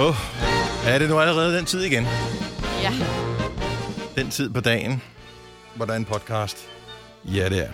Oh, 0.00 0.14
er 0.86 0.98
det 0.98 1.08
nu 1.08 1.18
allerede 1.18 1.56
den 1.56 1.64
tid 1.64 1.82
igen? 1.82 2.04
Ja. 2.82 2.92
Den 4.16 4.30
tid 4.30 4.50
på 4.50 4.60
dagen, 4.60 5.02
hvor 5.76 5.84
der 5.84 5.92
er 5.92 5.96
en 5.96 6.04
podcast. 6.04 6.68
Ja, 7.24 7.48
det 7.48 7.58
er. 7.58 7.68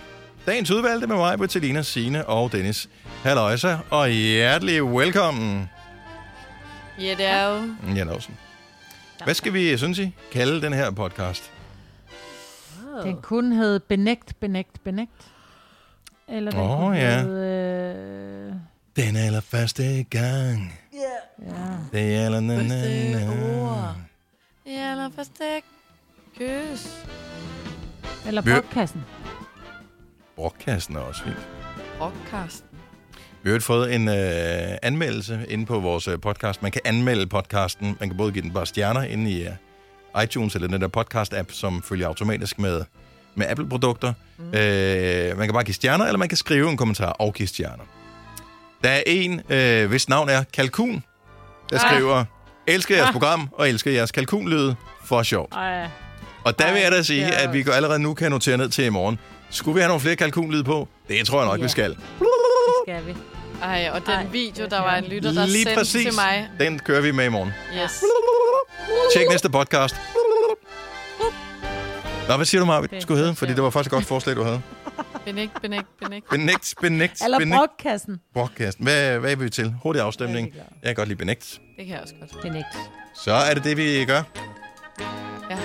Dagens 0.45 0.71
udvalgte 0.71 1.07
med 1.07 1.15
mig, 1.15 1.37
Bertalina, 1.37 1.81
Signe 1.81 2.25
og 2.25 2.51
Dennis. 2.51 2.89
Halløjsa, 3.23 3.77
og 3.89 4.09
hjertelig 4.09 4.83
velkommen. 4.83 5.69
Ja, 6.99 7.15
det 7.17 7.25
er 7.25 7.47
jo... 7.47 7.61
Jan 7.95 8.09
Olsen. 8.09 8.37
Hvad 9.23 9.33
skal 9.33 9.53
vi, 9.53 9.77
synes 9.77 9.99
I, 9.99 10.15
kalde 10.31 10.61
den 10.61 10.73
her 10.73 10.91
podcast? 10.91 11.51
Den 13.03 13.17
kunne 13.21 13.55
hedde 13.55 13.79
Benægt, 13.79 14.39
Benægt, 14.39 14.83
Benægt. 14.83 15.31
Eller 16.27 16.51
den 16.51 16.59
Åh, 16.59 16.79
kunne 16.79 16.97
ja. 16.97 17.21
hedde... 17.21 18.55
Øh, 18.97 19.05
Den 19.05 19.15
allerførste 19.15 20.03
gang. 20.03 20.73
Ja. 20.97 21.77
Det 21.91 22.15
er 22.15 22.25
aller... 22.25 22.39
Na, 22.39 22.63
na, 22.63 23.11
na. 23.11 23.93
Ja, 24.65 24.91
eller 24.91 25.09
første 25.15 25.61
kys. 26.37 27.05
Eller 28.27 28.41
podcasten. 28.41 29.05
Brokkassen 30.35 30.95
er 30.95 30.99
også 30.99 31.23
fint. 31.23 31.47
Rockcast. 32.01 32.63
Vi 33.43 33.49
har 33.49 33.55
jo 33.55 33.61
fået 33.61 33.95
en 33.95 34.07
øh, 34.07 34.77
anmeldelse 34.81 35.45
inde 35.49 35.65
på 35.65 35.79
vores 35.79 36.07
øh, 36.07 36.19
podcast. 36.19 36.61
Man 36.61 36.71
kan 36.71 36.81
anmelde 36.85 37.27
podcasten. 37.27 37.97
Man 37.99 38.09
kan 38.09 38.17
både 38.17 38.31
give 38.31 38.41
den 38.41 38.53
bare 38.53 38.65
stjerner 38.65 39.01
inde 39.01 39.31
i 39.31 39.47
øh, 39.47 40.23
iTunes 40.23 40.55
eller 40.55 40.67
den 40.67 40.81
der 40.81 40.87
podcast-app, 40.87 41.51
som 41.53 41.81
følger 41.81 42.07
automatisk 42.07 42.59
med, 42.59 42.83
med 43.35 43.47
Apple-produkter. 43.47 44.13
Mm. 44.37 44.45
Øh, 44.53 45.37
man 45.37 45.47
kan 45.47 45.53
bare 45.53 45.63
give 45.63 45.75
stjerner, 45.75 46.05
eller 46.05 46.17
man 46.17 46.29
kan 46.29 46.37
skrive 46.37 46.69
en 46.69 46.77
kommentar 46.77 47.11
og 47.11 47.33
give 47.33 47.47
stjerner. 47.47 47.83
Der 48.83 48.89
er 48.89 49.03
en, 49.05 49.41
øh, 49.49 49.89
hvis 49.89 50.09
navn 50.09 50.29
er 50.29 50.43
Kalkun, 50.53 51.03
der 51.69 51.75
Ah. 51.75 51.81
skriver, 51.91 52.25
elsker 52.67 52.95
jeres 52.95 53.11
program 53.11 53.49
og 53.53 53.69
elsker 53.69 53.91
jeres 53.91 54.11
kalkunlyde 54.11 54.75
for 55.05 55.23
sjov. 55.23 55.47
Ej, 55.51 55.87
Og 56.43 56.59
der 56.59 56.73
vil 56.73 56.81
jeg 56.81 56.91
da 56.91 57.03
sige, 57.03 57.25
at 57.35 57.53
vi 57.53 57.63
går 57.63 57.71
allerede 57.73 57.99
nu 57.99 58.13
kan 58.13 58.31
notere 58.31 58.57
ned 58.57 58.69
til 58.69 58.85
i 58.85 58.89
morgen. 58.89 59.19
Skulle 59.49 59.75
vi 59.75 59.81
have 59.81 59.87
nogle 59.87 60.01
flere 60.01 60.15
kalkunlyd 60.15 60.63
på? 60.63 60.87
Det 61.07 61.27
tror 61.27 61.39
jeg 61.39 61.47
nok, 61.47 61.57
Ja. 61.59 61.63
vi 61.63 61.69
skal. 61.69 61.89
det 61.89 61.97
skal 62.87 63.05
vi. 63.05 63.15
Ej, 63.63 63.89
og 63.93 64.01
den 64.01 64.09
Ej, 64.09 64.25
video, 64.31 64.65
der 64.69 64.77
er 64.77 64.81
var 64.81 64.95
en 64.95 65.03
lytter, 65.05 65.31
der 65.31 65.45
Lige 65.45 65.63
sendte 65.63 65.75
præcis. 65.79 66.05
til 66.05 66.15
mig. 66.15 66.49
Den 66.59 66.79
kører 66.79 67.01
vi 67.01 67.11
med 67.11 67.25
i 67.25 67.29
morgen. 67.29 67.53
Yes. 67.83 68.03
Tjek 69.13 69.29
næste 69.29 69.49
podcast. 69.49 69.95
Nå, 72.29 72.35
hvad 72.35 72.45
siger 72.45 72.61
du, 72.61 72.65
Marvitt, 72.65 73.01
skulle 73.01 73.19
hedde? 73.19 73.35
Fordi 73.35 73.49
sjovt. 73.49 73.55
det 73.55 73.63
var 73.63 73.69
faktisk 73.69 73.87
et 73.89 73.93
godt 73.93 74.05
forslag, 74.05 74.35
du 74.35 74.43
havde. 74.43 74.61
Benægt, 75.27 75.61
benægt, 75.61 75.87
benægt. 76.01 76.29
Benægt, 76.29 76.73
benægt, 76.81 77.21
Eller 77.23 77.39
benægt. 77.39 77.57
brokkassen. 77.59 78.17
Broadcast. 78.33 78.77
Hvad, 78.81 79.19
hvad 79.19 79.31
er 79.31 79.35
vi 79.35 79.49
til? 79.49 79.75
Hurtig 79.83 80.01
afstemning. 80.01 80.47
Jeg 80.55 80.59
er 80.59 80.63
Jeg 80.83 80.87
kan 80.89 80.95
godt 80.95 81.07
lide 81.07 81.17
benægt. 81.17 81.59
Det 81.77 81.85
kan 81.85 81.93
jeg 81.95 82.01
også 82.01 82.13
godt. 82.19 82.41
Benægt. 82.41 82.65
Så 83.23 83.31
er 83.33 83.53
det 83.53 83.63
det, 83.63 83.77
vi 83.77 84.05
gør. 84.05 84.21
Ja. 85.49 85.57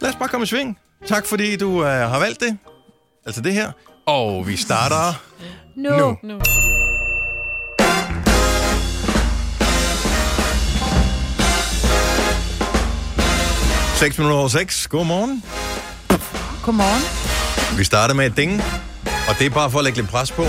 Lad 0.00 0.10
os 0.10 0.16
bare 0.16 0.28
komme 0.28 0.44
i 0.44 0.46
sving. 0.46 0.78
Tak, 1.06 1.26
fordi 1.26 1.56
du 1.56 1.68
uh, 1.70 1.84
har 1.84 2.18
valgt 2.18 2.40
det. 2.40 2.58
Altså 3.26 3.40
det 3.40 3.52
her. 3.52 3.72
Og 4.06 4.46
vi 4.46 4.56
starter 4.56 5.22
Nu. 5.76 5.90
nu. 5.98 6.18
Nu. 6.22 6.40
6 13.96 14.18
minutter 14.18 14.38
over 14.38 14.48
6. 14.48 14.86
Godmorgen. 14.88 15.42
Godmorgen. 16.64 17.29
Vi 17.78 17.84
starter 17.84 18.14
med 18.14 18.26
et 18.26 18.36
ding, 18.36 18.62
og 19.28 19.34
det 19.38 19.46
er 19.46 19.50
bare 19.50 19.70
for 19.70 19.78
at 19.78 19.84
lægge 19.84 19.98
lidt 20.00 20.10
pres 20.10 20.30
på. 20.32 20.44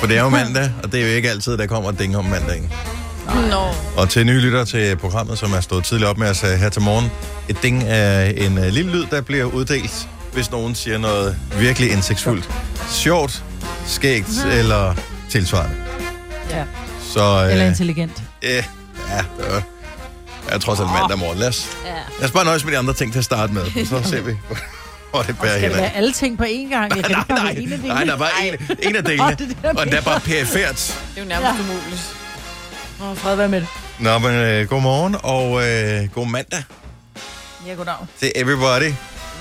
For 0.00 0.06
det 0.06 0.16
er 0.16 0.22
jo 0.22 0.28
mandag, 0.28 0.70
og 0.82 0.92
det 0.92 1.00
er 1.02 1.08
jo 1.08 1.14
ikke 1.16 1.30
altid, 1.30 1.56
der 1.58 1.66
kommer 1.66 1.90
et 1.90 1.98
ding 1.98 2.16
om 2.16 2.24
mandagen. 2.24 2.72
Nå. 3.50 3.60
Og 3.96 4.08
til 4.10 4.26
nye 4.26 4.40
lytter 4.40 4.64
til 4.64 4.96
programmet, 4.96 5.38
som 5.38 5.52
er 5.52 5.60
stået 5.60 5.84
tidligt 5.84 6.08
op 6.08 6.18
med 6.18 6.28
os 6.30 6.44
øh, 6.44 6.50
her 6.50 6.68
til 6.68 6.82
morgen. 6.82 7.10
Et 7.48 7.62
ding 7.62 7.82
er 7.86 8.24
en 8.24 8.58
uh, 8.58 8.64
lille 8.64 8.92
lyd, 8.92 9.06
der 9.10 9.20
bliver 9.20 9.44
uddelt, 9.44 10.08
hvis 10.32 10.50
nogen 10.50 10.74
siger 10.74 10.98
noget 10.98 11.36
virkelig 11.58 11.92
indsigtsfuldt. 11.92 12.50
Sjovt, 12.90 13.44
skægt 13.86 14.46
eller 14.52 14.94
tilsvarende. 15.30 15.74
Ja. 16.50 16.64
Så 17.12 17.46
Eller 17.50 17.64
øh, 17.64 17.68
intelligent. 17.70 18.22
øh, 18.42 18.50
ja, 18.50 18.62
det 19.38 19.64
er, 20.48 20.58
trods 20.58 20.80
alt 20.80 20.88
mandag 20.90 21.18
morgen. 21.18 21.38
Lad 21.38 21.48
os, 21.48 21.68
Ja. 21.84 21.90
lad 22.18 22.24
os 22.28 22.30
bare 22.30 22.44
nøjes 22.44 22.64
med 22.64 22.72
de 22.72 22.78
andre 22.78 22.94
ting 22.94 23.12
til 23.12 23.18
at 23.18 23.24
starte 23.24 23.52
med, 23.52 23.86
så 23.86 24.02
ser 24.10 24.20
vi, 24.22 24.32
hvor 25.12 25.22
det 25.22 25.38
bærer 25.38 25.58
hen. 25.58 25.70
være 25.70 25.92
alle 25.94 26.12
ting 26.12 26.38
på 26.38 26.44
én 26.44 26.68
gang? 26.70 26.96
Jeg 26.96 27.04
kan 27.04 27.16
Nej, 27.28 27.50
ikke 27.50 27.66
nej, 27.66 27.76
en 27.76 27.90
af 27.90 27.94
nej, 27.94 28.04
der 28.04 28.12
er 28.12 28.16
bare 28.18 28.30
en, 28.46 28.54
en 28.82 28.96
af 28.96 29.04
delene, 29.04 29.30
det 29.30 29.56
er 29.64 29.70
det, 29.72 29.78
og 29.78 29.84
den 29.84 29.92
er 29.92 29.96
jeg 29.96 30.04
bare 30.04 30.20
perifært. 30.20 30.76
Det 31.14 31.20
er 31.20 31.22
jo 31.22 31.28
nærmest 31.28 31.52
Ja. 31.68 31.72
umuligt. 31.74 32.16
Åh, 33.02 33.16
fred 33.16 33.36
være 33.36 33.48
med 33.48 33.60
det. 33.60 33.68
Nå, 33.98 34.18
men 34.18 34.30
øh, 34.34 34.68
god 34.68 34.80
morgen 34.80 35.16
og 35.22 35.68
øh, 35.68 36.08
god 36.14 36.26
mandag 36.26 36.62
Ja, 37.66 37.72
goddag. 37.74 37.94
til 38.20 38.32
everybody. 38.34 38.92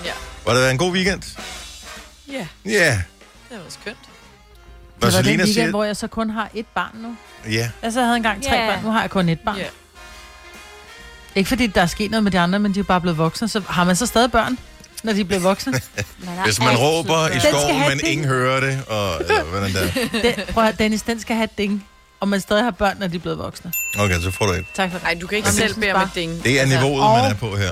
Ja. 0.06 0.12
Var 0.46 0.54
det 0.54 0.72
en 0.72 0.78
god 0.78 0.92
weekend? 0.92 1.22
Ja, 2.32 2.48
Ja. 2.66 2.70
Yeah. 2.72 2.98
det 3.50 3.58
var 3.58 3.58
skønt. 3.70 3.98
Det 4.02 5.02
var 5.02 5.08
den 5.10 5.12
Selina 5.12 5.32
weekend, 5.44 5.54
siger... 5.54 5.70
hvor 5.70 5.84
jeg 5.84 5.98
så 5.98 6.08
kun 6.08 6.30
har 6.30 6.50
et 6.54 6.66
barn 6.76 6.92
nu. 6.96 7.16
Ja, 7.52 7.70
Altså, 7.82 8.00
jeg 8.00 8.08
havde 8.08 8.18
engang 8.18 8.44
tre 8.44 8.56
Ja. 8.56 8.68
børn, 8.74 8.84
nu 8.84 8.92
har 8.92 9.02
jeg 9.02 9.10
kun 9.10 9.30
et 9.30 9.40
barn. 9.40 9.58
Ja. 9.58 9.64
Ikke 11.36 11.48
fordi 11.48 11.68
der 11.68 11.82
er 11.82 11.86
sket 11.86 12.12
noget 12.12 12.24
med 12.24 12.32
de 12.32 12.40
andre, 12.40 12.60
men 12.60 12.74
de 12.74 12.80
er 12.80 12.84
bare 12.84 13.02
blevet 13.02 13.18
voksne. 13.18 13.48
Så 13.48 13.62
har 13.70 13.84
man 13.84 13.96
så 13.96 14.06
stadig 14.06 14.32
børn, 14.32 14.58
når 15.04 15.14
de 15.14 15.20
er 15.20 15.24
blevet 15.24 15.44
voksne? 15.44 15.74
hvis 16.46 16.60
man 16.60 16.76
råber 16.78 17.28
i 17.28 17.40
skoven, 17.40 17.80
men 17.90 18.00
ingen 18.04 18.28
hører 18.28 18.60
det, 18.60 18.84
og 18.88 19.20
eller, 19.22 19.44
hvordan 19.44 19.74
der. 19.74 19.88
Den, 20.24 20.34
prøv 20.54 20.64
at 20.66 20.80
Dennis, 20.80 21.02
den 21.02 21.20
skal 21.20 21.36
have 21.36 21.50
ding. 21.58 21.88
Og 22.20 22.28
man 22.28 22.42
stadig 22.42 22.64
har 22.64 22.72
børn, 22.72 22.98
når 23.00 23.08
de 23.08 23.16
er 23.16 23.20
blevet 23.20 23.38
voksne. 23.40 23.72
Okay, 24.00 24.20
så 24.22 24.32
får 24.32 24.46
du 24.46 24.52
et. 24.52 24.66
Tak 24.76 24.92
for 24.92 24.98
det. 24.98 25.06
Ej, 25.08 25.18
du 25.22 25.28
kan 25.28 25.38
ikke 25.38 25.50
Jamen, 25.50 25.58
selv 25.70 25.76
bede 25.80 25.94
om 25.94 26.02
et 26.02 26.10
ding. 26.16 26.44
Det 26.44 26.58
er 26.58 26.62
Altså, 26.62 26.76
niveauet, 26.78 27.04
og- 27.04 27.18
man 27.18 27.32
er 27.32 27.36
på 27.36 27.56
her. 27.56 27.72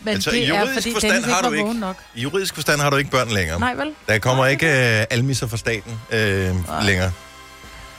Men 0.00 0.14
Altså, 0.14 0.30
i 0.30 0.34
det 0.34 0.44
er, 0.44 0.48
juridisk 0.48 0.74
fordi 0.74 0.92
forstand 0.92 1.12
Dennis 1.12 1.30
har 1.34 1.38
ikke 1.52 1.62
du 1.62 1.68
ikke- 1.68 1.80
nok. 1.80 1.96
I 2.14 2.20
juridisk 2.22 2.54
forstand 2.54 2.80
har 2.80 2.90
du 2.90 2.96
ikke 2.96 3.10
børn 3.10 3.28
længere. 3.28 3.60
Nej, 3.60 3.74
vel? 3.74 3.92
Der 4.08 4.18
kommer 4.18 4.46
ikke 4.46 4.66
øh, 5.00 5.04
almisser 5.10 5.46
fra 5.46 5.56
staten 5.56 6.00
øh, 6.10 6.54
længere. 6.84 7.12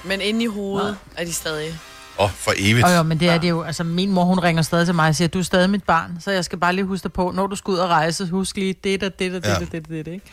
Men 0.04 0.22
inde 0.22 0.44
i 0.44 0.48
hovedet 0.48 0.98
er 1.18 1.26
de 1.26 1.34
stadig... 1.34 1.78
Åh, 2.20 2.26
oh, 2.26 2.32
for 2.32 2.54
evigt. 2.58 2.86
Og 2.88 2.96
jo, 2.96 3.04
men 3.04 3.20
det 3.20 3.30
er 3.30 3.38
det 3.38 3.50
jo. 3.50 3.62
Altså, 3.64 3.84
min 3.84 4.12
mor, 4.12 4.24
hun 4.24 4.40
ringer 4.40 4.62
stadig 4.64 4.86
til 4.88 4.96
mig 4.96 5.10
og 5.10 5.16
siger, 5.16 5.28
du 5.28 5.40
er 5.40 5.44
stadig 5.44 5.70
mit 5.70 5.84
barn, 5.84 6.18
så 6.20 6.32
jeg 6.32 6.46
skal 6.46 6.58
bare 6.60 6.74
lige 6.74 6.86
huske 6.86 7.04
dig 7.04 7.14
på, 7.14 7.32
når 7.36 7.48
du 7.48 7.56
skal 7.56 7.72
ud 7.72 7.78
og 7.78 7.90
rejse, 7.90 8.28
husk 8.28 8.56
lige 8.56 8.76
det 8.84 9.04
og 9.04 9.20
det 9.20 9.36
og 9.36 9.44
det 9.44 9.50
Ja. 9.50 9.56
og 9.56 9.62
det 9.72 9.74
og 9.76 9.90
det, 9.90 10.08
ikke? 10.08 10.26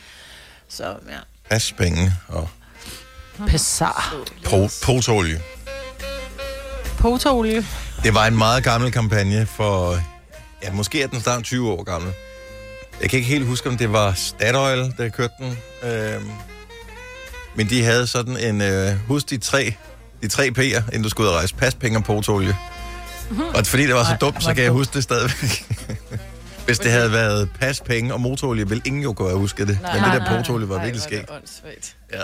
Så, 0.69 0.84
ja. 0.84 1.17
Pas 1.50 1.72
penge 1.72 2.12
og 2.28 2.49
Pessar. 3.47 4.15
po- 4.47 4.84
potolie. 4.87 5.41
Potolie. 6.99 7.67
Det 8.03 8.15
var 8.15 8.27
en 8.27 8.37
meget 8.38 8.65
gammel 8.65 8.93
kampagne 8.93 9.47
for... 9.47 9.99
Ja, 10.62 10.72
måske 10.72 11.03
er 11.03 11.06
den 11.06 11.21
snart 11.21 11.44
20 11.44 11.71
år 11.72 11.83
gammel. 11.83 12.12
Jeg 13.00 13.11
kan 13.11 13.17
ikke 13.17 13.28
helt 13.28 13.47
huske, 13.47 13.69
om 13.69 13.77
det 13.77 13.93
var 13.93 14.12
Statoil, 14.12 14.94
der 14.99 15.09
kørte 15.09 15.34
den. 15.38 15.59
Øhm, 15.91 16.31
men 17.55 17.69
de 17.71 17.84
havde 17.84 18.06
sådan 18.06 18.37
en... 18.37 18.61
Øh, 18.61 18.93
husk 19.09 19.31
de 19.31 19.38
tre, 19.38 19.75
de 20.23 20.29
tre 20.29 20.51
P'er, 20.59 20.83
inden 20.87 21.03
du 21.03 21.09
skulle 21.09 21.29
ud 21.29 21.33
og 21.33 21.39
rejse. 21.39 21.55
Pas, 21.55 21.75
penge 21.75 21.99
og 21.99 22.05
potolie. 22.05 22.56
Og 23.55 23.67
fordi 23.67 23.87
det 23.87 23.95
var 23.95 24.05
så 24.05 24.11
Ej, 24.11 24.17
dumt, 24.17 24.43
så 24.43 24.55
kan 24.55 24.65
jeg 24.65 24.73
huske 24.73 24.95
det 24.95 25.03
stadigvæk. 25.03 25.65
Hvis 26.67 26.79
det 26.79 26.91
havde 26.91 27.12
været 27.12 27.49
pas, 27.61 27.81
penge 27.81 28.15
og 28.15 28.21
motolie, 28.21 28.69
ville 28.69 28.83
ingen 28.87 29.03
jo 29.03 29.12
kunne 29.12 29.29
have 29.29 29.39
husket 29.39 29.69
det. 29.69 29.79
Nej, 29.83 29.93
Men 29.93 30.03
nej, 30.03 30.19
det 30.19 30.27
der 30.27 30.37
potolie 30.37 30.69
var 30.69 30.75
virkelig 30.84 30.99
er 30.99 31.25
skægt. 31.65 31.97
Ja. 32.12 32.19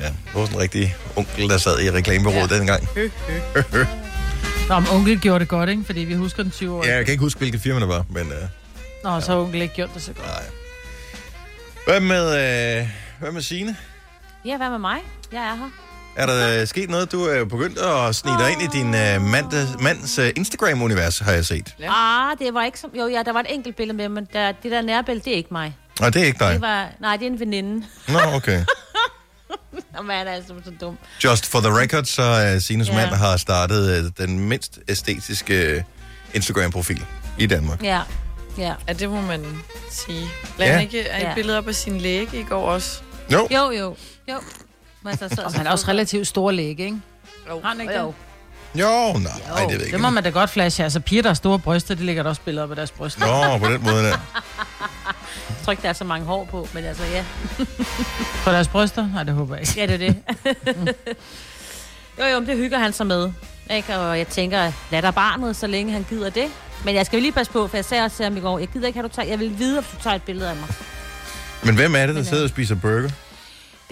Ja, 0.00 0.06
det 0.06 0.14
var 0.34 0.40
sådan 0.44 0.56
en 0.56 0.60
rigtig 0.62 0.96
onkel, 1.16 1.48
der 1.48 1.58
sad 1.58 1.80
i 1.80 1.90
reklamebureauet 1.90 2.50
ja. 2.50 2.54
Ja. 2.54 2.60
dengang. 2.60 2.88
Nå, 4.68 4.80
men 4.80 4.88
onkel 4.90 5.20
gjorde 5.20 5.38
det 5.40 5.48
godt, 5.48 5.70
ikke? 5.70 5.82
Fordi 5.86 6.00
vi 6.00 6.14
husker 6.14 6.42
den 6.42 6.52
20 6.52 6.74
år. 6.76 6.86
Ja, 6.86 6.96
jeg 6.96 7.04
kan 7.04 7.12
ikke 7.12 7.22
huske, 7.22 7.38
hvilket 7.38 7.60
firma 7.60 7.80
det 7.80 7.88
var, 7.88 8.04
men... 8.10 8.26
Øh, 8.32 8.48
Nå, 9.04 9.20
så 9.20 9.32
har 9.32 9.38
onkel 9.38 9.62
ikke 9.62 9.74
gjort 9.74 9.90
det 9.94 10.02
så 10.02 10.12
godt. 10.12 10.26
nej. 10.26 10.42
Hvad 11.86 12.00
med, 12.00 12.24
øh, 12.80 12.88
hvad 13.20 13.32
med 13.32 13.42
Signe? 13.42 13.76
Ja, 14.44 14.56
hvad 14.56 14.70
med 14.70 14.78
mig? 14.78 14.98
Jeg 15.32 15.42
er 15.42 15.54
her. 15.56 15.70
Er 16.16 16.26
der 16.26 16.60
øh, 16.60 16.66
sket 16.66 16.90
noget? 16.90 17.12
Du 17.12 17.24
er 17.24 17.38
jo 17.38 17.44
begyndt 17.44 17.78
at 17.78 18.14
snige 18.14 18.38
dig 18.38 18.52
ind 18.52 18.62
i 18.62 18.66
din 18.78 18.94
øh, 18.94 19.22
mands, 19.22 19.54
mands 19.80 20.18
øh, 20.18 20.30
Instagram-univers, 20.36 21.18
har 21.18 21.32
jeg 21.32 21.44
set. 21.46 21.74
Ja. 21.80 22.30
Ah, 22.30 22.38
det 22.38 22.54
var 22.54 22.64
ikke 22.64 22.78
som... 22.80 22.90
Jo, 22.98 23.08
ja, 23.08 23.22
der 23.22 23.32
var 23.32 23.40
et 23.40 23.46
enkelt 23.54 23.76
billede 23.76 23.96
med, 23.96 24.08
men 24.08 24.28
der, 24.32 24.52
det 24.62 24.70
der 24.70 24.82
nærbillede, 24.82 25.24
det 25.24 25.32
er 25.32 25.36
ikke 25.36 25.48
mig. 25.52 25.76
Og 26.00 26.14
det 26.14 26.22
er 26.22 26.26
ikke 26.26 26.38
dig. 26.38 26.52
Det 26.52 26.60
var... 26.60 26.88
Nej, 27.00 27.16
det 27.16 27.26
er 27.26 27.30
en 27.30 27.40
veninde. 27.40 27.86
Nå, 28.08 28.18
okay. 28.34 28.64
Nå, 29.96 30.02
man 30.02 30.26
er 30.26 30.32
altså 30.32 30.54
så 30.64 30.72
dum. 30.80 30.98
Just 31.24 31.46
for 31.46 31.60
the 31.60 31.80
record, 31.80 32.04
så 32.04 32.52
uh, 32.54 32.60
Sines 32.62 32.88
Ja. 32.88 32.94
mand 32.94 33.10
har 33.10 33.36
startet 33.36 34.04
uh, 34.04 34.10
den 34.26 34.38
mindst 34.38 34.78
æstetiske 34.88 35.76
uh, 35.76 35.82
Instagram-profil 36.34 37.04
i 37.38 37.46
Danmark. 37.46 37.82
Ja, 37.82 38.00
ja. 38.58 38.74
Ja, 38.88 38.92
det 38.92 39.10
må 39.10 39.20
man 39.20 39.44
sige. 39.90 40.26
Lad 40.58 40.66
Ja. 40.66 40.78
ikke 40.80 41.00
et 41.00 41.06
Ja. 41.20 41.34
billede 41.34 41.58
op 41.58 41.68
af 41.68 41.74
sin 41.74 41.98
læge 41.98 42.28
i 42.32 42.42
går 42.42 42.62
også. 42.68 43.00
Jo, 43.32 43.48
Jo, 43.50 43.70
jo, 43.70 43.96
jo. 44.28 44.34
Men 45.04 45.16
så, 45.18 45.28
så, 45.34 45.42
Og 45.42 45.52
han 45.54 45.66
er 45.66 45.70
også 45.70 45.88
relativt 45.88 46.26
stor 46.26 46.50
læge, 46.50 46.68
ikke? 46.68 47.00
Jo. 47.50 47.60
Har 47.60 47.68
han 47.68 47.80
ikke 47.80 47.98
Jo, 47.98 48.06
det? 48.74 48.80
jo, 48.80 48.86
nej, 48.86 49.22
nej, 49.22 49.60
det 49.60 49.66
ved 49.66 49.70
jeg 49.70 49.78
Det 49.80 49.86
ikke. 49.86 49.98
må 49.98 50.10
man 50.10 50.22
da 50.24 50.30
godt 50.30 50.50
flashe. 50.50 50.82
Altså, 50.84 51.00
piger, 51.00 51.22
der 51.22 51.28
har 51.28 51.34
store 51.34 51.58
bryster, 51.58 51.94
de 51.94 52.04
lægger 52.04 52.22
da 52.22 52.28
også 52.28 52.40
billeder 52.44 52.64
op 52.64 52.70
af 52.70 52.76
deres 52.76 52.90
bryster. 52.90 53.50
Nå, 53.50 53.58
på 53.58 53.72
den 53.72 53.82
måde 53.82 54.02
der. 54.04 54.08
jeg 55.48 55.56
tror 55.64 55.70
ikke, 55.70 55.82
der 55.82 55.88
er 55.88 55.92
så 55.92 56.04
mange 56.04 56.26
hår 56.26 56.44
på, 56.44 56.68
men 56.74 56.84
altså, 56.84 57.02
ja. 57.04 57.24
På 58.44 58.50
deres 58.50 58.68
bryster? 58.68 59.08
Nej, 59.14 59.22
det 59.22 59.34
håber 59.34 59.54
jeg 59.56 59.62
ikke. 59.62 59.80
Ja, 59.80 59.86
det 59.86 59.94
er 59.94 59.98
det. 59.98 60.16
jo, 62.18 62.24
jo, 62.24 62.40
men 62.40 62.48
det 62.48 62.56
hygger 62.56 62.78
han 62.78 62.92
sig 62.92 63.06
med. 63.06 63.32
Ikke? 63.70 63.98
Og 63.98 64.18
jeg 64.18 64.26
tænker, 64.28 64.72
lad 64.90 65.02
der 65.02 65.10
barnet, 65.10 65.56
så 65.56 65.66
længe 65.66 65.92
han 65.92 66.06
gider 66.08 66.30
det. 66.30 66.46
Men 66.84 66.94
jeg 66.94 67.06
skal 67.06 67.22
lige 67.22 67.32
passe 67.32 67.52
på, 67.52 67.68
for 67.68 67.76
jeg 67.76 67.84
sagde 67.84 68.04
også 68.04 68.16
til 68.16 68.24
ham 68.24 68.36
i 68.36 68.40
går, 68.40 68.58
jeg 68.58 68.68
gider 68.68 68.86
ikke, 68.86 68.98
at 68.98 69.04
du 69.04 69.08
tager, 69.08 69.28
jeg 69.28 69.38
vil 69.38 69.58
vide, 69.58 69.78
om 69.78 69.84
du 69.84 70.02
tager 70.02 70.16
et 70.16 70.22
billede 70.22 70.50
af 70.50 70.56
mig. 70.56 70.68
Men 71.62 71.74
hvem 71.74 71.94
er 71.94 71.98
det, 72.00 72.08
der 72.08 72.14
Men, 72.14 72.24
sidder 72.24 72.42
og 72.42 72.48
spiser 72.48 72.74
burger? 72.74 73.10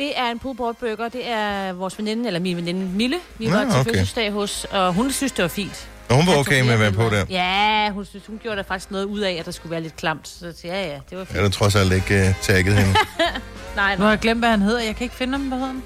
Det 0.00 0.19
er 0.19 0.31
en 0.31 0.38
pulled 0.38 0.75
burger. 0.75 1.08
Det 1.08 1.29
er 1.29 1.73
vores 1.73 1.99
veninde, 1.99 2.26
eller 2.26 2.41
min 2.41 2.56
veninde 2.56 2.81
Mille. 2.87 3.17
Vi 3.38 3.47
Nå, 3.47 3.52
var 3.56 3.61
til 3.64 3.70
okay. 3.70 3.85
fødselsdag 3.85 4.32
hos, 4.32 4.67
og 4.70 4.94
hun 4.94 5.12
synes, 5.12 5.32
det 5.32 5.43
var 5.43 5.49
fint. 5.49 5.88
Og 6.08 6.17
hun 6.17 6.26
var 6.26 6.37
okay 6.37 6.62
med 6.62 6.73
at 6.73 6.81
være 6.81 6.93
på 6.93 7.02
der. 7.02 7.25
Ja, 7.31 7.91
hun, 7.91 8.05
synes, 8.05 8.26
hun 8.26 8.38
gjorde 8.43 8.56
der 8.56 8.62
faktisk 8.62 8.91
noget 8.91 9.05
ud 9.05 9.20
af, 9.20 9.32
at 9.32 9.47
der 9.47 9.52
skulle 9.52 9.70
være 9.70 9.81
lidt 9.81 9.97
klamt. 9.97 10.29
Så 10.29 10.55
ja, 10.64 10.87
ja, 10.87 10.99
det 11.11 11.19
var 11.19 11.25
fint. 11.25 11.35
Jeg 11.37 11.43
har 11.43 11.50
trods 11.50 11.76
alt 11.76 11.93
ikke 11.93 12.20
uh, 12.29 12.41
tagget 12.43 12.75
hende. 12.75 12.93
Nej, 13.76 13.94
Nu 13.94 13.97
har 13.97 13.97
nej. 13.97 14.08
jeg 14.11 14.19
glemt, 14.19 14.41
hvad 14.41 14.50
han 14.50 14.62
hedder. 14.62 14.81
Jeg 14.81 14.97
kan 14.97 15.05
ikke 15.05 15.17
finde 15.17 15.32
ham. 15.32 15.41
Hvad 15.49 15.58
hedder 15.58 15.73
han? 15.73 15.82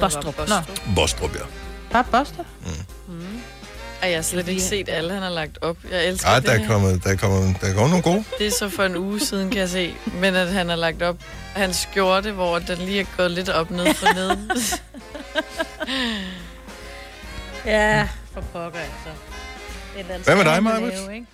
Bostrup. 0.00 0.38
Nå. 0.38 0.54
Bostrup, 0.94 1.34
ja. 1.34 1.40
Bare 1.92 2.04
Buster. 2.04 2.44
Ej, 4.02 4.08
jeg 4.08 4.18
har 4.18 4.22
slet 4.22 4.48
ikke 4.48 4.62
set 4.62 4.88
alle, 4.88 5.12
han 5.12 5.22
har 5.22 5.30
lagt 5.30 5.58
op. 5.60 5.76
Jeg 5.90 6.06
elsker 6.08 6.28
Ej, 6.28 6.38
det. 6.38 6.46
der 6.48 6.52
er 6.52 6.66
kommet, 6.66 7.04
der 7.04 7.10
er 7.10 7.16
kommet, 7.16 7.56
der 7.60 7.66
er 7.66 7.74
kommet 7.74 7.90
nogle 7.90 8.02
gode. 8.02 8.24
Det 8.38 8.46
er 8.46 8.50
så 8.50 8.68
for 8.68 8.82
en 8.84 8.96
uge 8.96 9.20
siden, 9.20 9.50
kan 9.50 9.60
jeg 9.60 9.68
se. 9.68 9.94
Men 10.12 10.34
at 10.34 10.48
han 10.48 10.68
har 10.68 10.76
lagt 10.76 11.02
op 11.02 11.16
hans 11.54 11.76
skjorte, 11.76 12.32
hvor 12.32 12.58
den 12.58 12.78
lige 12.78 13.00
er 13.00 13.04
gået 13.16 13.30
lidt 13.30 13.48
op 13.48 13.70
ned 13.70 13.94
for 13.94 14.14
neden. 14.18 14.50
Ja, 17.64 18.08
for 18.34 18.40
pokker 18.40 18.78
altså. 18.78 19.20
Det 19.96 20.24
Hvad 20.24 20.36
med 20.36 20.44
dig, 20.44 21.14
ikke? 21.14 21.26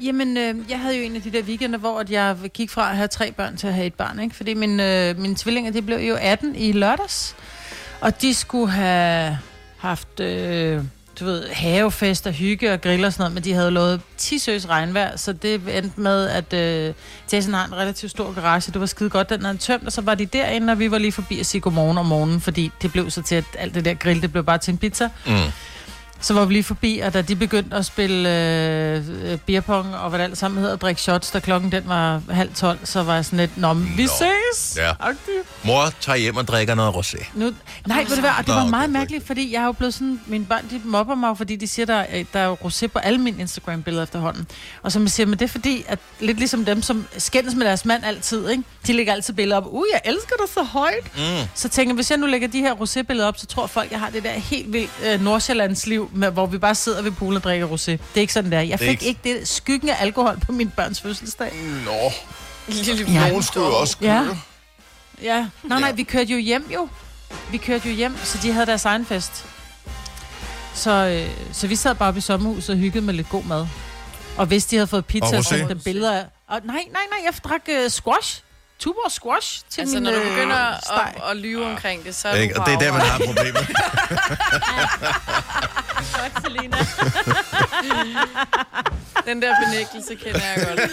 Jamen, 0.00 0.36
øh, 0.36 0.54
jeg 0.70 0.80
havde 0.80 0.96
jo 0.96 1.02
en 1.02 1.16
af 1.16 1.22
de 1.22 1.32
der 1.32 1.42
weekender, 1.42 1.78
hvor 1.78 2.00
at 2.00 2.10
jeg 2.10 2.36
gik 2.54 2.70
fra 2.70 2.90
at 2.90 2.96
have 2.96 3.08
tre 3.08 3.32
børn 3.32 3.56
til 3.56 3.66
at 3.66 3.74
have 3.74 3.86
et 3.86 3.94
barn, 3.94 4.20
ikke? 4.20 4.36
Fordi 4.36 4.54
min, 4.54 4.80
øh, 4.80 5.18
mine 5.18 5.36
tvillinger, 5.36 5.72
de 5.72 5.82
blev 5.82 5.98
jo 5.98 6.16
18 6.20 6.56
i 6.56 6.72
lørdags. 6.72 7.36
Og 8.00 8.22
de 8.22 8.34
skulle 8.34 8.72
have 8.72 9.38
haft, 9.78 10.20
øh, 10.20 10.84
du 11.22 11.26
ved, 11.26 11.48
havefest 11.48 12.26
og 12.26 12.32
hygge 12.32 12.72
og 12.72 12.80
grill 12.80 13.04
og 13.04 13.12
sådan 13.12 13.22
noget, 13.22 13.34
men 13.34 13.44
de 13.44 13.52
havde 13.52 13.70
lovet 13.70 14.00
10 14.16 14.38
søs 14.38 14.68
regnvejr, 14.68 15.16
så 15.16 15.32
det 15.32 15.54
endte 15.54 16.00
med, 16.00 16.28
at 16.28 16.52
øh, 16.52 16.94
Jason 17.32 17.54
har 17.54 17.66
en 17.66 17.74
relativt 17.74 18.10
stor 18.10 18.32
garage. 18.34 18.72
Det 18.72 18.80
var 18.80 18.86
skide 18.86 19.10
godt, 19.10 19.30
den 19.30 19.44
havde 19.44 19.58
tømt, 19.58 19.86
og 19.86 19.92
så 19.92 20.00
var 20.00 20.14
de 20.14 20.26
derinde, 20.26 20.72
og 20.72 20.78
vi 20.78 20.90
var 20.90 20.98
lige 20.98 21.12
forbi 21.12 21.40
at 21.40 21.46
sige 21.46 21.60
godmorgen 21.60 21.98
om 21.98 22.06
morgenen, 22.06 22.40
fordi 22.40 22.70
det 22.82 22.92
blev 22.92 23.10
så 23.10 23.22
til, 23.22 23.34
at 23.34 23.44
alt 23.58 23.74
det 23.74 23.84
der 23.84 23.94
grill, 23.94 24.22
det 24.22 24.32
blev 24.32 24.44
bare 24.44 24.58
til 24.58 24.72
en 24.72 24.78
pizza. 24.78 25.08
Mm. 25.26 25.32
Så 26.22 26.34
var 26.34 26.44
vi 26.44 26.52
lige 26.52 26.62
forbi, 26.64 26.98
og 27.04 27.14
da 27.14 27.22
de 27.22 27.36
begyndte 27.36 27.76
at 27.76 27.86
spille 27.86 28.28
øh, 28.28 29.32
øh, 29.32 29.38
beerpong 29.38 29.94
og 29.96 30.08
hvad 30.10 30.18
det 30.18 30.24
alt 30.24 30.38
sammen 30.38 30.62
hedder, 30.62 30.76
drikke 30.76 31.00
shots, 31.00 31.30
da 31.30 31.38
klokken 31.38 31.72
den 31.72 31.82
var 31.86 32.22
halv 32.30 32.54
tolv, 32.54 32.78
så 32.84 33.02
var 33.02 33.14
jeg 33.14 33.24
sådan 33.24 33.38
lidt, 33.38 33.58
Nå, 33.58 33.74
vi 33.74 34.02
Nå. 34.02 34.08
ses! 34.08 34.76
Ja. 34.76 34.90
Agtigt. 35.00 35.38
Mor 35.64 35.92
tager 36.00 36.16
hjem 36.16 36.36
og 36.36 36.48
drikker 36.48 36.74
noget 36.74 36.94
rosé. 36.94 37.26
Nu, 37.34 37.52
nej, 37.86 38.04
ved 38.08 38.14
du 38.16 38.20
hvad, 38.20 38.30
og 38.30 38.38
det 38.38 38.48
Nå, 38.48 38.54
var 38.54 38.66
meget 38.66 38.84
okay. 38.84 38.92
mærkeligt, 38.92 39.26
fordi 39.26 39.52
jeg 39.52 39.60
har 39.60 39.66
jo 39.66 39.72
blevet 39.72 39.94
sådan, 39.94 40.20
mine 40.26 40.44
børn, 40.44 40.64
de 40.70 40.80
mobber 40.84 41.14
mig, 41.14 41.36
fordi 41.36 41.56
de 41.56 41.66
siger, 41.66 41.86
der, 41.86 41.94
er- 41.94 42.24
der 42.32 42.40
er 42.40 42.44
jo 42.46 42.54
rosé 42.54 42.86
på 42.86 42.98
alle 42.98 43.18
mine 43.18 43.40
Instagram-billeder 43.40 44.02
efterhånden. 44.02 44.46
Og 44.82 44.92
så 44.92 44.98
man 44.98 45.08
siger, 45.08 45.26
men 45.26 45.38
det 45.38 45.44
er 45.44 45.48
fordi, 45.48 45.84
at 45.88 45.98
lidt 46.20 46.38
ligesom 46.38 46.64
dem, 46.64 46.82
som 46.82 47.06
skændes 47.18 47.54
med 47.54 47.66
deres 47.66 47.84
mand 47.84 48.04
altid, 48.04 48.48
ikke? 48.48 48.62
de 48.86 48.92
lægger 48.92 49.12
altid 49.12 49.34
billeder 49.34 49.56
op, 49.56 49.66
uh, 49.66 49.84
jeg 49.92 50.00
elsker 50.04 50.36
dig 50.46 50.54
så 50.54 50.62
højt. 50.62 51.16
Mm. 51.16 51.22
Så 51.54 51.68
tænker 51.68 51.94
hvis 51.94 52.10
jeg 52.10 52.18
nu 52.18 52.26
lægger 52.26 52.48
de 52.48 52.60
her 52.60 52.74
rosé-billeder 52.74 53.26
op, 53.28 53.38
så 53.38 53.46
tror 53.46 53.66
folk, 53.66 53.90
jeg 53.90 54.00
har 54.00 54.10
det 54.10 54.22
der 54.24 54.32
helt 54.32 54.72
vildt 54.72 54.90
øh, 55.06 55.20
Nordsjællands 55.24 55.86
liv, 55.86 56.10
med, 56.14 56.30
hvor 56.30 56.46
vi 56.46 56.58
bare 56.58 56.74
sidder 56.74 57.02
ved 57.02 57.10
poolen 57.10 57.36
og 57.36 57.42
drikker 57.44 57.66
rosé. 57.68 57.90
Det 57.90 58.00
er 58.14 58.20
ikke 58.20 58.32
sådan 58.32 58.52
der. 58.52 58.60
Jeg 58.60 58.78
Det 58.78 58.88
fik 58.88 59.02
ikke- 59.02 59.06
ikke 59.28 59.38
det 59.40 59.48
skyggen 59.48 59.88
af 59.88 59.96
alkohol 60.00 60.38
på 60.46 60.52
min 60.52 60.70
børns 60.70 61.00
fødselsdag. 61.00 61.52
Nå, 61.84 62.12
Lille 62.68 63.12
Ja. 63.12 63.28
nogen 63.28 63.42
skulle 63.42 63.66
jo 63.66 63.76
også 63.76 63.96
Ja. 64.00 64.22
køre. 64.24 64.38
Ja. 65.22 65.46
Nej, 65.62 65.80
nej, 65.80 65.92
vi 65.92 66.02
kørte 66.02 66.32
jo 66.32 66.38
hjem 66.38 66.70
jo. 66.74 66.88
Vi 67.50 67.56
kørte 67.56 67.88
jo 67.88 67.94
hjem, 67.94 68.16
så 68.24 68.38
de 68.42 68.52
havde 68.52 68.66
deres 68.66 68.84
egen 68.84 69.06
fest. 69.06 69.46
Så, 70.74 70.90
øh, 70.90 71.30
så 71.52 71.66
vi 71.66 71.76
sad 71.76 71.94
bare 71.94 72.14
i 72.16 72.20
sommerhuset 72.20 72.70
og 72.70 72.76
hyggede 72.76 73.04
med 73.04 73.14
lidt 73.14 73.28
god 73.28 73.44
mad. 73.44 73.66
Og 74.36 74.46
hvis 74.46 74.64
de 74.66 74.76
havde 74.76 74.86
fået 74.86 75.06
pizza, 75.06 75.36
Og 75.36 75.44
så 75.44 75.66
dem 75.68 75.80
billeder 75.80 76.12
af... 76.12 76.24
Og 76.48 76.60
nej, 76.64 76.74
nej, 76.74 77.02
nej, 77.10 77.18
jeg 77.24 77.34
drak 77.44 77.60
øh, 77.68 77.90
squash. 77.90 78.42
Tuborg 78.82 79.12
squash 79.12 79.62
til 79.70 79.80
Altså, 79.80 79.94
min 79.94 80.02
når 80.02 80.10
du 80.10 80.16
øh, 80.16 80.28
begynder 80.30 80.76
steg. 80.84 81.12
at, 81.24 81.30
at 81.30 81.36
lyve 81.36 81.66
omkring 81.66 82.04
det, 82.04 82.14
så 82.14 82.28
er 82.28 82.34
Ikke? 82.34 82.54
du 82.54 82.60
Og 82.60 82.66
det 82.66 82.74
er 82.74 82.78
der, 82.78 82.92
man 82.92 83.00
har 83.00 83.18
problemet. 83.18 83.68
Godt, 86.18 86.32
Selina. 86.44 86.76
Den 89.26 89.42
der 89.42 89.54
benægtelse 89.66 90.14
kender 90.14 90.40
jeg 90.40 90.66
godt. 90.68 90.80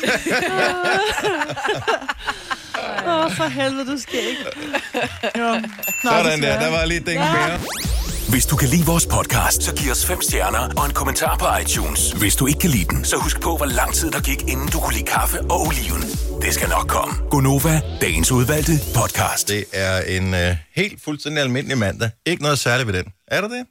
Åh, 3.07 3.25
oh, 3.25 3.31
for 3.36 3.44
helvede, 3.44 3.91
du 3.91 3.97
skal 4.00 4.19
ikke. 4.19 4.45
Jo. 5.39 5.53
Nå, 6.03 6.09
Sådan 6.12 6.41
der, 6.41 6.59
der 6.59 6.69
var 6.71 6.86
lige 6.86 7.00
den 7.00 7.18
mere. 7.19 7.59
Hvis 8.34 8.46
du 8.46 8.56
kan 8.56 8.70
lide 8.70 8.86
vores 8.86 9.08
podcast, 9.16 9.64
så 9.64 9.76
giv 9.76 9.92
os 9.92 10.06
fem 10.06 10.22
stjerner 10.22 10.64
og 10.80 10.86
en 10.86 10.94
kommentar 10.94 11.38
på 11.38 11.46
iTunes. 11.62 12.12
Hvis 12.12 12.36
du 12.36 12.48
ikke 12.48 12.60
kan 12.60 12.70
lide 12.70 12.86
den, 12.86 13.06
så 13.06 13.16
husk 13.18 13.42
på, 13.42 13.58
hvor 13.58 13.66
lang 13.66 13.94
tid 13.94 14.12
der 14.12 14.22
gik, 14.22 14.42
inden 14.54 14.68
du 14.74 14.80
kunne 14.80 14.94
lide 14.94 15.06
kaffe 15.06 15.38
og 15.42 15.60
oliven. 15.68 16.02
Det 16.44 16.54
skal 16.54 16.70
nok 16.70 16.88
komme. 16.88 17.14
Gonova, 17.30 17.81
dagens 18.02 18.31
udvalgte 18.31 18.72
podcast. 18.96 19.48
Det 19.48 19.64
er 19.74 19.96
en 20.18 20.34
øh, 20.34 20.56
helt 20.76 21.04
fuldstændig 21.04 21.44
almindelig 21.44 21.78
mandag. 21.78 22.10
Ikke 22.26 22.44
noget 22.44 22.60
særligt 22.60 22.88
ved 22.88 22.94
den. 22.94 23.08
Er 23.28 23.42
der 23.42 23.48
det? 23.48 23.66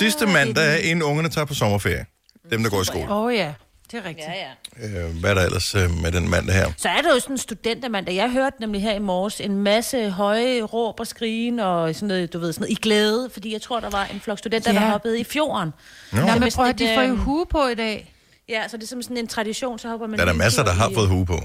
Sidste 0.00 0.26
mandag, 0.26 0.82
inden 0.84 1.02
ungerne 1.02 1.28
tager 1.28 1.44
på 1.44 1.54
sommerferie. 1.54 2.06
Dem, 2.50 2.62
der 2.62 2.70
går 2.70 2.82
i 2.82 2.84
skole. 2.84 3.10
Åh 3.10 3.24
oh, 3.24 3.34
ja, 3.34 3.54
det 3.92 3.98
er 3.98 4.04
rigtigt. 4.08 4.28
Ja, 4.28 4.86
ja. 4.92 5.06
Øh, 5.06 5.16
hvad 5.20 5.30
er 5.30 5.34
der 5.34 5.42
ellers 5.42 5.74
øh, 5.74 5.90
med 6.02 6.12
den 6.12 6.28
mandag 6.30 6.54
her? 6.54 6.72
Så 6.76 6.88
er 6.88 7.00
det 7.02 7.08
jo 7.14 7.20
sådan 7.20 7.34
en 7.34 7.38
studentermand, 7.38 8.10
jeg 8.10 8.30
hørte 8.30 8.56
nemlig 8.60 8.82
her 8.82 8.92
i 8.94 8.98
morges 8.98 9.40
en 9.40 9.56
masse 9.56 10.10
høje 10.10 10.62
råb 10.62 11.00
og 11.00 11.06
skrigen 11.06 11.58
og 11.60 11.94
sådan 11.94 12.08
noget, 12.08 12.32
du 12.32 12.38
ved, 12.38 12.52
sådan 12.52 12.62
noget, 12.62 12.72
i 12.78 12.80
glæde, 12.82 13.30
fordi 13.32 13.52
jeg 13.52 13.62
tror, 13.62 13.80
der 13.80 13.90
var 13.90 14.04
en 14.04 14.20
flok 14.20 14.38
studenter, 14.38 14.72
Ja. 14.72 14.80
der 14.80 14.86
hoppede 14.90 15.20
i 15.20 15.24
fjorden. 15.24 15.72
Nå. 16.12 16.20
Nå, 16.20 16.26
Det 16.26 16.40
men 16.40 16.52
prøv 16.54 16.66
at 16.66 16.78
de 16.78 16.88
får 16.94 17.02
jo 17.02 17.08
øhm, 17.08 17.16
hue 17.18 17.46
på 17.46 17.66
i 17.66 17.74
dag. 17.74 18.14
Ja, 18.48 18.68
så 18.68 18.76
det 18.76 18.82
er 18.82 18.86
som 18.86 19.02
sådan 19.02 19.16
en 19.16 19.26
tradition, 19.26 19.78
så 19.78 19.88
hopper 19.88 20.06
man 20.06 20.18
Der 20.18 20.24
er 20.24 20.28
der 20.28 20.38
masser, 20.38 20.64
der 20.64 20.72
har 20.72 20.90
fået 20.94 21.04
øh, 21.04 21.10
hue 21.10 21.26
på. 21.26 21.40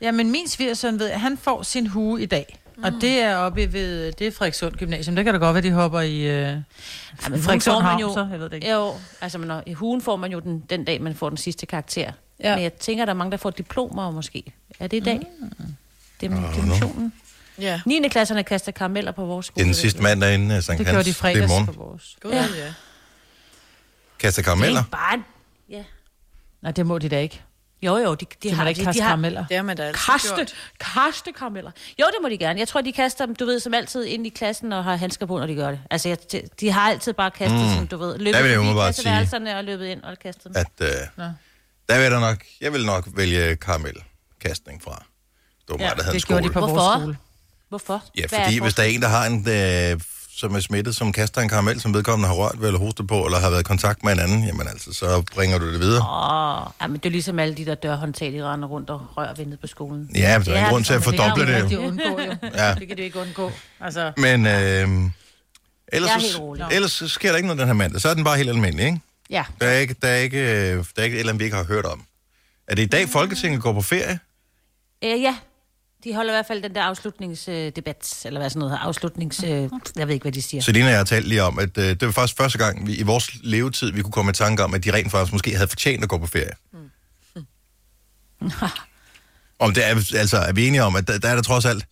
Ja, 0.00 0.10
men 0.12 0.30
min 0.30 0.48
svigersøn 0.48 0.98
ved, 0.98 1.10
at 1.10 1.20
han 1.20 1.38
får 1.38 1.62
sin 1.62 1.86
hue 1.86 2.22
i 2.22 2.26
dag. 2.26 2.58
Mm. 2.78 2.84
Og 2.84 2.92
det 3.00 3.18
er 3.22 3.36
oppe 3.36 3.72
ved, 3.72 4.12
det 4.12 4.26
er 4.26 4.30
Frederikssund 4.32 4.74
Gymnasium. 4.76 5.16
Det 5.16 5.24
kan 5.24 5.34
da 5.34 5.40
godt 5.40 5.54
være, 5.54 5.62
de 5.62 5.72
hopper 5.72 6.00
i 6.00 6.16
øh, 6.20 6.26
Ja, 6.26 6.56
Frederikssund 7.18 7.82
Havn, 7.82 8.00
jo- 8.00 8.12
så 8.14 8.28
jeg 8.30 8.40
ved 8.40 8.48
det 8.48 8.56
ikke. 8.56 8.72
Jo, 8.72 8.94
altså 9.20 9.38
men, 9.38 9.50
i 9.66 9.72
hugen 9.72 10.02
får 10.02 10.16
man 10.16 10.32
jo 10.32 10.38
den, 10.40 10.60
den 10.70 10.84
dag, 10.84 11.02
man 11.02 11.14
får 11.14 11.28
den 11.28 11.38
sidste 11.38 11.66
karakter. 11.66 12.12
Ja. 12.40 12.54
Men 12.54 12.62
jeg 12.62 12.72
tænker, 12.72 13.04
der 13.04 13.12
er 13.12 13.16
mange, 13.16 13.30
der 13.30 13.36
får 13.36 13.50
diplomer 13.50 14.10
måske. 14.10 14.42
Er 14.80 14.86
det 14.86 14.96
i 14.96 15.00
dag? 15.00 15.20
Mm. 15.40 15.50
Det 16.20 16.32
er 16.32 16.52
dimensionen. 16.54 17.12
Ja, 17.60 17.80
9. 17.86 18.08
klasserne 18.08 18.42
kaster 18.44 18.72
karameller 18.72 19.12
på 19.12 19.24
vores 19.24 19.46
Det 19.46 19.52
skole. 19.52 19.62
er 19.62 19.66
den 19.66 19.74
sidste 19.74 20.02
mandag 20.02 20.34
inden 20.34 20.50
uh, 20.56 20.62
Sankt 20.62 20.78
Det 20.78 20.86
Hans. 20.86 20.94
gjorde 20.94 21.04
de 21.04 21.10
Det 21.10 21.24
er 21.24 21.28
i 21.28 21.34
fredags 21.34 21.48
morgen. 21.50 21.66
på 21.66 21.72
vores. 21.72 22.16
gud 22.22 22.30
Ja. 22.30 22.36
ja. 22.36 22.72
Kaster 24.18 24.42
Det 24.42 24.44
karameller. 24.46 24.80
er 24.80 24.84
bare... 24.90 25.14
en- 25.14 25.24
Ja. 25.70 25.82
Nej, 26.62 26.72
det 26.72 26.86
må 26.86 26.98
de 26.98 27.08
da 27.08 27.20
ikke. 27.20 27.42
Jo, 27.82 27.96
jo, 27.96 28.14
de, 28.14 28.26
de, 28.42 28.48
De, 28.48 28.54
har, 28.54 28.68
ikke 28.68 28.80
de, 28.80 28.84
kaste 28.84 28.98
de 28.98 29.02
har, 29.02 29.10
karameller. 29.10 29.46
Det 29.46 29.56
har 29.56 29.64
man 29.64 29.76
da 29.76 29.82
altid 29.82 30.12
Kaste, 30.12 30.34
gjort. 30.34 30.54
kaste 30.80 31.32
karameller. 31.32 31.70
Jo, 32.00 32.04
det 32.06 32.16
må 32.22 32.28
de 32.28 32.38
gerne. 32.38 32.58
Jeg 32.58 32.68
tror, 32.68 32.80
de 32.80 32.92
kaster 32.92 33.26
dem, 33.26 33.34
du 33.34 33.44
ved, 33.46 33.60
som 33.60 33.74
altid 33.74 34.04
ind 34.04 34.26
i 34.26 34.28
klassen 34.28 34.72
og 34.72 34.84
har 34.84 34.96
handsker 34.96 35.26
på, 35.26 35.38
når 35.38 35.46
de 35.46 35.54
gør 35.54 35.70
det. 35.70 35.80
Altså, 35.90 36.08
jeg, 36.08 36.18
de 36.60 36.70
har 36.70 36.90
altid 36.90 37.12
bare 37.12 37.30
kastet, 37.30 37.60
mm. 37.60 37.74
som 37.76 37.86
du 37.86 37.96
ved, 37.96 38.18
løbet 38.18 38.34
Der 38.34 38.42
vil 38.42 38.50
og 39.56 39.64
løbet 39.64 39.86
ind 39.86 40.02
og 40.02 40.18
kastet 40.18 40.44
dem. 40.44 40.54
At, 40.56 40.66
øh, 40.80 40.88
der 41.88 41.94
vil 41.94 42.02
jeg 42.10 42.20
nok, 42.20 42.44
jeg 42.60 42.72
vil 42.72 42.86
nok 42.86 43.08
vælge 43.16 43.56
karamelkastning 43.56 44.82
fra. 44.82 45.04
Det 45.68 45.68
var 45.68 45.76
mig, 45.76 45.96
der 45.96 46.02
havde 46.02 46.14
en 46.14 46.20
det 46.20 46.26
gjorde 46.26 46.42
de 46.42 46.48
skole. 46.48 46.52
på 46.52 46.58
Hvorfor? 46.60 46.74
vores 46.84 47.02
skole. 47.02 47.16
Hvorfor? 47.68 48.04
Ja, 48.16 48.26
Hvad 48.26 48.38
fordi 48.38 48.60
hvis 48.60 48.74
der 48.74 48.82
er 48.82 48.86
en, 48.86 49.02
der 49.02 49.08
har 49.08 49.26
en, 49.26 49.48
øh, 49.48 50.00
som 50.38 50.54
er 50.54 50.60
smittet, 50.60 50.96
som 50.96 51.12
kaster 51.12 51.40
en 51.40 51.48
karamel, 51.48 51.80
som 51.80 51.94
vedkommende 51.94 52.28
har 52.28 52.34
rørt 52.34 52.60
ved 52.60 52.66
eller 52.66 52.80
hostet 52.80 53.06
på, 53.06 53.24
eller 53.24 53.38
har 53.38 53.50
været 53.50 53.60
i 53.60 53.64
kontakt 53.64 54.04
med 54.04 54.12
en 54.12 54.18
anden, 54.18 54.44
jamen 54.44 54.68
altså, 54.68 54.92
så 54.92 55.22
bringer 55.34 55.58
du 55.58 55.72
det 55.72 55.80
videre. 55.80 56.02
Åh, 56.02 56.70
ja, 56.80 56.86
men 56.86 56.96
det 56.96 57.06
er 57.06 57.10
ligesom 57.10 57.38
alle 57.38 57.54
de 57.54 57.64
der 57.66 57.74
dørhåndtag, 57.74 58.32
de 58.32 58.44
render 58.52 58.68
rundt 58.68 58.90
og 58.90 59.00
rører 59.16 59.34
vendet 59.34 59.60
på 59.60 59.66
skolen. 59.66 60.10
Ja, 60.14 60.38
men 60.38 60.46
der 60.46 60.52
er 60.52 60.54
Ja, 60.54 60.60
ingen 60.60 60.70
grund 60.72 60.84
til 60.84 60.94
at 60.94 61.02
fordoble 61.04 61.46
det. 61.46 61.62
Det 61.62 61.70
kan 61.70 61.70
de 61.70 61.78
undgå, 61.88 62.20
jo. 62.20 62.32
Ja. 62.54 62.74
Det 62.74 62.88
kan 62.88 62.96
de 62.96 63.02
ikke 63.02 63.18
undgå. 63.20 63.52
Altså, 63.80 64.12
Men 64.16 64.46
øh, 64.46 64.52
ellers, 64.52 65.10
Jeg 65.92 66.00
er 66.00 66.18
så, 66.18 66.26
helt 66.26 66.38
rolig. 66.38 66.66
ellers 66.72 66.92
så 66.92 67.08
sker 67.08 67.28
der 67.30 67.36
ikke 67.36 67.46
noget 67.46 67.58
den 67.60 67.66
her 67.66 67.74
mandag. 67.74 68.00
Så 68.00 68.08
er 68.08 68.14
den 68.14 68.24
bare 68.24 68.36
helt 68.36 68.48
almindelig, 68.48 68.86
ikke? 68.86 69.00
ja. 69.30 69.44
Der 69.60 69.66
er 69.66 69.78
ikke, 69.78 69.94
der 70.02 70.08
er 70.08 70.16
ikke, 70.16 70.38
øh, 70.40 70.76
der 70.76 70.82
er 70.96 71.02
ikke 71.02 71.14
et 71.16 71.20
eller 71.20 71.32
andet, 71.32 71.40
vi 71.40 71.44
ikke 71.44 71.56
har 71.56 71.64
hørt 71.64 71.84
om. 71.84 72.02
Er 72.68 72.74
det 72.74 72.82
i 72.82 72.86
dag, 72.86 73.08
Folketinget 73.08 73.62
går 73.62 73.72
på 73.72 73.82
ferie? 73.82 74.18
Øh, 75.04 75.22
ja, 75.22 75.36
de 76.04 76.14
holder 76.14 76.32
i 76.32 76.34
hvert 76.34 76.46
fald 76.46 76.62
den 76.62 76.74
der 76.74 76.82
afslutningsdebat, 76.82 78.22
eller 78.24 78.40
hvad 78.40 78.50
sådan 78.50 78.60
noget 78.60 78.78
afslutnings... 78.82 79.44
Øh, 79.44 79.70
jeg 79.96 80.08
ved 80.08 80.14
ikke, 80.14 80.24
hvad 80.24 80.32
de 80.32 80.42
siger. 80.42 80.60
Selina 80.60 80.84
og 80.84 80.90
jeg 80.90 80.98
har 80.98 81.04
talt 81.04 81.28
lige 81.28 81.42
om, 81.42 81.58
at 81.58 81.78
øh, 81.78 81.84
det 81.84 82.02
var 82.02 82.10
faktisk 82.10 82.36
første 82.36 82.58
gang 82.58 82.86
vi, 82.86 82.96
i 82.96 83.02
vores 83.02 83.30
levetid, 83.42 83.92
vi 83.92 84.02
kunne 84.02 84.12
komme 84.12 84.30
i 84.30 84.32
tanke 84.32 84.64
om, 84.64 84.74
at 84.74 84.84
de 84.84 84.92
rent 84.92 85.10
faktisk 85.10 85.32
måske 85.32 85.54
havde 85.54 85.68
fortjent 85.68 86.02
at 86.02 86.08
gå 86.08 86.18
på 86.18 86.26
ferie. 86.26 86.52
om 89.58 89.74
det 89.74 89.86
er, 89.86 90.18
altså, 90.18 90.36
er 90.36 90.52
vi 90.52 90.66
enige 90.66 90.82
om, 90.82 90.96
at 90.96 91.08
der, 91.08 91.18
der 91.18 91.28
er 91.28 91.34
der 91.34 91.42
trods 91.42 91.64
alt, 91.64 91.84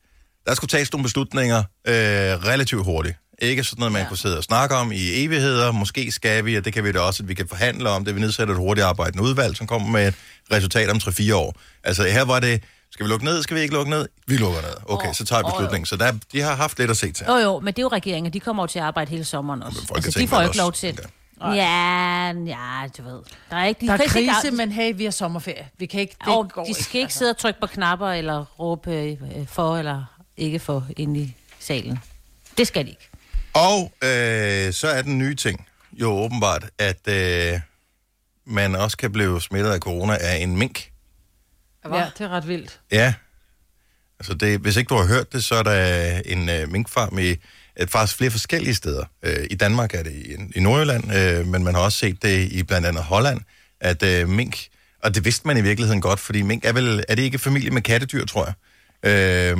der 0.46 0.54
skulle 0.54 0.68
tages 0.68 0.92
nogle 0.92 1.02
beslutninger 1.02 1.58
øh, 1.58 1.94
relativt 1.94 2.84
hurtigt. 2.84 3.16
Ikke 3.38 3.64
sådan 3.64 3.80
noget, 3.80 3.92
man 3.92 4.02
ja. 4.02 4.08
kunne 4.08 4.18
sidde 4.18 4.36
og 4.38 4.44
snakke 4.44 4.74
om 4.74 4.92
i 4.92 5.24
evigheder. 5.24 5.72
Måske 5.72 6.12
skal 6.12 6.44
vi, 6.44 6.56
og 6.56 6.64
det 6.64 6.72
kan 6.72 6.84
vi 6.84 6.92
da 6.92 7.00
også, 7.00 7.22
at 7.22 7.28
vi 7.28 7.34
kan 7.34 7.48
forhandle 7.48 7.90
om 7.90 8.04
det. 8.04 8.14
Vi 8.14 8.20
nedsætter 8.20 8.54
et 8.54 8.60
hurtigt 8.60 8.84
arbejdende 8.84 9.24
udvalg, 9.24 9.56
som 9.56 9.66
kommer 9.66 9.88
med 9.88 10.08
et 10.08 10.14
resultat 10.52 10.90
om 10.90 10.96
3-4 10.96 11.34
år. 11.34 11.60
Altså 11.84 12.02
her 12.02 12.22
var 12.22 12.40
det, 12.40 12.62
Skal 12.96 13.06
vi 13.06 13.10
lukke 13.10 13.24
ned? 13.24 13.42
Skal 13.42 13.56
vi 13.56 13.60
ikke 13.60 13.74
lukke 13.74 13.90
ned? 13.90 14.08
Vi 14.26 14.36
lukker 14.36 14.60
ned. 14.62 14.74
Okay, 14.86 15.12
så 15.12 15.24
tager 15.24 15.42
vi 15.42 15.50
beslutningen. 15.52 15.86
Så 15.86 15.96
der, 15.96 16.12
de 16.32 16.40
har 16.40 16.54
haft 16.54 16.78
lidt 16.78 16.90
at 16.90 16.96
se 16.96 17.12
til. 17.12 17.26
Jo, 17.28 17.36
jo, 17.36 17.60
men 17.60 17.66
det 17.74 17.78
er 17.78 17.82
jo 17.82 17.88
regeringen. 17.88 18.32
De 18.32 18.40
kommer 18.40 18.62
jo 18.62 18.66
til 18.66 18.78
at 18.78 18.84
arbejde 18.84 19.10
hele 19.10 19.24
sommeren 19.24 19.62
også. 19.62 19.78
men 19.88 19.96
altså, 20.04 20.20
de 20.20 20.28
får 20.28 20.36
jo 20.40 20.44
ikke 20.46 20.56
lov 20.56 20.66
også, 20.68 20.80
til. 20.80 20.96
tænker 20.96 21.08
Ja, 21.54 22.26
ja, 22.46 22.86
du 22.98 23.02
ved. 23.02 23.20
Der 23.50 23.56
er 23.56 23.64
ikke 23.64 23.80
de 23.80 23.86
Der 23.86 23.92
er 23.92 23.96
kan 23.96 24.20
ikke- 24.20 24.32
krise, 24.42 24.50
men 24.56 24.72
hey, 24.72 24.92
vi 24.96 25.04
har 25.04 25.10
sommerferie. 25.10 25.68
Vi 25.78 25.86
kan 25.86 26.00
ikke... 26.00 26.16
Det 26.24 26.28
og 26.34 26.50
går 26.52 26.64
de 26.64 26.74
skal 26.74 26.98
ikke 26.98 27.04
altså. 27.06 27.18
sidde 27.18 27.30
og 27.30 27.36
trykke 27.38 27.60
på 27.60 27.66
knapper 27.66 28.08
eller 28.08 28.44
råbe 28.58 28.90
øh, 28.94 29.16
for 29.48 29.76
eller 29.76 30.04
ikke 30.36 30.58
for 30.58 30.86
inde 30.96 31.20
i 31.20 31.34
salen. 31.60 31.98
Det 32.58 32.66
skal 32.66 32.84
de 32.84 32.90
ikke. 32.90 33.08
Og 33.54 33.92
øh, 34.02 34.72
så 34.72 34.88
er 34.88 35.02
den 35.02 35.18
nye 35.18 35.34
ting 35.34 35.66
jo 35.92 36.10
åbenbart, 36.12 36.64
at 36.78 37.08
øh, 37.08 37.60
man 38.46 38.74
også 38.76 38.96
kan 38.96 39.12
blive 39.12 39.40
smittet 39.40 39.70
af 39.70 39.78
corona 39.80 40.16
af 40.20 40.36
en 40.36 40.56
mink. 40.56 40.90
Ja, 41.94 42.10
det 42.18 42.24
er 42.24 42.28
ret 42.28 42.48
vildt. 42.48 42.80
Ja. 42.92 43.14
Altså 44.20 44.34
det, 44.34 44.60
hvis 44.60 44.76
ikke 44.76 44.88
du 44.88 44.94
har 44.94 45.06
hørt 45.06 45.32
det, 45.32 45.44
så 45.44 45.54
er 45.54 45.62
der 45.62 46.20
en 46.24 46.48
øh, 46.48 46.72
minkfarm 46.72 47.18
i 47.18 47.36
øh, 47.76 47.88
faktisk 47.88 48.16
flere 48.16 48.30
forskellige 48.30 48.74
steder. 48.74 49.04
Øh, 49.22 49.46
I 49.50 49.54
Danmark 49.54 49.94
er 49.94 50.02
det 50.02 50.12
i, 50.12 50.58
i 50.58 50.60
Nordjylland, 50.60 51.14
øh, 51.16 51.46
men 51.46 51.64
man 51.64 51.74
har 51.74 51.82
også 51.82 51.98
set 51.98 52.22
det 52.22 52.52
i 52.52 52.62
blandt 52.62 52.86
andet 52.86 53.02
Holland, 53.02 53.40
at 53.80 54.02
øh, 54.02 54.28
mink, 54.28 54.66
og 55.02 55.14
det 55.14 55.24
vidste 55.24 55.46
man 55.46 55.56
i 55.56 55.60
virkeligheden 55.60 56.00
godt, 56.00 56.20
fordi 56.20 56.42
mink 56.42 56.64
er 56.64 56.72
vel, 56.72 57.04
er 57.08 57.14
det 57.14 57.22
ikke 57.22 57.38
familie 57.38 57.70
med 57.70 57.82
kattedyr, 57.82 58.24
tror 58.24 58.44
jeg, 58.44 58.54
øh, 59.10 59.56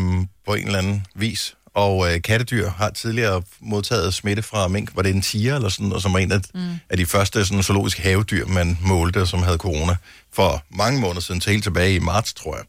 på 0.47 0.55
en 0.55 0.67
eller 0.67 0.79
anden 0.79 1.07
vis. 1.15 1.56
Og 1.77 2.15
øh, 2.15 2.23
kattedyr 2.23 2.69
har 2.71 2.91
tidligere 2.91 3.43
modtaget 3.61 4.15
smitte 4.15 4.43
fra 4.43 4.69
mink, 4.69 4.97
var 4.97 5.03
det 5.03 5.15
en 5.15 5.23
tiger 5.23 5.57
eller 5.57 5.69
sådan, 5.69 5.93
og 5.93 6.03
som 6.03 6.13
var 6.13 6.19
en 6.19 6.33
af, 6.33 6.41
mm. 6.55 6.61
af 6.91 6.97
de 6.97 7.07
første 7.07 7.45
sådan, 7.45 7.63
zoologiske 7.63 8.03
havedyr, 8.03 8.47
man 8.47 8.79
målte, 8.81 9.27
som 9.27 9.43
havde 9.43 9.59
corona 9.59 9.97
for 10.33 10.65
mange 10.71 11.01
måneder 11.01 11.21
siden, 11.21 11.41
til 11.41 11.51
helt 11.53 11.63
tilbage 11.65 11.95
i 11.95 11.99
marts, 11.99 12.35
tror 12.35 12.57
jeg. 12.57 12.65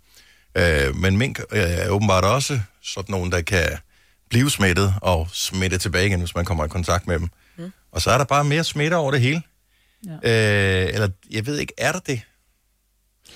Øh, 0.88 0.96
men 0.96 1.18
mink 1.18 1.40
øh, 1.52 1.60
er 1.60 1.90
åbenbart 1.90 2.24
også 2.24 2.60
sådan 2.84 3.12
nogen, 3.12 3.32
der 3.32 3.42
kan 3.42 3.70
blive 4.30 4.50
smittet 4.52 4.94
og 5.02 5.28
smitte 5.34 5.78
tilbage 5.78 6.08
igen, 6.08 6.20
hvis 6.20 6.36
man 6.36 6.46
kommer 6.46 6.66
i 6.66 6.68
kontakt 6.68 7.08
med 7.08 7.20
dem. 7.20 7.30
Mm. 7.58 7.72
Og 7.92 8.02
så 8.02 8.12
er 8.12 8.18
der 8.18 8.26
bare 8.26 8.44
mere 8.44 8.64
smitte 8.64 8.96
over 8.96 9.12
det 9.12 9.22
hele. 9.22 9.42
Ja. 10.24 10.84
Øh, 10.84 10.94
eller 10.94 11.10
jeg 11.32 11.46
ved 11.46 11.58
ikke, 11.58 11.74
er 11.78 11.92
der 11.92 12.00
det? 12.00 12.22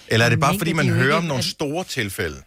Eller 0.08 0.26
er 0.26 0.30
det 0.30 0.40
bare, 0.40 0.52
mink 0.52 0.60
fordi 0.62 0.74
man 0.74 0.86
de 0.86 0.92
hører 0.92 1.04
ikke- 1.06 1.16
om 1.16 1.24
nogle 1.24 1.44
store 1.44 1.84
tilfælde? 1.84 2.38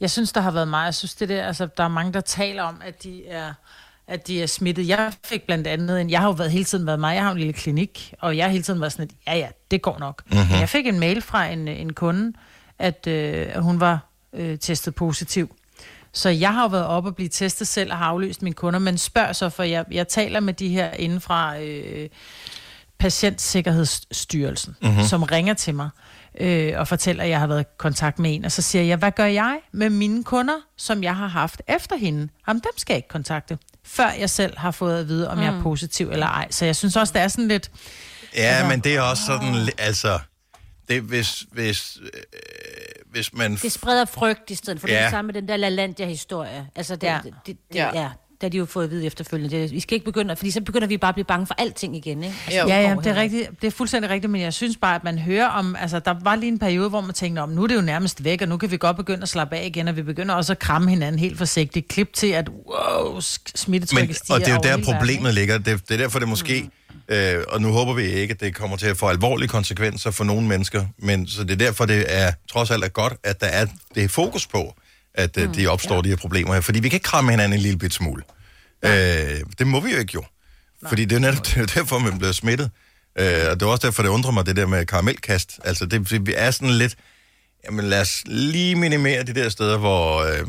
Jeg 0.00 0.10
synes, 0.10 0.32
der 0.32 0.40
har 0.40 0.50
været 0.50 0.68
meget. 0.68 0.86
Jeg 0.86 0.94
synes, 0.94 1.14
det 1.14 1.28
der, 1.28 1.46
altså, 1.46 1.68
der 1.76 1.84
er 1.84 1.88
mange, 1.88 2.12
der 2.12 2.20
taler 2.20 2.62
om, 2.62 2.82
at 2.84 3.02
de 3.02 3.26
er 3.26 3.52
at 4.08 4.26
de 4.26 4.42
er 4.42 4.46
smittet. 4.46 4.88
Jeg 4.88 5.12
fik 5.24 5.42
blandt 5.42 5.66
andet 5.66 6.00
en, 6.00 6.10
jeg 6.10 6.20
har 6.20 6.26
jo 6.26 6.32
været, 6.32 6.50
hele 6.50 6.64
tiden 6.64 6.86
været 6.86 7.00
mig, 7.00 7.14
jeg 7.14 7.24
har 7.24 7.30
en 7.30 7.38
lille 7.38 7.52
klinik, 7.52 8.14
og 8.20 8.36
jeg 8.36 8.44
har 8.44 8.50
hele 8.50 8.62
tiden 8.62 8.80
været 8.80 8.92
sådan, 8.92 9.04
at 9.26 9.34
ja, 9.34 9.38
ja, 9.38 9.48
det 9.70 9.82
går 9.82 9.98
nok. 9.98 10.22
Mhm. 10.26 10.38
Mm-hmm. 10.38 10.60
Jeg 10.60 10.68
fik 10.68 10.86
en 10.86 11.00
mail 11.00 11.22
fra 11.22 11.46
en, 11.46 11.68
en 11.68 11.92
kunde, 11.92 12.32
at, 12.78 13.06
øh, 13.06 13.46
at 13.50 13.62
hun 13.62 13.80
var 13.80 13.98
øh, 14.32 14.58
testet 14.58 14.94
positiv. 14.94 15.54
Så 16.12 16.28
jeg 16.28 16.54
har 16.54 16.62
jo 16.62 16.68
været 16.68 16.86
op 16.86 17.06
og 17.06 17.14
blive 17.14 17.28
testet 17.28 17.68
selv 17.68 17.92
og 17.92 17.98
har 17.98 18.06
afløst 18.06 18.42
mine 18.42 18.54
kunder, 18.54 18.78
men 18.80 18.98
spørg 18.98 19.36
så, 19.36 19.48
for 19.48 19.62
jeg, 19.62 19.84
jeg 19.90 20.08
taler 20.08 20.40
med 20.40 20.54
de 20.54 20.68
her 20.68 20.90
inden 20.90 21.20
fra 21.20 21.60
øh, 21.60 22.08
Patientsikkerhedsstyrelsen, 22.98 24.76
mm-hmm. 24.82 25.02
som 25.02 25.22
ringer 25.22 25.54
til 25.54 25.74
mig 25.74 25.88
øh, 26.40 26.72
og 26.76 26.88
fortæller, 26.88 27.24
at 27.24 27.30
jeg 27.30 27.40
har 27.40 27.46
været 27.46 27.60
i 27.60 27.64
kontakt 27.78 28.18
med 28.18 28.34
en. 28.34 28.44
Og 28.44 28.52
så 28.52 28.62
siger 28.62 28.82
jeg, 28.84 28.96
hvad 28.96 29.12
gør 29.12 29.24
jeg 29.24 29.58
med 29.72 29.90
mine 29.90 30.24
kunder, 30.24 30.54
som 30.76 31.02
jeg 31.02 31.16
har 31.16 31.26
haft 31.26 31.62
efter 31.68 31.96
hende? 31.96 32.28
Jamen, 32.48 32.60
dem 32.60 32.72
skal 32.76 32.94
jeg 32.94 32.98
ikke 32.98 33.08
kontakte, 33.08 33.58
før 33.84 34.10
jeg 34.10 34.30
selv 34.30 34.58
har 34.58 34.70
fået 34.70 35.00
at 35.00 35.08
vide, 35.08 35.30
om 35.30 35.36
mm. 35.38 35.44
jeg 35.44 35.54
er 35.54 35.62
positiv 35.62 36.10
eller 36.10 36.26
ej. 36.26 36.46
Så 36.50 36.64
jeg 36.64 36.76
synes 36.76 36.96
også, 36.96 37.12
det 37.12 37.22
er 37.22 37.28
sådan 37.28 37.48
lidt... 37.48 37.70
Ja, 38.34 38.40
Altså- 38.42 38.66
men 38.68 38.80
det 38.80 38.96
er 38.96 39.00
også 39.00 39.22
sådan, 39.26 39.68
altså, 39.78 40.18
det, 40.88 41.02
hvis, 41.02 41.44
hvis, 41.52 41.98
øh, 42.14 42.20
hvis 43.10 43.34
man... 43.34 43.56
Det 43.56 43.72
spreder 43.72 44.04
frygt 44.04 44.50
i 44.50 44.54
stedet 44.54 44.80
for 44.80 44.88
ja. 44.88 44.92
Det, 44.94 44.98
er 45.00 45.04
det 45.04 45.10
samme 45.10 45.26
med 45.26 45.34
den 45.34 45.48
der 45.48 45.56
LaLandia-historie. 45.56 46.68
Altså, 46.76 46.96
det, 46.96 47.06
ja. 47.06 47.20
det, 47.24 47.34
det, 47.46 47.56
det, 47.68 47.74
Ja. 47.74 48.00
ja. 48.00 48.08
Der 48.40 48.46
har 48.46 48.50
de 48.50 48.58
jo 48.58 48.64
fået 48.64 48.84
at 48.84 48.90
vide 48.90 49.06
efterfølgende. 49.06 49.56
Det, 49.56 49.72
vi 49.72 49.80
skal 49.80 49.94
ikke 49.94 50.04
begynde, 50.04 50.36
fordi 50.36 50.50
så 50.50 50.60
begynder 50.60 50.86
vi 50.86 50.96
bare 50.96 51.08
at 51.08 51.14
blive 51.14 51.24
bange 51.24 51.46
for 51.46 51.54
alting 51.58 51.96
igen, 51.96 52.22
ikke? 52.22 52.36
Altså, 52.46 52.60
Jo. 52.60 52.68
Ja, 52.68 52.80
ja, 52.80 52.96
det 53.04 53.06
er, 53.06 53.14
rigtigt, 53.14 53.50
det 53.60 53.66
er 53.66 53.70
fuldstændig 53.70 54.10
rigtigt, 54.10 54.30
men 54.30 54.40
jeg 54.40 54.52
synes 54.54 54.76
bare, 54.76 54.94
at 54.94 55.04
man 55.04 55.18
hører 55.18 55.46
om, 55.48 55.76
altså 55.76 55.98
der 55.98 56.14
var 56.22 56.36
lige 56.36 56.48
en 56.48 56.58
periode, 56.58 56.88
hvor 56.88 57.00
man 57.00 57.14
tænkte, 57.14 57.40
om 57.40 57.48
nu 57.48 57.62
er 57.62 57.66
det 57.66 57.74
jo 57.74 57.80
nærmest 57.80 58.24
væk, 58.24 58.42
og 58.42 58.48
nu 58.48 58.56
kan 58.56 58.70
vi 58.70 58.76
godt 58.76 58.96
begynde 58.96 59.22
at 59.22 59.28
slappe 59.28 59.56
af 59.56 59.66
igen, 59.66 59.88
og 59.88 59.96
vi 59.96 60.02
begynder 60.02 60.34
også 60.34 60.52
at 60.52 60.58
kramme 60.58 60.90
hinanden 60.90 61.18
helt 61.18 61.38
forsigtigt. 61.38 61.88
Klip 61.88 62.12
til, 62.12 62.26
at 62.26 62.48
wow, 62.48 63.20
smittetrykket 63.54 64.16
stiger 64.16 64.34
og 64.34 64.40
det 64.40 64.48
er 64.48 64.52
jo 64.52 64.60
der 64.62 64.68
verden, 64.68 64.84
problemet 64.84 65.34
ligger. 65.34 65.58
Det, 65.58 65.88
det 65.88 65.94
er 65.94 65.98
derfor, 65.98 66.18
det 66.18 66.28
måske... 66.28 66.62
Mm. 66.62 66.70
Øh, 67.10 67.44
og 67.48 67.60
nu 67.62 67.68
håber 67.68 67.94
vi 67.94 68.02
ikke, 68.02 68.32
at 68.32 68.40
det 68.40 68.54
kommer 68.54 68.76
til 68.76 68.86
at 68.86 68.96
få 68.96 69.06
alvorlige 69.06 69.48
konsekvenser 69.48 70.10
for 70.10 70.24
nogle 70.24 70.46
mennesker. 70.46 70.84
Men 70.98 71.26
så 71.26 71.44
det 71.44 71.50
er 71.50 71.56
derfor, 71.56 71.86
det 71.86 72.04
er 72.08 72.32
trods 72.52 72.70
alt 72.70 72.84
er 72.84 72.88
godt, 72.88 73.12
at 73.24 73.40
der 73.40 73.46
er 73.46 73.66
det 73.94 74.10
fokus 74.10 74.46
på, 74.46 74.74
at 75.18 75.36
mm. 75.36 75.52
de 75.52 75.66
opstår, 75.66 75.94
ja. 75.94 76.02
de 76.02 76.08
her 76.08 76.16
problemer 76.16 76.54
her. 76.54 76.60
Fordi 76.60 76.80
vi 76.80 76.88
kan 76.88 76.96
ikke 76.96 77.04
kramme 77.04 77.30
hinanden 77.30 77.58
en 77.58 77.62
lille 77.62 77.78
bit 77.78 77.94
smule. 77.94 78.22
Øh, 78.84 78.90
det 79.58 79.66
må 79.66 79.80
vi 79.80 79.92
jo 79.92 79.98
ikke 79.98 80.12
jo. 80.14 80.24
Fordi 80.88 81.04
det 81.04 81.12
er 81.12 81.16
jo 81.16 81.20
netop 81.20 81.44
det 81.46 81.56
er 81.56 81.66
derfor, 81.66 81.98
man 81.98 82.18
bliver 82.18 82.32
smittet. 82.32 82.70
Øh, 83.18 83.50
og 83.50 83.60
det 83.60 83.62
er 83.62 83.66
også 83.66 83.86
derfor, 83.86 84.02
det 84.02 84.10
undrer 84.10 84.30
mig, 84.30 84.46
det 84.46 84.56
der 84.56 84.66
med 84.66 84.86
karamelkast. 84.86 85.60
Altså, 85.64 85.86
det, 85.86 86.10
det 86.10 86.26
vi 86.26 86.34
er 86.36 86.50
sådan 86.50 86.74
lidt... 86.74 86.96
Jamen, 87.64 87.84
lad 87.84 88.00
os 88.00 88.22
lige 88.26 88.74
minimere 88.74 89.22
de 89.22 89.34
der 89.34 89.48
steder, 89.48 89.78
hvor... 89.78 90.22
Øh, 90.22 90.48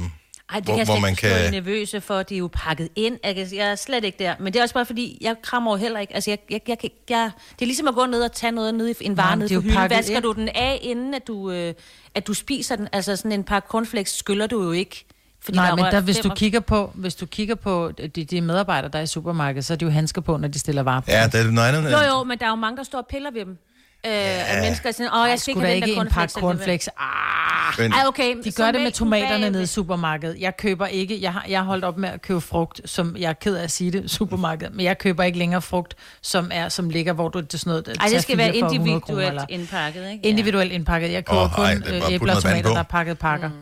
Ej, 0.51 0.59
det 0.59 0.65
hvor, 0.65 0.73
kan 0.73 0.77
jeg 0.79 0.85
hvor 0.85 0.93
slet 0.93 1.01
man 1.01 1.09
ikke 1.11 1.43
kan... 1.43 1.51
nervøse 1.51 2.01
for, 2.01 2.13
at 2.13 2.29
de 2.29 2.35
er 2.35 2.39
jo 2.39 2.49
pakket 2.53 2.89
ind. 2.95 3.17
Jeg, 3.23 3.35
kan, 3.35 3.47
jeg 3.53 3.71
er 3.71 3.75
slet 3.75 4.03
ikke 4.03 4.23
der. 4.23 4.35
Men 4.39 4.53
det 4.53 4.59
er 4.59 4.63
også 4.63 4.73
bare 4.73 4.85
fordi, 4.85 5.17
jeg 5.21 5.35
krammer 5.41 5.71
jo 5.71 5.77
heller 5.77 5.99
ikke. 5.99 6.15
Altså, 6.15 6.31
jeg, 6.31 6.39
jeg, 6.49 6.61
jeg, 6.67 6.77
jeg, 6.83 6.91
jeg, 7.09 7.31
det 7.51 7.61
er 7.61 7.65
ligesom 7.65 7.87
at 7.87 7.95
gå 7.95 8.05
ned 8.05 8.23
og 8.23 8.31
tage 8.31 8.51
noget 8.51 8.75
ned 8.75 8.87
i 8.87 8.93
en 9.01 9.17
vare 9.17 9.35
men 9.35 9.39
ned 9.39 9.49
det 9.49 9.55
er 9.55 9.59
på 9.59 9.67
hylden. 9.67 9.89
Vasker 9.89 10.15
ind. 10.15 10.23
du 10.23 10.31
den 10.31 10.49
af, 10.49 10.79
inden 10.81 11.13
at 11.13 11.27
du, 11.27 11.51
øh, 11.51 11.73
at 12.15 12.27
du 12.27 12.33
spiser 12.33 12.75
den? 12.75 12.87
Altså, 12.93 13.15
sådan 13.15 13.31
en 13.31 13.43
par 13.43 13.59
cornflakes 13.59 14.11
skyller 14.11 14.47
du 14.47 14.63
jo 14.63 14.71
ikke. 14.71 15.05
Fordi 15.41 15.57
Nej, 15.57 15.69
er 15.69 15.75
men 15.75 15.85
der, 15.85 16.01
hvis, 16.01 16.17
du 16.17 16.21
45 16.21 16.35
kigger 16.35 16.59
på, 16.59 16.91
hvis 16.95 17.15
du 17.15 17.25
kigger 17.25 17.55
på 17.55 17.91
de, 17.91 18.07
de 18.07 18.41
medarbejdere, 18.41 18.91
der 18.91 18.99
er 18.99 19.03
i 19.03 19.07
supermarkedet, 19.07 19.65
så 19.65 19.73
er 19.73 19.77
de 19.77 19.85
jo 19.85 19.91
handsker 19.91 20.21
på, 20.21 20.37
når 20.37 20.47
de 20.47 20.59
stiller 20.59 20.83
varer 20.83 20.99
på. 20.99 21.11
Ja, 21.11 21.25
det 21.25 21.35
er 21.35 21.51
noget 21.51 21.67
andet. 21.67 21.91
Jo, 21.91 21.97
jo, 21.97 22.23
men 22.23 22.39
der 22.39 22.45
er 22.45 22.49
jo 22.49 22.55
mange, 22.55 22.77
der 22.77 22.83
står 22.83 22.99
og 22.99 23.07
piller 23.07 23.31
ved 23.31 23.45
dem. 23.45 23.57
Øh, 24.05 24.11
ja. 24.11 24.61
mennesker 24.61 24.89
der 24.89 24.91
siger, 24.95 25.23
åh, 25.23 25.29
jeg 25.29 25.39
skal 25.39 25.51
ikke 25.51 25.61
have 25.61 25.75
den 25.75 25.83
ikke 25.83 25.95
der 25.95 26.01
en 26.01 26.07
pakke 26.07 26.33
cornflakes. 26.33 26.89
Ah, 26.97 27.89
Ej, 27.91 28.03
okay. 28.07 28.35
de 28.43 28.51
gør 28.51 28.71
det 28.71 28.81
med 28.81 28.91
tomaterne 28.91 29.29
bagved. 29.29 29.51
nede 29.51 29.63
i 29.63 29.65
supermarkedet. 29.65 30.39
Jeg 30.39 30.57
køber 30.57 30.87
ikke, 30.87 31.21
jeg 31.21 31.33
har, 31.33 31.45
jeg 31.49 31.59
har 31.59 31.65
holdt 31.65 31.85
op 31.85 31.97
med 31.97 32.09
at 32.09 32.21
købe 32.21 32.41
frugt, 32.41 32.81
som 32.85 33.15
jeg 33.19 33.29
er 33.29 33.33
ked 33.33 33.55
af 33.55 33.63
at 33.63 33.71
sige 33.71 33.91
det, 33.91 34.11
supermarkedet, 34.11 34.75
men 34.75 34.85
jeg 34.85 34.97
køber 34.97 35.23
ikke 35.23 35.37
længere 35.37 35.61
frugt, 35.61 35.95
som 36.21 36.49
er 36.53 36.69
som 36.69 36.89
ligger, 36.89 37.13
hvor 37.13 37.29
du 37.29 37.39
det 37.39 37.53
er 37.53 37.57
sådan 37.57 37.71
noget, 37.71 37.97
Ej, 37.99 38.07
det 38.07 38.21
skal 38.23 38.37
være 38.37 38.47
for 38.59 38.65
100 38.65 38.71
kroner, 38.71 38.95
individuelt 38.95 39.29
eller- 39.29 39.45
indpakket, 39.49 40.11
ikke? 40.11 40.25
Individuelt 40.29 40.71
indpakket. 40.71 41.11
Jeg 41.11 41.25
køber 41.25 41.41
oh, 41.41 41.65
ej, 41.65 41.75
kun 41.75 41.83
er 41.93 41.95
øh, 42.07 42.11
æbler 42.13 42.35
og 42.35 42.41
tomater, 42.41 42.69
der 42.69 42.79
er 42.79 42.83
pakket 42.83 43.19
pakker. 43.19 43.49
Mm. 43.49 43.55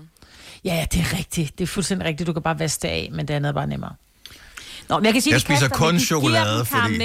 Ja, 0.65 0.75
ja, 0.75 0.85
det 0.91 0.99
er 1.01 1.17
rigtigt. 1.17 1.57
Det 1.57 1.63
er 1.63 1.67
fuldstændig 1.67 2.07
rigtigt. 2.07 2.27
Du 2.27 2.33
kan 2.33 2.41
bare 2.41 2.59
vaske 2.59 2.81
det 2.81 2.87
af, 2.87 3.09
men 3.11 3.27
det 3.27 3.33
andet 3.33 3.49
er 3.49 3.53
bare 3.53 3.67
nemmere. 3.67 3.93
Nå, 4.89 4.97
men 4.97 5.05
jeg 5.05 5.13
kan 5.13 5.21
sige, 5.21 5.31
Jeg 5.33 5.39
de 5.39 5.45
spiser 5.45 5.59
kaster 5.67 5.77
kun 5.77 5.87
dem. 5.87 5.97
de 5.99 6.05
chokolade, 6.05 6.65
fordi- 6.65 6.97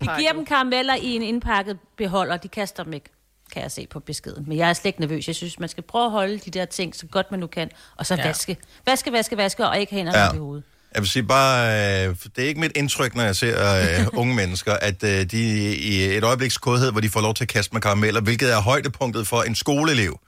De 0.00 0.06
giver 0.18 0.32
dem 0.32 0.44
karameller 0.46 0.94
i 0.94 1.06
en 1.16 1.22
indpakket 1.22 1.78
beholder. 1.98 2.36
De 2.36 2.48
kaster 2.48 2.82
dem 2.84 2.92
ikke, 2.92 3.06
kan 3.52 3.62
jeg 3.62 3.70
se 3.72 3.86
på 3.90 4.00
beskeden. 4.00 4.44
Men 4.48 4.58
jeg 4.58 4.68
er 4.68 4.72
slet 4.72 4.86
ikke 4.86 5.00
nervøs. 5.00 5.26
Jeg 5.26 5.34
synes, 5.36 5.58
man 5.58 5.68
skal 5.68 5.82
prøve 5.82 6.04
at 6.04 6.10
holde 6.10 6.38
de 6.38 6.50
der 6.50 6.64
ting 6.64 6.96
så 6.96 7.06
godt 7.06 7.30
man 7.30 7.40
nu 7.40 7.46
kan. 7.46 7.70
Og 7.96 8.06
så 8.06 8.14
Ja. 8.14 8.26
vaske. 8.26 8.56
Vaske, 8.86 9.12
vaske, 9.12 9.36
vaske, 9.36 9.66
og 9.68 9.78
ikke 9.80 9.92
have 9.92 9.98
hænderne 9.98 10.18
Ja. 10.18 10.32
i 10.32 10.38
hovedet. 10.38 10.64
Jeg 10.94 11.02
vil 11.02 11.08
sige 11.08 11.22
bare, 11.22 11.66
øh, 12.08 12.16
det 12.36 12.44
er 12.44 12.48
ikke 12.48 12.60
mit 12.60 12.72
indtryk, 12.76 13.14
når 13.14 13.22
jeg 13.22 13.36
ser 13.36 13.76
øh, 14.00 14.06
unge 14.12 14.34
mennesker, 14.34 14.72
at 14.72 15.02
øh, 15.04 15.24
de 15.24 15.74
i 15.76 16.02
et 16.02 16.24
øjebliks 16.24 16.58
kodhed, 16.58 16.90
hvor 16.92 17.00
de 17.00 17.08
får 17.08 17.20
lov 17.20 17.34
til 17.34 17.44
at 17.44 17.48
kaste 17.48 17.72
med 17.74 17.80
karameller, 17.82 18.20
hvilket 18.20 18.52
er 18.52 18.60
højdepunktet 18.60 19.26
for 19.26 19.42
en 19.42 19.54
skoleelev. 19.54 20.18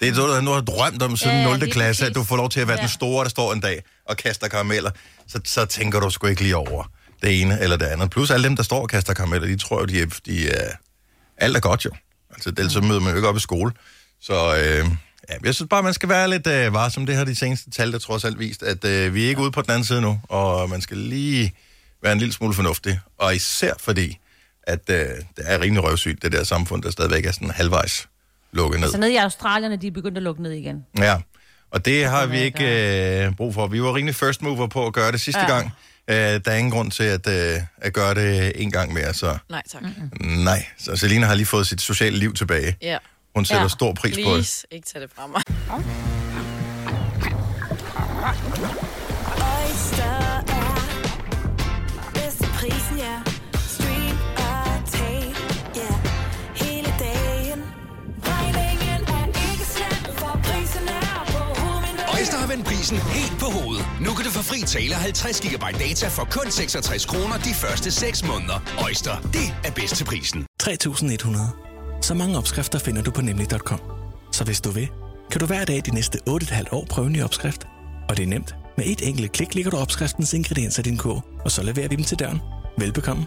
Det 0.00 0.08
er 0.08 0.14
noget, 0.40 0.46
du 0.46 0.52
har 0.52 0.60
drømt 0.60 1.02
om 1.02 1.16
siden 1.16 1.36
Ja, 1.36 1.44
0. 1.44 1.58
lige 1.58 1.70
klasse, 1.70 2.06
at 2.06 2.14
du 2.14 2.24
får 2.24 2.36
lov 2.36 2.48
til 2.48 2.60
at 2.60 2.68
være 2.68 2.76
ja. 2.76 2.82
den 2.82 2.88
store, 2.90 3.24
der 3.24 3.30
står 3.30 3.52
en 3.52 3.60
dag 3.60 3.82
og 4.08 4.16
kaster 4.16 4.48
karameller. 4.48 4.90
Så, 5.26 5.40
så 5.44 5.64
tænker 5.64 6.00
du 6.00 6.10
sgu 6.10 6.26
ikke 6.26 6.42
lige 6.42 6.56
over 6.56 6.84
det 7.22 7.40
ene 7.40 7.60
eller 7.60 7.76
det 7.76 7.86
andet. 7.86 8.10
Plus 8.10 8.30
alle 8.30 8.48
dem, 8.48 8.56
der 8.56 8.62
står 8.62 8.82
og 8.82 8.88
kaster 8.88 9.14
karameller, 9.14 9.48
de 9.48 9.56
tror 9.56 9.80
jo, 9.80 9.84
de 9.86 10.00
er, 10.00 10.06
de 10.26 10.50
er 10.50 10.70
alt 11.36 11.56
er 11.56 11.60
godt 11.60 11.84
jo. 11.84 11.90
Altså, 12.30 12.52
ellers 12.58 12.72
så 12.72 12.80
møder 12.80 13.00
man 13.00 13.10
jo 13.10 13.16
ikke 13.16 13.28
op 13.28 13.36
i 13.36 13.40
skole. 13.40 13.72
Så 14.20 14.56
øh, 14.56 14.86
ja, 15.28 15.34
jeg 15.44 15.54
synes 15.54 15.68
bare, 15.70 15.82
man 15.82 15.94
skal 15.94 16.08
være 16.08 16.30
lidt 16.30 16.46
øh, 16.46 16.74
varsom. 16.74 17.06
Det 17.06 17.16
har 17.16 17.24
de 17.24 17.34
seneste 17.34 17.70
tal, 17.70 17.92
der 17.92 17.98
trods 17.98 18.24
alt 18.24 18.38
vist, 18.38 18.62
at 18.62 18.84
øh, 18.84 19.14
vi 19.14 19.24
er 19.24 19.28
ikke 19.28 19.40
ude 19.40 19.50
på 19.50 19.62
den 19.62 19.70
anden 19.70 19.84
side 19.84 20.00
nu, 20.00 20.20
og 20.28 20.70
man 20.70 20.80
skal 20.80 20.96
lige 20.96 21.54
være 22.02 22.12
en 22.12 22.18
lille 22.18 22.32
smule 22.32 22.54
fornuftig. 22.54 23.00
Og 23.18 23.34
især 23.34 23.72
fordi, 23.78 24.18
at 24.62 24.90
øh, 24.90 24.96
det 24.96 25.44
er 25.44 25.60
rimelig 25.60 25.84
røvsygt, 25.84 26.22
det 26.22 26.32
der 26.32 26.44
samfund, 26.44 26.82
der 26.82 26.90
stadigvæk 26.90 27.26
er 27.26 27.32
sådan 27.32 27.50
halvvejs 27.50 28.08
lukket 28.52 28.80
ned. 28.80 28.90
Så 28.90 28.98
nede 28.98 29.12
i 29.12 29.16
Australien, 29.16 29.80
de 29.80 29.86
er 29.86 29.90
begyndt 29.90 30.16
at 30.16 30.22
lukke 30.22 30.42
ned 30.42 30.52
igen. 30.52 30.86
Ja, 30.98 31.20
og 31.72 31.84
det 31.84 32.06
har 32.06 32.26
vi 32.26 32.38
ikke 32.38 33.24
øh, 33.26 33.32
brug 33.36 33.54
for. 33.54 33.66
Vi 33.66 33.82
var 33.82 33.94
rimelig 33.94 34.14
first 34.14 34.42
mover 34.42 34.66
på 34.66 34.86
at 34.86 34.92
gøre 34.92 35.12
det 35.12 35.20
sidste 35.20 35.40
ja. 35.40 35.46
Gang. 35.46 35.70
Øh, 36.10 36.16
der 36.16 36.40
er 36.50 36.56
ingen 36.56 36.70
grund 36.72 36.90
til 36.90 37.02
at, 37.04 37.28
øh, 37.28 37.60
at 37.78 37.92
gøre 37.92 38.14
det 38.14 38.52
en 38.62 38.70
gang 38.70 38.92
mere, 38.92 39.14
så 39.14 39.38
Nej, 39.50 39.62
tak. 39.72 39.82
nej. 40.20 40.66
Så 40.78 40.96
Selina 40.96 41.26
har 41.26 41.34
lige 41.34 41.46
fået 41.46 41.66
sit 41.66 41.80
sociale 41.80 42.18
liv 42.18 42.34
tilbage. 42.34 42.76
Ja. 42.82 42.98
Hun 43.34 43.44
sætter 43.44 43.62
Ja. 43.62 43.68
stor 43.68 43.92
pris 43.94 44.14
på 44.14 44.18
det. 44.20 44.24
Please, 44.26 44.66
ikke 44.70 44.86
tage 44.86 45.02
det 45.02 45.10
fra 45.16 45.26
mig. 45.26 45.42
Oyster 49.62 50.42
er 50.48 52.10
bedst 52.14 52.38
til 52.38 52.48
prisen, 52.54 52.98
ja. 52.98 53.31
Vendt 62.52 62.66
prisen 62.66 62.98
helt 62.98 63.38
på 63.40 63.46
hovedet. 63.46 63.86
Nu 64.00 64.10
kan 64.16 64.24
du 64.24 64.30
få 64.30 64.42
fri 64.42 64.60
tale 64.60 64.94
50 64.94 65.40
GB 65.40 65.64
data 65.84 66.08
for 66.08 66.24
kun 66.24 66.50
66 66.50 67.04
kroner 67.06 67.38
de 67.38 67.54
første 67.54 67.90
6 67.90 68.24
måneder. 68.24 68.58
Øjster, 68.84 69.16
det 69.32 69.46
er 69.64 69.72
bedst 69.72 69.96
til 69.96 70.04
prisen. 70.04 70.46
3100. 70.60 71.50
Så 72.02 72.14
mange 72.14 72.38
opskrifter 72.38 72.78
finder 72.78 73.02
du 73.02 73.10
på 73.10 73.22
nemlig.com. 73.22 73.80
Så 74.32 74.44
hvis 74.44 74.60
du 74.60 74.70
vil, 74.70 74.88
kan 75.30 75.40
du 75.40 75.46
hver 75.46 75.64
dag 75.64 75.82
de 75.86 75.94
næste 75.94 76.18
8,5 76.28 76.64
år 76.72 76.86
prøve 76.90 77.06
en 77.06 77.12
ny 77.12 77.22
opskrift. 77.22 77.66
Og 78.08 78.16
det 78.16 78.22
er 78.22 78.28
nemt. 78.28 78.54
Med 78.76 78.86
et 78.86 79.08
enkelt 79.08 79.32
klik 79.32 79.54
ligger 79.54 79.70
du 79.70 79.76
opskriftens 79.76 80.34
ingredienser 80.34 80.82
i 80.82 80.88
din 80.90 80.98
kog, 80.98 81.22
og 81.44 81.50
så 81.50 81.62
leverer 81.62 81.88
vi 81.88 81.96
dem 81.96 82.04
til 82.04 82.18
døren. 82.18 82.40
Velbekomme. 82.78 83.26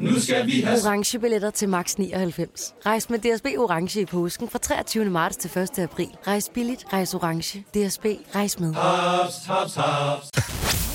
Nu 0.00 0.20
skal 0.20 0.46
vi 0.46 0.60
have... 0.60 0.78
orange 0.84 1.18
billetter 1.18 1.50
til 1.50 1.68
max 1.68 1.94
99. 1.94 2.74
Rejs 2.86 3.10
med 3.10 3.18
DSB 3.18 3.46
orange 3.58 4.00
i 4.00 4.04
påsken 4.04 4.50
fra 4.50 4.58
23. 4.58 5.04
marts 5.04 5.36
til 5.36 5.58
1. 5.58 5.78
april. 5.78 6.08
Rejs 6.26 6.50
billigt, 6.54 6.84
rejs 6.92 7.14
orange. 7.14 7.58
DSB 7.58 8.04
rejs 8.34 8.58
med. 8.58 8.74
Haps, 8.74 9.34
haps, 9.46 9.74
haps. 9.74 10.26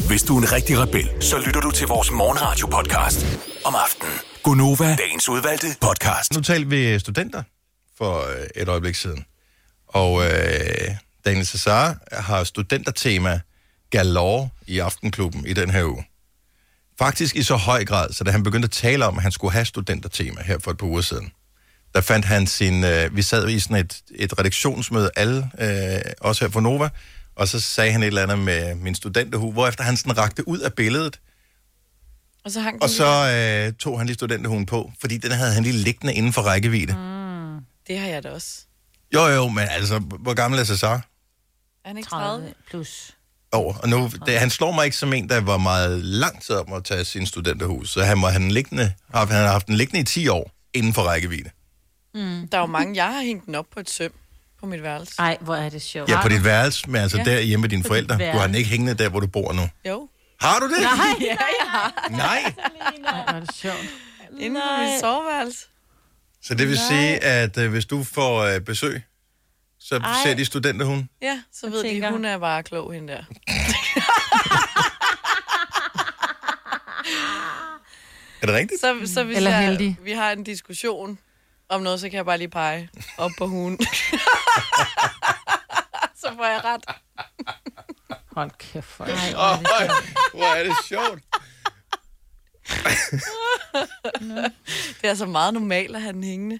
Hvis 0.07 0.23
du 0.23 0.37
er 0.37 0.41
en 0.41 0.51
rigtig 0.51 0.79
rebel, 0.79 1.23
så 1.23 1.37
lytter 1.45 1.61
du 1.61 1.71
til 1.71 1.87
vores 1.87 2.11
morgenradio-podcast 2.11 3.25
om 3.65 3.75
aftenen. 3.75 4.13
Gunova, 4.43 4.95
dagens 4.95 5.29
udvalgte 5.29 5.67
podcast. 5.81 6.33
Nu 6.33 6.41
talte 6.41 6.69
vi 6.69 6.99
studenter 6.99 7.43
for 7.97 8.19
øh, 8.19 8.61
et 8.61 8.67
øjeblik 8.67 8.95
siden. 8.95 9.25
Og 9.87 10.25
øh, 10.25 10.31
Daniel 11.25 11.45
Cesar 11.45 11.97
har 12.11 12.43
studentertema 12.43 13.39
galore 13.89 14.49
i 14.67 14.79
Aftenklubben 14.79 15.45
i 15.47 15.53
den 15.53 15.69
her 15.69 15.83
uge. 15.85 16.05
Faktisk 16.99 17.35
i 17.35 17.43
så 17.43 17.55
høj 17.55 17.85
grad, 17.85 18.13
så 18.13 18.23
da 18.23 18.31
han 18.31 18.43
begyndte 18.43 18.65
at 18.65 18.71
tale 18.71 19.05
om, 19.05 19.17
at 19.17 19.23
han 19.23 19.31
skulle 19.31 19.51
have 19.51 19.65
studentertema 19.65 20.41
her 20.41 20.59
for 20.59 20.71
et 20.71 20.77
par 20.77 20.87
uger 20.87 21.01
siden, 21.01 21.31
der 21.93 22.01
fandt 22.01 22.25
han 22.25 22.47
sin... 22.47 22.83
Øh, 22.83 23.15
vi 23.15 23.21
sad 23.21 23.49
i 23.49 23.59
sådan 23.59 23.77
et, 23.77 24.01
et 24.15 24.39
redaktionsmøde, 24.39 25.09
alle, 25.15 25.49
øh, 25.59 26.01
også 26.21 26.45
her 26.45 26.49
på 26.49 26.59
Nova, 26.59 26.89
og 27.35 27.47
så 27.47 27.59
sagde 27.59 27.91
han 27.91 28.03
et 28.03 28.07
eller 28.07 28.23
andet 28.23 28.39
med 28.39 28.75
min 28.75 28.95
studenterhue, 28.95 29.51
hvorefter 29.53 29.83
han 29.83 29.97
sådan 29.97 30.17
rakte 30.17 30.47
ud 30.47 30.59
af 30.59 30.73
billedet, 30.73 31.19
Og 32.45 32.51
så 32.51 32.59
hang 32.61 32.83
og 32.83 32.89
så 32.89 33.31
øh, 33.67 33.73
tog 33.73 33.97
han 33.99 34.07
lige 34.07 34.13
studenterhuen 34.13 34.65
på, 34.65 34.91
fordi 35.01 35.17
den 35.17 35.31
havde 35.31 35.53
han 35.53 35.63
lige 35.63 35.73
liggende 35.73 36.13
inden 36.13 36.33
for 36.33 36.41
rækkevidde. 36.41 36.93
Mm. 36.93 37.65
Det 37.87 37.99
har 37.99 38.07
jeg 38.07 38.23
da 38.23 38.29
også. 38.31 38.61
Jo, 39.13 39.27
jo, 39.27 39.47
men 39.47 39.67
altså, 39.71 39.99
hvor 39.99 40.33
gammel 40.33 40.59
er 40.59 40.63
Cesar? 40.63 40.93
Er 40.93 41.87
han 41.89 41.97
ikke 41.97 42.09
30? 42.09 42.41
30 42.41 42.53
plus. 42.69 43.11
Over. 43.55 43.73
Og 43.73 43.89
nu, 43.89 44.09
det, 44.25 44.39
han 44.39 44.49
slår 44.49 44.71
mig 44.71 44.85
ikke 44.85 44.97
som 44.97 45.13
en, 45.13 45.29
der 45.29 45.41
var 45.41 45.57
meget 45.57 45.99
lang 46.05 46.41
tid 46.43 46.55
om 46.55 46.73
at 46.73 46.83
tage 46.83 47.05
sin 47.05 47.25
studenterhus. 47.25 47.89
Så 47.93 48.03
han, 48.03 48.21
var, 48.21 48.29
han, 48.29 48.51
liggende, 48.51 48.93
har, 49.13 49.25
han 49.25 49.35
har 49.43 49.47
haft 49.51 49.67
den 49.67 49.75
liggende 49.75 49.99
i 50.01 50.03
10 50.03 50.27
år 50.27 50.51
inden 50.73 50.93
for 50.93 51.01
rækkevidde. 51.01 51.49
Mm. 52.15 52.47
Der 52.51 52.57
er 52.57 52.61
jo 52.61 52.67
mange, 52.67 52.95
jeg 52.95 53.13
har 53.13 53.21
hængt 53.21 53.45
den 53.45 53.55
op 53.55 53.65
på 53.73 53.79
et 53.79 53.89
søm 53.89 54.11
på 54.59 54.65
mit 54.65 54.83
værelse. 54.83 55.13
Ej, 55.19 55.37
hvor 55.41 55.55
er 55.55 55.69
det 55.69 55.81
sjovt. 55.81 56.09
Ja, 56.09 56.21
på 56.21 56.29
dit 56.29 56.43
værelse, 56.43 56.89
men 56.89 57.01
altså 57.01 57.17
Ja. 57.17 57.23
der 57.23 57.39
hjemme 57.39 57.61
med 57.61 57.69
dine 57.69 57.83
På 57.83 57.87
forældre. 57.87 58.15
Du 58.31 58.37
har 58.37 58.47
den 58.47 58.55
ikke 58.55 58.69
hængende 58.69 58.93
der, 58.93 59.09
hvor 59.09 59.19
du 59.19 59.27
bor 59.27 59.53
nu. 59.53 59.69
Jo. 59.89 60.09
Har 60.41 60.59
du 60.59 60.65
det? 60.65 60.81
Nej, 60.81 60.91
ja, 61.21 61.25
jeg 61.27 61.67
har. 61.67 62.07
Nej. 62.11 62.53
Ej, 63.27 63.39
det 63.39 63.49
er 63.49 63.53
sjovt. 63.53 63.75
Inden 64.39 64.61
på 64.61 64.81
mit 64.83 64.99
soveværelse. 65.01 65.59
Så 66.43 66.53
det 66.53 66.67
vil 66.67 66.77
sige, 66.77 67.23
at 67.23 67.57
øh, 67.57 67.71
hvis 67.71 67.85
du 67.85 68.03
får 68.03 68.39
øh, 68.43 68.61
besøg, 68.61 69.03
så 69.87 69.95
Ej. 69.97 70.13
ser 70.23 70.33
de 70.33 70.45
studenterhuen. 70.45 71.09
Ja, 71.21 71.41
så 71.53 71.69
ved 71.69 71.83
tænker- 71.83 72.07
de, 72.07 72.11
hun 72.13 72.25
er 72.25 72.37
bare 72.37 72.63
klog, 72.63 72.93
hende 72.93 73.13
der. 73.13 73.23
Er 78.41 78.45
det 78.47 78.55
rigtigt? 78.55 78.81
Så, 78.81 79.01
så 79.13 79.23
hvis 79.23 79.37
Eller 79.37 79.49
jeg, 79.51 79.65
heldig. 79.65 79.97
vi 80.01 80.11
har 80.11 80.31
en 80.31 80.43
diskussion 80.43 81.19
om 81.69 81.81
noget, 81.81 81.99
så 81.99 82.09
kan 82.09 82.17
jeg 82.17 82.25
bare 82.25 82.37
lige 82.37 82.47
pege 82.49 82.89
op 83.17 83.31
på 83.37 83.47
hunden. 83.47 83.85
så 86.21 86.31
får 86.35 86.45
jeg 86.45 86.61
ret. 86.65 86.83
Hold 88.31 88.51
kæft, 88.59 88.87
for 88.87 89.03
Ej, 89.03 89.31
hvor 89.31 89.41
Åh, 89.41 89.59
er 89.61 89.83
det 89.83 89.91
sjovt. 89.91 90.31
hvor 90.33 90.45
er 90.45 90.63
det 90.63 90.73
sjovt. 90.87 91.23
Det 95.01 95.09
er 95.09 95.15
så 95.15 95.25
meget 95.25 95.53
normalt 95.53 95.95
at 95.95 96.01
have 96.01 96.13
den 96.13 96.23
hængende. 96.23 96.59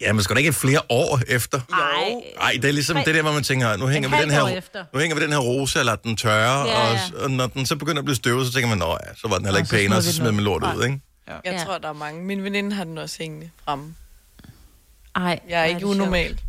Ja, 0.00 0.12
men 0.12 0.22
skal 0.22 0.36
da 0.36 0.38
ikke 0.38 0.52
flere 0.52 0.80
år 0.88 1.20
efter? 1.26 1.60
Ej. 1.72 2.14
Nej, 2.36 2.52
det 2.62 2.64
er 2.68 2.72
ligesom 2.72 2.96
det 3.04 3.14
der, 3.14 3.22
hvor 3.22 3.32
man 3.32 3.42
tænker, 3.42 3.76
nu 3.76 3.86
hænger, 3.86 4.08
vi 4.08 4.16
den 4.22 4.30
her, 4.30 4.46
efter. 4.46 4.84
nu 4.94 5.00
hænger 5.00 5.16
vi 5.16 5.22
den 5.22 5.30
her 5.32 5.38
rose, 5.38 5.78
eller 5.78 5.96
den 5.96 6.16
tørre, 6.16 6.68
Ja, 6.68 6.88
og, 6.88 6.94
ja. 6.94 7.22
og 7.24 7.30
når 7.30 7.46
den 7.46 7.66
så 7.66 7.76
begynder 7.76 7.98
at 7.98 8.04
blive 8.04 8.16
støvet, 8.16 8.46
så 8.46 8.52
tænker 8.52 8.68
man, 8.68 8.78
nå 8.78 8.90
ja, 9.06 9.14
så 9.16 9.28
var 9.28 9.36
den 9.36 9.44
heller 9.46 9.58
ikke 9.58 9.68
så 9.70 9.76
pænere, 9.76 9.98
og 9.98 10.02
så 10.02 10.12
smider 10.12 10.32
man 10.32 10.44
lort 10.44 10.62
ud, 10.76 10.84
ikke? 10.84 11.00
Jeg 11.28 11.40
Ja. 11.44 11.64
tror, 11.64 11.78
der 11.78 11.88
er 11.88 11.92
mange. 11.92 12.22
Min 12.24 12.44
veninde 12.44 12.76
har 12.76 12.84
den 12.84 12.98
også 12.98 13.16
hængende 13.18 13.50
fremme. 13.64 13.94
Ej, 15.16 15.40
Jeg 15.48 15.60
er 15.60 15.64
ikke 15.64 15.80
sjovt. 15.80 15.94
unormal. 15.94 16.40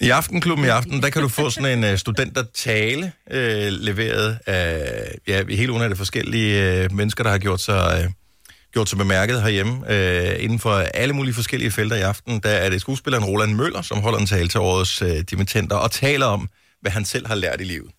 I 0.00 0.10
Aftenklubben 0.10 0.64
i 0.66 0.68
aften, 0.68 1.02
der 1.02 1.10
kan 1.10 1.22
du 1.22 1.28
få 1.28 1.50
sådan 1.50 1.84
en 1.84 1.92
uh, 1.92 1.98
studentertale 1.98 3.12
uh, 3.30 3.36
leveret 3.70 4.38
af, 4.46 5.14
ja, 5.28 5.44
hele 5.48 5.72
ugen 5.72 5.82
er 5.84 5.88
det 5.88 5.96
forskellige 5.96 6.84
uh, 6.84 6.92
mennesker, 6.96 7.24
der 7.24 7.30
har 7.30 7.38
gjort 7.38 7.60
sig, 7.60 8.04
uh, 8.04 8.12
gjort 8.72 8.88
sig 8.88 8.98
bemærket 8.98 9.42
herhjemme. 9.42 9.72
Uh, 9.72 10.44
inden 10.44 10.58
for 10.58 10.72
alle 10.74 11.14
mulige 11.14 11.34
forskellige 11.34 11.70
felter 11.70 11.96
i 11.96 12.00
aften, 12.00 12.40
der 12.40 12.50
er 12.50 12.70
det 12.70 12.80
skuespilleren 12.80 13.24
Roland 13.24 13.52
Møller, 13.54 13.82
som 13.82 14.00
holder 14.00 14.18
en 14.18 14.26
tale 14.26 14.48
til 14.48 14.60
årets 14.60 15.02
uh, 15.02 15.08
dimittenter, 15.30 15.76
og 15.76 15.90
taler 15.90 16.26
om, 16.26 16.48
hvad 16.80 16.90
han 16.92 17.04
selv 17.04 17.26
har 17.26 17.34
lært 17.34 17.60
i 17.60 17.64
livet. 17.64 17.90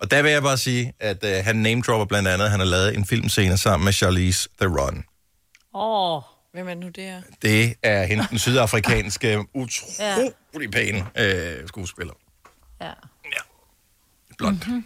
Og 0.00 0.10
der 0.10 0.22
vil 0.22 0.30
jeg 0.30 0.42
bare 0.42 0.56
sige, 0.58 0.92
at 1.00 1.24
uh, 1.24 1.44
han 1.44 1.56
name-dropper 1.56 2.04
blandt 2.06 2.28
andet, 2.28 2.50
han 2.50 2.60
har 2.60 2.66
lavet 2.66 2.94
en 2.96 3.06
filmscene 3.06 3.56
sammen 3.56 3.84
med 3.84 3.92
Charlize 3.92 4.48
Theron. 4.60 5.04
Åh, 5.74 6.22
Hvem 6.52 6.66
er 6.68 6.74
det 6.74 6.78
nu 6.82 6.88
det 6.88 7.04
er? 7.04 7.22
Det 7.42 7.74
er 7.82 8.04
hende, 8.06 8.26
den 8.30 8.38
sydafrikanske, 8.38 9.38
utrolig 9.54 10.70
pæne 10.72 11.06
øh, 11.18 11.68
skuespiller. 11.68 12.12
ja. 12.80 12.90
Blond. 14.38 14.58
Mhm. 14.66 14.84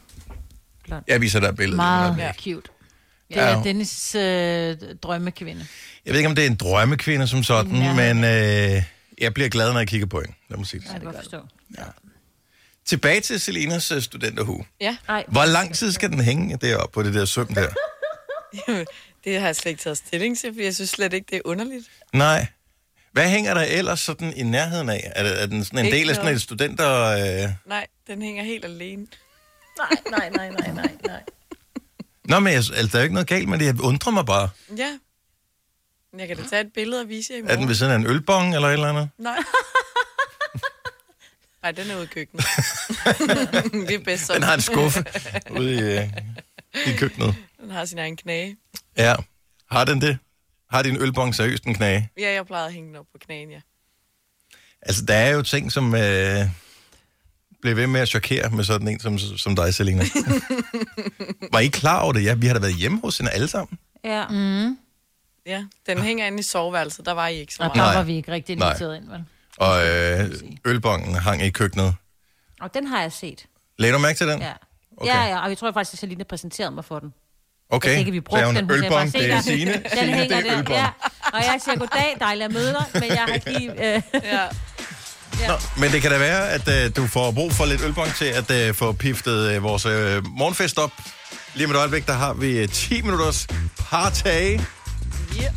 Blond. 0.84 1.04
Jeg 1.08 1.20
viser 1.20 1.40
dig 1.40 1.48
et 1.48 1.56
billede. 1.56 1.76
Meget 1.76 2.18
Ja. 2.18 2.32
cute. 2.32 2.70
Det 3.30 3.36
Ja. 3.36 3.42
er 3.58 3.62
Dennis 3.62 4.14
øh, 4.14 4.76
drømmekvinde. 5.02 5.66
Jeg 6.04 6.12
ved 6.12 6.18
ikke, 6.20 6.28
om 6.28 6.34
det 6.34 6.42
er 6.42 6.50
en 6.50 6.56
drømmekvinde 6.56 7.28
som 7.28 7.42
sådan, 7.42 7.76
Ja. 7.76 7.94
men 7.94 8.24
øh, 8.24 8.82
jeg 9.18 9.34
bliver 9.34 9.48
glad, 9.48 9.72
når 9.72 9.80
jeg 9.80 9.88
kigger 9.88 10.06
på 10.06 10.20
hende. 10.20 10.32
Lad 10.48 10.58
mig 10.58 10.66
sige 10.66 10.80
det. 10.80 10.86
Jeg 10.86 10.94
kan 10.94 11.04
godt 11.04 11.16
forstå. 11.16 11.38
Tilbage 12.86 13.20
til 13.20 13.40
Selinas 13.40 13.90
øh, 13.90 14.02
studenterhue. 14.02 14.64
Ja, 14.80 14.96
Ej, 15.08 15.24
Hvor 15.28 15.44
lang 15.44 15.74
tid 15.74 15.92
skal 15.92 16.10
den 16.10 16.20
hænge 16.20 16.56
deroppe 16.56 16.92
på 16.94 17.02
det 17.02 17.14
der 17.14 17.24
søm 17.24 17.46
der? 17.54 17.68
det 19.24 19.38
har 19.40 19.46
jeg 19.46 19.56
slet 19.56 19.70
ikke 19.70 19.82
taget 19.82 19.96
stilling 19.98 20.38
til, 20.38 20.54
for 20.54 20.62
jeg 20.62 20.74
synes 20.74 20.90
slet 20.90 21.12
ikke, 21.12 21.26
det 21.30 21.36
er 21.36 21.40
underligt. 21.44 21.86
Nej. 22.12 22.46
Hvad 23.12 23.28
hænger 23.28 23.54
der 23.54 23.62
ellers 23.62 24.00
sådan 24.00 24.32
i 24.36 24.42
nærheden 24.42 24.88
af? 24.88 25.12
Er, 25.16 25.22
det, 25.22 25.42
er 25.42 25.46
den 25.46 25.64
sådan 25.64 25.78
en 25.78 25.84
Ikke 25.84 25.98
del 25.98 26.08
af 26.08 26.14
sådan 26.14 26.24
noget. 26.24 26.36
et 26.36 26.42
studenter... 26.42 27.02
Øh... 27.44 27.50
Nej, 27.66 27.86
den 28.06 28.22
hænger 28.22 28.44
helt 28.44 28.64
alene. 28.64 29.06
nej, 29.78 29.88
nej, 30.10 30.30
nej, 30.30 30.50
nej, 30.50 30.72
nej, 30.74 30.90
nej. 31.06 31.20
Nå, 32.30 32.38
men 32.38 32.46
jeg, 32.52 32.56
altså, 32.56 32.88
der 32.92 32.94
er 32.94 32.98
jo 32.98 33.02
ikke 33.02 33.14
noget 33.14 33.28
galt 33.28 33.48
med 33.48 33.58
det. 33.58 33.64
Jeg 33.64 33.80
undrer 33.80 34.12
mig 34.12 34.26
bare. 34.26 34.48
Ja. 34.76 34.98
Jeg 36.18 36.28
kan 36.28 36.36
da 36.36 36.42
tage 36.50 36.60
et 36.60 36.72
billede 36.74 37.00
og 37.00 37.08
vise 37.08 37.32
jer 37.32 37.36
i 37.36 37.40
Er 37.40 37.46
den 37.46 37.54
morgen. 37.54 37.68
ved 37.68 37.74
siden 37.74 37.92
af 37.92 37.96
en 37.96 38.06
ølbong 38.06 38.54
eller 38.54 38.68
et 38.68 38.72
eller 38.72 38.88
andet? 38.88 39.10
Nej. 39.18 39.36
Nej, 41.62 41.72
den 41.72 41.90
er 41.90 41.96
ude 41.96 42.04
i 42.04 42.06
køkkenet. 42.06 42.44
det 43.88 43.94
er 43.94 44.04
bedst 44.04 44.26
sådan. 44.26 44.40
Den 44.40 44.48
har 44.48 44.54
en 44.54 44.60
skuffe 44.60 45.04
ude 45.58 45.74
i, 45.74 45.78
øh, 45.80 46.08
i 46.86 46.96
køkkenet. 46.96 47.34
Den 47.60 47.70
har 47.70 47.84
sin 47.84 47.98
egen 47.98 48.16
knage. 48.16 48.56
Ja. 48.96 49.14
Har 49.70 49.84
den 49.84 50.00
det? 50.00 50.18
Har 50.70 50.82
din 50.82 50.96
ølbong 51.02 51.34
seriøst 51.34 51.64
en 51.64 51.74
knage? 51.74 52.10
Ja, 52.18 52.32
jeg 52.32 52.46
plejede 52.46 52.66
at 52.66 52.72
hænge 52.72 52.88
den 52.88 52.96
op 52.96 53.06
på 53.12 53.18
knagen, 53.20 53.50
ja. 53.50 53.60
Altså, 54.82 55.04
der 55.04 55.14
er 55.14 55.30
jo 55.30 55.42
ting, 55.42 55.72
som 55.72 55.94
øh, 55.94 56.46
bliver 57.62 57.74
ved 57.74 57.86
med 57.86 58.00
at 58.00 58.08
chokere 58.08 58.50
med 58.50 58.64
sådan 58.64 58.88
en 58.88 59.00
som, 59.00 59.18
som 59.18 59.56
dig, 59.56 59.74
Selina. 59.74 60.04
Var 61.52 61.58
I 61.58 61.66
klar 61.66 62.00
over 62.00 62.12
det? 62.12 62.24
Ja, 62.24 62.34
vi 62.34 62.46
har 62.46 62.54
da 62.54 62.60
været 62.60 62.74
hjemme 62.74 63.00
hos 63.00 63.18
hende 63.18 63.30
alle 63.32 63.48
sammen. 63.48 63.78
Ja. 64.04 64.28
Mm. 64.28 64.78
Ja, 65.46 65.64
den 65.88 65.98
hænger 66.02 66.26
inde 66.26 66.38
i 66.38 66.42
soveværelset. 66.42 67.06
Der 67.06 67.12
var 67.12 67.28
I 67.28 67.40
ikke 67.40 67.54
så 67.54 67.62
Og 67.62 67.66
meget. 67.66 67.76
der 67.76 67.82
Nej. 67.92 67.94
var 67.94 68.02
vi 68.02 68.16
ikke 68.16 68.32
rigtig 68.32 68.52
inviteret 68.52 68.96
ind, 68.96 69.10
vel? 69.10 69.24
Og 69.56 69.88
øh, 69.88 70.30
ølbongen 70.66 71.14
hang 71.14 71.42
i 71.42 71.50
køkkenet. 71.50 71.94
Og 72.60 72.74
den 72.74 72.86
har 72.86 73.00
jeg 73.00 73.12
set. 73.12 73.46
Lagde 73.78 73.94
du 73.94 73.98
mærke 73.98 74.16
til 74.18 74.28
den? 74.28 74.40
Ja. 74.40 74.52
Okay. 74.96 75.10
Ja, 75.12 75.24
ja, 75.24 75.38
og 75.42 75.48
jeg 75.48 75.58
tror 75.58 75.72
faktisk, 75.72 75.92
at 75.94 75.98
Selina 75.98 76.24
præsenterede 76.24 76.70
mig 76.74 76.84
for 76.84 76.98
den. 76.98 77.12
Okay, 77.70 77.88
Jeg 77.88 77.96
tænker, 77.96 78.12
vi 78.12 78.20
brugte 78.20 78.44
den. 78.54 78.70
Ølbong, 78.70 79.12
"Se 79.12 79.18
det 79.18 79.30
er 79.30 79.34
der." 79.34 79.42
Signe. 79.42 79.72
Den 79.82 79.82
Signe, 79.92 80.12
hænger 80.12 80.40
det 80.40 80.50
er 80.50 80.62
der, 80.62 80.74
ja. 80.74 80.86
Og 81.32 81.38
jeg 81.44 81.60
siger, 81.64 81.78
goddag, 81.78 82.16
dejligt 82.20 82.44
at 82.44 82.52
møde 82.52 82.72
dig, 82.72 82.84
men 82.94 83.04
jeg 83.04 83.18
har 83.18 83.34
ikke 83.34 83.52
lige... 83.58 83.70
Øh, 83.96 84.02
Ja. 84.14 84.40
Nå, 85.48 85.54
men 85.76 85.92
det 85.92 86.02
kan 86.02 86.10
da 86.10 86.18
være, 86.18 86.50
at 86.50 86.68
øh, 86.68 86.96
du 86.96 87.06
får 87.06 87.30
brug 87.30 87.52
for 87.52 87.64
lidt 87.64 87.80
ølbong 87.80 88.14
til 88.14 88.24
at 88.24 88.50
øh, 88.50 88.74
få 88.74 88.92
piftet 88.92 89.54
øh, 89.54 89.62
vores 89.62 89.86
øh, 89.86 90.26
morgenfest 90.26 90.78
op 90.78 90.92
Lige 91.54 91.66
om 91.66 91.70
et 91.70 91.76
øjeblik, 91.76 92.06
der 92.06 92.12
har 92.12 92.34
vi 92.34 92.58
øh, 92.58 92.68
10 92.68 93.02
minutters 93.02 93.46
partage. 93.78 94.60
Yeah. 95.36 95.54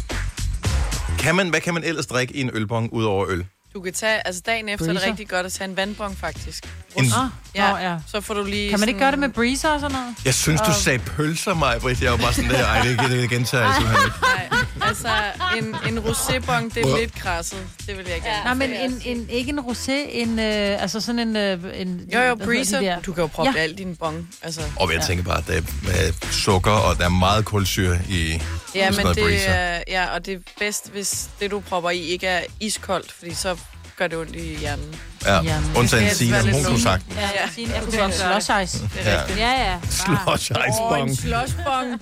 Kan 1.20 1.36
man, 1.36 1.50
hvad 1.50 1.62
kan 1.62 1.74
man 1.74 1.84
ellers 1.84 2.06
drikke 2.06 2.36
i 2.36 2.42
en 2.42 2.50
ølbong 2.54 2.94
ud 2.94 3.04
over 3.04 3.30
øl? 3.30 3.46
Du 3.74 3.82
kan 3.82 3.94
tage, 3.94 4.28
altså 4.28 4.42
dagen 4.46 4.70
efter 4.70 4.86
er 4.86 4.90
det 4.90 4.96
Breezer. 4.96 5.08
rigtig 5.12 5.30
godt 5.30 5.46
at 5.46 5.52
tage 5.54 5.70
en 5.70 5.78
vandbong, 5.78 6.18
faktisk. 6.18 6.64
En- 6.96 7.06
Åh, 7.06 7.12
Ja, 7.56 7.72
Nå, 7.72 7.78
ja. 7.78 7.98
så 8.08 8.22
får 8.22 8.34
du 8.34 8.44
lige 8.44 8.70
Kan 8.70 8.80
man 8.80 8.90
ikke 8.90 8.98
sådan- 8.98 9.06
gøre 9.06 9.12
det 9.12 9.20
med 9.20 9.30
breezer 9.30 9.70
og 9.70 9.80
sådan 9.80 9.96
noget? 9.98 10.16
Jeg 10.26 10.34
synes, 10.34 10.62
du 10.62 10.72
sagde 10.74 11.00
pølser, 11.00 11.54
mig, 11.54 11.80
Britt. 11.82 12.02
Jeg 12.02 12.12
var 12.12 12.18
bare 12.18 12.34
sådan 12.34 12.50
der, 12.50 12.66
ej, 12.66 12.82
det, 12.82 13.00
det, 13.00 13.10
det 13.10 13.30
gentager 13.30 13.64
jeg 13.66 13.74
simpelthen 13.76 14.06
ikke. 14.06 14.18
Nej, 14.22 14.88
altså 14.88 15.10
en, 15.58 15.94
en 15.94 15.98
rosébong, 16.04 16.74
det 16.76 16.78
er 16.78 16.98
lidt 17.00 17.14
krasset. 17.16 17.68
Det 17.88 17.98
vil 17.98 18.06
jeg 18.08 18.22
gerne. 18.22 18.44
Nej, 18.44 18.54
men 18.54 18.74
en, 18.92 19.02
en, 19.06 19.30
ikke 19.30 19.50
en 19.50 19.60
rosé, 19.60 19.92
en, 19.92 20.40
øh, 20.40 20.82
altså 20.82 21.00
sådan 21.02 21.20
en... 21.20 21.36
Øh, 21.36 21.60
en 21.82 22.02
Jo, 22.14 22.20
jo, 22.20 22.36
de 22.36 22.46
breezer. 22.46 22.80
der? 22.80 23.00
Du 23.02 23.14
kan 23.14 23.22
jo 23.22 23.28
proppe 23.28 23.52
Ja. 23.56 23.58
ja. 23.58 23.64
alt 23.64 23.80
i 23.80 23.84
din 23.84 23.96
bong. 23.96 24.30
Altså. 24.42 24.62
Og 24.76 24.94
jeg 24.94 25.02
tænker 25.02 25.24
bare, 25.24 25.38
at 25.38 25.48
der 25.48 25.54
er 25.54 25.62
med 25.84 26.14
sukker, 26.32 26.72
og 26.72 26.98
der 26.98 27.06
er 27.06 27.10
meget 27.10 27.46
kulsyre 27.46 27.98
i 28.10 28.42
Ja, 28.76 28.92
men 28.92 29.06
det 29.06 29.16
breezer. 29.24 29.50
er, 29.52 29.84
ja, 29.88 30.06
og 30.14 30.26
det 30.26 30.34
er 30.34 30.40
bedst, 30.60 30.90
hvis 30.92 31.26
det, 31.40 31.52
du 31.52 31.60
propper 31.60 31.90
i, 31.90 32.00
ikke 32.00 32.28
er 32.28 32.42
iskoldt, 32.60 33.12
fordi 33.12 33.34
så 33.34 33.58
gør 33.98 34.08
det 34.08 34.18
ondt 34.18 34.36
i 34.36 34.56
hjernen. 34.56 34.96
Ja, 35.26 35.42
Hjernen. 35.42 35.72
undtagen 35.78 36.08
Det 36.10 36.18
Signe, 36.18 36.42
hun 36.42 36.52
kunne 36.52 36.64
lunge. 36.64 36.82
sagt. 36.82 37.04
Ja, 37.16 37.22
Ja. 37.22 37.50
Signe, 37.56 37.74
jeg 37.74 37.84
kunne 37.84 37.98
godt 37.98 38.18
gøre 38.22 38.36
det. 38.36 38.44
Slush 38.44 38.76
ice. 38.78 38.90
Ja. 39.06 39.22
Ja, 39.38 39.72
ja. 39.72 39.80
Slush 39.90 40.52
ice 40.52 40.82
Åh, 40.82 40.90
bong. 40.90 41.10
en 41.10 41.16
slushbong. 41.16 42.02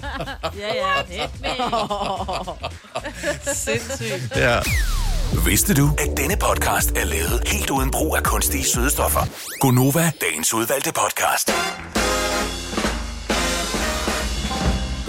Ja, 0.60 0.68
ja. 0.76 1.22
Hit 1.24 1.42
me. 1.42 1.48
Sindssygt. 3.54 4.36
Ja. 4.36 4.60
Vidste 5.46 5.74
du, 5.74 5.90
at 5.98 6.18
denne 6.18 6.36
podcast 6.38 6.92
er 6.92 7.04
lavet 7.04 7.44
helt 7.48 7.70
uden 7.70 7.92
brug 7.92 8.18
af 8.18 8.24
kunstige 8.24 8.64
sødestoffer? 8.66 9.22
Gonova, 9.60 10.12
dagens 10.22 10.54
udvalgte 10.54 10.92
podcast. 10.94 11.52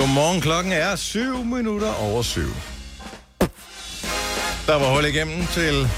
Godmorgen, 0.02 0.40
klokken 0.40 0.72
er 0.72 0.96
7 0.96 1.44
minutter 1.44 1.94
over 1.94 2.22
7. 2.22 2.40
Der 4.66 4.74
var 4.74 4.94
hul 4.94 5.04
igennem 5.04 5.46
til 5.46 5.88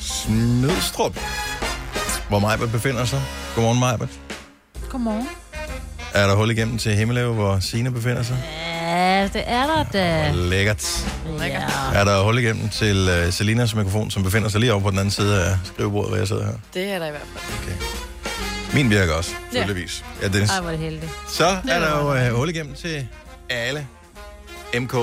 Smidstrup, 0.00 1.18
hvor 2.28 2.38
Majbert 2.38 2.72
befinder 2.72 3.04
sig. 3.04 3.22
Godmorgen, 3.54 3.80
Majbert. 3.80 4.08
Godmorgen. 4.88 5.28
Er 6.14 6.26
der 6.26 6.34
hul 6.34 6.50
igennem 6.50 6.78
til 6.78 6.92
Himmeløv, 6.92 7.34
hvor 7.34 7.58
Sine 7.60 7.90
befinder 7.90 8.22
sig? 8.22 8.36
Ja, 8.82 9.28
det 9.32 9.42
er 9.46 9.66
der 9.66 9.84
da. 9.92 10.30
Lækkert. 10.34 11.06
Ja. 11.40 11.62
Er 11.94 12.04
der 12.04 12.22
hul 12.22 12.38
igennem 12.38 12.68
til 12.68 13.08
uh, 13.26 13.32
Selinas 13.32 13.74
mikrofon, 13.74 14.10
som 14.10 14.22
befinder 14.22 14.48
sig 14.48 14.60
lige 14.60 14.72
over 14.72 14.82
på 14.82 14.90
den 14.90 14.98
anden 14.98 15.12
side 15.12 15.44
af 15.44 15.56
skrivebordet, 15.64 16.10
hvor 16.10 16.18
jeg 16.18 16.28
sidder 16.28 16.44
her? 16.44 16.52
Det 16.74 16.84
er 16.84 16.98
der 16.98 17.06
i 17.06 17.10
hvert 17.10 17.22
fald. 17.36 17.74
Min 18.74 18.90
virker 18.90 19.14
også, 19.14 19.30
Ja. 19.54 19.62
tydeligvis. 19.64 20.04
Ja, 20.22 20.28
Dennis. 20.28 20.50
Ej, 20.50 20.60
hvor 20.60 20.70
er 20.70 20.76
det 20.76 20.84
heldigt. 20.84 21.10
Så 21.28 21.46
er 21.46 21.80
der 21.80 21.98
jo 22.20 22.30
uh, 22.30 22.36
hul 22.38 22.48
igennem 22.48 22.74
til 22.74 23.06
alle 23.52 23.88
MK. 24.74 24.94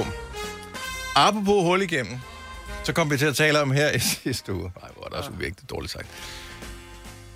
Apropos 1.16 1.64
hul 1.64 1.82
igennem, 1.82 2.18
så 2.84 2.94
kom 2.94 3.12
vi 3.12 3.18
til 3.18 3.26
at 3.26 3.36
tale 3.36 3.62
om 3.62 3.72
her 3.72 3.92
i 3.92 4.00
sidste 4.24 4.54
uge. 4.54 4.72
Nej, 4.82 4.90
hvor 4.96 5.06
er 5.06 5.10
det 5.10 5.18
også 5.18 5.32
virkelig 5.32 5.70
dårligt 5.70 5.94
sagt. 5.94 6.08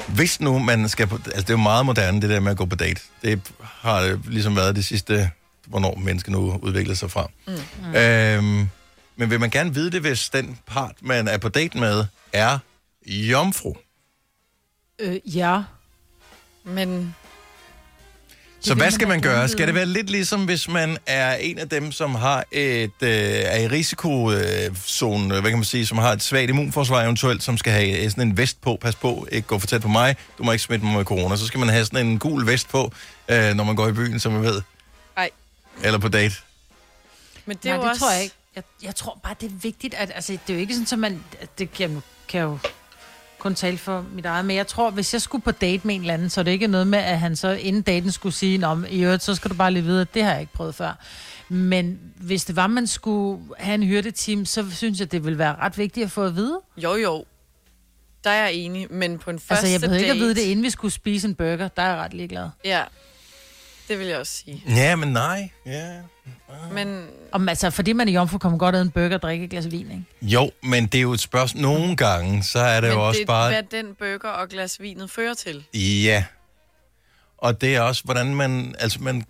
Hvis 0.08 0.40
nu 0.40 0.60
man 0.60 0.90
skal 0.90 1.08
på... 1.08 1.16
Altså, 1.16 1.42
det 1.42 1.50
er 1.50 1.54
jo 1.54 1.58
meget 1.58 1.86
moderne, 1.86 2.22
det 2.22 2.30
der 2.30 2.40
med 2.40 2.52
at 2.52 2.58
gå 2.58 2.66
på 2.66 2.76
date. 2.76 3.02
Det 3.22 3.42
har 3.62 4.20
ligesom 4.28 4.56
været 4.56 4.76
det 4.76 4.86
sidste, 4.86 5.32
hvornår 5.68 5.96
mennesker 5.96 6.32
nu 6.32 6.60
udvikler 6.62 6.96
sig 6.96 7.12
fra. 7.12 7.28
Mm. 7.48 7.96
Øhm, 7.96 8.70
men 9.16 9.30
vil 9.30 9.40
man 9.40 9.50
gerne 9.50 9.74
vide 9.74 9.92
det, 9.92 10.02
hvis 10.02 10.30
den 10.30 10.60
part, 10.66 10.96
man 11.02 11.28
er 11.28 11.38
på 11.38 11.50
date 11.50 11.78
med, 11.78 12.06
er 12.34 12.60
jomfru? 13.06 13.74
Øh, 15.00 15.36
ja. 15.38 15.64
Men 16.64 17.16
Så 18.64 18.76
hvad 18.76 18.92
skal 18.92 19.08
man 19.08 19.22
gøre? 19.22 19.48
Skal 19.48 19.68
det 19.68 19.76
være 19.76 19.86
lidt 19.86 20.10
ligesom, 20.10 20.46
hvis 20.46 20.70
man 20.70 20.98
er 21.06 21.36
en 21.36 21.60
af 21.60 21.70
dem, 21.70 21.92
som 21.92 22.16
har 22.16 22.44
et 22.52 22.92
øh, 23.02 23.10
er 23.10 23.58
i 23.58 23.68
risikozone, 23.68 25.28
hvad 25.28 25.52
kan 25.52 25.58
man 25.58 25.64
sige, 25.64 25.86
som 25.86 25.98
har 25.98 26.12
et 26.12 26.24
svagt 26.24 26.50
immunforsvar 26.50 27.02
eventuelt, 27.04 27.44
som 27.44 27.58
skal 27.58 27.74
have 27.74 28.04
øh, 28.04 28.10
sådan 28.10 28.28
en 28.28 28.38
vest 28.38 28.62
på, 28.62 28.78
pas 28.82 28.96
på, 28.96 29.28
ikke 29.32 29.48
gå 29.48 29.60
for 29.60 29.68
tæt 29.68 29.82
på 29.82 29.88
mig, 29.88 30.16
du 30.38 30.44
må 30.44 30.52
ikke 30.52 30.64
smitte 30.64 30.86
mig 30.86 30.96
med 30.96 31.06
corona. 31.06 31.36
Så 31.36 31.48
skal 31.48 31.60
man 31.60 31.70
have 31.70 31.86
sådan 31.86 32.08
en 32.08 32.20
gul 32.20 32.48
vest 32.48 32.70
på, 32.70 32.92
øh, 33.30 33.54
når 33.54 33.64
man 33.64 33.76
går 33.76 33.88
i 33.88 33.92
byen, 33.92 34.20
som 34.20 34.32
man 34.34 34.44
ved. 34.44 34.62
Ej. 35.18 35.30
Eller 35.84 36.00
på 36.00 36.08
date. 36.08 36.36
Men 37.46 37.58
det 37.58 37.66
Nej, 37.66 37.78
det 37.78 37.90
også... 37.90 38.02
tror 38.02 38.12
jeg 38.12 38.24
ikke. 38.24 38.36
Jeg, 38.56 38.64
jeg 38.84 38.96
tror 38.96 39.20
bare, 39.24 39.36
det 39.42 39.48
er 39.52 39.56
vigtigt, 39.62 39.94
at 39.94 40.12
altså, 40.16 40.32
det 40.32 40.40
er 40.50 40.54
jo 40.54 40.60
ikke 40.60 40.74
sådan, 40.74 40.88
at 40.92 41.00
man... 41.00 41.24
Det 41.58 41.74
kan, 41.74 42.04
kan 42.28 42.42
jo 42.42 42.58
kun 43.44 43.56
tale 43.56 43.78
for 43.78 44.06
mit 44.14 44.26
eget, 44.26 44.46
men 44.46 44.56
jeg 44.56 44.68
tror, 44.68 44.90
hvis 44.92 45.14
jeg 45.14 45.22
skulle 45.22 45.42
på 45.42 45.52
date 45.52 45.88
med 45.88 45.96
en 45.96 46.02
eller 46.02 46.14
anden, 46.14 46.30
så 46.30 46.42
er 46.42 46.44
det 46.44 46.52
ikke 46.52 46.68
noget 46.68 46.88
med, 46.88 47.00
at 47.00 47.20
han 47.20 47.36
så 47.36 47.50
inden 47.52 47.82
daten 47.82 48.12
skulle 48.12 48.36
sige, 48.36 48.68
om 48.68 48.86
i 48.90 49.04
øvrigt, 49.04 49.24
så 49.24 49.36
skal 49.36 49.52
du 49.52 49.56
bare 49.56 49.72
lige 49.72 49.84
vide, 49.84 50.02
at 50.02 50.14
det 50.14 50.24
har 50.24 50.32
jeg 50.32 50.42
ikke 50.42 50.54
prøvet 50.54 50.76
før. 50.76 51.00
Men 51.50 52.00
hvis 52.16 52.46
det 52.46 52.56
var, 52.56 52.68
man 52.68 52.88
skulle 52.88 53.44
have 53.58 53.76
en 53.76 53.84
hyrdeteam, 53.84 54.46
så 54.46 54.72
synes 54.72 55.00
jeg, 55.00 55.12
det 55.12 55.24
ville 55.26 55.40
være 55.40 55.56
ret 55.56 55.78
vigtigt 55.78 56.06
at 56.06 56.12
få 56.12 56.24
at 56.26 56.36
vide. 56.36 56.60
Jo, 56.78 56.96
jo. 56.96 57.26
Der 58.24 58.30
er 58.30 58.44
jeg 58.44 58.54
enig, 58.54 58.88
men 58.90 59.20
på 59.20 59.30
en 59.30 59.40
første 59.40 59.54
Altså, 59.54 59.68
jeg 59.68 59.82
behøver 59.82 60.00
ikke 60.00 60.12
at 60.12 60.18
vide 60.18 60.34
date- 60.34 60.42
det, 60.46 60.52
inden 60.52 60.64
vi 60.64 60.70
skulle 60.70 60.92
spise 60.94 61.28
en 61.28 61.36
burger. 61.36 61.68
Der 61.68 61.82
er 61.82 61.90
jeg 61.90 61.98
ret 61.98 62.14
ligeglad. 62.14 62.50
Ja, 62.66 62.84
det 63.88 64.00
vil 64.00 64.08
jeg 64.08 64.18
også 64.18 64.34
sige. 64.46 64.64
Ja, 64.68 64.96
men 64.96 65.14
nej. 65.14 65.50
Ja. 65.66 65.94
Men 66.72 67.08
Om, 67.32 67.50
altså, 67.50 67.70
fordi 67.70 67.94
man 67.94 68.08
er 68.08 68.12
jomfru, 68.14 68.38
kommer 68.38 68.58
godt 68.58 68.76
ad 68.76 68.82
en 68.82 68.92
burger 68.92 69.16
og 69.16 69.22
drikke 69.22 69.44
et 69.46 69.50
glas 69.50 69.72
vin, 69.72 69.92
ikke? 69.92 70.04
Jo, 70.22 70.52
men 70.64 70.86
det 70.86 70.98
er 70.98 71.02
jo 71.02 71.14
et 71.14 71.20
spørgsmål. 71.20 71.62
Nogle 71.62 71.96
gange, 71.96 72.44
så 72.44 72.60
er 72.60 72.82
det 72.82 72.90
men 72.90 72.98
jo 72.98 73.08
også 73.08 73.20
det 73.20 73.28
bare... 73.28 73.50
hvad 73.52 73.64
den 73.64 73.96
burger 74.00 74.30
og 74.30 74.50
glas 74.50 74.82
vinet 74.82 75.12
fører 75.12 75.34
til. 75.34 75.64
Ja. 75.74 76.26
Og 77.38 77.62
det 77.62 77.76
er 77.76 77.82
også, 77.82 78.04
hvordan 78.04 78.36
man... 78.36 78.76
Altså, 78.80 79.02
man, 79.02 79.24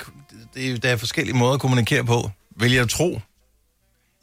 det 0.54 0.66
er, 0.66 0.72
jo- 0.72 0.78
der 0.78 0.90
er 0.92 0.98
forskellige 0.98 1.36
måder 1.38 1.54
at 1.54 1.60
kommunikere 1.60 2.04
på, 2.06 2.32
vil 2.56 2.72
jeg 2.72 2.90
tro. 2.90 3.22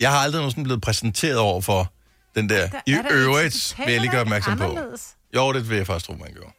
Jeg 0.00 0.10
har 0.10 0.18
aldrig 0.18 0.38
nogensinde 0.38 0.64
blevet 0.64 0.82
præsenteret 0.82 1.38
over 1.38 1.60
for 1.60 1.92
den 2.34 2.48
der. 2.48 2.68
Der 2.68 2.80
I 2.86 2.94
øvrigt 3.10 3.74
vil 3.84 3.92
jeg 3.92 4.00
lige 4.00 4.10
gøre 4.10 4.20
opmærksom 4.20 4.58
på. 4.58 4.78
Jo, 5.34 5.52
det 5.52 5.70
vil 5.70 5.76
jeg 5.76 5.86
faktisk 5.86 6.06
tro, 6.06 6.12
man 6.14 6.32
gjorde. 6.32 6.50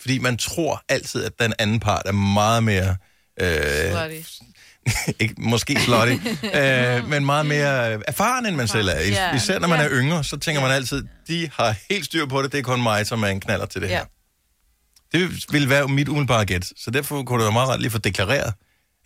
Fordi 0.00 0.18
man 0.18 0.36
tror 0.36 0.82
altid, 0.88 1.24
at 1.24 1.32
den 1.40 1.52
anden 1.58 1.80
part 1.80 2.02
er 2.06 2.12
meget 2.12 2.64
mere... 2.64 2.96
Øh, 3.40 3.46
Slutty. 3.90 4.42
ikke, 5.20 5.34
måske 5.38 5.80
slutty, 5.80 6.14
øh, 6.60 7.08
men 7.08 7.24
meget 7.26 7.46
mere 7.46 8.08
erfaren, 8.08 8.46
end 8.46 8.56
man 8.56 8.68
selv 8.68 8.88
er. 8.88 8.98
Is- 8.98 9.10
Ja. 9.10 9.34
Især 9.36 9.58
når 9.58 9.68
man 9.68 9.78
Ja. 9.78 9.84
er 9.84 9.90
yngre, 9.92 10.24
så 10.24 10.36
tænker 10.36 10.62
man 10.62 10.70
altid, 10.70 11.04
de 11.28 11.50
har 11.56 11.74
helt 11.90 12.04
styr 12.04 12.26
på 12.26 12.42
det, 12.42 12.52
det 12.52 12.58
er 12.58 12.62
kun 12.62 12.82
mig, 12.82 13.06
som 13.06 13.22
er 13.22 13.26
en 13.26 13.40
knaller 13.40 13.66
til 13.66 13.80
det 13.82 13.88
Ja. 13.88 13.94
her. 13.98 14.04
Det 15.12 15.44
vil 15.52 15.68
være 15.68 15.88
mit 15.88 16.08
umiddelbare 16.08 16.44
gæt, 16.44 16.72
så 16.76 16.90
derfor 16.90 17.22
kunne 17.22 17.38
det 17.38 17.44
være 17.44 17.52
meget 17.52 17.68
ret 17.68 17.80
lige 17.80 17.90
få 17.90 17.98
deklareret. 17.98 18.54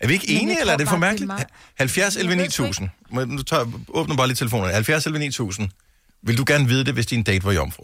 Er 0.01 0.07
vi 0.07 0.13
ikke 0.13 0.29
enige, 0.29 0.55
tror 0.55 0.61
eller 0.61 0.73
er 0.73 0.77
det 0.77 0.87
for 0.89 0.97
bare, 0.97 1.13
det 1.13 1.21
er 1.21 1.27
mærkeligt? 1.27 1.27
meget- 1.27 1.47
70 1.77 2.15
11 2.15 2.31
Jeg 2.35 2.43
ved 2.43 2.49
sgu 2.49 2.63
9000. 2.63 2.89
Må- 3.09 3.25
Nu 3.25 3.41
tager, 3.43 3.65
åbner 3.89 4.15
bare 4.15 4.27
lige 4.27 4.35
telefonen. 4.35 4.73
70 4.73 5.05
11 5.05 5.19
9000. 5.19 5.69
Vil 6.23 6.37
du 6.37 6.43
gerne 6.47 6.67
vide 6.67 6.85
det, 6.85 6.93
hvis 6.93 7.05
din 7.05 7.23
date 7.23 7.43
var 7.45 7.51
jomfru? 7.51 7.83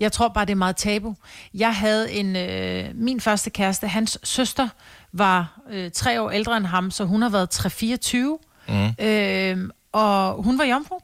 Jeg 0.00 0.12
tror 0.12 0.28
bare, 0.28 0.44
det 0.44 0.50
er 0.52 0.56
meget 0.56 0.76
tabu. 0.76 1.16
Jeg 1.54 1.74
havde 1.76 2.12
en... 2.12 2.36
Øh, 2.36 2.90
min 2.94 3.20
første 3.20 3.50
kæreste, 3.50 3.88
hans 3.88 4.18
søster, 4.24 4.68
var 5.14 5.60
øh, 5.70 5.90
tre 5.90 6.22
år 6.22 6.30
ældre 6.30 6.56
end 6.56 6.66
ham, 6.66 6.90
så 6.90 7.04
hun 7.04 7.22
har 7.22 7.28
været 7.28 7.54
3-24. 7.54 8.16
Mm. 8.68 9.04
Øh, 9.06 9.70
og 9.92 10.42
hun 10.42 10.58
var 10.58 10.64
jomfru. 10.64 10.98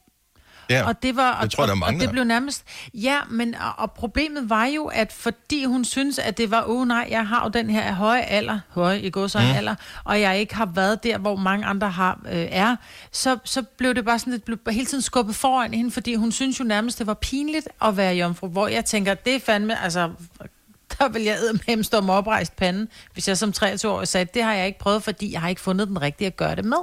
Ja, 0.70 0.88
og 0.88 1.02
det 1.02 1.16
var, 1.16 1.40
det 1.42 1.50
tror 1.50 1.62
jeg, 1.62 1.68
der 1.68 1.72
er 1.72 1.76
og, 1.76 1.78
mange, 1.78 1.96
og 1.96 2.00
det 2.00 2.08
der 2.08 2.12
blev 2.12 2.24
nærmest... 2.24 2.64
Ja, 2.94 3.18
men 3.30 3.54
og, 3.54 3.72
og 3.78 3.92
problemet 3.92 4.50
var 4.50 4.64
jo, 4.64 4.84
at 4.84 5.12
fordi 5.12 5.64
hun 5.64 5.84
synes, 5.84 6.18
at 6.18 6.38
det 6.38 6.50
var, 6.50 6.64
åh 6.64 6.80
oh, 6.80 6.88
nej, 6.88 7.08
jeg 7.10 7.28
har 7.28 7.42
jo 7.44 7.48
den 7.48 7.70
her 7.70 7.92
høje 7.92 8.22
alder, 8.22 8.60
høje 8.68 9.00
i 9.00 9.10
går 9.10 9.26
mm. 9.34 9.56
alder, 9.56 9.74
og 10.04 10.20
jeg 10.20 10.38
ikke 10.38 10.54
har 10.54 10.66
været 10.66 11.04
der, 11.04 11.18
hvor 11.18 11.36
mange 11.36 11.66
andre 11.66 11.90
har 11.90 12.20
øh, 12.32 12.46
er, 12.50 12.76
så, 13.12 13.38
så 13.44 13.62
blev 13.62 13.94
det 13.94 14.04
bare 14.04 14.18
sådan, 14.18 14.32
det 14.32 14.44
blev 14.44 14.58
hele 14.70 14.86
tiden 14.86 15.02
skubbet 15.02 15.34
foran 15.34 15.74
hende, 15.74 15.90
fordi 15.90 16.14
hun 16.14 16.32
synes 16.32 16.60
jo 16.60 16.64
nærmest, 16.64 16.98
det 16.98 17.06
var 17.06 17.14
pinligt 17.14 17.68
at 17.82 17.96
være 17.96 18.14
jomfru, 18.14 18.48
hvor 18.48 18.68
jeg 18.68 18.84
tænker, 18.84 19.14
det 19.14 19.34
er 19.34 19.40
fandme, 19.40 19.82
altså, 19.82 20.10
der 21.00 21.08
vil 21.18 21.22
jeg 21.22 21.38
med 21.66 21.84
stå 21.84 22.00
med 22.00 22.14
oprejst 22.14 22.56
panden, 22.56 22.88
hvis 23.12 23.28
jeg 23.28 23.38
som 23.38 23.52
23-årig 23.62 24.08
sagde, 24.08 24.26
det 24.34 24.42
har 24.42 24.54
jeg 24.54 24.66
ikke 24.66 24.78
prøvet, 24.78 25.02
fordi 25.02 25.32
jeg 25.32 25.40
har 25.40 25.48
ikke 25.48 25.60
fundet 25.60 25.88
den 25.88 26.02
rigtige 26.02 26.26
at 26.26 26.36
gøre 26.36 26.56
det 26.56 26.64
med. 26.64 26.78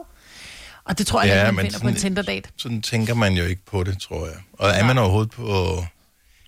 Og 0.86 0.98
det 0.98 1.08
tror 1.08 1.22
jeg, 1.22 1.30
Ja, 1.30 1.46
ja, 1.46 1.52
man 1.52 1.66
finder 1.66 1.80
på 1.80 1.88
en 1.88 1.96
sådan- 1.98 2.16
Tinder-date. 2.16 2.50
Sådan 2.58 2.82
tænker 2.82 3.14
man 3.14 3.34
jo 3.34 3.44
ikke 3.44 3.62
på 3.66 3.84
det, 3.84 4.02
tror 4.02 4.26
jeg. 4.26 4.36
Og 4.54 4.70
er 4.70 4.84
man 4.86 4.98
overhovedet 4.98 5.32
på... 5.32 5.78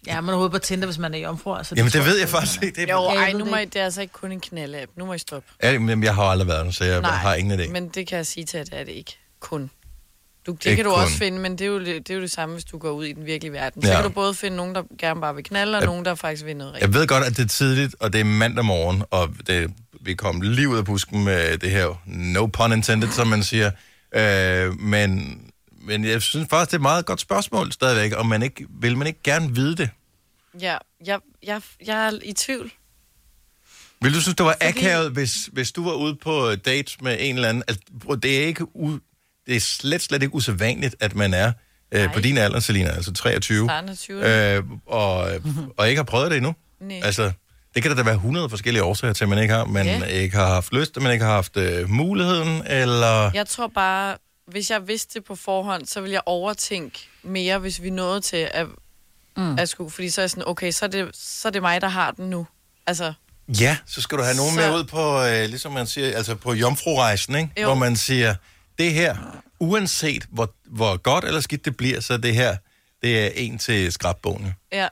Ja, 0.08 0.22
man 0.22 0.36
er 0.36 0.40
ude 0.40 0.50
på 0.50 0.58
Tinder, 0.58 0.86
hvis 0.86 0.98
man 0.98 1.14
er 1.14 1.18
jomfru. 1.18 1.56
Altså, 1.56 1.76
Jamen, 1.78 1.92
tror 1.92 2.00
det 2.00 2.06
ved 2.08 2.14
jeg 2.16 2.22
jeg 2.22 2.30
faktisk 2.30 2.64
ikke. 2.64 2.82
Det 2.82 2.90
er... 2.90 2.94
Jo, 2.94 3.10
jeg 3.14 3.16
ej, 3.24 3.32
nu 3.32 3.40
det 3.40 3.48
må 3.48 3.58
I, 3.58 3.66
det 3.66 3.76
er 3.76 3.84
altså 3.86 4.02
ikke 4.02 4.14
kun 4.14 4.32
en 4.32 4.42
knalde-app. 4.42 4.92
Nu 4.96 5.06
må 5.06 5.14
I 5.14 5.18
stoppe. 5.18 5.50
Ja, 5.64 5.80
men 5.80 6.04
jeg 6.04 6.16
har 6.16 6.24
aldrig 6.24 6.48
været 6.48 6.66
der, 6.66 6.72
så 6.72 6.84
jeg 6.84 7.02
Nej, 7.02 7.12
har 7.12 7.36
ingen 7.36 7.60
idé. 7.60 7.70
men 7.72 7.88
det 7.90 8.08
kan 8.08 8.18
jeg 8.18 8.26
sige 8.26 8.46
til, 8.46 8.58
at 8.58 8.66
det 8.72 8.80
er 8.80 8.84
det 8.84 8.92
ikke 8.92 9.18
kun. 9.40 9.70
Du, 10.46 10.52
det 10.52 10.66
Ikke 10.66 10.76
kan 10.76 10.86
du 10.86 10.92
kun. 10.92 11.04
også 11.04 11.18
finde, 11.18 11.40
men 11.40 11.52
det 11.52 11.62
er, 11.62 11.66
jo, 11.66 11.80
det, 11.80 12.10
er 12.10 12.14
jo 12.16 12.22
det 12.22 12.32
samme, 12.32 12.54
hvis 12.54 12.66
du 12.66 12.78
går 12.78 12.92
ud 12.92 13.06
i 13.06 13.14
den 13.14 13.26
virkelige 13.26 13.52
verden. 13.54 13.82
Så 13.82 13.88
Ja. 13.90 13.96
kan 13.96 14.04
du 14.04 14.10
både 14.10 14.34
finde 14.34 14.58
nogen, 14.58 14.76
der 14.76 14.84
gerne 15.00 15.22
bare 15.22 15.36
vil 15.36 15.44
knalde, 15.44 15.78
og 15.78 15.82
Ja. 15.82 15.86
nogen, 15.86 16.06
der 16.06 16.16
faktisk 16.16 16.46
vil 16.46 16.56
noget 16.58 16.74
rigtigt. 16.74 16.94
Jeg 16.94 17.00
ved 17.00 17.08
godt, 17.08 17.24
at 17.24 17.38
det 17.38 17.44
er 17.44 17.48
tidligt, 17.48 17.96
og 18.00 18.14
det 18.14 18.20
er 18.22 18.26
mandag 18.26 18.66
morgen, 18.66 19.04
og 19.12 19.30
det, 19.48 19.72
vi 20.02 20.14
kom 20.14 20.42
lige 20.42 20.70
ud 20.70 20.78
af 20.78 20.86
busken 20.86 21.24
med 21.24 21.58
det 21.58 21.72
her, 21.72 22.02
no 22.06 22.46
pun 22.46 22.72
intended, 22.74 23.10
som 23.12 23.28
man 23.28 23.44
siger. 23.44 23.72
Øh, 24.16 24.80
men, 24.80 25.42
men 25.82 26.06
jeg 26.06 26.22
synes 26.22 26.48
faktisk, 26.50 26.70
det 26.72 26.74
er 26.74 26.78
et 26.78 26.82
meget 26.82 27.06
godt 27.06 27.20
spørgsmål 27.22 27.72
stadigvæk, 27.72 28.12
om 28.20 28.26
man 28.26 28.44
ikke, 28.44 28.66
vil 28.82 28.98
man 28.98 29.08
ikke 29.08 29.20
gerne 29.24 29.56
vide 29.56 29.76
det? 29.76 29.90
Ja, 30.62 30.78
jeg, 31.06 31.20
jeg, 31.44 31.62
jeg 31.86 32.08
er 32.08 32.12
i 32.24 32.34
tvivl. 32.34 32.72
Vil 34.02 34.14
du 34.14 34.22
synes, 34.22 34.36
det 34.36 34.46
var 34.46 34.58
akavet, 34.62 35.12
hvis, 35.12 35.50
hvis 35.52 35.72
du 35.72 35.84
var 35.84 35.94
ude 35.94 36.16
på 36.16 36.56
date 36.56 36.98
med 37.02 37.18
en 37.20 37.36
eller 37.36 37.50
anden? 37.50 37.64
Altså, 37.68 38.16
det 38.24 38.38
er 38.44 38.46
ikke 38.48 38.76
u, 38.76 38.98
det 39.50 39.56
er 39.56 39.60
slet, 39.60 40.02
slet 40.02 40.24
ikke 40.24 40.36
usædvanligt, 40.36 40.96
at 41.00 41.16
man 41.16 41.34
er 41.34 41.52
øh, 41.92 42.14
på 42.14 42.20
din 42.20 42.38
alder, 42.38 42.60
Selina, 42.60 42.90
altså 42.90 43.14
23, 43.14 43.66
Starten 43.68 43.90
af 43.90 43.94
20'erne. 43.94 44.26
øh, 44.28 44.64
og, 44.86 45.30
og 45.78 45.90
ikke 45.90 46.00
har 46.00 46.04
prøvet 46.04 46.32
det 46.32 46.38
endnu. 46.38 46.56
Nej. 46.82 47.00
Altså, 47.04 47.32
det 47.76 47.82
kan 47.84 47.90
der 47.92 47.98
da 47.98 48.04
være 48.04 48.14
100 48.16 48.50
forskellige 48.50 48.84
årsager 48.84 49.14
til, 49.14 49.24
at 49.26 49.30
man 49.30 49.40
ikke 49.40 49.54
har. 49.54 49.66
Man 49.66 49.86
Ja. 49.86 50.04
ikke 50.04 50.36
har 50.38 50.48
haft 50.48 50.74
lyst, 50.74 51.02
man 51.02 51.12
ikke 51.14 51.26
har 51.26 51.32
haft 51.34 51.58
øh, 51.58 51.90
muligheden, 51.90 52.64
eller... 52.68 53.32
Jeg 53.34 53.48
tror 53.48 53.68
bare, 53.68 54.18
hvis 54.48 54.72
jeg 54.72 54.88
vidste 54.88 55.14
det 55.20 55.26
på 55.26 55.36
forhånd, 55.36 55.86
så 55.86 56.02
ville 56.02 56.14
jeg 56.14 56.22
overtænke 56.26 57.00
mere, 57.24 57.60
hvis 57.60 57.82
vi 57.82 57.90
nåede 57.90 58.22
til 58.22 58.50
at, 58.54 58.66
mm. 59.38 59.60
at 59.60 59.70
skulle. 59.70 59.90
Fordi 59.92 60.10
så 60.10 60.22
er 60.22 60.24
jeg 60.24 60.30
sådan, 60.30 60.44
okay, 60.48 60.72
så 60.72 60.86
er, 60.86 60.90
det, 60.90 61.10
så 61.14 61.48
er 61.48 61.52
det 61.52 61.62
mig, 61.62 61.82
der 61.82 61.88
har 61.88 62.12
den 62.12 62.30
nu. 62.30 62.48
Altså, 62.88 63.14
Ja, 63.60 63.78
så 63.88 64.02
skal 64.02 64.18
du 64.18 64.24
have 64.24 64.36
nogen 64.36 64.54
Så- 64.56 64.60
med 64.62 64.76
ud 64.80 64.84
på, 64.84 65.24
øh, 65.24 65.50
ligesom 65.50 65.72
man 65.72 65.88
siger, 65.88 66.18
altså 66.18 66.36
på 66.36 66.54
jomfrurejsen, 66.54 67.36
ikke? 67.36 67.50
Jo. 67.62 67.66
Hvor 67.66 67.76
man 67.76 67.96
siger, 67.96 68.36
det 68.80 68.94
her, 68.94 69.16
uanset 69.60 70.26
hvor, 70.30 70.54
hvor 70.66 70.98
godt 70.98 71.26
eller 71.26 71.40
skidt 71.42 71.66
det 71.66 71.78
bliver, 71.78 72.00
så 72.00 72.18
det 72.18 72.34
her, 72.36 72.58
det 73.02 73.20
er 73.26 73.30
en 73.36 73.58
til 73.58 73.92
skrabbogen. 73.92 74.46
jo. 74.46 74.52
ja. 74.72 74.88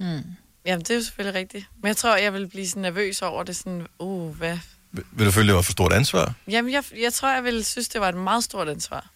Mm. 0.00 0.22
Jamen, 0.66 0.80
det 0.80 0.90
er 0.90 0.94
jo 0.94 1.02
selvfølgelig 1.02 1.38
rigtigt. 1.40 1.66
Men 1.82 1.88
jeg 1.88 1.96
tror, 1.96 2.16
jeg 2.16 2.32
vil 2.32 2.46
blive 2.48 2.68
sådan 2.68 2.82
nervøs 2.82 3.22
over 3.22 3.42
det. 3.42 3.56
Sådan, 3.56 3.86
uh, 3.98 4.36
hvad? 4.36 4.58
Vil- 4.92 5.04
Vil 5.12 5.26
du 5.26 5.30
føle, 5.32 5.46
det 5.46 5.54
var 5.54 5.62
for 5.62 5.72
stort 5.72 5.92
ansvar? 5.92 6.34
Jamen, 6.48 6.72
jeg, 6.72 6.84
jeg 7.00 7.12
tror, 7.12 7.32
jeg 7.34 7.44
ville 7.44 7.64
synes, 7.64 7.88
det 7.88 8.00
var 8.00 8.08
et 8.08 8.14
meget 8.14 8.44
stort 8.44 8.68
ansvar. 8.68 9.10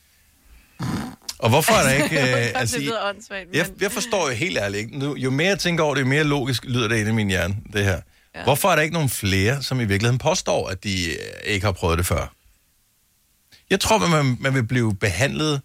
Og 1.38 1.48
hvorfor 1.48 1.72
er 1.74 1.82
der 1.82 1.90
ikke... 2.04 2.20
Øh, 2.20 2.50
altså, 2.60 2.76
det 2.76 2.84
lyder 2.84 3.08
åndssvagt, 3.08 3.46
men... 3.48 3.56
jeg, 3.56 3.66
jeg 3.80 3.92
forstår 3.92 4.28
jo 4.28 4.34
helt 4.34 4.58
ærligt 4.58 4.80
ikke. 4.84 4.98
Nu, 4.98 5.16
jo 5.16 5.30
mere 5.30 5.48
jeg 5.48 5.58
tænker 5.58 5.84
over 5.84 5.94
det, 5.94 6.02
jo 6.02 6.06
mere 6.06 6.24
logisk 6.24 6.64
lyder 6.64 6.88
det 6.88 6.96
inde 6.98 7.10
i 7.10 7.14
min 7.14 7.28
hjerne, 7.28 7.56
det 7.72 7.84
her. 7.84 8.00
Ja. 8.34 8.42
Hvorfor 8.44 8.68
er 8.70 8.74
der 8.74 8.82
ikke 8.82 8.94
nogen 8.94 9.08
flere, 9.08 9.62
som 9.62 9.80
i 9.80 9.84
virkeligheden 9.84 10.18
påstår, 10.18 10.68
at 10.68 10.84
de 10.84 11.06
øh, 11.10 11.16
ikke 11.44 11.66
har 11.66 11.72
prøvet 11.72 11.98
det 11.98 12.06
før? 12.06 12.34
Jeg 13.70 13.80
tror, 13.80 14.04
at 14.04 14.10
man, 14.10 14.36
man 14.40 14.54
vil 14.54 14.62
blive 14.66 14.94
behandlet 14.96 15.60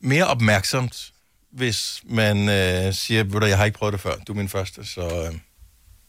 mere 0.00 0.26
opmærksomt, 0.26 1.12
hvis 1.52 2.00
man 2.04 2.48
øh, 2.48 2.94
siger, 2.94 3.24
at 3.42 3.48
jeg 3.48 3.58
har 3.58 3.64
ikke 3.64 3.78
prøvet 3.78 3.92
det 3.92 4.00
før, 4.00 4.14
du 4.26 4.32
er 4.32 4.36
min 4.36 4.48
første, 4.48 4.84
så... 4.84 5.30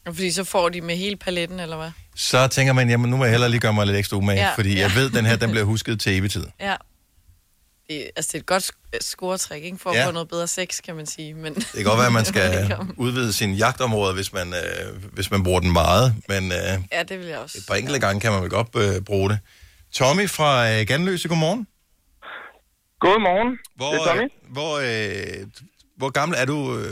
Øh, 0.06 0.16
Fordi 0.16 0.32
så 0.32 0.44
får 0.44 0.70
de 0.70 0.82
med 0.82 0.98
hele 0.98 1.16
paletten, 1.16 1.60
eller 1.60 1.78
hvad? 1.78 1.92
så 2.16 2.48
tænker 2.48 2.74
man, 2.74 2.90
jamen 2.90 3.12
nu 3.12 3.18
må 3.18 3.26
jeg 3.26 3.32
hellere 3.32 3.50
lige 3.50 3.62
gøre 3.62 3.74
mig 3.74 3.86
lidt 3.86 3.98
ekstra 3.98 4.18
umage, 4.18 4.40
ja, 4.42 4.48
Ja, 4.48 4.56
fordi 4.56 4.70
ja. 4.70 4.76
ja. 4.76 4.82
jeg 4.82 4.96
ved, 4.96 5.10
den 5.10 5.26
her, 5.26 5.36
den 5.36 5.50
bliver 5.52 5.64
husket 5.66 6.00
til 6.00 6.18
evig 6.18 6.32
tid. 6.32 6.46
Ja. 6.60 6.76
Det, 7.90 8.10
altså, 8.16 8.30
det 8.32 8.36
er 8.36 8.40
et 8.40 8.46
godt 8.46 8.64
sk- 8.64 8.98
scoretræk, 9.02 9.64
ikke? 9.64 9.78
For 9.78 9.90
at 9.90 9.96
Ja. 9.96 10.08
få 10.08 10.12
noget 10.12 10.28
bedre 10.30 10.48
sex, 10.48 10.82
kan 10.86 10.96
man 10.96 11.06
sige. 11.06 11.34
Men... 11.34 11.56
Det 11.56 11.66
kan 11.76 11.84
godt 11.84 11.98
være, 11.98 12.06
at 12.08 12.14
man 12.14 12.20
ved 12.20 12.26
skal 12.26 12.78
udvide 12.98 13.34
sin 13.34 13.54
jagtområde, 13.54 14.14
hvis 14.14 14.34
man, 14.34 14.54
øh, 14.54 15.04
hvis 15.14 15.32
man 15.32 15.44
bruger 15.44 15.60
den 15.60 15.72
meget, 15.74 16.16
men 16.30 16.52
øh, 16.52 16.58
Ja, 16.92 17.04
det 17.04 17.20
vil 17.20 17.28
jeg 17.28 17.38
også. 17.40 17.58
et 17.58 17.64
par 17.68 17.76
enkelte 17.76 18.00
gange 18.00 18.22
kan 18.22 18.32
man 18.32 18.42
vel 18.42 18.50
godt 18.50 18.68
øh, 18.76 19.02
bruge 19.02 19.30
det. 19.30 19.40
Tommy 20.00 20.26
fra 20.38 20.52
øh, 20.72 20.80
Ganløse, 20.88 21.28
godmorgen. 21.30 21.68
Godmorgen. 23.00 23.52
Hvor, 23.76 23.92
Det 23.92 24.00
er 24.02 24.06
Tommy. 24.08 24.24
Øh, 24.24 24.54
hvor, 24.56 24.74
øh, 24.88 25.48
hvor 25.98 26.10
gammel 26.10 26.36
er 26.42 26.46
du? 26.46 26.58
Øh, 26.78 26.92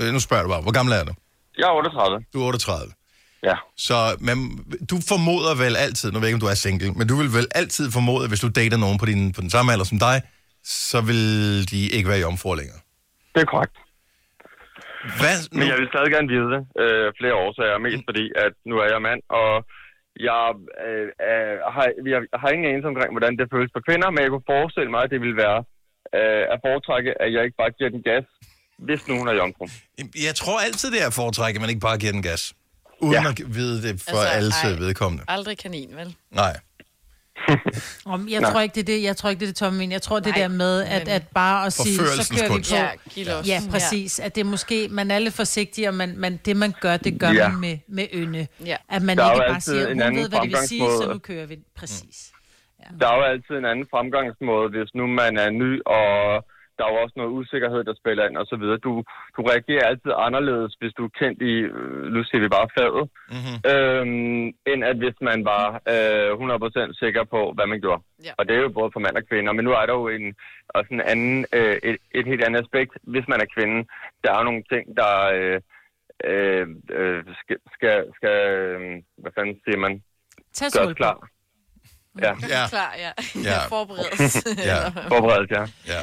øh, 0.00 0.12
nu 0.14 0.20
spørger 0.20 0.42
du 0.42 0.48
bare, 0.54 0.62
hvor 0.66 0.76
gammel 0.78 0.92
er 1.00 1.04
du? 1.04 1.12
Jeg 1.58 1.66
er 1.70 1.72
38. 1.72 2.24
Du 2.32 2.42
er 2.42 2.46
38. 2.46 2.92
Ja. 3.48 3.56
Så 3.76 4.16
man, 4.28 4.36
du 4.90 4.96
formoder 5.12 5.54
vel 5.64 5.76
altid, 5.76 6.08
nu 6.12 6.18
ved 6.18 6.26
jeg 6.26 6.30
ikke, 6.30 6.40
om 6.40 6.46
du 6.46 6.52
er 6.54 6.60
single, 6.66 6.92
men 6.98 7.08
du 7.08 7.16
vil 7.20 7.30
vel 7.38 7.46
altid 7.54 7.84
formode, 7.96 8.28
hvis 8.28 8.40
du 8.44 8.48
dater 8.60 8.76
nogen 8.84 8.98
på, 8.98 9.06
din, 9.06 9.32
på 9.36 9.40
den 9.40 9.50
samme 9.50 9.72
alder 9.72 9.84
som 9.84 9.98
dig, 9.98 10.16
så 10.90 10.98
vil 11.08 11.22
de 11.70 11.80
ikke 11.96 12.08
være 12.08 12.20
jomfruer 12.26 12.56
længere. 12.60 12.80
Det 13.34 13.40
er 13.46 13.50
korrekt. 13.54 13.76
Hvad? 15.20 15.38
Men 15.58 15.68
jeg 15.70 15.76
vil 15.80 15.88
stadig 15.92 16.10
gerne 16.16 16.28
vide 16.34 16.48
det. 16.54 16.62
Øh, 16.82 17.06
flere 17.18 17.34
årsager. 17.44 17.78
Mest 17.86 18.02
fordi, 18.08 18.24
at 18.44 18.52
nu 18.70 18.74
er 18.84 18.88
jeg 18.94 19.00
mand, 19.08 19.20
og 19.40 19.50
jeg, 20.28 20.38
øh, 20.86 21.08
øh, 21.28 21.56
har, 21.74 21.84
jeg 22.12 22.20
har 22.42 22.48
ingen 22.54 22.68
anelse 22.70 22.88
omkring, 22.92 23.10
hvordan 23.16 23.32
det 23.40 23.46
føles 23.54 23.70
på 23.76 23.80
kvinder, 23.88 24.08
men 24.10 24.20
jeg 24.24 24.30
kunne 24.30 24.50
forestille 24.54 24.90
mig, 24.94 25.02
at 25.04 25.10
det 25.14 25.20
ville 25.24 25.38
være 25.44 25.58
øh, 26.18 26.44
at 26.54 26.58
foretrække, 26.66 27.10
at 27.22 27.28
jeg 27.34 27.42
ikke 27.46 27.58
bare 27.62 27.72
giver 27.78 27.90
den 27.96 28.02
gas, 28.10 28.24
hvis 28.86 29.00
nu 29.08 29.12
hun 29.20 29.28
er 29.28 29.34
jomfru. 29.40 29.64
Jeg 30.28 30.34
tror 30.40 30.56
altid, 30.66 30.88
det 30.94 31.00
er 31.04 31.06
at 31.12 31.16
foretrække, 31.22 31.56
at 31.58 31.60
man 31.64 31.70
ikke 31.70 31.86
bare 31.90 31.98
giver 32.02 32.14
den 32.18 32.24
gas. 32.30 32.42
Uden 33.06 33.22
ja. 33.22 33.30
at 33.30 33.54
vide 33.58 33.78
det 33.86 33.94
for 34.00 34.16
altså, 34.16 34.36
alles 34.38 34.56
ej, 34.64 34.70
vedkommende. 34.84 35.24
Aldrig 35.28 35.58
kanin, 35.58 35.90
vel? 35.96 36.16
Nej. 36.30 36.54
Om, 38.04 38.28
jeg, 38.28 38.40
Nej. 38.40 38.50
tror 38.50 38.60
ikke, 38.60 38.74
det 38.74 38.80
er 38.80 38.84
det, 38.96 39.02
jeg 39.02 39.16
tror 39.16 39.30
ikke, 39.30 39.40
det 39.40 39.46
er 39.46 39.50
det, 39.50 39.56
Tommy. 39.56 39.90
Jeg 39.90 40.02
tror, 40.02 40.20
det 40.20 40.34
der 40.34 40.48
med, 40.48 40.82
at, 40.82 41.08
at 41.08 41.22
bare 41.34 41.66
at 41.66 41.72
sige, 41.72 41.96
så 41.96 42.34
kører 42.36 42.56
vi 42.56 42.62
på. 42.62 42.74
Ja. 43.16 43.40
Ja, 43.46 43.60
præcis. 43.70 44.20
At 44.20 44.34
det 44.34 44.40
er 44.40 44.44
måske, 44.44 44.88
man 44.90 45.10
er 45.10 45.18
lidt 45.18 45.34
forsigtig, 45.34 45.88
og 45.88 45.94
man, 45.94 46.14
man, 46.16 46.40
det, 46.44 46.56
man 46.56 46.74
gør, 46.80 46.96
det 46.96 47.20
gør 47.20 47.30
Ja. 47.30 47.48
man 47.48 47.60
med, 47.60 47.78
med 47.88 48.06
ynde. 48.14 48.46
Ja. 48.66 48.76
At 48.88 49.02
man 49.02 49.16
Der 49.16 49.32
ikke 49.32 49.44
bare 49.48 49.60
siger, 49.60 49.82
en 49.86 49.92
hun 49.92 50.02
anden 50.02 50.22
ved, 50.22 50.28
hvad 50.28 50.40
det 50.40 50.50
vil 50.50 50.58
sige, 50.68 50.80
så 51.02 51.08
nu 51.12 51.18
kører 51.18 51.46
vi. 51.46 51.56
Præcis. 51.76 52.32
Der 53.00 53.08
er 53.08 53.16
jo 53.16 53.22
altid 53.22 53.54
en 53.54 53.64
anden 53.64 53.86
fremgangsmåde, 53.90 54.68
hvis 54.70 54.94
nu 54.94 55.06
man 55.06 55.36
er 55.36 55.50
ny, 55.50 55.80
og 55.86 56.44
der 56.76 56.84
er 56.84 56.92
jo 56.92 57.02
også 57.04 57.16
noget 57.16 57.36
usikkerhed, 57.38 57.84
der 57.84 57.94
spiller 58.02 58.28
ind 58.28 58.36
og 58.36 58.46
så 58.46 58.56
videre. 58.56 58.78
Du, 58.86 58.92
du 59.36 59.40
reagerer 59.50 59.84
altid 59.90 60.12
anderledes, 60.26 60.72
hvis 60.80 60.94
du 60.98 61.04
er 61.04 61.16
kendt 61.20 61.38
i, 61.52 61.54
øh, 61.76 62.04
nu 62.14 62.24
siger 62.24 62.40
vi 62.44 62.48
bare 62.56 62.68
faget, 62.78 63.04
mm-hmm. 63.34 63.56
øhm, 63.72 64.46
end 64.70 64.80
at 64.90 64.96
hvis 65.02 65.18
man 65.20 65.44
var 65.52 65.66
øh, 65.92 66.30
100% 66.92 66.98
sikker 67.02 67.24
på, 67.34 67.40
hvad 67.56 67.66
man 67.66 67.80
gjorde. 67.80 68.02
Ja. 68.26 68.32
Og 68.38 68.42
det 68.46 68.54
er 68.56 68.60
jo 68.60 68.78
både 68.78 68.90
for 68.92 69.00
mand 69.00 69.16
og 69.20 69.26
kvinder, 69.30 69.52
men 69.52 69.64
nu 69.64 69.72
er 69.80 69.86
der 69.86 69.94
jo 70.00 70.08
en, 70.08 70.26
også 70.68 70.90
en 70.96 71.02
anden, 71.12 71.46
øh, 71.58 71.76
et, 71.88 71.96
et 72.18 72.26
helt 72.26 72.44
andet 72.44 72.60
aspekt, 72.64 72.92
hvis 73.12 73.26
man 73.28 73.40
er 73.40 73.52
kvinde. 73.56 73.78
Der 74.22 74.28
er 74.32 74.38
jo 74.38 74.44
nogle 74.44 74.64
ting, 74.72 74.84
der 75.00 75.10
øh, 75.38 75.58
øh, 76.30 76.66
øh, 76.98 77.24
skal, 77.40 77.58
skal, 77.74 77.96
skal 78.18 78.36
øh, 78.54 79.02
hvad 79.22 79.32
fanden 79.36 79.56
siger 79.64 79.78
man? 79.78 80.02
Tag 80.54 80.68
Gøres 80.72 80.96
klar. 80.96 81.28
Ja. 82.20 82.32
Ja. 82.54 82.62
Klar, 82.68 82.94
ja. 83.04 83.12
Ja. 83.50 83.58
Forberedes. 83.74 84.34
Ja. 84.70 84.88
Forberedt, 85.12 85.50
ja. 85.50 85.64
ja. 85.92 86.00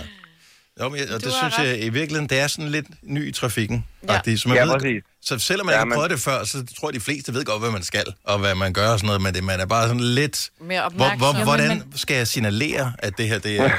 Jo, 0.79 0.89
men, 0.89 0.99
jeg- 0.99 1.07
og 1.15 1.23
det 1.23 1.33
synes 1.33 1.59
ret. 1.59 1.67
jeg 1.67 1.83
i 1.83 1.89
virkeligheden, 1.89 2.29
det 2.29 2.39
er 2.39 2.47
sådan 2.47 2.69
lidt 2.71 2.85
ny 3.03 3.27
i 3.27 3.31
trafikken. 3.31 3.85
Ja. 4.07 4.13
Ja, 4.27 4.35
så, 4.35 4.47
man 4.49 4.57
Ja, 4.57 4.63
ved, 4.63 4.71
præcis. 4.71 5.03
så 5.21 5.39
selvom 5.39 5.65
man 5.65 5.75
Ja, 5.75 5.81
ikke 5.83 5.91
har 5.93 5.95
prøvet 5.97 6.11
det 6.11 6.19
før, 6.19 6.43
så 6.43 6.65
tror 6.79 6.89
jeg, 6.89 6.93
de 6.93 6.99
fleste 6.99 7.33
ved 7.33 7.45
godt, 7.45 7.61
hvad 7.61 7.71
man 7.71 7.83
skal, 7.83 8.05
og 8.23 8.39
hvad 8.39 8.55
man 8.55 8.73
gør 8.73 8.89
og 8.89 8.99
sådan 8.99 9.07
noget, 9.07 9.21
men 9.21 9.33
det, 9.33 9.43
man 9.43 9.59
er 9.59 9.65
bare 9.65 9.87
sådan 9.87 10.01
lidt... 10.01 10.49
Mere 10.61 10.79
Hvor, 10.79 10.85
opmærksom. 10.85 11.35
hvor, 11.35 11.43
hvordan 11.43 11.69
men- 11.77 11.97
skal 11.97 12.15
jeg 12.15 12.27
signalere, 12.27 12.93
at 12.99 13.17
det 13.17 13.27
her, 13.27 13.39
det 13.39 13.59
er... 13.59 13.69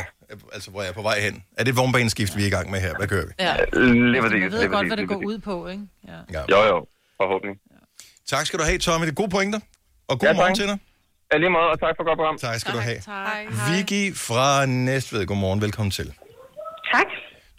Altså, 0.52 0.70
hvor 0.70 0.82
jeg 0.82 0.88
er 0.88 0.92
på 0.94 1.02
vej 1.02 1.20
hen. 1.20 1.42
Er 1.58 1.64
det 1.64 1.70
et 1.70 1.76
vognbaneskift, 1.76 2.36
vi 2.36 2.42
er 2.42 2.46
i 2.46 2.50
gang 2.50 2.70
med 2.70 2.80
her? 2.80 2.94
Hvad 2.98 3.08
kører 3.08 3.26
vi? 3.26 3.32
Ja. 3.40 3.56
Lige 3.72 4.22
præcis. 4.22 4.40
Man 4.40 4.52
ved 4.52 4.68
godt, 4.68 4.86
hvad 4.86 4.96
det 4.96 5.08
går 5.08 5.22
ud 5.26 5.38
på, 5.38 5.68
ikke? 5.68 5.82
Ja. 6.08 6.12
Ja. 6.32 6.40
Jo, 6.50 6.62
jo. 6.66 6.86
Forhåbentlig. 7.20 7.56
Tak 8.28 8.46
skal 8.46 8.58
du 8.58 8.64
have, 8.64 8.78
Tommy. 8.78 9.04
Det 9.06 9.10
er 9.10 9.14
gode 9.14 9.28
pointer. 9.30 9.60
Og 10.08 10.18
god 10.20 10.26
Ja, 10.26 10.32
ja, 10.32 10.36
morgen 10.36 10.54
tak. 10.54 10.56
til 10.56 10.66
dig. 10.66 10.78
Ja, 11.32 11.38
lige 11.38 11.50
måde, 11.50 11.64
og 11.72 11.80
tak 11.80 11.94
for 11.96 12.04
godt 12.08 12.18
program. 12.18 12.38
Tak 12.38 12.60
skal 12.60 12.74
du 12.74 12.78
have. 12.78 12.98
Hej. 13.06 13.46
Vicky 13.70 14.16
fra 14.16 14.66
Næstved, 14.66 15.26
godmorgen. 15.26 15.60
Velkommen 15.60 15.90
til. 15.90 16.12
Tak. 16.96 17.08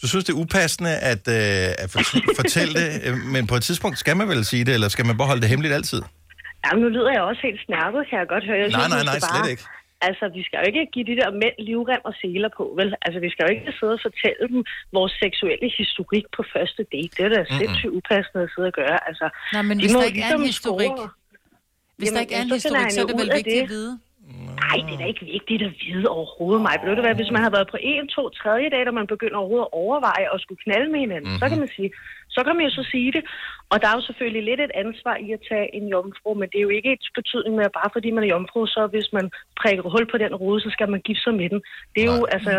Du 0.01 0.05
synes, 0.07 0.23
det 0.25 0.33
er 0.35 0.39
upassende 0.45 0.93
at, 1.11 1.23
øh, 1.37 1.83
at 1.83 1.89
fortælle, 2.41 2.73
det, 2.81 2.87
øh, 3.07 3.13
men 3.33 3.41
på 3.51 3.55
et 3.59 3.63
tidspunkt 3.69 3.95
skal 4.03 4.15
man 4.17 4.27
vel 4.33 4.45
sige 4.51 4.63
det, 4.67 4.73
eller 4.77 4.89
skal 4.95 5.05
man 5.09 5.15
bare 5.17 5.27
holde 5.31 5.41
det 5.41 5.49
hemmeligt 5.49 5.73
altid? 5.79 6.01
Jamen, 6.65 6.81
nu 6.83 6.89
lyder 6.95 7.11
jeg 7.17 7.21
også 7.31 7.41
helt 7.47 7.61
snærket, 7.67 8.01
kan 8.09 8.15
jeg 8.21 8.27
godt 8.33 8.45
høre. 8.49 8.57
Jeg 8.63 8.69
Nej, 8.69 8.87
nej, 8.87 8.99
vi 8.99 9.05
nej, 9.09 9.13
skal 9.19 9.21
slet 9.31 9.41
bare, 9.43 9.51
ikke. 9.53 9.63
Altså, 10.07 10.25
vi 10.37 10.41
skal 10.47 10.57
jo 10.61 10.65
ikke 10.71 10.83
give 10.93 11.05
de 11.11 11.15
der 11.21 11.29
mænd 11.43 11.55
livrem 11.69 12.01
og 12.09 12.13
seler 12.21 12.49
på, 12.57 12.63
vel? 12.79 12.89
Altså, 13.05 13.17
vi 13.25 13.29
skal 13.33 13.41
jo 13.45 13.49
ikke 13.55 13.65
sidde 13.79 13.93
og 13.97 14.01
fortælle 14.07 14.43
dem 14.53 14.61
vores 14.97 15.13
seksuelle 15.23 15.67
historik 15.81 16.25
på 16.35 16.41
første 16.53 16.81
date. 16.93 17.11
Det 17.17 17.23
er 17.27 17.31
da 17.37 17.41
sindssygt 17.59 17.93
upassende 17.99 18.41
at 18.47 18.49
sidde 18.53 18.67
og 18.71 18.75
gøre. 18.81 18.97
Altså, 19.09 19.25
Nej, 19.55 19.63
men 19.67 19.73
de 19.77 19.81
hvis 19.83 19.93
må 19.95 19.99
der 19.99 20.07
ikke 20.11 20.21
er 20.29 20.35
en 20.35 20.41
ligesom 20.49 20.51
historik, 20.53 20.93
score. 20.97 21.09
hvis 21.99 22.09
der 22.09 22.19
Jamen, 22.19 22.23
ikke 22.25 22.35
er 22.39 22.43
en 22.47 22.51
historik, 22.59 22.87
så 22.95 22.99
er 23.03 23.07
det 23.11 23.17
vel 23.23 23.29
vigtigt 23.39 23.55
det. 23.59 23.67
at 23.67 23.73
vide. 23.77 23.91
Nej, 24.63 24.77
det 24.85 24.93
er 24.93 25.01
da 25.01 25.07
ikke 25.11 25.25
vigtigt 25.37 25.61
at 25.67 25.73
vide 25.85 26.07
overhovedet 26.15 26.61
mig. 26.67 26.75
Ved 26.83 26.95
du 26.95 27.01
hvad, 27.01 27.15
hvis 27.15 27.31
man 27.35 27.43
har 27.45 27.53
været 27.55 27.71
på 27.71 27.77
en, 27.91 28.07
to, 28.07 28.23
tredje 28.29 28.69
date, 28.69 28.89
og 28.91 28.97
man 29.01 29.07
begynder 29.13 29.37
overhovedet 29.37 29.67
at 29.69 29.77
overveje 29.83 30.27
at 30.33 30.41
skulle 30.41 30.63
knalde 30.65 30.89
med 30.91 30.99
hinanden, 30.99 31.29
mm-hmm. 31.29 31.41
så 31.41 31.45
kan 31.49 31.59
man 31.63 31.71
sige, 31.75 31.89
så 32.35 32.39
kan 32.43 32.55
man 32.55 32.65
jo 32.67 32.71
så 32.79 32.83
sige 32.91 33.11
det. 33.15 33.23
Og 33.71 33.75
der 33.81 33.87
er 33.87 33.95
jo 33.97 34.07
selvfølgelig 34.09 34.43
lidt 34.49 34.61
et 34.61 34.73
ansvar 34.83 35.15
i 35.25 35.27
at 35.37 35.41
tage 35.49 35.67
en 35.77 35.85
jomfru, 35.93 36.33
men 36.33 36.49
det 36.49 36.57
er 36.57 36.67
jo 36.67 36.73
ikke 36.77 36.91
et 36.93 37.05
betydning 37.19 37.53
med, 37.55 37.65
at 37.69 37.77
bare 37.79 37.93
fordi 37.95 38.09
man 38.11 38.23
er 38.23 38.33
jomfru, 38.35 38.65
så 38.65 38.81
hvis 38.93 39.09
man 39.17 39.25
prikker 39.59 39.83
hul 39.93 40.05
på 40.11 40.17
den 40.23 40.33
rode, 40.35 40.61
så 40.61 40.69
skal 40.75 40.89
man 40.89 41.01
gifte 41.07 41.23
sig 41.23 41.33
med 41.33 41.49
den. 41.49 41.61
Det 41.93 42.01
er 42.03 42.09
jo 42.17 42.25
altså 42.35 42.53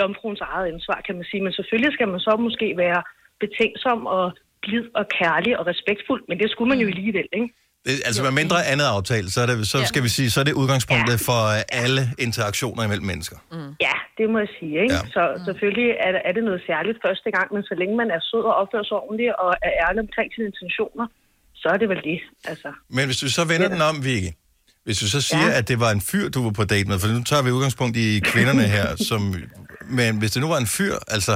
jomfruens 0.00 0.40
eget 0.40 0.72
ansvar, 0.72 0.98
kan 1.06 1.14
man 1.18 1.26
sige. 1.30 1.42
Men 1.42 1.52
selvfølgelig 1.52 1.92
skal 1.92 2.08
man 2.08 2.20
så 2.20 2.32
måske 2.46 2.76
være 2.76 3.02
betænksom 3.40 4.06
og 4.06 4.24
blid 4.62 4.84
og 4.94 5.04
kærlig 5.08 5.58
og 5.58 5.66
respektfuld, 5.66 6.22
men 6.28 6.38
det 6.38 6.50
skulle 6.50 6.68
man 6.68 6.80
jo 6.82 6.86
alligevel, 6.86 7.28
ikke? 7.32 7.48
Det, 7.86 7.94
altså, 8.08 8.22
med 8.22 8.30
mindre 8.42 8.58
andet 8.72 8.84
aftale, 8.96 9.26
så, 9.34 9.38
er 9.44 9.46
det, 9.46 9.68
så 9.68 9.78
Ja. 9.78 9.84
skal 9.92 10.02
vi 10.02 10.08
sige, 10.08 10.30
så 10.30 10.40
er 10.40 10.44
det 10.44 10.52
udgangspunktet 10.62 11.16
for 11.28 11.40
øh, 11.56 11.82
alle 11.82 12.02
interaktioner 12.26 12.82
imellem 12.84 13.06
mennesker. 13.12 13.36
Mm. 13.52 13.70
Ja, 13.86 13.96
det 14.18 14.26
må 14.32 14.38
jeg 14.44 14.50
sige. 14.58 14.74
Ikke? 14.82 14.94
Ja. 14.94 15.00
Ja. 15.04 15.12
Så 15.16 15.22
selvfølgelig 15.48 15.88
er 16.06 16.10
det, 16.14 16.20
er 16.28 16.32
det 16.36 16.42
noget 16.48 16.60
særligt 16.70 16.98
første 17.06 17.28
gang, 17.36 17.46
men 17.54 17.62
så 17.70 17.74
længe 17.80 17.94
man 18.02 18.08
er 18.16 18.20
sød 18.30 18.44
og 18.50 18.54
opfører 18.62 18.86
sig 18.90 18.96
ordentligt 19.04 19.32
og 19.44 19.50
er 19.68 19.72
ærlig 19.86 20.00
omkring 20.06 20.28
sine 20.34 20.46
intentioner, 20.52 21.06
så 21.62 21.66
er 21.74 21.78
det 21.82 21.88
vel 21.92 22.00
det. 22.10 22.18
Altså. 22.50 22.68
Men 22.96 23.04
hvis 23.08 23.18
du 23.22 23.28
så 23.38 23.42
vender 23.52 23.68
den 23.74 23.82
om, 23.90 23.96
Vicky, 24.04 24.30
hvis 24.84 24.98
du 25.02 25.06
så 25.16 25.20
siger, 25.20 25.48
ja. 25.52 25.58
at 25.58 25.68
det 25.70 25.80
var 25.84 25.90
en 25.90 26.00
fyr, 26.10 26.26
du 26.34 26.40
var 26.46 26.50
på 26.60 26.64
date 26.64 26.88
med, 26.90 26.98
for 26.98 27.08
nu 27.08 27.22
tager 27.30 27.42
vi 27.42 27.50
udgangspunkt 27.50 27.96
i 27.96 28.20
kvinderne 28.32 28.62
her, 28.76 28.86
som, 29.08 29.20
men 29.98 30.10
hvis 30.20 30.30
det 30.34 30.40
nu 30.44 30.48
var 30.54 30.58
en 30.58 30.70
fyr, 30.76 30.94
altså, 31.16 31.34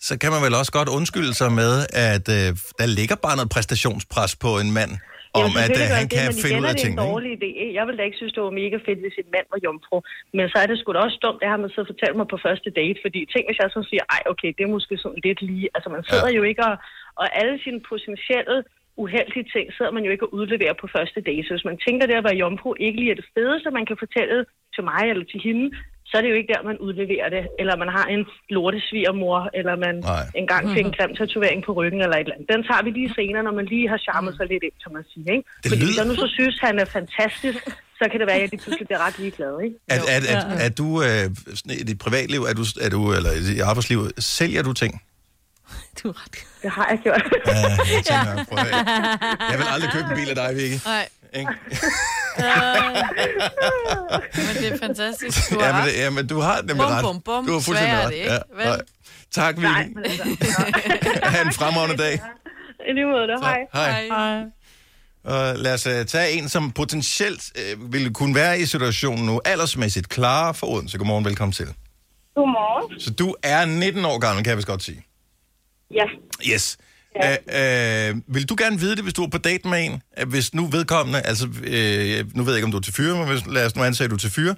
så 0.00 0.18
kan 0.18 0.30
man 0.32 0.42
vel 0.42 0.54
også 0.54 0.72
godt 0.72 0.88
undskylde 0.88 1.34
sig 1.34 1.52
med, 1.52 1.72
at 2.10 2.26
øh, 2.38 2.48
der 2.80 2.86
ligger 2.98 3.16
bare 3.26 3.36
noget 3.36 3.50
præstationspres 3.50 4.36
på 4.36 4.58
en 4.58 4.72
mand, 4.72 4.92
om, 5.40 5.48
Jamen, 5.50 5.62
at 5.66 5.76
øh, 5.82 5.86
han 5.98 6.06
det, 6.06 6.14
kan 6.16 6.26
finde 6.42 6.56
igen 6.56 6.62
ud 6.62 6.66
er 6.66 6.72
af 6.72 6.76
det 6.76 6.82
en 6.82 6.84
tingene. 6.84 7.02
ikke? 7.02 7.12
dårlig 7.12 7.30
idé. 7.38 7.50
Jeg 7.78 7.84
ville 7.86 7.98
da 8.00 8.04
ikke 8.08 8.20
synes, 8.20 8.34
det 8.36 8.42
var 8.48 8.54
mega 8.62 8.76
fedt, 8.86 9.00
hvis 9.04 9.16
en 9.22 9.30
mand 9.36 9.46
var 9.52 9.60
jomfru. 9.66 9.96
Men 10.36 10.44
så 10.52 10.56
er 10.62 10.66
det 10.68 10.76
sgu 10.78 10.88
da 10.92 11.00
også 11.06 11.18
dumt, 11.24 11.40
det 11.42 11.48
har 11.52 11.60
man 11.64 11.70
så 11.76 11.82
fortalt 11.90 12.16
mig 12.20 12.26
på 12.32 12.38
første 12.46 12.68
date. 12.80 12.98
Fordi 13.04 13.20
tænk, 13.32 13.44
hvis 13.48 13.60
jeg 13.62 13.70
så 13.76 13.80
siger, 13.90 14.04
ej 14.16 14.22
okay, 14.32 14.50
det 14.56 14.62
er 14.64 14.74
måske 14.76 14.94
sådan 15.04 15.20
lidt 15.26 15.40
lige. 15.50 15.68
Altså 15.76 15.88
man 15.96 16.02
sidder 16.10 16.30
ja. 16.32 16.36
jo 16.38 16.42
ikke 16.50 16.62
og, 16.70 16.76
og 17.20 17.26
alle 17.40 17.54
sine 17.64 17.80
potentielle 17.90 18.58
uheldige 19.04 19.46
ting 19.54 19.66
sidder 19.76 19.92
man 19.96 20.04
jo 20.06 20.10
ikke 20.14 20.26
og 20.26 20.34
udleverer 20.38 20.76
på 20.80 20.86
første 20.96 21.20
date. 21.28 21.44
Så 21.46 21.52
hvis 21.54 21.68
man 21.70 21.78
tænker, 21.86 22.06
det 22.06 22.14
at 22.20 22.28
være 22.28 22.40
jomfru 22.42 22.70
ikke 22.86 22.98
lige 23.00 23.10
er 23.14 23.20
det 23.20 23.32
fedeste, 23.36 23.76
man 23.78 23.86
kan 23.86 23.96
fortælle 24.04 24.38
til 24.74 24.84
mig 24.90 25.02
eller 25.12 25.26
til 25.32 25.40
hende, 25.46 25.66
så 26.14 26.18
er 26.18 26.22
det 26.24 26.30
jo 26.34 26.38
ikke 26.40 26.52
der, 26.54 26.62
man 26.70 26.76
udleverer 26.86 27.28
det. 27.36 27.42
Eller 27.60 27.74
man 27.82 27.90
har 27.96 28.06
en 28.14 28.22
lortesvigermor, 28.56 29.38
eller 29.58 29.74
man 29.86 29.94
Nej. 30.12 30.24
engang 30.42 30.62
fik 30.74 30.84
en 30.88 30.94
grim 30.96 31.12
tatovering 31.20 31.58
på 31.66 31.70
ryggen 31.78 32.00
eller 32.04 32.16
et 32.16 32.20
eller 32.26 32.34
andet. 32.36 32.48
Den 32.54 32.60
tager 32.68 32.82
vi 32.86 32.90
lige 32.98 33.10
senere, 33.18 33.42
når 33.48 33.54
man 33.60 33.66
lige 33.74 33.86
har 33.92 33.98
charmet 34.06 34.32
sig 34.38 34.46
lidt 34.52 34.62
ind, 34.68 34.76
kan 34.84 34.90
man 34.96 35.04
sige. 35.12 35.26
Ikke? 35.36 35.44
Det 35.62 35.68
Fordi 35.70 35.82
hvis 35.84 35.90
lyder- 35.90 36.02
jeg 36.02 36.06
nu 36.10 36.14
så 36.24 36.28
synes, 36.38 36.54
han 36.66 36.74
er 36.82 36.86
fantastisk, 36.98 37.60
så 38.00 38.04
kan 38.10 38.16
det 38.20 38.26
være, 38.28 38.36
at 38.38 38.42
jeg 38.44 38.50
lige 38.54 38.62
pludselig 38.64 38.86
bliver 38.88 39.02
ret 39.06 39.16
ligeglad. 39.22 39.52
Ikke? 39.66 39.76
At, 39.94 40.02
at, 40.16 40.22
at, 40.34 40.42
at 40.66 40.72
du 40.80 40.86
øh, 41.08 41.24
i 41.80 41.84
dit 41.90 41.98
privatliv, 42.04 42.40
er 42.50 42.54
du, 42.60 42.64
er 42.86 42.90
du, 42.96 43.00
eller 43.18 43.30
i 43.40 43.42
dit 43.48 43.60
arbejdsliv, 43.70 43.98
sælger 44.38 44.62
du 44.68 44.72
ting? 44.82 44.92
Du 46.02 46.04
er 46.12 46.16
ret. 46.22 46.36
Det 46.62 46.70
har 46.76 46.86
jeg 46.92 46.98
gjort. 47.06 47.22
Ja, 47.46 47.52
jeg 47.96 48.02
tænker, 48.10 48.32
høre. 48.54 48.76
Jeg 49.50 49.56
vil 49.60 49.66
aldrig 49.74 49.90
købe 49.96 50.06
en 50.12 50.16
bil 50.20 50.28
af 50.34 50.36
dig, 50.42 50.48
Vicky. 50.58 50.78
Nej. 50.86 51.06
Ikke? 51.34 51.50
Men 54.36 54.54
det 54.62 54.72
er 54.72 54.78
fantastisk. 54.78 55.50
Du 55.50 55.58
har 55.60 55.66
Ja, 55.66 55.72
men, 55.76 55.84
det- 55.88 55.94
ja, 55.98 56.10
men 56.10 56.26
du 56.26 56.38
har 56.40 56.56
nemlig 56.56 56.76
Bum, 56.76 56.86
ret. 56.86 57.02
bum, 57.02 57.20
bum. 57.20 57.46
Du 57.46 57.52
har 57.52 57.60
fuldstændig 57.60 57.94
er 57.98 58.02
ret. 58.04 58.08
det 58.10 58.16
ikke, 58.16 58.30
vel? 58.56 58.66
nej. 58.66 58.80
Tak, 59.34 59.56
Vicky. 59.56 59.64
Nej, 59.66 59.88
men 59.94 60.04
altså, 60.04 60.22
ha' 61.30 61.42
en 61.42 61.52
fremragende 61.52 61.96
dag. 62.02 62.20
i 62.88 62.92
lige 62.92 63.06
måde, 63.06 63.26
det. 63.28 63.40
Hej. 63.42 63.58
Hej. 63.74 64.06
Hej. 64.06 64.42
Og 65.24 65.56
lad 65.58 65.74
os 65.74 65.86
uh, 65.86 65.92
tage 66.06 66.30
en, 66.32 66.48
som 66.48 66.70
potentielt 66.72 67.52
uh, 67.78 67.92
ville 67.92 68.14
kunne 68.14 68.34
være 68.34 68.58
i 68.60 68.66
situationen 68.66 69.26
nu, 69.26 69.40
aldersmæssigt 69.44 70.08
klar 70.08 70.52
for 70.52 70.66
Odense. 70.66 70.98
Godmorgen, 70.98 71.24
velkommen 71.24 71.52
til. 71.52 71.66
Godmorgen. 72.34 73.00
Så 73.00 73.10
du 73.10 73.34
er 73.42 73.64
19 73.64 74.04
år 74.04 74.18
gammel, 74.18 74.44
kan 74.44 74.48
jeg 74.50 74.56
vist 74.56 74.66
godt 74.68 74.82
sige. 74.82 75.06
Ja. 75.94 76.04
Yes. 76.52 76.76
Ja. 77.22 78.10
Uh, 78.10 78.34
vil 78.34 78.48
du 78.48 78.56
gerne 78.58 78.80
vide 78.80 78.96
det, 78.96 79.02
hvis 79.04 79.14
du 79.14 79.24
er 79.24 79.28
på 79.28 79.38
date 79.38 79.68
med 79.68 79.84
en? 79.84 80.02
Hvis 80.26 80.54
nu 80.54 80.66
vedkommende, 80.66 81.20
altså 81.20 81.46
uh, 81.46 82.36
nu 82.36 82.42
ved 82.42 82.52
jeg 82.52 82.56
ikke, 82.56 82.64
om 82.64 82.70
du 82.70 82.76
er 82.76 82.80
til 82.80 82.94
fyre, 82.94 83.16
men 83.18 83.28
hvis, 83.28 83.46
lad 83.46 83.66
os 83.66 83.76
nu 83.76 83.82
at 83.82 84.10
du 84.10 84.14
er 84.14 84.18
til 84.18 84.30
fyre. 84.30 84.54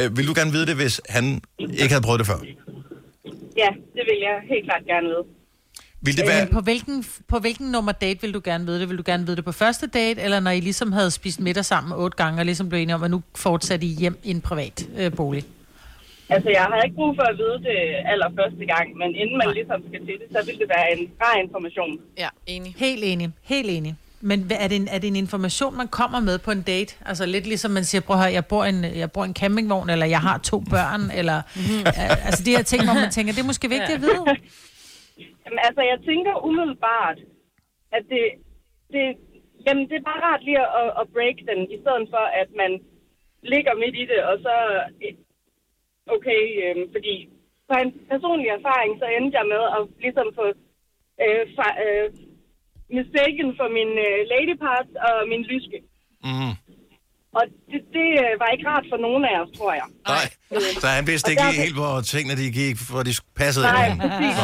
Uh, 0.00 0.16
vil 0.16 0.26
du 0.26 0.34
gerne 0.36 0.52
vide 0.52 0.66
det, 0.66 0.76
hvis 0.76 1.00
han 1.08 1.40
ikke 1.58 1.88
havde 1.88 2.02
prøvet 2.02 2.18
det 2.18 2.26
før? 2.26 2.38
Ja, 3.56 3.68
det 3.96 4.02
vil 4.08 4.18
jeg 4.20 4.36
helt 4.48 4.64
klart 4.64 4.82
gerne 4.86 5.06
vide. 5.06 5.24
Vil 6.02 6.16
det 6.16 6.24
Men 6.24 6.28
være... 6.28 6.46
på 6.46 6.60
hvilken, 6.60 7.04
på 7.28 7.38
hvilken 7.38 7.70
nummer 7.70 7.92
date 7.92 8.20
vil 8.20 8.34
du 8.34 8.40
gerne 8.44 8.66
vide 8.66 8.80
det? 8.80 8.88
Vil 8.88 8.98
du 8.98 9.02
gerne 9.06 9.26
vide 9.26 9.36
det 9.36 9.44
på 9.44 9.52
første 9.52 9.86
date, 9.86 10.20
eller 10.20 10.40
når 10.40 10.50
I 10.50 10.60
ligesom 10.60 10.92
havde 10.92 11.10
spist 11.10 11.40
middag 11.40 11.64
sammen 11.64 11.92
otte 11.92 12.16
gange, 12.16 12.40
og 12.40 12.44
ligesom 12.44 12.68
blev 12.68 12.80
enige 12.80 12.94
om, 12.94 13.02
at 13.02 13.10
nu 13.10 13.22
fortsatte 13.34 13.86
I 13.86 13.88
hjem 13.88 14.18
i 14.22 14.30
en 14.30 14.40
privat 14.40 14.88
øh, 14.96 15.12
bolig? 15.12 15.44
Altså, 16.34 16.48
jeg 16.58 16.62
har 16.70 16.82
ikke 16.82 16.96
brug 17.00 17.12
for 17.18 17.22
at 17.32 17.36
vide 17.42 17.58
det 17.70 17.78
allerførste 18.12 18.64
gang, 18.74 18.86
men 19.00 19.08
inden 19.22 19.36
man 19.42 19.48
ligesom 19.58 19.78
skal 19.88 20.00
til 20.06 20.16
det, 20.20 20.26
så 20.34 20.38
vil 20.46 20.58
det 20.62 20.68
være 20.76 20.86
en 20.94 21.02
rar 21.22 21.36
information. 21.44 21.92
Ja, 22.18 22.28
enig. 22.46 22.74
Helt 22.86 23.02
enig, 23.04 23.28
helt 23.54 23.70
enig. 23.78 23.94
Men 24.30 24.38
hvad- 24.48 24.56
er 24.64 24.68
det, 24.68 24.76
en, 24.82 24.88
er 24.94 24.98
det 25.02 25.08
en 25.08 25.16
information, 25.26 25.76
man 25.82 25.88
kommer 26.00 26.20
med 26.28 26.36
på 26.46 26.50
en 26.56 26.62
date? 26.72 26.92
Altså 27.10 27.24
lidt 27.34 27.46
ligesom 27.52 27.70
man 27.78 27.84
siger, 27.84 28.02
prøv 28.06 28.16
at 28.16 28.22
høre, 28.22 28.32
jeg 28.38 28.46
bor 28.52 28.62
i 28.64 28.68
en, 28.76 28.80
jeg 29.02 29.08
bor 29.14 29.24
en 29.24 29.34
campingvogn, 29.40 29.90
eller 29.94 30.06
jeg 30.16 30.20
har 30.28 30.36
to 30.50 30.56
børn, 30.74 31.02
eller... 31.20 31.38
øh, 32.00 32.26
altså 32.26 32.40
de 32.46 32.50
her 32.56 32.64
ting, 32.70 32.80
hvor 32.86 32.96
man 33.02 33.10
tænker, 33.16 33.30
det 33.36 33.42
er 33.42 33.50
måske 33.52 33.68
vigtigt 33.76 33.96
at 33.98 34.02
vide. 34.08 34.22
Jamen, 35.44 35.60
altså, 35.68 35.82
jeg 35.92 35.98
tænker 36.10 36.32
umiddelbart, 36.48 37.18
at 37.96 38.02
det, 38.12 38.24
det, 38.94 39.04
jamen, 39.66 39.84
det 39.90 39.96
er 39.98 40.06
bare 40.10 40.22
rart 40.28 40.42
lige 40.48 40.60
at, 40.82 40.88
at 41.00 41.06
break 41.14 41.36
den, 41.50 41.60
i 41.74 41.76
stedet 41.82 42.04
for, 42.14 42.24
at 42.42 42.48
man 42.62 42.70
ligger 43.52 43.72
midt 43.82 43.96
i 44.02 44.04
det, 44.12 44.20
og 44.30 44.36
så... 44.46 44.54
Okay, 46.14 46.42
øh, 46.64 46.76
fordi 46.94 47.14
på 47.68 47.74
en 47.82 47.90
personlig 48.10 48.48
erfaring, 48.58 48.92
så 49.00 49.06
endte 49.16 49.38
jeg 49.38 49.46
med 49.54 49.62
at 49.76 49.82
ligesom 50.04 50.26
få 50.38 50.46
øh, 51.24 51.44
fra, 51.56 51.68
øh, 51.84 52.06
mistaken 52.98 53.48
for 53.58 53.68
min 53.76 53.90
øh, 54.06 54.20
ladypart 54.32 54.88
og 55.06 55.14
min 55.32 55.42
lyske. 55.52 55.78
Mm. 56.28 56.54
Og 57.38 57.44
det, 57.70 57.80
det 57.96 58.08
øh, 58.24 58.32
var 58.42 58.48
ikke 58.54 58.66
rart 58.72 58.86
for 58.92 58.98
nogen 59.06 59.22
af 59.30 59.34
os, 59.42 59.50
tror 59.58 59.72
jeg. 59.80 59.86
Nej. 60.14 60.26
Så 60.82 60.86
han 60.98 61.04
vidste 61.10 61.26
ikke 61.32 61.42
lige 61.42 61.52
derfor- 61.52 61.62
helt, 61.64 61.76
hvor 61.80 61.94
tingene 62.12 62.34
de 62.42 62.46
gik, 62.60 62.76
hvor 62.92 63.02
de 63.08 63.12
passede 63.40 63.64
Nej, 63.66 63.86
ind. 63.88 63.96
præcis. 64.04 64.36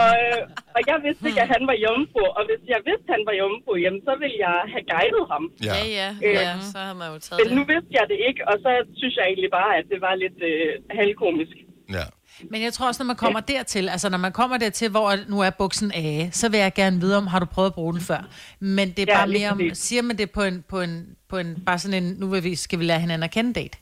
Og, 0.00 0.10
øh, 0.22 0.40
og 0.76 0.80
jeg 0.90 0.96
vidste 1.06 1.22
ikke, 1.30 1.42
at 1.46 1.50
han 1.56 1.62
var 1.70 1.76
jomfru, 1.86 2.22
og 2.38 2.42
hvis 2.48 2.62
jeg 2.74 2.80
vidste, 2.88 3.06
at 3.10 3.14
han 3.16 3.22
var 3.28 3.34
jomfru, 3.42 3.72
jamen, 3.84 4.00
så 4.08 4.12
ville 4.22 4.38
jeg 4.46 4.56
have 4.74 4.84
guidet 4.94 5.26
ham. 5.32 5.44
Ja, 5.68 5.76
ja, 6.00 6.08
Øh, 6.26 6.34
ja, 6.48 6.52
så 6.72 6.78
har 6.88 6.94
man 7.00 7.06
jo 7.12 7.18
taget 7.26 7.38
Men 7.40 7.46
det. 7.48 7.54
nu 7.58 7.62
vidste 7.72 7.90
jeg 7.98 8.04
det 8.12 8.18
ikke, 8.28 8.40
og 8.50 8.54
så 8.64 8.70
synes 9.00 9.14
jeg 9.18 9.24
egentlig 9.30 9.50
bare, 9.60 9.72
at 9.80 9.84
det 9.92 9.98
var 10.06 10.14
lidt 10.24 10.38
øh, 10.50 10.70
halvkomisk. 10.98 11.56
Ja. 11.98 12.06
Men 12.50 12.62
jeg 12.62 12.72
tror 12.72 12.86
også, 12.86 13.02
når 13.02 13.06
man 13.06 13.16
kommer 13.16 13.40
dertil, 13.40 13.88
altså 13.88 14.08
når 14.10 14.18
man 14.18 14.32
kommer 14.32 14.58
dertil, 14.58 14.90
hvor 14.90 15.10
nu 15.30 15.40
er 15.40 15.50
buksen 15.50 15.92
af, 15.94 16.28
så 16.32 16.48
vil 16.50 16.60
jeg 16.60 16.72
gerne 16.74 17.00
vide 17.00 17.16
om, 17.16 17.26
har 17.26 17.38
du 17.38 17.46
prøvet 17.46 17.66
at 17.70 17.74
bruge 17.74 17.92
den 17.92 18.00
før? 18.00 18.28
Men 18.60 18.88
det 18.90 18.98
er 18.98 19.04
Ja, 19.08 19.18
bare 19.18 19.26
mere 19.26 19.50
om, 19.50 19.58
præcis. 19.58 19.78
siger 19.78 20.02
man 20.02 20.16
det 20.18 20.30
på 20.30 20.42
en, 20.42 20.64
på 20.68 20.80
en, 20.80 21.16
på 21.28 21.36
en 21.38 21.62
bare 21.66 21.78
sådan 21.78 22.02
en, 22.04 22.16
nu 22.20 22.26
vil 22.26 22.44
vi, 22.44 22.54
skal 22.54 22.78
vi 22.78 22.84
lære 22.84 23.00
hinanden 23.00 23.22
at 23.24 23.30
kende 23.30 23.52
date? 23.60 23.78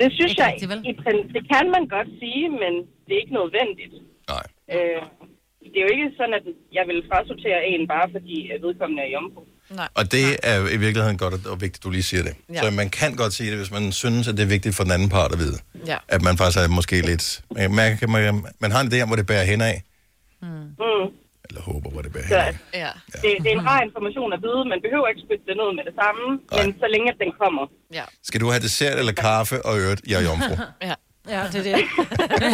Det 0.00 0.12
synes 0.12 0.32
Ikke 0.32 0.42
jeg, 0.42 0.54
i, 0.62 0.92
det 1.36 1.42
kan 1.52 1.66
man 1.76 1.84
godt 1.96 2.08
sige, 2.20 2.48
men 2.62 2.72
det 3.06 3.12
er 3.16 3.20
ikke 3.24 3.34
nødvendigt. 3.40 3.94
Nej. 4.32 4.44
Øh, 4.74 5.02
det 5.72 5.76
er 5.80 5.86
jo 5.88 5.92
ikke 5.96 6.10
sådan, 6.16 6.34
at 6.34 6.46
jeg 6.72 6.84
vil 6.90 7.02
frasortere 7.10 7.66
en 7.66 7.88
bare 7.88 8.08
fordi 8.12 8.36
vedkommende 8.64 9.02
er 9.02 9.10
jomfru. 9.16 9.42
Nej. 9.70 9.88
Og 9.94 10.12
det 10.12 10.36
er 10.42 10.68
i 10.68 10.76
virkeligheden 10.76 11.18
godt 11.18 11.46
og 11.46 11.60
vigtigt, 11.60 11.80
at 11.80 11.84
du 11.84 11.90
lige 11.90 12.02
siger 12.02 12.22
det. 12.22 12.34
Ja. 12.48 12.54
Ja. 12.54 12.62
Så 12.62 12.70
man 12.70 12.90
kan 12.90 13.16
godt 13.16 13.32
sige 13.32 13.50
det, 13.50 13.58
hvis 13.58 13.70
man 13.70 13.92
synes, 13.92 14.28
at 14.28 14.36
det 14.36 14.42
er 14.42 14.46
vigtigt 14.46 14.76
for 14.76 14.82
den 14.82 14.92
anden 14.92 15.08
part 15.08 15.32
at 15.32 15.38
vide. 15.38 15.58
Ja. 15.86 15.96
At 16.08 16.22
man 16.22 16.36
faktisk 16.38 16.58
er 16.64 16.68
måske 16.68 17.00
lidt... 17.00 17.42
Man, 17.54 17.74
man, 17.74 17.98
man, 18.08 18.44
man 18.58 18.70
har 18.72 18.80
en 18.80 18.92
idé 18.92 19.00
om, 19.02 19.08
hvor 19.08 19.16
det 19.16 19.26
bærer 19.26 19.44
hen 19.44 19.60
af. 19.60 19.82
Mm. 20.42 20.46
Eller 21.48 21.62
håber, 21.62 21.90
hvor 21.90 22.02
det 22.02 22.12
bærer 22.12 22.26
hen 22.26 22.36
af. 22.36 22.58
Ja. 22.74 22.90
det, 23.22 23.30
det 23.42 23.48
er 23.52 23.56
en 23.60 23.66
rar 23.66 23.82
information 23.82 24.32
at 24.32 24.40
vide. 24.46 24.60
Man 24.72 24.80
behøver 24.86 25.06
ikke 25.08 25.22
spytte 25.26 25.44
det 25.50 25.56
ned 25.60 25.70
med 25.78 25.84
det 25.88 25.94
samme, 26.02 26.24
Nej. 26.52 26.64
men 26.64 26.66
så 26.82 26.86
længe 26.94 27.08
at 27.12 27.18
den 27.24 27.30
kommer. 27.42 27.64
Ja. 27.98 28.04
Skal 28.28 28.40
du 28.40 28.48
have 28.52 28.62
dessert 28.62 28.98
eller 28.98 29.12
kaffe 29.12 29.66
og 29.66 29.78
øvrigt, 29.82 30.02
jeg 30.10 30.16
er 30.20 30.24
jomfru. 30.28 30.54
Ja. 30.88 30.94
Ja, 31.28 31.42
det 31.52 31.66
er 31.66 31.76
det. 31.76 31.84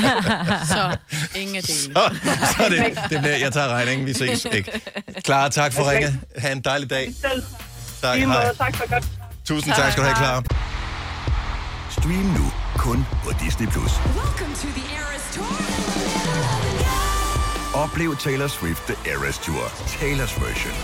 så 0.68 0.96
ingen 1.34 1.56
af 1.56 1.62
delene. 1.62 1.94
Så, 1.94 2.54
så 2.56 2.64
er 2.64 2.68
det, 2.68 2.98
det 3.10 3.20
bliver, 3.20 3.36
jeg 3.36 3.52
tager 3.52 3.68
regningen, 3.68 4.06
vi 4.06 4.12
ses 4.12 4.44
ikke. 4.52 4.80
Clara, 5.24 5.48
tak 5.48 5.72
for 5.72 5.90
ringet. 5.90 6.18
Ha' 6.38 6.52
en 6.52 6.60
dejlig 6.60 6.90
dag. 6.90 7.12
Selv. 7.20 7.42
Tak, 8.02 8.14
Lige 8.16 8.26
måde, 8.26 8.38
hej. 8.38 8.54
tak 8.54 8.76
for 8.76 8.90
godt. 8.92 9.04
Tusind 9.44 9.74
tak 9.74 9.92
skal 9.92 10.02
du 10.02 10.08
have, 10.08 10.16
Clara. 10.16 10.42
Stream 11.90 12.24
nu 12.38 12.52
kun 12.76 13.06
på 13.24 13.30
Disney+. 13.44 13.66
Plus. 13.66 13.92
Oplev 17.74 18.16
Taylor 18.16 18.46
Swift 18.46 18.82
The 18.86 19.12
Eras 19.12 19.38
Tour, 19.38 19.64
Taylor's 19.86 20.44
version. 20.44 20.74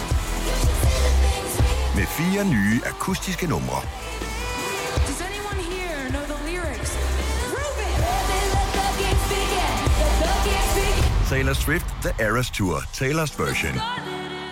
Med 1.96 2.06
fire 2.06 2.44
nye 2.44 2.80
akustiske 2.86 3.46
numre. 3.46 3.82
Taylor 11.30 11.52
Swift 11.52 11.86
The 12.02 12.24
Eras 12.26 12.50
Tour, 12.50 12.76
Taylor's 12.76 13.42
version. 13.44 13.74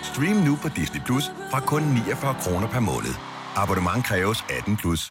Stream 0.03 0.37
nu 0.37 0.57
på 0.62 0.69
Disney 0.69 1.01
Plus 1.07 1.25
fra 1.51 1.61
kun 1.61 1.83
49 1.83 2.35
kroner 2.41 2.69
per 2.69 2.81
måned. 2.81 3.15
Abonnement 3.55 4.05
kræves 4.05 4.45
18 4.59 4.77
plus. 4.77 5.11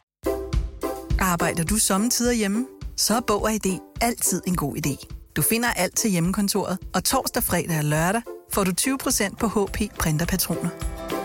Arbejder 1.20 1.64
du 1.64 1.76
sommetider 1.76 2.32
hjemme? 2.32 2.66
Så 2.96 3.16
er 3.16 3.20
Bog 3.26 3.42
og 3.42 3.52
ID 3.52 3.78
altid 4.00 4.42
en 4.46 4.56
god 4.56 4.76
idé. 4.76 5.06
Du 5.36 5.42
finder 5.42 5.68
alt 5.72 5.96
til 5.96 6.10
hjemmekontoret, 6.10 6.78
og 6.94 7.04
torsdag, 7.04 7.42
fredag 7.42 7.78
og 7.78 7.84
lørdag 7.84 8.22
får 8.52 8.64
du 8.64 8.72
20% 8.80 9.36
på 9.36 9.46
HP 9.46 9.98
printerpatroner. 9.98 10.70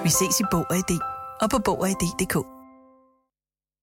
Vi 0.04 0.10
ses 0.10 0.40
i 0.40 0.44
Bog 0.52 0.66
og 0.70 0.78
ID 0.78 1.00
og 1.42 1.50
på 1.50 1.60
Bog 1.66 1.80
og 1.82 1.90
ID.dk. 1.90 2.51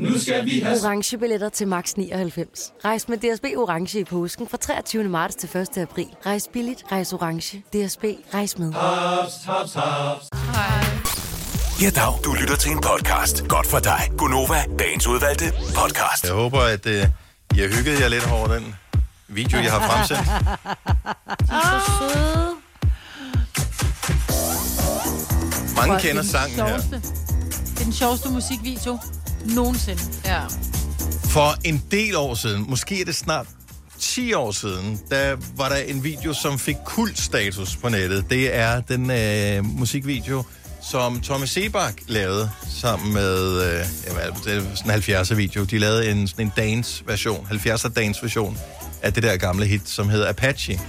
Nu 0.00 0.18
skal 0.18 0.44
vi 0.44 0.60
have... 0.60 0.78
Orange 0.84 1.18
billetter 1.18 1.48
til 1.48 1.68
max 1.68 1.94
99. 1.94 2.72
Rejs 2.84 3.08
med 3.08 3.18
DSB 3.18 3.44
Orange 3.44 4.00
i 4.00 4.04
påsken 4.04 4.48
fra 4.48 4.56
23. 4.56 5.04
marts 5.04 5.34
til 5.34 5.56
1. 5.56 5.78
april. 5.78 6.06
Rejs 6.26 6.48
billigt, 6.52 6.84
rejs 6.92 7.12
orange. 7.12 7.58
DSB, 7.58 8.04
rejs 8.34 8.58
med. 8.58 8.72
Haps, 8.72 9.32
haps, 9.44 9.74
haps. 9.74 10.24
Ja, 11.82 11.90
dag. 11.90 12.14
Du 12.24 12.32
lytter 12.40 12.56
til 12.56 12.72
en 12.72 12.80
podcast. 12.80 13.48
Godt 13.48 13.66
for 13.66 13.78
dig. 13.78 14.10
Gunova, 14.18 14.64
dagens 14.78 15.06
udvalgte 15.06 15.44
podcast. 15.76 16.24
Jeg 16.24 16.32
håber, 16.32 16.60
at 16.60 16.86
uh, 16.86 16.92
I 16.92 17.60
har 17.60 17.76
hygget 17.76 18.00
jer 18.00 18.08
lidt 18.08 18.30
over 18.32 18.48
den 18.48 18.74
video, 19.28 19.58
jeg 19.58 19.72
har 19.72 19.88
fremsendt. 19.90 20.26
De 21.48 21.54
er 21.54 21.80
så 21.80 21.92
søde. 21.98 22.50
Mange 25.76 26.00
kender 26.00 26.22
er 26.22 26.26
sangen 26.26 26.56
her. 26.56 26.76
Det 26.76 27.80
er 27.80 27.84
den 27.84 27.92
sjoveste 27.92 28.28
musikvideo 28.28 28.98
nogensinde. 29.44 30.02
Ja. 30.24 30.42
For 31.24 31.54
en 31.64 31.82
del 31.90 32.16
år 32.16 32.34
siden, 32.34 32.64
måske 32.68 33.00
er 33.00 33.04
det 33.04 33.14
snart 33.14 33.46
10 33.98 34.32
år 34.32 34.50
siden, 34.50 35.00
der 35.10 35.36
var 35.56 35.68
der 35.68 35.76
en 35.76 36.04
video, 36.04 36.32
som 36.32 36.58
fik 36.58 36.76
kultstatus 36.86 37.76
på 37.76 37.88
nettet. 37.88 38.30
Det 38.30 38.56
er 38.56 38.80
den 38.80 39.10
øh, 39.10 39.78
musikvideo, 39.78 40.44
som 40.82 41.20
Tommy 41.20 41.46
Sebak 41.46 41.94
lavede 42.08 42.50
sammen 42.68 43.12
med, 43.12 43.62
øh, 43.62 43.84
jamen, 44.06 44.22
altså, 44.22 44.42
det 44.44 44.56
er 44.56 44.62
sådan 44.74 44.94
en 44.94 45.16
70'er 45.16 45.34
video. 45.34 45.64
De 45.64 45.78
lavede 45.78 46.10
en, 46.10 46.28
sådan 46.28 46.46
en 46.46 46.52
dance-version, 46.56 47.46
70'er 47.50 47.88
dance-version 47.88 48.58
af 49.02 49.12
det 49.12 49.22
der 49.22 49.36
gamle 49.36 49.66
hit, 49.66 49.88
som 49.88 50.08
hedder 50.08 50.28
Apache. 50.28 50.80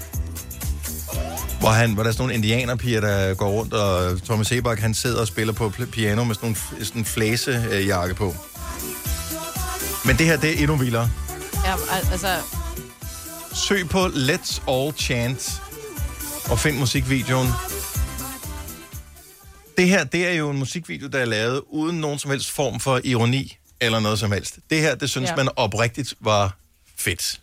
Hvor, 1.61 1.69
han, 1.69 1.93
hvor 1.93 2.03
der 2.03 2.07
er 2.09 2.13
sådan 2.13 2.21
nogle 2.23 2.33
indianerpiger, 2.33 3.01
der 3.01 3.33
går 3.33 3.49
rundt, 3.49 3.73
og 3.73 4.23
Tommy 4.23 4.43
Sebak, 4.43 4.79
han 4.79 4.93
sidder 4.93 5.21
og 5.21 5.27
spiller 5.27 5.53
på 5.53 5.73
piano 5.91 6.23
med 6.23 6.35
sådan, 6.35 6.55
f- 6.55 6.83
sådan 6.83 7.01
en 7.01 7.05
flæsejakke 7.05 8.15
på. 8.15 8.35
Men 10.05 10.17
det 10.17 10.25
her, 10.25 10.37
det 10.37 10.49
er 10.49 10.57
endnu 10.57 10.75
vildere. 10.75 11.09
Ja, 11.65 11.73
al- 11.73 12.07
altså, 12.11 12.27
Søg 13.53 13.89
på 13.89 14.05
Let's 14.05 14.71
All 14.71 14.93
Chant 14.93 15.61
og 16.49 16.59
find 16.59 16.77
musikvideoen. 16.77 17.47
Det 19.77 19.87
her, 19.89 20.03
det 20.03 20.27
er 20.27 20.33
jo 20.33 20.49
en 20.49 20.57
musikvideo, 20.59 21.07
der 21.07 21.19
er 21.19 21.25
lavet 21.25 21.61
uden 21.69 21.97
nogen 21.99 22.19
som 22.19 22.31
helst 22.31 22.51
form 22.51 22.79
for 22.79 23.01
ironi 23.03 23.57
eller 23.81 23.99
noget 23.99 24.19
som 24.19 24.31
helst. 24.31 24.59
Det 24.69 24.81
her, 24.81 24.95
det 24.95 25.09
synes 25.09 25.29
ja. 25.29 25.35
man 25.35 25.49
oprigtigt 25.55 26.13
var 26.19 26.57
fedt. 26.97 27.39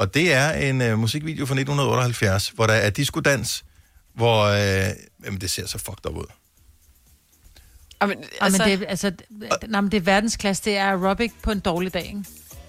Og 0.00 0.14
det 0.14 0.32
er 0.32 0.50
en 0.52 0.92
uh, 0.92 0.98
musikvideo 0.98 1.46
fra 1.46 1.54
1978, 1.54 2.48
hvor 2.48 2.66
der 2.66 2.74
er 2.74 2.90
diskodans, 2.90 3.64
hvor... 4.14 4.48
Uh, 4.48 4.54
jamen, 5.24 5.40
det 5.40 5.50
ser 5.50 5.66
så 5.66 5.78
fucked 5.78 6.06
up 6.10 6.16
ud. 6.16 6.24
Jamen, 8.02 8.16
Altså, 8.40 8.64
men 8.64 8.70
det, 8.78 8.82
er- 8.82 8.90
altså, 8.90 9.12
nej, 9.68 9.80
men 9.80 9.90
det 9.90 9.96
er 9.96 10.00
verdensklasse. 10.00 10.64
Det 10.64 10.76
er 10.76 10.84
aerobic 10.90 11.32
på 11.42 11.50
en 11.50 11.60
dårlig 11.60 11.94
dag, 11.94 12.02
ikke? 12.06 12.14
Men- 12.16 12.26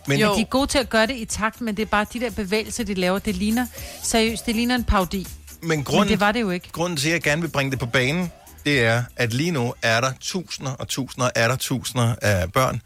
Men 0.07 0.19
Jo. 0.19 0.35
de 0.35 0.41
er 0.41 0.45
gode 0.45 0.67
til 0.67 0.77
at 0.77 0.89
gøre 0.89 1.07
det 1.07 1.15
i 1.17 1.25
takt, 1.25 1.61
men 1.61 1.77
det 1.77 1.81
er 1.83 1.87
bare 1.87 2.05
de 2.13 2.19
der 2.19 2.29
bevægelser, 2.29 2.83
de 2.83 2.93
laver. 2.93 3.19
Det 3.19 3.35
ligner, 3.35 3.67
seriøst, 4.03 4.45
det 4.45 4.55
ligner 4.55 4.75
en 4.75 4.83
paudi. 4.83 5.27
Men, 5.61 5.83
grunden, 5.83 6.01
men 6.01 6.09
det 6.11 6.19
var 6.19 6.31
det 6.31 6.41
jo 6.41 6.49
ikke. 6.49 6.69
Grunden 6.71 6.97
til, 6.97 7.07
at 7.09 7.13
jeg 7.13 7.21
gerne 7.21 7.41
vil 7.41 7.49
bringe 7.49 7.71
det 7.71 7.79
på 7.79 7.85
banen, 7.85 8.31
det 8.65 8.79
er, 8.85 9.03
at 9.15 9.33
lige 9.33 9.51
nu 9.51 9.73
er 9.81 10.01
der 10.01 10.11
tusinder 10.19 10.71
og 10.71 10.87
tusinder, 10.87 11.29
er 11.35 11.47
der 11.47 11.55
tusinder 11.55 12.15
af 12.21 12.51
børn, 12.51 12.81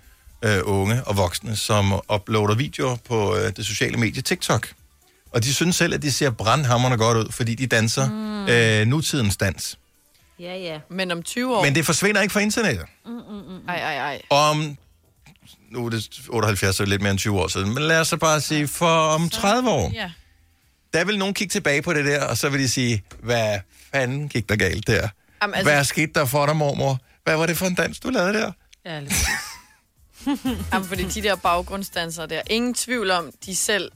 øh, 0.45 0.61
unge 0.63 1.03
og 1.03 1.17
voksne, 1.17 1.55
som 1.55 1.93
uploader 2.15 2.55
videoer 2.55 2.95
på 3.07 3.35
øh, 3.37 3.51
det 3.55 3.65
sociale 3.65 3.97
medie 3.97 4.21
TikTok. 4.21 4.67
Og 5.31 5.43
de 5.43 5.53
synes 5.53 5.75
selv, 5.75 5.93
at 5.93 6.01
de 6.01 6.11
ser 6.11 6.29
brandhammerne 6.29 6.97
godt 6.97 7.17
ud, 7.17 7.31
fordi 7.31 7.55
de 7.55 7.67
danser 7.67 8.09
mm. 8.09 8.47
øh, 8.47 8.87
nutidens 8.87 9.37
dans. 9.37 9.77
Ja, 10.39 10.55
ja. 10.57 10.79
Men 10.89 11.11
om 11.11 11.23
20 11.23 11.57
år... 11.57 11.63
Men 11.63 11.75
det 11.75 11.85
forsvinder 11.85 12.21
ikke 12.21 12.33
fra 12.33 12.39
internettet. 12.39 12.85
Mm, 13.05 13.11
mm, 13.11 13.19
mm. 13.19 13.67
Ej, 13.67 13.75
ej, 13.75 13.97
ej. 13.97 14.21
Om, 14.29 14.77
nu 15.71 15.85
er 15.85 15.89
det 15.89 16.09
78, 16.29 16.75
så 16.75 16.83
er 16.83 16.87
lidt 16.87 17.01
mere 17.01 17.11
end 17.11 17.19
20 17.19 17.39
år 17.41 17.47
siden, 17.47 17.73
men 17.73 17.83
lad 17.83 17.99
os 17.99 18.07
så 18.07 18.17
bare 18.17 18.41
sige, 18.41 18.67
for 18.67 18.97
om 19.07 19.29
30 19.29 19.69
år, 19.69 19.91
Ja. 19.93 20.11
der 20.93 21.05
vil 21.05 21.17
nogen 21.17 21.33
kigge 21.33 21.51
tilbage 21.51 21.81
på 21.81 21.93
det 21.93 22.05
der, 22.05 22.25
og 22.25 22.37
så 22.37 22.49
vil 22.49 22.59
de 22.59 22.69
sige, 22.69 23.03
hvad 23.23 23.59
fanden 23.93 24.29
gik 24.29 24.49
der 24.49 24.55
galt 24.55 24.87
der? 24.87 25.07
Jamen, 25.41 25.53
altså... 25.53 25.71
Hvad 25.71 25.83
skete 25.83 26.11
der 26.15 26.25
for 26.25 26.45
dig, 26.45 26.55
mormor? 26.55 26.99
Hvad 27.23 27.37
var 27.37 27.45
det 27.45 27.57
for 27.57 27.65
en 27.65 27.75
dans, 27.75 27.99
du 27.99 28.09
lavede 28.09 28.33
der? 28.33 28.51
Ja, 28.85 29.01
Jamen, 30.73 30.87
fordi 30.87 31.03
de 31.03 31.21
der 31.21 31.35
baggrundsdansere 31.35 32.27
der, 32.27 32.41
ingen 32.49 32.73
tvivl 32.73 33.11
om, 33.11 33.31
de 33.45 33.55
selv 33.55 33.91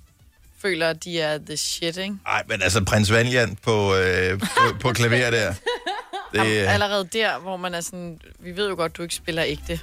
føler, 0.61 0.89
at 0.89 1.03
de 1.03 1.21
er 1.21 1.38
the 1.38 1.57
shit, 1.57 1.97
ikke? 1.97 2.15
Nej, 2.25 2.43
men 2.47 2.61
altså 2.61 2.84
prins 2.86 3.11
Valiant 3.11 3.61
på, 3.61 3.95
øh, 3.95 4.39
på, 4.39 4.77
på 4.80 4.93
klaver 4.97 5.30
der. 5.32 5.53
Det, 6.32 6.38
Jamen, 6.38 6.53
øh, 6.53 6.73
allerede 6.73 7.09
der, 7.13 7.39
hvor 7.39 7.57
man 7.57 7.73
er 7.73 7.82
sådan, 7.82 8.21
vi 8.39 8.55
ved 8.55 8.69
jo 8.69 8.75
godt, 8.75 8.97
du 8.97 9.01
ikke 9.01 9.15
spiller 9.15 9.43
ægte. 9.47 9.80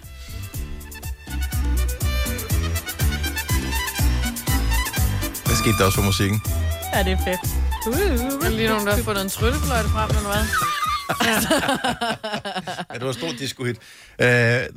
hvad 5.56 5.64
skete 5.64 5.78
der 5.78 5.84
også 5.84 5.98
for 6.00 6.08
musikken? 6.12 6.42
Ja, 6.94 7.02
det 7.02 7.12
er 7.12 7.22
fedt. 7.28 7.42
Uh, 7.86 8.46
er 8.46 8.50
lige 8.50 8.68
nogen, 8.68 8.86
der 8.86 8.94
har 8.96 9.02
fundet 9.02 9.22
en 9.22 9.30
tryllefløjte 9.30 9.88
frem, 9.88 10.08
eller 10.08 10.30
hvad? 10.34 10.44
Ja, 12.90 12.94
det 12.94 13.02
var 13.02 13.08
et 13.08 13.14
stort 13.14 13.34
disco-hit. 13.38 13.76
Uh, 13.76 14.26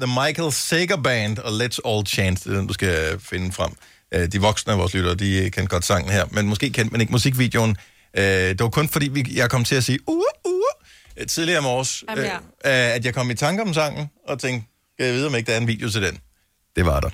The 0.02 0.08
Michael 0.26 0.52
Sager 0.52 0.98
Band 0.98 1.38
og 1.38 1.52
Let's 1.52 1.78
All 1.86 2.06
Chant, 2.06 2.44
det 2.44 2.54
er 2.54 2.58
den, 2.58 2.68
du 2.68 2.74
skal 2.74 3.20
finde 3.20 3.52
frem. 3.52 3.72
Uh, 4.16 4.24
de 4.24 4.42
voksne 4.42 4.74
af 4.74 4.80
vores 4.80 4.94
lyttere, 4.94 5.16
de 5.16 5.42
kendte 5.42 5.66
godt 5.68 5.86
sangen 5.86 6.12
her, 6.12 6.26
men 6.32 6.48
måske 6.48 6.70
kendte 6.70 6.92
man 6.92 7.02
ikke 7.02 7.12
musikvideoen. 7.12 7.70
Uh, 8.18 8.24
det 8.24 8.60
var 8.60 8.70
kun 8.70 8.90
fordi, 8.90 9.08
vi, 9.08 9.26
jeg 9.36 9.50
kom 9.50 9.64
til 9.64 9.76
at 9.76 9.84
sige, 9.84 10.00
uh, 10.08 10.16
uh, 10.16 10.52
uh, 11.20 11.26
tidligere 11.28 11.60
om 11.60 11.66
års, 11.66 12.04
uh, 12.04 12.18
Jamen, 12.18 12.26
uh, 12.26 12.40
at 12.64 13.06
jeg 13.06 13.14
kom 13.14 13.32
i 13.32 13.36
tanke 13.36 13.62
om 13.62 13.74
sangen, 13.74 14.10
og 14.28 14.40
tænkte, 14.40 14.68
kan 14.98 15.06
jeg 15.06 15.16
vide, 15.16 15.28
om 15.28 15.36
ikke 15.36 15.48
der 15.48 15.54
er 15.54 15.62
en 15.62 15.68
video 15.68 15.90
til 15.90 16.02
den? 16.02 16.20
Det 16.76 16.86
var 16.86 17.00
der. 17.00 17.10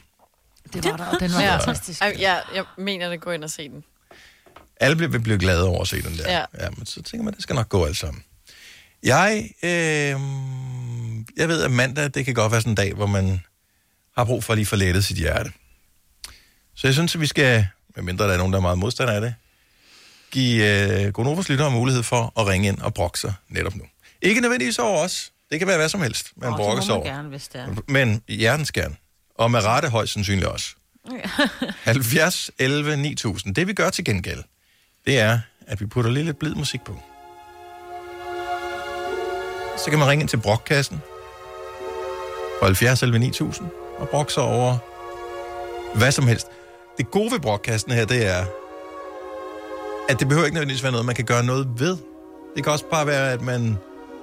Det 0.74 0.86
var 0.86 0.98
der, 0.98 1.06
og 1.06 1.20
den 1.20 1.34
var 1.34 1.42
ja. 1.52 1.58
fantastisk. 1.58 2.02
Ja, 2.02 2.40
jeg 2.56 2.64
mener 2.78 3.10
det. 3.10 3.22
Gå 3.22 3.32
ind 3.32 3.44
og 3.44 3.50
se 3.50 3.70
den. 3.70 3.84
Alle 4.80 4.96
bliver, 4.96 5.12
vil 5.12 5.20
blive 5.20 5.40
glade 5.40 5.68
over 5.68 5.82
at 5.82 5.88
se 5.88 6.02
den 6.02 6.18
der. 6.18 6.32
Ja. 6.32 6.46
ja 6.60 6.70
men 6.78 6.86
så 6.86 7.02
tænker 7.04 7.24
man, 7.24 7.34
det 7.34 7.44
skal 7.44 7.56
nok 7.56 7.70
gå 7.70 7.86
alt 7.86 7.98
sammen. 7.98 8.24
Jeg, 9.06 9.50
øh, 9.64 9.70
jeg 11.38 11.48
ved, 11.48 11.64
at 11.64 11.72
mandag, 11.72 12.10
det 12.14 12.26
kan 12.26 12.34
godt 12.34 12.52
være 12.52 12.62
sådan 12.62 12.72
en 12.72 12.76
dag, 12.76 12.94
hvor 12.94 13.06
man 13.06 13.42
har 14.18 14.26
brug 14.26 14.44
for 14.44 14.54
at 14.54 14.58
lige 14.58 14.66
få 14.66 14.76
lettet 14.76 15.06
sit 15.06 15.18
hjerte. 15.18 15.52
Så 16.76 16.88
jeg 16.88 16.94
synes, 16.94 17.16
at 17.16 17.22
vi 17.22 17.28
skal, 17.28 17.68
medmindre 17.96 18.28
der 18.28 18.34
er 18.34 18.38
nogen, 18.38 18.54
der 18.54 18.60
er 18.60 18.62
meget 18.62 18.78
modstander 18.78 19.14
af 19.14 19.22
det, 19.22 19.36
give 20.32 21.06
øh, 21.06 21.14
Gonovas 21.14 21.50
lyttere 21.50 21.72
mulighed 21.72 22.04
for 22.04 22.40
at 22.40 22.48
ringe 22.48 22.68
ind 22.68 22.80
og 22.80 22.94
brokke 22.94 23.20
sig 23.20 23.34
netop 23.50 23.76
nu. 23.76 23.84
Ikke 24.22 24.42
nødvendigvis 24.42 24.80
over 24.80 25.00
os. 25.00 25.32
Det 25.52 25.60
kan 25.60 25.68
være 25.68 25.78
hvad 25.78 25.90
som 25.90 26.02
helst, 26.02 26.32
man 26.38 26.50
Åh, 26.50 26.58
brokker 26.58 26.84
sig 26.84 26.94
over. 26.96 27.06
gerne, 27.06 27.30
hvis 27.30 27.48
det 27.48 27.62
er. 27.62 27.76
Men 27.88 28.22
hjertens 28.28 28.72
gerne. 28.72 28.96
Og 29.36 29.52
med 29.52 29.64
rette 29.64 29.90
højst 29.90 30.14
sandsynligt 30.14 30.48
også. 30.48 30.76
70, 31.84 32.52
11, 32.60 32.98
9000. 32.98 33.56
Det 33.56 33.68
vi 33.68 33.74
gør 33.74 33.90
til 33.90 34.06
gengæld, 34.06 34.44
det 35.06 35.20
er, 35.20 35.40
at 35.68 35.82
vi 35.82 35.86
putter 35.86 36.12
lidt 36.12 36.40
blid 36.40 36.56
musik 36.56 36.82
på. 36.82 37.00
Så 39.78 39.90
kan 39.90 40.00
man 40.00 40.08
ringe 40.08 40.22
ind 40.22 40.30
til 40.30 40.38
brokkassen 40.38 41.02
på 42.60 42.66
70, 42.66 43.04
11, 43.04 43.20
9000 43.20 43.68
og 43.98 44.10
brokke 44.10 44.34
sig 44.34 44.44
over 44.44 44.78
hvad 45.96 46.12
som 46.12 46.28
helst. 46.28 46.48
Det 46.98 47.12
gode 47.12 47.32
ved 47.32 47.40
brokkassen 47.40 47.92
her, 47.92 48.06
det 48.06 48.28
er, 48.28 48.46
at 50.10 50.20
det 50.20 50.28
behøver 50.28 50.46
ikke 50.46 50.56
nødvendigvis 50.56 50.84
være 50.84 50.92
noget, 50.92 51.06
man 51.06 51.16
kan 51.16 51.26
gøre 51.26 51.44
noget 51.44 51.68
ved. 51.78 51.98
Det 52.56 52.64
kan 52.64 52.74
også 52.74 52.86
bare 52.92 53.08
være, 53.08 53.32
at 53.32 53.42
man 53.42 53.78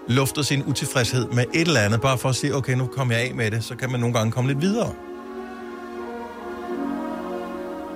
lufter 0.09 0.43
sin 0.43 0.65
utilfredshed 0.67 1.27
med 1.29 1.45
et 1.55 1.67
eller 1.67 1.81
andet, 1.81 2.01
bare 2.01 2.19
for 2.19 2.29
at 2.29 2.35
sige, 2.35 2.55
okay, 2.55 2.73
nu 2.73 2.87
kommer 2.87 3.15
jeg 3.15 3.25
af 3.29 3.35
med 3.35 3.51
det, 3.51 3.65
så 3.65 3.77
kan 3.77 3.91
man 3.91 4.01
nogle 4.01 4.15
gange 4.15 4.33
komme 4.33 4.51
lidt 4.51 4.61
videre. 4.61 4.93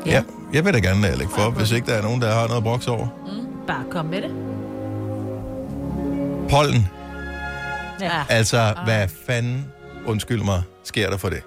Ja. 0.07 0.11
ja 0.11 0.23
jeg 0.53 0.65
vil 0.65 0.75
da 0.75 0.79
gerne 0.79 1.01
lægge 1.01 1.33
for, 1.35 1.51
hvis 1.51 1.73
ikke 1.73 1.87
der 1.87 1.95
er 1.95 2.03
nogen, 2.03 2.23
der 2.23 2.33
har 2.33 2.47
noget 2.47 2.57
at 2.57 2.63
brokse 2.63 2.91
over. 2.91 3.07
Bare 3.67 3.85
kom 3.91 4.07
med 4.07 4.23
det. 4.23 4.31
Pollen, 6.51 6.89
Ja. 8.01 8.25
altså, 8.29 8.75
hvad 8.85 9.09
fanden, 9.27 9.67
undskyld 10.07 10.43
mig, 10.43 10.63
sker 10.85 11.11
der 11.11 11.17
for 11.17 11.29
det? 11.29 11.43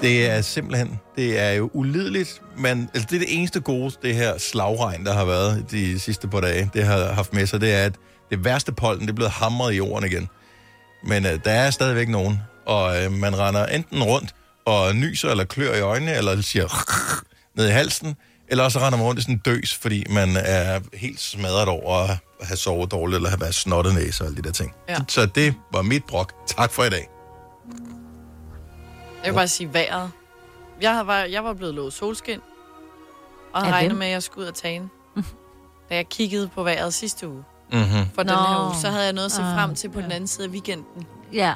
Det 0.00 0.30
er 0.30 0.40
simpelthen, 0.40 1.00
det 1.16 1.40
er 1.40 1.50
jo 1.50 1.70
ulideligt, 1.72 2.42
men 2.56 2.90
altså, 2.94 3.08
det 3.10 3.16
er 3.16 3.20
det 3.20 3.38
eneste 3.38 3.60
gode, 3.60 3.94
det 4.02 4.14
her 4.14 4.38
slagregn, 4.38 5.06
der 5.06 5.12
har 5.12 5.24
været 5.24 5.64
de 5.70 6.00
sidste 6.00 6.28
par 6.28 6.40
dage, 6.40 6.70
det 6.74 6.84
har 6.84 7.12
haft 7.12 7.32
med 7.32 7.46
sig, 7.46 7.60
det 7.60 7.74
er, 7.74 7.84
at 7.84 7.94
det 8.30 8.44
værste 8.44 8.72
pollen, 8.72 9.02
det 9.02 9.10
er 9.10 9.14
blevet 9.14 9.32
hamret 9.32 9.72
i 9.72 9.76
jorden 9.76 10.10
igen. 10.10 10.28
Men 11.04 11.24
uh, 11.24 11.32
der 11.44 11.50
er 11.50 11.70
stadigvæk 11.70 12.08
nogen, 12.08 12.40
og 12.66 12.96
uh, 13.06 13.12
man 13.12 13.38
render 13.38 13.66
enten 13.66 14.02
rundt 14.02 14.34
og 14.64 14.96
nyser 14.96 15.30
eller 15.30 15.44
klør 15.44 15.74
i 15.74 15.80
øjnene, 15.80 16.14
eller 16.14 16.40
siger 16.40 16.68
ned 17.56 17.68
i 17.68 17.70
halsen, 17.70 18.16
eller 18.52 18.64
også 18.64 18.78
render 18.78 18.96
man 18.98 19.06
rundt 19.06 19.18
i 19.18 19.22
sådan 19.22 19.34
en 19.34 19.38
døs, 19.44 19.74
fordi 19.74 20.04
man 20.10 20.36
er 20.36 20.80
helt 20.96 21.20
smadret 21.20 21.68
over 21.68 21.96
at 22.40 22.46
have 22.46 22.56
sovet 22.56 22.90
dårligt, 22.90 23.16
eller 23.16 23.28
have 23.28 23.40
været 23.40 23.54
snottet 23.54 23.94
næse 23.94 24.22
og 24.24 24.26
alle 24.26 24.36
de 24.36 24.42
der 24.42 24.52
ting. 24.52 24.74
Ja. 24.88 24.96
Så 25.08 25.26
det 25.26 25.54
var 25.72 25.82
mit 25.82 26.04
brok. 26.04 26.32
Tak 26.46 26.72
for 26.72 26.82
i 26.84 26.90
dag. 26.90 27.08
Jeg 29.24 29.32
vil 29.32 29.36
bare 29.36 29.48
sige 29.48 29.72
vejret. 29.74 30.10
Jeg 30.80 31.06
var, 31.06 31.18
jeg 31.18 31.44
var 31.44 31.54
blevet 31.54 31.74
lovet 31.74 31.92
solskin, 31.92 32.40
og 33.52 33.60
havde 33.62 33.74
regnet 33.74 33.96
med, 33.96 34.06
at 34.06 34.12
jeg 34.12 34.22
skulle 34.22 34.44
ud 34.44 34.48
og 34.50 34.54
tage 34.54 34.82
Da 35.88 35.94
jeg 35.96 36.08
kiggede 36.08 36.48
på 36.48 36.62
vejret 36.62 36.94
sidste 36.94 37.28
uge, 37.28 37.44
Mm-hmm. 37.72 38.10
for 38.14 38.22
den 38.22 38.32
Nå. 38.32 38.38
her 38.38 38.66
uge, 38.66 38.74
så 38.80 38.88
havde 38.90 39.04
jeg 39.04 39.12
noget 39.12 39.26
at 39.26 39.32
se 39.32 39.42
Ah, 39.42 39.54
frem 39.58 39.74
til 39.74 39.88
på 39.90 40.00
den 40.00 40.12
anden 40.12 40.26
side 40.28 40.46
af 40.46 40.50
weekenden. 40.50 41.06
Ja. 41.32 41.54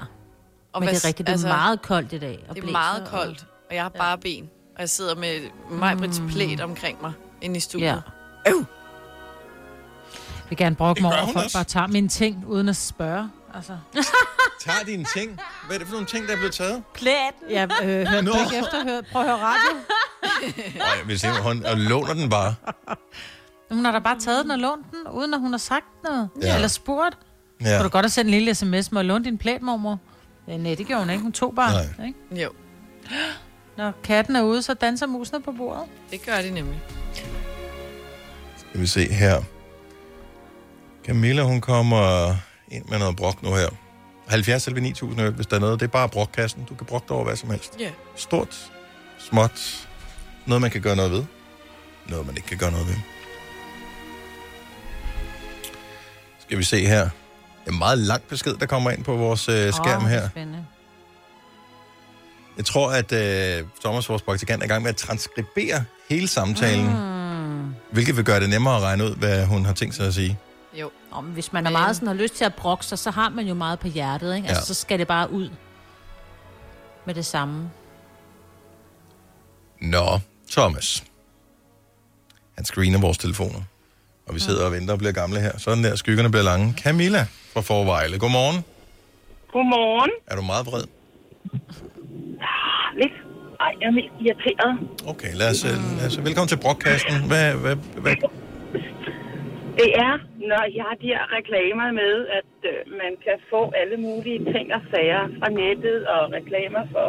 Og 0.72 0.80
Men 0.80 0.88
det 0.88 0.92
hvad- 0.94 1.04
er 1.04 1.08
rigtigt, 1.08 1.26
det 1.26 1.28
er 1.28 1.32
altså, 1.32 1.46
meget 1.48 1.82
koldt 1.82 2.12
i 2.12 2.18
dag. 2.18 2.38
Og 2.48 2.54
Det 2.54 2.60
er 2.60 2.62
blæser, 2.64 2.72
meget 2.72 3.08
koldt, 3.10 3.46
og 3.70 3.74
jeg 3.74 3.82
har 3.82 3.88
bare 3.88 4.18
ben. 4.18 4.50
Og 4.76 4.80
jeg 4.80 4.90
sidder 4.90 5.14
med 5.14 5.40
Majbrits 5.70 6.20
mm. 6.20 6.28
plæt 6.28 6.60
omkring 6.60 7.02
mig 7.02 7.12
inde 7.40 7.56
i 7.56 7.60
studiet. 7.60 7.86
Ja. 7.86 7.94
Ja. 8.46 8.52
Jeg 10.46 10.50
vil 10.50 10.58
gerne 10.58 10.76
brokke 10.76 11.02
mig 11.02 11.10
over, 11.10 11.18
at 11.20 11.24
hun 11.24 11.32
folk 11.32 11.44
også. 11.44 11.56
bare 11.58 11.64
tager 11.64 11.86
mine 11.86 12.08
ting, 12.08 12.44
uden 12.46 12.68
at 12.68 12.76
spørge. 12.76 13.30
Altså. 13.54 13.78
tager 14.66 14.84
dine 14.86 15.04
ting. 15.16 15.40
Hvad 15.66 15.76
er 15.76 15.78
det 15.78 15.88
for 15.88 15.94
nogle 15.94 16.06
ting, 16.06 16.26
der 16.26 16.32
er 16.32 16.36
blevet 16.36 16.54
taget? 16.54 16.82
Plæten. 16.94 17.50
Ja, 17.50 17.62
øh, 17.62 18.06
hør 18.06 18.20
Nå. 18.20 18.30
du 18.30 18.38
ikke 18.38 18.56
efter? 18.58 18.84
Hør, 18.84 19.00
prøv 19.12 19.22
at 19.22 19.28
høre 19.28 19.38
radio. 19.38 19.78
Nej, 20.78 20.86
jeg 20.98 21.06
vil 21.08 21.20
se, 21.20 21.28
hun 21.42 21.64
og 21.64 21.76
låner 21.76 22.14
den 22.14 22.30
bare. 22.30 22.54
Hun 23.70 23.84
har 23.84 23.92
da 23.92 23.98
bare 23.98 24.20
taget 24.20 24.44
den 24.44 24.50
og 24.50 24.58
lånt 24.58 24.86
den, 24.90 25.12
uden 25.12 25.34
at 25.34 25.40
hun 25.40 25.50
har 25.50 25.58
sagt 25.58 25.86
noget. 26.04 26.28
Ja. 26.42 26.54
Eller 26.54 26.68
spurgt. 26.68 27.18
Ja. 27.60 27.68
Ja. 27.70 27.76
Kunne 27.76 27.84
du 27.84 27.88
godt 27.88 28.04
have 28.04 28.10
sendt 28.10 28.28
en 28.28 28.34
lille 28.34 28.54
sms 28.54 28.92
med 28.92 29.00
at 29.00 29.06
låne 29.06 29.24
din 29.24 29.38
plæt, 29.38 29.62
mormor? 29.62 29.98
Ja, 30.48 30.56
nej, 30.56 30.74
det 30.74 30.86
gjorde 30.86 31.02
hun 31.02 31.10
ikke. 31.10 31.22
Hun 31.22 31.32
tog 31.32 31.54
bare. 31.54 31.72
Nej. 31.98 32.06
Ikke? 32.06 32.42
Jo, 32.42 32.50
Når 33.76 33.92
katten 34.04 34.36
er 34.36 34.42
ude, 34.42 34.62
så 34.62 34.74
danser 34.74 35.06
musene 35.06 35.42
på 35.42 35.52
bordet. 35.52 35.84
det 36.10 36.22
gør 36.26 36.42
de 36.42 36.50
nemlig. 36.50 36.80
Skal 38.56 38.80
vi 38.80 38.86
se 38.86 39.12
her. 39.12 39.42
Camilla, 41.04 41.42
hun 41.42 41.60
kommer 41.60 42.34
ind 42.70 42.84
med 42.84 42.98
noget 42.98 43.16
brok 43.16 43.42
nu 43.42 43.54
her. 43.54 43.68
70 44.26 44.66
eller 44.66 44.80
9000 44.82 45.20
øl, 45.20 45.32
hvis 45.32 45.46
der 45.46 45.56
er 45.56 45.60
noget. 45.60 45.80
Det 45.80 45.86
er 45.86 45.90
bare 45.90 46.08
brokkassen. 46.08 46.64
Du 46.64 46.74
kan 46.74 46.86
brokke 46.86 47.14
over 47.14 47.24
hvad 47.24 47.36
som 47.36 47.50
helst. 47.50 47.76
Ja. 47.80 47.90
Stort, 48.16 48.72
småt, 49.18 49.88
noget 50.46 50.62
man 50.62 50.70
kan 50.70 50.80
gøre 50.80 50.96
noget 50.96 51.12
ved. 51.12 51.24
Noget 52.08 52.26
man 52.26 52.36
ikke 52.36 52.48
kan 52.48 52.58
gøre 52.58 52.70
noget 52.70 52.86
ved. 52.86 52.94
Skal 56.38 56.58
vi 56.58 56.62
se 56.62 56.86
her. 56.86 57.00
Det 57.00 57.10
er 57.66 57.72
en 57.72 57.78
meget 57.78 57.98
lang 57.98 58.22
besked, 58.22 58.54
der 58.54 58.66
kommer 58.66 58.90
ind 58.90 59.04
på 59.04 59.16
vores 59.16 59.48
øh, 59.48 59.72
skærm 59.72 60.02
Åh, 60.04 60.08
her. 60.08 60.28
Spændende. 60.28 60.66
Jeg 62.56 62.64
tror, 62.64 62.90
at 62.90 63.12
øh, 63.12 63.64
Thomas, 63.84 64.08
vores 64.08 64.22
praktikant, 64.22 64.62
er 64.62 64.66
i 64.66 64.68
gang 64.68 64.82
med 64.82 64.90
at 64.90 64.96
transkribere 64.96 65.84
hele 66.08 66.28
samtalen, 66.28 66.86
mm. 66.86 67.74
hvilket 67.90 68.16
vil 68.16 68.24
gøre 68.24 68.40
det 68.40 68.50
nemmere 68.50 68.76
at 68.76 68.82
regne 68.82 69.04
ud, 69.04 69.16
hvad 69.16 69.46
hun 69.46 69.64
har 69.64 69.72
tænkt 69.72 69.94
sig 69.94 70.06
at 70.06 70.14
sige. 70.14 70.38
Jo. 70.74 70.90
Om, 71.10 71.24
hvis 71.24 71.52
man 71.52 71.66
er 71.66 71.70
meget 71.70 71.96
sådan, 71.96 72.08
har 72.08 72.14
lyst 72.14 72.34
til 72.34 72.44
at 72.44 72.54
brokke 72.54 72.86
sig, 72.86 72.98
så 72.98 73.10
har 73.10 73.28
man 73.28 73.46
jo 73.46 73.54
meget 73.54 73.78
på 73.78 73.88
hjertet, 73.88 74.36
ikke? 74.36 74.48
Altså, 74.48 74.60
Ja. 74.60 74.64
så 74.64 74.74
skal 74.74 74.98
det 74.98 75.08
bare 75.08 75.30
ud 75.32 75.50
med 77.06 77.14
det 77.14 77.26
samme. 77.26 77.70
Nå, 79.80 80.18
Thomas. 80.50 81.04
Han 82.54 82.64
screener 82.64 83.00
vores 83.00 83.18
telefoner. 83.18 83.60
Og 84.28 84.34
vi 84.34 84.40
sidder 84.40 84.64
og 84.64 84.72
venter 84.72 84.92
og 84.92 84.98
bliver 84.98 85.12
gamle 85.12 85.40
her. 85.40 85.58
Sådan 85.58 85.84
der, 85.84 85.96
skyggerne 85.96 86.30
bliver 86.30 86.44
lange. 86.44 86.74
Camilla 86.78 87.26
fra 87.52 87.60
Forvejle. 87.60 88.18
Godmorgen. 88.18 88.64
Godmorgen. 89.52 90.10
Er 90.26 90.36
du 90.36 90.42
meget 90.42 90.66
vred? 90.66 90.84
Lidt. 93.00 93.16
Ej, 93.64 93.72
jeg 93.80 93.86
er 93.92 93.96
mest 94.00 94.14
irriteret. 94.24 94.72
Okay, 95.12 95.30
lad 95.40 95.48
os, 95.54 95.60
mm. 95.64 95.96
lad 95.98 96.06
os 96.10 96.16
velkommen 96.26 96.50
til 96.52 96.60
brokkasten. 96.64 97.16
Hvad, 97.30 97.46
hvad, 97.62 97.76
hvad? 98.04 98.16
Det 99.80 99.90
er, 100.06 100.12
når 100.50 100.62
jeg 100.76 100.84
har 100.88 100.96
de 101.02 101.08
her 101.14 101.24
reklamer 101.38 101.88
med, 102.00 102.14
at 102.38 102.52
øh, 102.70 102.76
man 103.02 103.12
kan 103.26 103.36
få 103.52 103.60
alle 103.80 103.96
mulige 104.06 104.40
ting 104.52 104.66
og 104.76 104.82
sager 104.92 105.22
fra 105.38 105.48
nettet 105.60 105.98
og 106.14 106.22
reklamer 106.38 106.82
for 106.94 107.08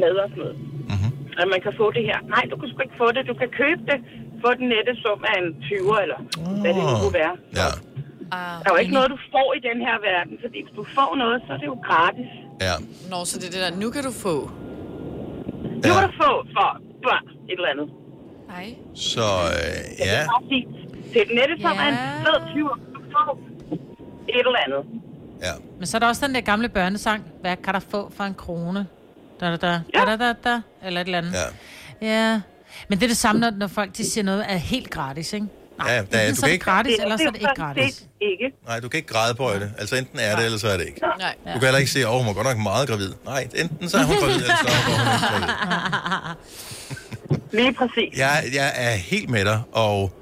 mad 0.00 0.14
og 0.24 0.28
sådan 0.30 0.42
noget. 0.44 0.56
Mm-hmm. 0.92 1.10
At 1.40 1.46
man 1.52 1.60
kan 1.64 1.72
få 1.80 1.86
det 1.96 2.04
her. 2.10 2.18
Nej, 2.34 2.44
du 2.50 2.56
kan 2.60 2.66
sgu 2.70 2.78
ikke 2.86 2.98
få 3.02 3.08
det. 3.16 3.22
Du 3.30 3.36
kan 3.42 3.50
købe 3.60 3.82
det. 3.90 3.98
Få 4.42 4.48
den 4.60 4.66
nette 4.74 4.92
sum 5.02 5.20
af 5.30 5.36
en 5.42 5.48
20'er, 5.66 5.98
eller 6.04 6.18
oh. 6.40 6.56
hvad 6.62 6.72
det 6.76 6.82
nu 6.90 6.94
kunne 7.02 7.16
være. 7.22 7.34
Ja, 7.60 7.68
Der 8.62 8.68
er 8.70 8.74
jo 8.76 8.80
ikke 8.84 8.94
noget, 8.98 9.10
du 9.16 9.18
får 9.34 9.48
i 9.58 9.60
den 9.68 9.78
her 9.86 9.96
verden, 10.10 10.34
fordi 10.44 10.58
hvis 10.64 10.74
du 10.80 10.84
får 10.98 11.10
noget, 11.22 11.36
så 11.46 11.52
er 11.54 11.58
det 11.62 11.66
jo 11.72 11.78
gratis. 11.88 12.30
ja. 12.66 12.74
Nå, 13.10 13.18
så 13.30 13.34
det 13.40 13.46
er 13.50 13.54
det 13.56 13.62
der, 13.66 13.72
nu 13.82 13.88
kan 13.94 14.02
du 14.08 14.12
få. 14.26 14.34
Nu 15.84 15.90
kan 15.96 16.02
du 16.08 16.12
få 16.24 16.30
for 16.56 16.68
børn 17.04 17.24
et 17.50 17.56
eller 17.58 17.70
andet. 17.74 17.88
Nej. 18.54 18.66
Så 18.94 19.20
øh, 19.20 19.74
Det 19.98 20.06
ja, 20.12 20.20
er. 20.20 20.42
Det 21.12 21.20
er 21.22 21.34
nette 21.38 21.54
sum 21.62 21.78
af 21.84 21.88
en 21.92 21.98
fed 22.24 22.36
20'er. 22.52 22.76
Du 22.94 22.98
kan 23.00 23.10
få 23.16 23.38
et 24.28 24.46
eller 24.46 24.60
andet. 24.66 24.82
Men 25.78 25.86
så 25.86 25.96
er 25.96 25.98
der 25.98 26.06
også 26.08 26.26
den 26.26 26.34
der 26.34 26.40
gamle 26.40 26.68
børnesang. 26.68 27.24
Hvad 27.40 27.56
kan 27.56 27.74
der 27.74 27.80
få 27.80 28.12
for 28.16 28.24
en 28.24 28.34
krone? 28.34 28.86
Da, 29.40 29.50
da, 29.50 29.56
da, 29.56 29.80
da, 29.94 30.04
da, 30.04 30.16
da, 30.16 30.32
da, 30.44 30.60
eller 30.84 31.00
et 31.00 31.04
eller 31.04 31.18
andet. 31.18 31.32
Ja. 32.00 32.06
ja. 32.06 32.40
Men 32.88 32.98
det 32.98 33.04
er 33.04 33.08
det 33.08 33.16
samme, 33.16 33.40
når, 33.40 33.50
når 33.50 33.66
folk 33.66 33.96
de 33.96 34.04
siger 34.10 34.24
noget 34.24 34.44
er 34.48 34.56
helt 34.56 34.90
gratis, 34.90 35.32
ikke? 35.32 35.46
Ja 35.88 35.96
der, 36.12 36.28
du 36.30 36.34
så 36.34 36.40
kan 36.40 36.48
det 36.48 36.52
ikke, 36.52 36.64
gratis, 36.64 36.96
eller 37.02 37.16
så 37.16 37.22
er 37.26 37.30
det 37.30 37.40
ikke 37.40 37.54
gratis. 37.56 38.04
Ikke. 38.20 38.46
nej, 38.68 38.80
du 38.80 38.88
kan 38.88 38.98
ikke 38.98 39.12
græde 39.14 39.34
på 39.34 39.50
det. 39.60 39.70
Altså 39.78 39.96
enten 39.96 40.18
er 40.18 40.36
det, 40.36 40.44
eller 40.44 40.58
så 40.58 40.68
er 40.68 40.76
det 40.76 40.86
ikke. 40.86 41.00
Nej. 41.00 41.34
Du 41.54 41.58
kan 41.58 41.62
heller 41.62 41.78
ikke 41.78 41.90
sige, 41.90 42.08
åh, 42.08 42.16
hun 42.18 42.26
var 42.26 42.32
godt 42.32 42.46
nok 42.46 42.58
meget 42.58 42.88
gravid. 42.88 43.12
Nej, 43.24 43.48
enten 43.62 43.88
så 43.88 43.96
er 43.98 44.04
hun 44.04 44.16
gravid, 44.16 44.34
eller 44.34 44.56
så 44.56 44.68
er 44.68 44.80
hun 44.86 44.94
ikke 45.14 45.26
gravid. 45.30 45.48
Lige 47.58 47.72
præcis. 47.80 48.18
Jeg, 48.18 48.34
jeg 48.54 48.68
er 48.76 48.90
helt 49.12 49.30
med 49.30 49.44
dig, 49.44 49.60
og 49.72 50.12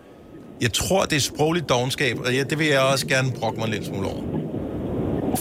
jeg 0.61 0.73
tror, 0.73 1.01
det 1.05 1.17
er 1.17 1.21
sprogligt 1.33 1.69
dogenskab, 1.69 2.15
og 2.25 2.35
ja, 2.35 2.43
det 2.51 2.59
vil 2.59 2.67
jeg 2.67 2.81
også 2.93 3.07
gerne 3.07 3.29
brokke 3.41 3.59
mig 3.61 3.69
lille 3.69 3.87
smule 3.87 4.07
over. 4.13 4.23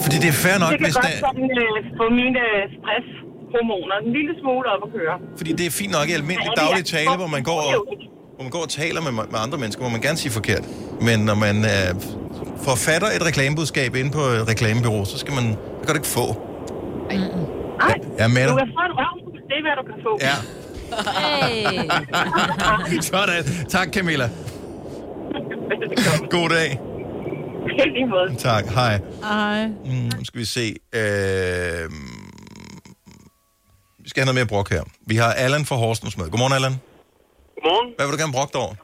Fordi 0.02 0.16
det 0.24 0.28
er 0.34 0.38
fair 0.46 0.58
nok, 0.64 0.70
det 0.72 0.78
kan 0.78 0.86
hvis 0.86 0.94
godt 0.94 1.06
der, 1.06 1.18
sådan, 1.28 1.48
øh, 1.64 1.76
få 2.00 2.04
mine 2.20 2.42
stresshormoner 2.76 3.96
en 4.04 4.10
lille 4.18 4.32
smule 4.40 4.66
op 4.74 4.82
at 4.86 4.90
køre. 4.96 5.14
fordi 5.38 5.52
det 5.58 5.64
er 5.70 5.74
fint 5.80 5.92
nok 5.98 6.06
i 6.12 6.14
almindelig 6.20 6.50
Ja, 6.56 6.60
daglig 6.64 6.84
tale, 6.96 7.14
hvor 7.20 7.30
man 7.36 7.42
går 7.50 7.58
og, 7.68 7.72
hvor 8.34 8.42
man 8.42 8.50
går 8.50 8.62
og 8.62 8.68
taler 8.68 9.00
med, 9.00 9.12
med 9.12 9.38
andre 9.44 9.58
mennesker, 9.58 9.82
må 9.82 9.88
man 9.88 10.00
gerne 10.00 10.18
sige 10.18 10.32
forkert. 10.32 10.64
Men 11.00 11.18
når 11.20 11.34
man 11.34 11.56
øh, 11.64 11.94
forfatter 12.64 13.08
et 13.08 13.26
reklamebudskab 13.26 13.94
inde 13.96 14.10
på 14.10 14.18
et 14.20 14.48
reklamebureau, 14.48 15.04
så 15.04 15.18
skal 15.18 15.34
man, 15.34 15.44
det 15.48 15.56
kan 15.86 15.88
du 15.88 15.94
ikke 15.94 16.06
få. 16.06 16.26
Nej, 17.08 17.94
Jeg 18.18 18.24
er 18.24 18.28
med 18.28 18.48
du 18.48 18.48
dig. 18.48 18.58
kan 18.58 18.72
få 18.78 18.82
en 18.90 18.94
røv. 19.00 19.14
Det 19.48 19.56
er, 19.58 19.62
hvad 19.66 19.74
du 19.80 19.84
kan 19.90 19.98
få. 20.06 20.18
Ja. 20.28 20.36
Hey. 22.90 23.02
Sådan. 23.10 23.44
Tak, 23.68 23.88
Camilla. 23.92 24.30
God 26.30 26.48
dag. 26.48 26.78
Måde. 28.10 28.34
Tak. 28.38 28.64
Hej. 28.66 29.00
Ej. 29.22 29.66
Mm, 29.66 30.10
nu 30.18 30.24
skal 30.24 30.40
vi 30.40 30.44
se. 30.44 30.74
Øh, 30.94 31.90
vi 33.98 34.08
skal 34.08 34.20
have 34.20 34.24
noget 34.26 34.34
mere 34.34 34.46
brok 34.46 34.70
her. 34.70 34.82
Vi 35.06 35.16
har 35.16 35.32
Allan 35.32 35.64
fra 35.64 35.76
Horsens 35.76 36.18
med. 36.18 36.30
Godmorgen, 36.30 36.52
Allan. 36.54 36.72
Godmorgen. 37.62 37.88
Hvad 37.96 38.04
vil 38.06 38.12
du 38.16 38.20
gerne 38.22 38.36
brokke 38.38 38.58
over? 38.64 38.74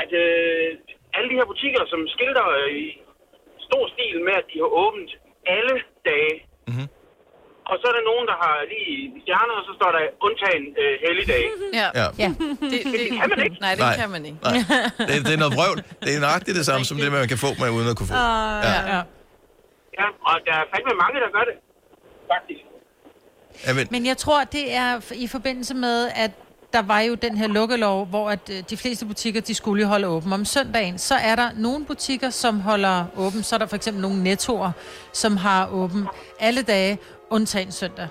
At 0.00 0.10
øh, 0.24 0.68
alle 1.16 1.26
de 1.30 1.36
her 1.40 1.46
butikker, 1.52 1.82
som 1.92 2.00
skilter 2.14 2.46
øh, 2.58 2.68
i 2.82 2.86
stor 3.66 3.84
stil 3.94 4.16
med, 4.26 4.34
at 4.40 4.46
de 4.50 4.56
har 4.62 4.70
åbent 4.84 5.10
alle 5.56 5.74
dage. 6.10 6.34
Mhm. 6.70 6.86
Og 7.70 7.74
så 7.80 7.84
er 7.90 7.94
der 7.98 8.04
nogen, 8.10 8.26
der 8.30 8.36
har 8.44 8.56
lige 8.72 8.94
stjerner, 9.22 9.54
og 9.60 9.64
så 9.68 9.72
står 9.78 9.90
der 9.96 10.02
undtagen 10.26 10.64
øh, 10.82 10.94
helligdag. 11.04 11.44
Ja. 11.80 11.88
Ja. 12.00 12.06
ja. 12.24 12.28
Det, 12.72 12.80
det, 12.84 12.92
det 13.02 13.08
kan 13.18 13.26
man 13.32 13.40
ikke. 13.46 13.56
Nej, 13.66 13.74
det 13.78 13.84
Nej. 13.88 13.96
kan 14.00 14.08
man 14.14 14.22
ikke. 14.28 14.38
Nej. 14.48 14.56
Det, 15.08 15.14
det 15.26 15.32
er 15.36 15.40
noget 15.44 15.54
vrøvl. 15.58 15.78
Det 16.04 16.10
er 16.16 16.20
nøjagtigt 16.26 16.56
det 16.60 16.66
samme, 16.70 16.84
som 16.90 16.96
det, 17.02 17.08
man 17.12 17.28
kan 17.32 17.38
få 17.46 17.50
med 17.62 17.68
uden 17.76 17.88
at 17.92 17.96
kunne 17.98 18.10
få. 18.12 18.18
Ja. 18.68 18.80
ja. 18.94 19.00
Ja, 20.00 20.06
og 20.30 20.36
der 20.46 20.54
er 20.62 20.64
fandme 20.72 20.92
mange, 21.04 21.16
der 21.24 21.30
gør 21.36 21.44
det. 21.50 21.56
Faktisk. 22.32 22.62
Ja, 23.66 23.70
men, 23.94 24.06
jeg 24.06 24.16
tror, 24.16 24.44
det 24.44 24.74
er 24.74 24.90
i 25.24 25.26
forbindelse 25.36 25.74
med, 25.74 25.98
at 26.24 26.30
der 26.72 26.82
var 26.82 27.00
jo 27.00 27.14
den 27.14 27.36
her 27.36 27.48
lukkelov, 27.48 28.06
hvor 28.06 28.30
at 28.30 28.50
øh, 28.52 28.62
de 28.70 28.76
fleste 28.76 29.06
butikker, 29.06 29.40
de 29.40 29.54
skulle 29.54 29.82
jo 29.82 29.88
holde 29.88 30.08
åben 30.08 30.32
om 30.32 30.44
søndagen. 30.44 30.98
Så 30.98 31.14
er 31.14 31.36
der 31.36 31.50
nogle 31.56 31.84
butikker, 31.84 32.30
som 32.30 32.60
holder 32.60 33.04
åben. 33.16 33.42
Så 33.42 33.54
er 33.54 33.58
der 33.58 33.66
for 33.66 33.76
eksempel 33.76 34.02
nogle 34.02 34.22
nettoer, 34.22 34.70
som 35.12 35.36
har 35.36 35.68
åben 35.72 36.06
alle 36.40 36.62
dage, 36.62 36.98
undtagen 37.30 37.72
søndag. 37.72 38.08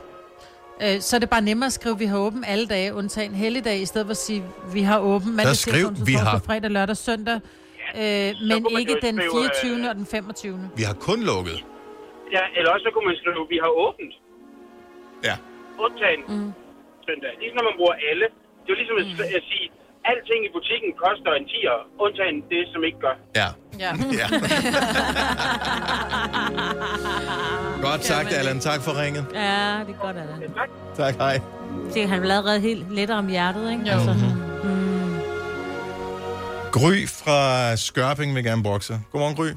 Øh, 0.84 1.02
Så 1.02 1.16
er 1.16 1.20
det 1.20 1.30
bare 1.30 1.42
nemmere 1.42 1.68
at 1.68 1.74
skrive, 1.74 1.94
at 1.94 2.00
vi 2.00 2.06
har 2.06 2.18
åben 2.18 2.44
alle 2.44 2.66
dage, 2.68 2.94
undtagen 2.94 3.34
helligdag, 3.34 3.82
i 3.82 3.86
stedet 3.86 4.06
for 4.08 4.12
at 4.12 4.18
sige, 4.18 4.44
at 4.68 4.74
vi 4.74 4.82
har 4.82 5.00
åben 5.00 5.36
mandag, 5.36 5.56
skriv, 5.56 5.90
vi 5.90 6.14
torsdag, 6.14 6.20
har- 6.20 6.40
fredag, 6.46 6.72
lørdag, 6.72 6.98
søndag. 6.98 7.40
Øh, 8.02 8.32
men 8.50 8.66
ikke 8.80 8.96
den 9.02 9.16
skrive, 9.18 9.44
øh, 9.44 9.50
24. 9.64 9.90
og 9.90 9.96
den 9.96 10.06
25. 10.06 10.70
vi 10.76 10.84
har 10.84 10.94
kun 10.94 11.20
lukket. 11.24 11.58
Ja, 12.36 12.44
eller 12.58 12.70
også 12.74 12.84
så 12.88 12.92
kunne 12.94 13.06
man 13.10 13.16
skrive, 13.22 13.42
at 13.46 13.50
vi 13.56 13.60
har 13.64 13.72
åbent. 13.86 14.14
Ja. 15.30 15.36
Undtagen 15.86 16.22
mm. 16.28 16.52
søndag. 17.08 17.32
Ligesom 17.42 17.56
når 17.60 17.66
man 17.70 17.76
bruger 17.80 17.96
alle. 18.12 18.26
Det 18.70 18.76
er 18.76 18.78
jo 18.78 18.84
ligesom 18.84 18.98
at, 19.04 19.36
at 19.38 19.44
sige, 19.52 19.68
alting 20.12 20.42
i 20.48 20.50
butikken 20.58 20.90
koster 21.06 21.32
en 21.40 21.46
10'er, 21.54 21.78
undtagen 22.06 22.38
det, 22.54 22.64
som 22.74 22.80
ikke 22.88 23.00
gør. 23.06 23.16
Ja. 23.42 23.50
Ja. 23.84 23.92
ja. 24.22 24.28
Godt 27.88 28.04
sagt, 28.12 28.30
Allan. 28.40 28.60
Tak 28.60 28.80
for 28.86 28.92
ringet. 29.02 29.24
Ja, 29.34 29.64
det 29.88 29.94
er 29.96 30.00
godt, 30.06 30.18
Allan. 30.24 30.42
Tak, 31.02 31.14
hej. 31.16 31.36
Det 31.94 32.10
han 32.10 32.22
vil 32.22 32.32
allerede 32.32 32.60
helt 32.60 32.92
lettere 32.92 33.18
om 33.18 33.28
hjertet, 33.28 33.72
ikke? 33.72 33.92
Altså, 33.96 34.14
mm. 34.14 35.10
Gry 36.78 36.98
fra 37.20 37.40
Skørping 37.88 38.30
vil 38.36 38.44
gerne 38.50 38.64
brokke 38.68 38.86
sig. 38.90 38.98
Godmorgen, 39.12 39.36
Gry. 39.40 39.50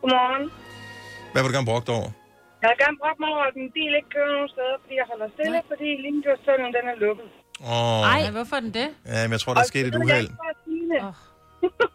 Godmorgen. 0.00 0.44
Hvad 1.32 1.40
vil 1.42 1.48
du 1.50 1.56
gerne 1.58 1.70
brokke 1.72 1.86
dig 1.88 1.94
over? 2.00 2.10
Jeg 2.62 2.68
vil 2.70 2.78
gerne 2.84 2.98
brokke 3.02 3.18
mig 3.22 3.30
over, 3.34 3.44
at 3.50 3.54
min 3.60 3.70
bil 3.76 3.92
ikke 3.98 4.10
kører 4.16 4.30
nogen 4.36 4.50
steder, 4.54 4.76
fordi 4.82 4.94
jeg 5.00 5.06
holder 5.12 5.28
stille, 5.36 5.58
fordi 5.70 5.88
Limfjordstunnelen 6.04 6.72
den 6.78 6.84
er 6.92 6.96
lukket. 7.04 7.28
Åh, 7.60 8.00
Nej, 8.00 8.30
hvorfor 8.30 8.56
er 8.56 8.60
den 8.60 8.74
det? 8.74 8.88
ja, 9.06 9.22
men 9.22 9.32
jeg 9.32 9.40
tror, 9.40 9.54
der 9.54 9.60
er 9.60 9.64
sket 9.64 9.86
et 9.86 9.94
uheld. 9.96 10.28
Oh. 11.02 11.12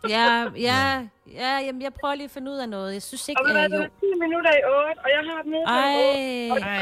Ja, 0.09 0.45
ja, 0.57 1.07
ja, 1.33 1.59
jamen, 1.59 1.81
jeg 1.81 1.91
prøver 2.01 2.15
lige 2.15 2.25
at 2.25 2.31
finde 2.31 2.51
ud 2.51 2.57
af 2.57 2.69
noget. 2.69 2.93
Jeg 2.93 3.01
synes 3.01 3.29
ikke, 3.29 3.41
Og 3.41 3.47
ved 3.47 3.53
du 3.53 3.59
hvad, 3.59 3.69
jo... 3.69 3.77
det 3.77 3.83
er 3.85 4.13
10 4.15 4.19
minutter 4.19 4.51
i 4.51 4.61
8, 4.89 4.99
og 5.03 5.09
jeg 5.09 5.21
har 5.33 5.41
den 5.41 5.51
nede 5.51 5.63
på 5.67 5.73
Ej, 5.73 6.77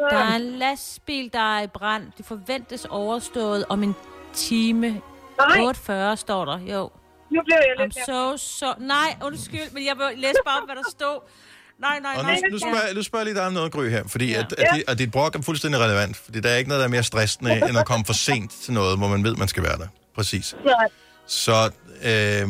Ej. 0.00 0.10
der 0.10 0.16
er 0.32 0.36
en 0.36 0.42
lastbil, 0.58 1.32
der 1.32 1.56
er 1.58 1.62
i 1.62 1.66
brand. 1.66 2.12
Det 2.18 2.26
forventes 2.26 2.84
overstået 2.84 3.64
om 3.68 3.82
en 3.82 3.94
time. 4.32 4.88
Nej. 5.38 6.10
8.40 6.12 6.16
står 6.16 6.44
der, 6.44 6.58
jo. 6.58 6.90
Nu 7.30 7.42
blev 7.44 7.56
jeg 7.56 7.74
I'm 7.78 7.82
lidt 7.82 7.94
so, 8.06 8.36
so... 8.36 8.66
Nej, 8.78 9.16
undskyld, 9.24 9.72
men 9.72 9.84
jeg 9.86 9.96
vil 9.96 10.18
læse 10.18 10.34
bare 10.44 10.62
hvad 10.66 10.76
der 10.76 10.90
stod. 10.90 11.20
Nej, 11.80 12.00
nej, 12.00 12.14
Og 12.18 12.24
nu, 12.24 12.30
nu, 12.50 12.58
spørger, 12.58 12.94
nu 12.94 13.02
spørger 13.02 13.20
jeg 13.24 13.26
lige 13.32 13.40
dig 13.40 13.46
om 13.46 13.52
noget, 13.52 13.72
Gry, 13.72 13.88
her. 13.88 14.04
Fordi 14.08 14.34
at, 14.34 14.52
at, 14.52 14.64
Ja. 14.72 14.76
dit, 14.76 14.84
at 14.88 14.98
dit 14.98 15.10
brok 15.10 15.34
er 15.36 15.42
fuldstændig 15.42 15.80
relevant. 15.80 16.16
Fordi 16.16 16.40
der 16.40 16.50
er 16.50 16.56
ikke 16.56 16.68
noget, 16.68 16.80
der 16.80 16.86
er 16.86 16.90
mere 16.90 17.02
stressende, 17.02 17.52
end 17.68 17.78
at 17.78 17.86
komme 17.86 18.04
for 18.04 18.12
sent 18.12 18.50
til 18.64 18.72
noget, 18.72 18.98
hvor 18.98 19.08
man 19.08 19.24
ved, 19.24 19.34
man 19.36 19.48
skal 19.48 19.62
være 19.62 19.78
der. 19.82 19.88
Præcis. 20.14 20.56
Nej. 20.64 20.88
Så 21.26 21.56
øh, 22.10 22.44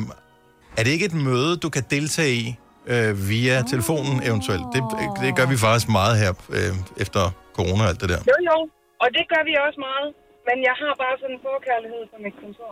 er 0.79 0.83
det 0.85 0.91
ikke 0.97 1.05
et 1.13 1.15
møde, 1.29 1.57
du 1.57 1.69
kan 1.77 1.85
deltage 1.91 2.33
i 2.35 2.57
øh, 2.87 3.29
via 3.29 3.63
telefonen 3.73 4.17
eventuelt? 4.29 4.63
Det, 4.75 4.83
det 5.23 5.37
gør 5.39 5.47
vi 5.53 5.57
faktisk 5.57 5.89
meget 6.01 6.15
her 6.23 6.33
øh, 6.59 6.73
efter 7.05 7.23
corona 7.59 7.83
og 7.85 7.89
alt 7.93 8.01
det 8.03 8.09
der. 8.15 8.21
Jo, 8.33 8.37
jo. 8.51 8.59
Og 9.03 9.09
det 9.17 9.25
gør 9.33 9.43
vi 9.49 9.53
også 9.67 9.79
meget. 9.89 10.09
Men 10.49 10.57
jeg 10.69 10.75
har 10.83 10.93
bare 11.05 11.15
sådan 11.23 11.35
en 11.37 11.41
forkærlighed 11.51 12.03
for 12.13 12.19
mit 12.27 12.37
kontor. 12.43 12.71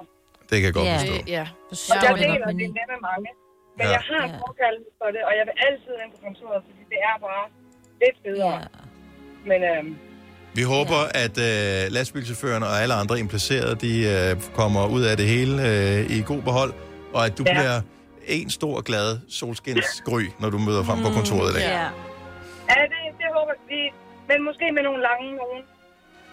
Det 0.49 0.57
kan 0.61 0.65
jeg 0.69 0.75
godt 0.79 0.87
Ja. 0.89 0.97
forstå. 0.99 1.15
Det, 1.15 1.29
ja. 1.37 1.45
Og 1.93 1.97
jeg 2.07 2.13
deler 2.25 2.47
det 2.61 2.85
med 2.93 3.01
mange. 3.11 3.29
Men 3.79 3.85
Ja. 3.87 3.93
jeg 3.97 4.03
har 4.11 4.23
en 4.29 4.35
forkærlighed 4.49 4.93
for 5.01 5.09
det, 5.15 5.23
og 5.29 5.33
jeg 5.39 5.45
vil 5.49 5.57
altid 5.67 5.93
ind 6.05 6.11
på 6.15 6.19
kontoret, 6.27 6.61
fordi 6.67 6.83
det 6.93 6.99
er 7.11 7.17
bare 7.29 7.45
lidt 8.03 8.19
bedre. 8.29 8.53
Men 9.51 9.61
øhm, 9.73 9.97
Vi 10.59 10.63
håber, 10.75 11.01
at 11.25 11.35
øh, 11.49 11.93
lastbilchaufførerne 11.97 12.67
og 12.67 12.77
alle 12.83 12.95
andre 13.03 13.19
implicerede, 13.25 13.75
de 13.87 13.93
øh, 14.15 14.43
kommer 14.61 14.83
ud 14.97 15.03
af 15.11 15.17
det 15.17 15.27
hele 15.27 15.55
øh, 15.71 16.17
i 16.17 16.23
god 16.31 16.43
behold, 16.43 16.73
og 17.15 17.21
at 17.27 17.39
du 17.39 17.43
Ja. 17.47 17.53
ja. 17.53 17.59
bliver 17.61 17.81
en 18.27 18.51
stor, 18.51 18.81
glad 18.81 19.19
solskinsgry, 19.29 20.23
når 20.41 20.51
du 20.51 20.59
møder 20.59 20.83
frem 20.85 20.99
på 21.07 21.11
kontoret 21.19 21.51
i 21.51 21.55
dag. 21.59 21.63
ja, 21.73 21.89
det, 22.93 23.01
det 23.21 23.29
håber 23.37 23.55
vi. 23.69 23.81
Men 24.29 24.39
måske 24.49 24.65
med 24.77 24.83
nogle 24.83 25.03
lange 25.09 25.27
nogen. 25.43 25.63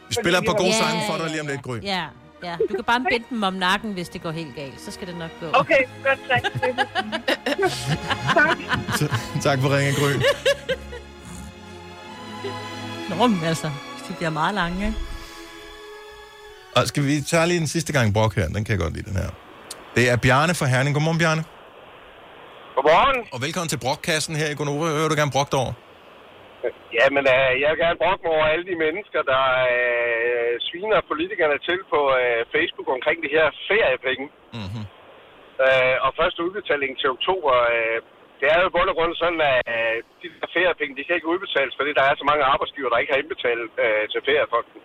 Vi 0.09 0.13
spiller 0.21 0.39
et 0.39 0.45
par 0.45 0.53
gode 0.63 0.73
Ja, 0.79 0.81
sange 0.83 0.99
for 1.09 1.15
dig 1.21 1.27
lige 1.33 1.41
om 1.41 1.47
lidt, 1.47 1.61
Gry. 1.67 1.77
Ja, 1.95 2.03
ja. 2.43 2.55
Du 2.69 2.75
kan 2.75 2.83
bare 2.83 3.05
binde 3.09 3.25
dem 3.29 3.43
om 3.43 3.53
nakken, 3.53 3.93
hvis 3.93 4.09
det 4.09 4.21
går 4.21 4.31
helt 4.31 4.55
galt. 4.55 4.81
Så 4.81 4.91
skal 4.91 5.07
det 5.07 5.17
nok 5.17 5.31
gå. 5.39 5.45
Okay, 5.53 5.83
godt 6.03 6.19
tak. 6.29 6.41
tak 9.45 9.59
for 9.59 9.77
ringen, 9.77 9.93
Gry. 9.93 10.11
Nå, 13.09 13.27
men 13.27 13.43
altså, 13.43 13.71
de 14.07 14.13
bliver 14.13 14.29
meget 14.29 14.55
lange, 14.55 14.85
ikke? 14.85 14.97
Og 16.75 16.87
skal 16.87 17.05
vi 17.05 17.21
tage 17.21 17.47
lige 17.47 17.59
en 17.61 17.67
sidste 17.67 17.93
gang 17.93 18.13
brok 18.13 18.35
her? 18.35 18.47
Den 18.47 18.63
kan 18.65 18.71
jeg 18.71 18.79
godt 18.79 18.93
lide, 18.93 19.09
den 19.09 19.17
her. 19.17 19.29
Det 19.95 20.09
er 20.09 20.15
Bjarne 20.15 20.53
fra 20.55 20.65
Herning. 20.65 20.95
Godmorgen, 20.95 21.19
Bjarne. 21.19 21.43
Godmorgen. 22.75 23.25
Og 23.31 23.41
velkommen 23.41 23.69
til 23.69 23.77
brokkassen 23.77 24.35
her 24.35 24.49
i 24.49 24.53
Gonova. 24.53 24.85
Hører 24.85 25.09
du 25.09 25.15
gerne 25.15 25.31
brokt 25.31 25.53
over? 25.53 25.73
Jamen, 26.99 27.23
øh, 27.35 27.51
jeg 27.61 27.67
vil 27.71 27.81
gerne 27.83 28.01
brokke 28.03 28.21
mig 28.23 28.31
over 28.37 28.47
alle 28.53 28.65
de 28.71 28.75
mennesker, 28.85 29.21
der 29.33 29.45
øh, 29.75 30.53
sviner 30.67 31.09
politikerne 31.11 31.57
til 31.67 31.79
på 31.93 31.99
øh, 32.21 32.39
Facebook 32.55 32.87
omkring 32.97 33.17
de 33.25 33.35
her 33.37 33.47
feriepenge. 33.69 34.25
Mm-hmm. 34.59 34.85
Øh, 35.65 35.95
og 36.05 36.09
første 36.19 36.39
udbetaling 36.47 36.91
til 37.01 37.09
oktober, 37.15 37.53
øh, 37.75 37.97
det 38.39 38.47
er 38.53 38.57
jo 38.61 38.67
i 38.69 38.73
bund 38.75 38.89
og 38.91 38.95
grund 38.97 39.13
sådan, 39.23 39.41
at 39.53 39.61
øh, 39.75 39.95
de 40.21 40.27
der 40.41 40.49
feriepenge, 40.57 40.93
de 40.97 41.03
kan 41.05 41.15
ikke 41.17 41.31
udbetales, 41.33 41.73
fordi 41.79 41.91
der 41.99 42.03
er 42.09 42.15
så 42.21 42.25
mange 42.31 42.43
arbejdsgiver, 42.53 42.89
der 42.91 43.01
ikke 43.01 43.13
har 43.13 43.21
indbetalt 43.23 43.71
øh, 43.83 44.03
til 44.13 44.21
feriefonden. 44.27 44.79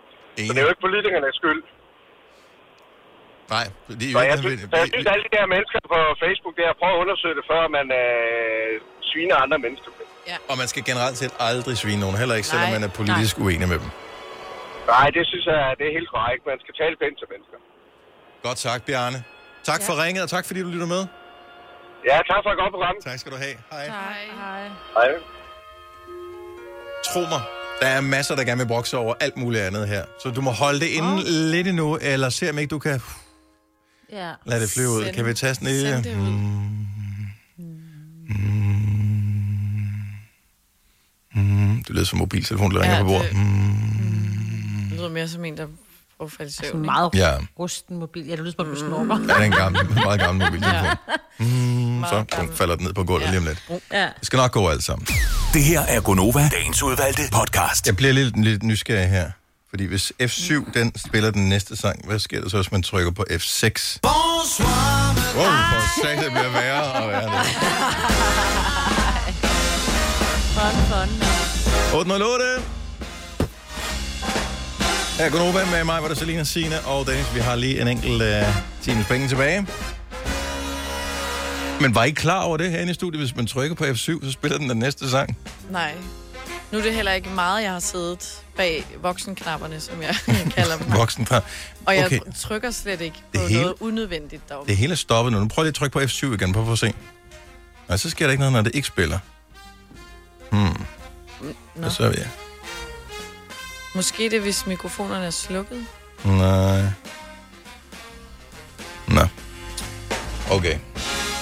Så 0.47 0.51
det 0.53 0.59
er 0.59 0.65
jo 0.67 0.73
ikke 0.73 0.85
politikernes 0.87 1.35
skyld. 1.41 1.61
Nej, 3.55 3.65
det 3.99 4.05
er 4.07 4.13
Så 4.15 4.19
jo 4.19 4.25
jeg 4.29 4.35
ikke... 4.35 4.45
synes, 4.45 4.59
så 4.73 4.77
jeg 4.83 4.89
synes 4.93 5.07
alle 5.13 5.25
de 5.27 5.33
der 5.37 5.45
mennesker 5.55 5.79
på 5.93 5.99
Facebook, 6.23 6.55
der 6.61 6.77
prøver 6.79 6.95
at 6.97 7.01
undersøge 7.03 7.35
det, 7.39 7.45
før 7.51 7.63
man 7.77 7.87
øh, 8.01 8.71
sviner 9.09 9.35
andre 9.45 9.59
mennesker. 9.65 9.91
Ja. 10.31 10.37
Og 10.49 10.55
man 10.61 10.67
skal 10.71 10.83
generelt 10.89 11.17
set 11.17 11.33
aldrig 11.39 11.77
svine 11.77 11.99
nogen, 12.05 12.17
heller 12.21 12.35
ikke 12.35 12.47
selvom 12.47 12.69
Nej. 12.69 12.79
man 12.79 12.83
er 12.89 12.91
politisk 12.99 13.35
uenig 13.45 13.67
med 13.73 13.79
dem. 13.83 13.89
Nej, 14.93 15.07
det 15.17 15.23
synes 15.31 15.45
jeg, 15.51 15.59
det 15.79 15.85
er 15.89 15.93
helt 15.99 16.09
korrekt. 16.15 16.41
Man 16.51 16.57
skal 16.63 16.73
tale 16.81 16.95
pænt 17.01 17.15
til 17.21 17.27
mennesker. 17.33 17.57
Godt 18.47 18.59
sagt, 18.65 18.81
Bjarne. 18.85 19.19
Tak 19.69 19.81
for 19.87 19.93
ringet, 20.03 20.21
og 20.23 20.29
tak 20.29 20.45
fordi 20.45 20.59
du 20.65 20.69
lytter 20.75 20.89
med. 20.95 21.01
Ja, 22.09 22.17
tak 22.31 22.39
for 22.45 22.49
et 22.55 22.57
godt 22.63 22.71
program. 22.75 22.95
Tak 23.09 23.19
skal 23.19 23.31
du 23.31 23.37
have. 23.45 23.55
Hej. 23.71 23.85
Hej. 23.87 24.21
Hej. 24.41 24.63
Hej. 24.97 25.09
Tro 27.07 27.19
mig, 27.19 27.41
der 27.81 27.87
er 27.87 28.01
masser, 28.01 28.35
der 28.35 28.43
gerne 28.43 28.59
vil 28.61 28.67
brokse 28.67 28.97
over 28.97 29.13
alt 29.19 29.37
muligt 29.37 29.63
andet 29.63 29.87
her. 29.87 30.03
Så 30.23 30.29
du 30.29 30.41
må 30.41 30.51
holde 30.51 30.79
det 30.79 30.87
inde 30.87 31.13
oh. 31.13 31.19
lidt 31.53 31.67
endnu, 31.67 31.97
eller 32.01 32.29
se 32.29 32.49
om 32.49 32.57
ikke 32.57 32.69
du 32.69 32.79
kan 32.79 33.01
Ja. 34.11 34.31
lade 34.45 34.61
det 34.61 34.69
flyve 34.69 34.89
ud. 34.89 35.03
Send- 35.05 35.15
Kan 35.15 35.25
vi 35.25 35.33
tage 35.33 35.55
sådan 35.55 35.67
en 35.67 35.73
lille... 35.73 36.03
send 36.03 36.86
det. 41.87 41.93
Mm, 41.93 41.93
det 41.93 41.95
lyder 41.95 42.05
som 42.05 42.19
mobiltelefon, 42.19 42.71
der 42.75 42.81
ringer 42.81 42.95
Ja, 42.97 43.01
på 43.03 43.07
bordet. 43.07 43.29
det- 43.29 43.37
Mm. 43.37 44.87
Det 44.89 44.97
lyder 44.97 45.09
mere 45.09 45.27
som 45.27 45.45
en, 45.45 45.57
der 45.57 45.65
prøver 46.17 46.27
at 46.31 46.31
falde 46.37 46.51
søvn. 46.51 46.65
Sådan 46.65 46.79
ikke? 46.79 46.85
meget 46.85 47.09
Ja. 47.13 47.31
rusten 47.59 47.97
mobil. 47.99 48.25
Ja, 48.27 48.35
du 48.35 48.41
lyder 48.43 48.53
som 48.57 48.67
om, 48.67 48.73
du 48.73 48.79
snorker. 48.79 49.17
Ja, 49.19 49.23
det 49.23 49.31
er 49.31 49.43
en 49.45 49.51
gammel, 49.51 49.93
meget 49.93 50.19
gammel 50.19 50.45
mobiltelefon. 50.45 50.85
Ja. 50.85 50.93
Mm, 51.39 52.03
så 52.09 52.25
bum, 52.37 52.55
falder 52.55 52.75
den 52.75 52.85
ned 52.85 52.93
på 52.93 53.03
gulvet 53.03 53.29
lige 53.29 53.39
om 53.39 53.45
lidt. 53.45 53.63
Ja. 53.93 54.01
Det 54.03 54.11
skal 54.23 54.37
nok 54.37 54.51
gå 54.51 54.67
alt 54.69 54.83
sammen. 54.83 55.07
Det 55.53 55.63
her 55.63 55.81
er 55.81 56.01
Gonova, 56.01 56.49
dagens 56.51 56.83
udvalgte 56.83 57.21
podcast. 57.31 57.87
Jeg 57.87 57.95
bliver 57.97 58.13
lidt, 58.13 58.43
lidt 58.43 58.63
nysgerrig 58.63 59.09
her. 59.09 59.31
Fordi 59.69 59.85
hvis 59.85 60.11
F7 60.23 60.71
den 60.73 60.97
spiller 60.97 61.31
den 61.31 61.49
næste 61.49 61.75
sang, 61.75 62.05
hvad 62.07 62.19
sker 62.19 62.41
der 62.41 62.49
så, 62.49 62.57
hvis 62.57 62.71
man 62.71 62.83
trykker 62.83 63.11
på 63.11 63.25
F6? 63.31 63.99
Wow, 64.03 64.13
for 65.43 66.01
satan, 66.03 66.23
det 66.23 66.31
bliver 66.31 66.49
værre 66.51 66.83
og 66.93 67.09
værre. 67.09 67.23
det. 67.23 67.47
Fun, 70.57 70.75
fun. 70.89 71.46
808. 71.93 72.61
Her 75.17 75.25
er 75.25 75.29
Gunova 75.29 75.65
med 75.71 75.83
mig, 75.83 75.99
hvor 75.99 76.07
der 76.07 76.15
Selina, 76.15 76.43
Signe 76.43 76.81
og 76.81 77.07
Dennis. 77.07 77.35
Vi 77.35 77.39
har 77.39 77.55
lige 77.55 77.81
en 77.81 77.87
enkelt 77.87 78.21
uh, 78.21 78.55
times 78.81 79.05
penge 79.07 79.27
tilbage. 79.27 79.67
Men 81.81 81.95
var 81.95 82.03
I 82.03 82.11
klar 82.11 82.41
over 82.41 82.57
det 82.57 82.71
herinde 82.71 82.91
i 82.91 82.93
studiet? 82.93 83.21
Hvis 83.21 83.35
man 83.35 83.47
trykker 83.47 83.75
på 83.75 83.83
F7, 83.83 84.25
så 84.25 84.31
spiller 84.31 84.57
den 84.57 84.69
den 84.69 84.77
næste 84.79 85.09
sang. 85.09 85.37
Nej. 85.69 85.93
Nu 86.71 86.77
er 86.77 86.81
det 86.83 86.93
heller 86.93 87.11
ikke 87.13 87.29
meget, 87.29 87.63
jeg 87.63 87.71
har 87.71 87.79
siddet 87.79 88.41
bag 88.57 88.85
voksenknapperne, 89.01 89.79
som 89.79 90.01
jeg 90.01 90.15
kalder 90.57 90.77
dem. 90.77 90.93
Voksen 90.97 91.25
fra. 91.25 91.41
Og 91.85 91.95
jeg 91.95 92.05
Okay, 92.05 92.19
trykker 92.39 92.71
slet 92.71 93.01
ikke 93.01 93.17
på 93.17 93.41
Det 93.41 93.49
hele- 93.49 93.61
noget 93.61 93.75
unødvendigt 93.79 94.49
deroppe. 94.49 94.69
det 94.69 94.77
hele 94.77 94.91
er 94.91 94.95
stoppet 94.95 95.33
nu. 95.33 95.39
Nu 95.39 95.47
prøv 95.47 95.63
lige 95.63 95.69
at 95.69 95.75
trykke 95.75 95.93
på 95.93 95.99
F7 95.99 96.25
igen. 96.33 96.53
Prøv 96.53 96.71
at 96.71 96.79
se. 96.79 96.93
Nej, 97.87 97.97
så 97.97 98.09
sker 98.09 98.25
der 98.25 98.31
ikke 98.31 98.41
noget, 98.41 98.53
når 98.53 98.61
det 98.61 98.75
ikke 98.75 98.87
spiller. 98.87 99.19
Hmm. 100.51 100.85
Nå. 101.77 101.89
Så 101.89 102.09
vi? 102.09 102.17
Måske 103.95 104.29
det, 104.29 104.41
hvis 104.41 104.65
mikrofonerne 104.67 105.25
er 105.25 105.29
slukket. 105.29 105.85
Nej. 106.25 106.81
Nå. 109.07 109.21
Okay. 110.51 110.77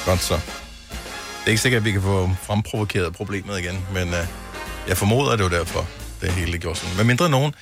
Godt 0.05 0.19
så. 0.19 0.33
Det 0.33 1.45
er 1.45 1.49
ikke 1.49 1.61
sikkert, 1.61 1.79
at 1.79 1.85
vi 1.85 1.91
kan 1.91 2.01
få 2.01 2.29
fremprovokeret 2.41 3.13
problemet 3.13 3.59
igen, 3.59 3.87
men 3.93 4.07
uh, 4.07 4.19
jeg 4.87 4.97
formoder, 4.97 5.31
at 5.31 5.39
det 5.39 5.51
var 5.51 5.57
derfor, 5.57 5.87
det 6.21 6.31
hele 6.31 6.57
gjorde 6.57 6.79
sådan. 6.79 6.97
Men 6.97 7.07
mindre 7.07 7.29
nogen 7.29 7.53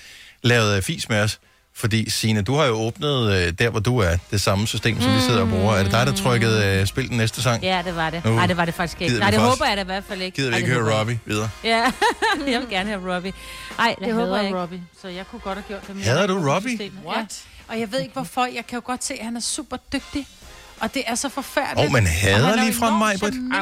lavede 0.43 0.81
fis 0.81 1.09
med 1.09 1.21
os, 1.21 1.39
fordi 1.75 2.09
Signe, 2.09 2.41
du 2.41 2.55
har 2.55 2.65
jo 2.65 2.73
åbnet 2.73 3.21
uh, 3.23 3.31
der, 3.59 3.69
hvor 3.69 3.79
du 3.79 3.97
er, 3.99 4.17
det 4.31 4.41
samme 4.41 4.67
system, 4.67 5.01
som 5.01 5.15
vi 5.15 5.19
sidder 5.19 5.41
og 5.41 5.49
bruger. 5.49 5.73
Er 5.73 5.83
det 5.83 5.91
dig, 5.91 6.07
der 6.07 6.13
trykkede 6.15 6.81
uh, 6.81 6.87
spil 6.87 7.09
den 7.09 7.17
næste 7.17 7.41
sang? 7.41 7.63
Ja, 7.63 7.81
det 7.85 7.95
var 7.95 8.09
det. 8.09 8.25
Nej, 8.25 8.47
det 8.47 8.57
var 8.57 8.65
det 8.65 8.73
faktisk 8.73 9.01
ikke. 9.01 9.11
gider 9.13 9.19
Nej, 9.23 9.31
det 9.31 9.39
faktisk- 9.39 9.59
håber 9.59 9.65
jeg 9.69 9.77
da 9.77 9.81
i 9.81 9.85
hvert 9.85 10.03
fald 10.07 10.21
ikke. 10.21 10.35
Gider 10.35 10.49
vi 10.49 10.55
ikke 10.55 10.69
høre 10.69 10.85
jeg 10.87 10.99
Robbie 10.99 11.19
videre? 11.25 11.49
Ja, 11.63 11.91
jeg 12.51 12.59
vil 12.59 12.69
gerne 12.69 12.89
have 12.89 13.15
Robbie. 13.15 13.33
Nej, 13.77 13.95
det, 13.99 14.05
Det 14.07 14.13
håber 14.13 14.25
hader 14.25 14.35
jeg 14.35 14.43
jeg 14.43 14.49
ikke. 14.49 14.61
Robbie, 14.61 14.83
så 15.01 15.07
jeg 15.07 15.27
kunne 15.31 15.39
godt 15.39 15.57
have 15.57 15.63
gjort 15.67 15.87
det. 15.97 16.03
Hader 16.03 16.27
du 16.27 16.49
Robbie? 16.51 16.91
What? 17.05 17.17
Ja. 17.67 17.73
Og 17.73 17.79
jeg 17.79 17.91
ved 17.91 17.99
ikke 17.99 18.13
hvorfor. 18.13 18.45
Jeg 18.45 18.67
kan 18.67 18.75
jo 18.77 18.81
godt 18.85 19.03
se, 19.03 19.13
at 19.13 19.25
han 19.25 19.35
er 19.35 19.41
super 19.41 19.77
dygtig. 19.93 20.27
Og 20.79 20.93
det 20.93 21.03
er 21.07 21.15
så 21.15 21.29
forfærdeligt. 21.29 21.87
Åh, 21.87 21.93
men 21.93 22.03
Og 22.03 22.09
hader 22.09 22.47
er 22.47 22.63
lige 22.63 22.73
fra 22.73 22.97
mig, 22.97 23.15
Britt. 23.19 23.33
Det 23.35 23.41
er 23.57 23.61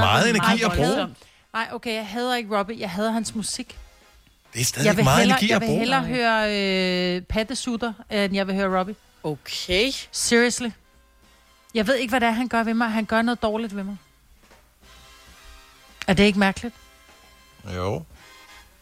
meget 0.00 0.26
er 0.26 0.34
energi 0.34 0.62
at 0.62 0.72
bruge. 0.72 1.06
Nej, 1.54 1.66
okay, 1.72 1.94
jeg 1.94 2.06
hader 2.06 2.36
ikke 2.36 2.58
Robbie. 2.58 2.76
Jeg 2.80 2.90
hader 2.90 3.12
hans 3.12 3.34
musik. 3.34 3.76
Det 4.52 4.60
er 4.60 4.64
stadig 4.64 4.86
Jeg 4.86 4.96
vil 4.96 5.04
meget 5.04 5.18
hellere, 5.18 5.38
energi 5.38 5.48
jeg 5.48 5.56
at 5.56 5.60
vil 5.62 5.66
bruge. 5.66 5.78
hellere 5.78 6.02
høre 6.04 7.16
øh, 7.16 7.22
pattesutter, 7.22 7.92
end 8.10 8.34
jeg 8.34 8.46
vil 8.46 8.54
høre 8.54 8.78
Robbie. 8.78 8.94
Okay. 9.22 9.92
Seriously. 10.12 10.68
Jeg 11.74 11.86
ved 11.86 11.94
ikke, 11.96 12.10
hvad 12.10 12.20
det 12.20 12.26
er, 12.26 12.30
han 12.32 12.48
gør 12.48 12.62
ved 12.62 12.74
mig. 12.74 12.88
Han 12.90 13.04
gør 13.04 13.22
noget 13.22 13.42
dårligt 13.42 13.76
ved 13.76 13.84
mig. 13.84 13.96
Er 16.06 16.14
det 16.14 16.22
ikke 16.24 16.38
mærkeligt? 16.38 16.74
Jo. 17.76 18.02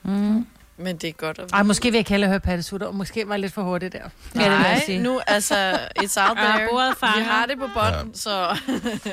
Mm. 0.03 0.47
Men 0.77 0.97
det 0.97 1.09
er 1.09 1.13
godt 1.13 1.39
at 1.39 1.53
Ej, 1.53 1.63
måske 1.63 1.85
vil 1.89 1.93
jeg 1.93 1.99
ikke 1.99 2.11
hellere 2.11 2.31
høre 2.31 2.41
pattesutter, 2.41 2.87
og 2.87 2.95
måske 2.95 3.29
var 3.29 3.35
jeg 3.35 3.41
lidt 3.41 3.53
for 3.53 3.63
hurtigt 3.63 3.93
der. 3.93 4.09
Nej, 4.35 4.49
det 4.49 4.59
vil 4.59 4.65
jeg 4.67 4.83
sige. 4.87 4.99
nu, 5.03 5.21
altså, 5.27 5.73
it's 5.99 6.29
out 6.29 6.39
Ja, 6.39 6.45
there. 6.45 6.69
bordet 6.71 6.97
fanger. 6.97 7.19
Vi 7.19 7.25
har 7.25 7.47
det 7.47 7.59
på 7.59 7.67
bånd, 7.75 7.95
ja. 7.95 8.05
så... 8.15 8.57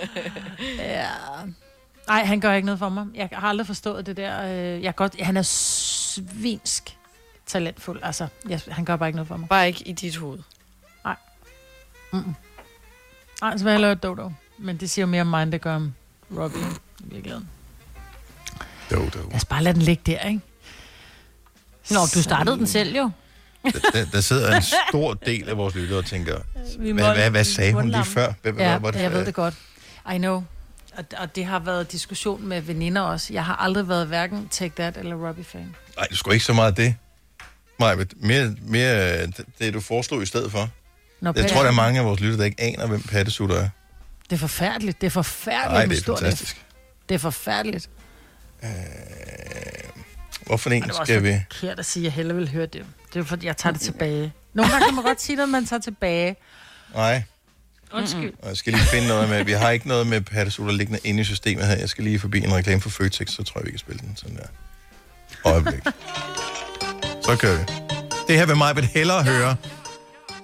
ja. 0.77 1.07
Nej, 2.07 2.23
han 2.25 2.39
gør 2.39 2.53
ikke 2.53 2.65
noget 2.65 2.79
for 2.79 2.89
mig. 2.89 3.05
Jeg 3.15 3.29
har 3.33 3.47
aldrig 3.49 3.67
forstået 3.67 4.05
det 4.05 4.17
der. 4.17 4.43
øh, 4.43 4.83
Jeg 4.83 4.95
godt, 4.95 5.21
han 5.21 5.37
er 5.37 5.41
svinsk 6.17 6.97
talentfuld. 7.45 7.99
Altså, 8.03 8.27
jeg, 8.49 8.61
han 8.67 8.85
gør 8.85 8.95
bare 8.95 9.09
ikke 9.09 9.15
noget 9.15 9.27
for 9.27 9.37
mig. 9.37 9.49
Bare 9.49 9.67
ikke 9.67 9.87
i 9.87 9.91
dit 9.91 10.15
hoved. 10.15 10.39
Nej. 11.03 11.15
Mm-mm. 12.13 12.35
Nej, 13.41 13.57
så 13.57 13.63
vil 13.63 13.71
jeg 13.71 13.79
høre 13.79 13.95
Dodo. 13.95 14.31
Men 14.57 14.77
det 14.77 14.89
siger 14.89 15.03
jo 15.03 15.07
mere 15.07 15.21
om 15.21 15.27
mig, 15.27 15.43
end 15.43 15.51
det 15.51 15.61
gør 15.61 15.75
om 15.75 15.93
Robbie 16.37 16.61
i 16.99 17.03
virkeligheden. 17.03 17.49
Dodo. 18.91 19.03
Lad 19.27 19.35
os 19.35 19.45
bare 19.45 19.63
lade 19.63 19.73
den 19.73 19.81
ligge 19.81 20.03
der, 20.05 20.19
ikke? 20.19 20.41
Nå, 21.91 21.99
du 22.15 22.21
startede 22.23 22.57
den 22.57 22.67
selv 22.67 22.95
jo. 22.97 23.09
Der, 23.93 24.05
der 24.11 24.21
sidder 24.21 24.55
en 24.55 24.63
stor 24.89 25.13
del 25.13 25.49
af 25.49 25.57
vores 25.57 25.75
lyttere 25.75 25.99
og 25.99 26.05
tænker, 26.05 26.39
hvad, 26.79 26.93
hvad, 26.93 27.29
hvad 27.31 27.43
sagde 27.43 27.73
hun 27.73 27.89
lige 27.89 28.05
før? 28.05 28.33
Hvad, 28.41 28.51
hvad, 28.51 28.65
Ja, 28.65 28.77
hvad, 28.77 28.93
jeg 28.95 29.11
ved 29.11 29.25
det 29.25 29.33
godt. 29.33 29.53
I 30.13 30.17
know. 30.17 30.43
Og, 30.97 31.03
og 31.17 31.35
det 31.35 31.45
har 31.45 31.59
været 31.59 31.91
diskussion 31.91 32.47
med 32.47 32.61
veninder 32.61 33.01
også. 33.01 33.33
Jeg 33.33 33.45
har 33.45 33.55
aldrig 33.55 33.87
været 33.87 34.07
hverken 34.07 34.47
Take 34.47 34.73
That 34.75 34.97
eller 34.97 35.27
Robbie-fan. 35.27 35.75
Nej, 35.97 36.07
du 36.11 36.15
skulle 36.15 36.35
ikke 36.35 36.45
så 36.45 36.53
meget 36.53 36.77
det. 36.77 36.95
Nej, 37.79 37.95
mere, 38.15 38.55
mere 38.61 39.21
øh, 39.21 39.27
det, 39.59 39.73
du 39.73 39.79
foreslog 39.79 40.23
i 40.23 40.25
stedet 40.25 40.51
for. 40.51 40.69
Nå, 41.21 41.33
Jeg 41.35 41.49
tror, 41.51 41.61
der 41.61 41.69
er 41.69 41.73
mange 41.73 41.99
af 41.99 42.05
vores 42.05 42.19
lytter, 42.19 42.37
der 42.37 42.45
ikke 42.45 42.61
aner, 42.61 42.87
hvem 42.87 43.01
pattesutter 43.01 43.55
er. 43.55 43.69
Det 44.29 44.35
er 44.35 44.37
forfærdeligt. 44.39 45.01
Det 45.01 45.07
er 45.07 45.11
forfærdeligt 45.11 45.73
Nej, 45.73 45.85
det 45.85 46.09
er 46.09 46.15
fantastisk. 46.17 46.65
Det 47.09 47.15
er 47.15 47.19
forfærdeligt. 47.19 47.89
Hvorfor 50.45 50.69
Og 50.69 50.75
en 50.75 50.83
det 50.83 50.93
skal 50.93 51.01
også 51.01 51.19
vi... 51.19 51.39
forkert 51.51 51.79
at 51.79 51.85
sige, 51.85 52.01
at 52.01 52.05
jeg 52.05 52.11
hellere 52.13 52.37
vil 52.37 52.49
høre 52.49 52.65
det. 52.65 52.85
Det 53.13 53.19
er 53.19 53.23
fordi, 53.23 53.45
jeg 53.45 53.57
tager 53.57 53.73
det 53.73 53.81
tilbage. 53.81 54.33
Nogle 54.53 54.71
gange 54.71 54.85
kan 54.85 54.95
man 54.95 55.03
godt 55.03 55.21
sige 55.21 55.35
noget, 55.35 55.49
man 55.49 55.65
tager 55.65 55.79
tilbage. 55.79 56.35
Nej, 56.93 57.23
Undskyld. 57.93 58.33
og 58.41 58.49
jeg 58.49 58.57
skal 58.57 58.73
lige 58.73 58.85
finde 58.85 59.07
noget 59.07 59.29
med... 59.29 59.43
Vi 59.43 59.51
har 59.51 59.69
ikke 59.71 59.87
noget 59.87 60.07
med 60.07 60.21
pattesutter 60.21 60.73
liggende 60.73 60.99
inde 61.03 61.21
i 61.21 61.23
systemet 61.23 61.65
her. 61.67 61.75
Jeg 61.75 61.89
skal 61.89 62.03
lige 62.03 62.19
forbi 62.19 62.39
en 62.43 62.55
reklame 62.55 62.81
for 62.81 62.89
Føtex, 62.89 63.29
så 63.29 63.43
tror 63.43 63.59
jeg, 63.59 63.65
vi 63.65 63.71
kan 63.71 63.79
spille 63.79 63.99
den 63.99 64.15
sådan 64.15 64.35
der. 64.35 64.47
Øjeblik. 65.45 65.83
Så 67.23 67.35
kører 67.39 67.57
vi. 67.57 67.65
Det 68.27 68.37
her 68.37 68.45
vil 68.45 68.55
mig 68.57 68.75
vil 68.75 68.85
hellere 68.85 69.23
høre, 69.23 69.55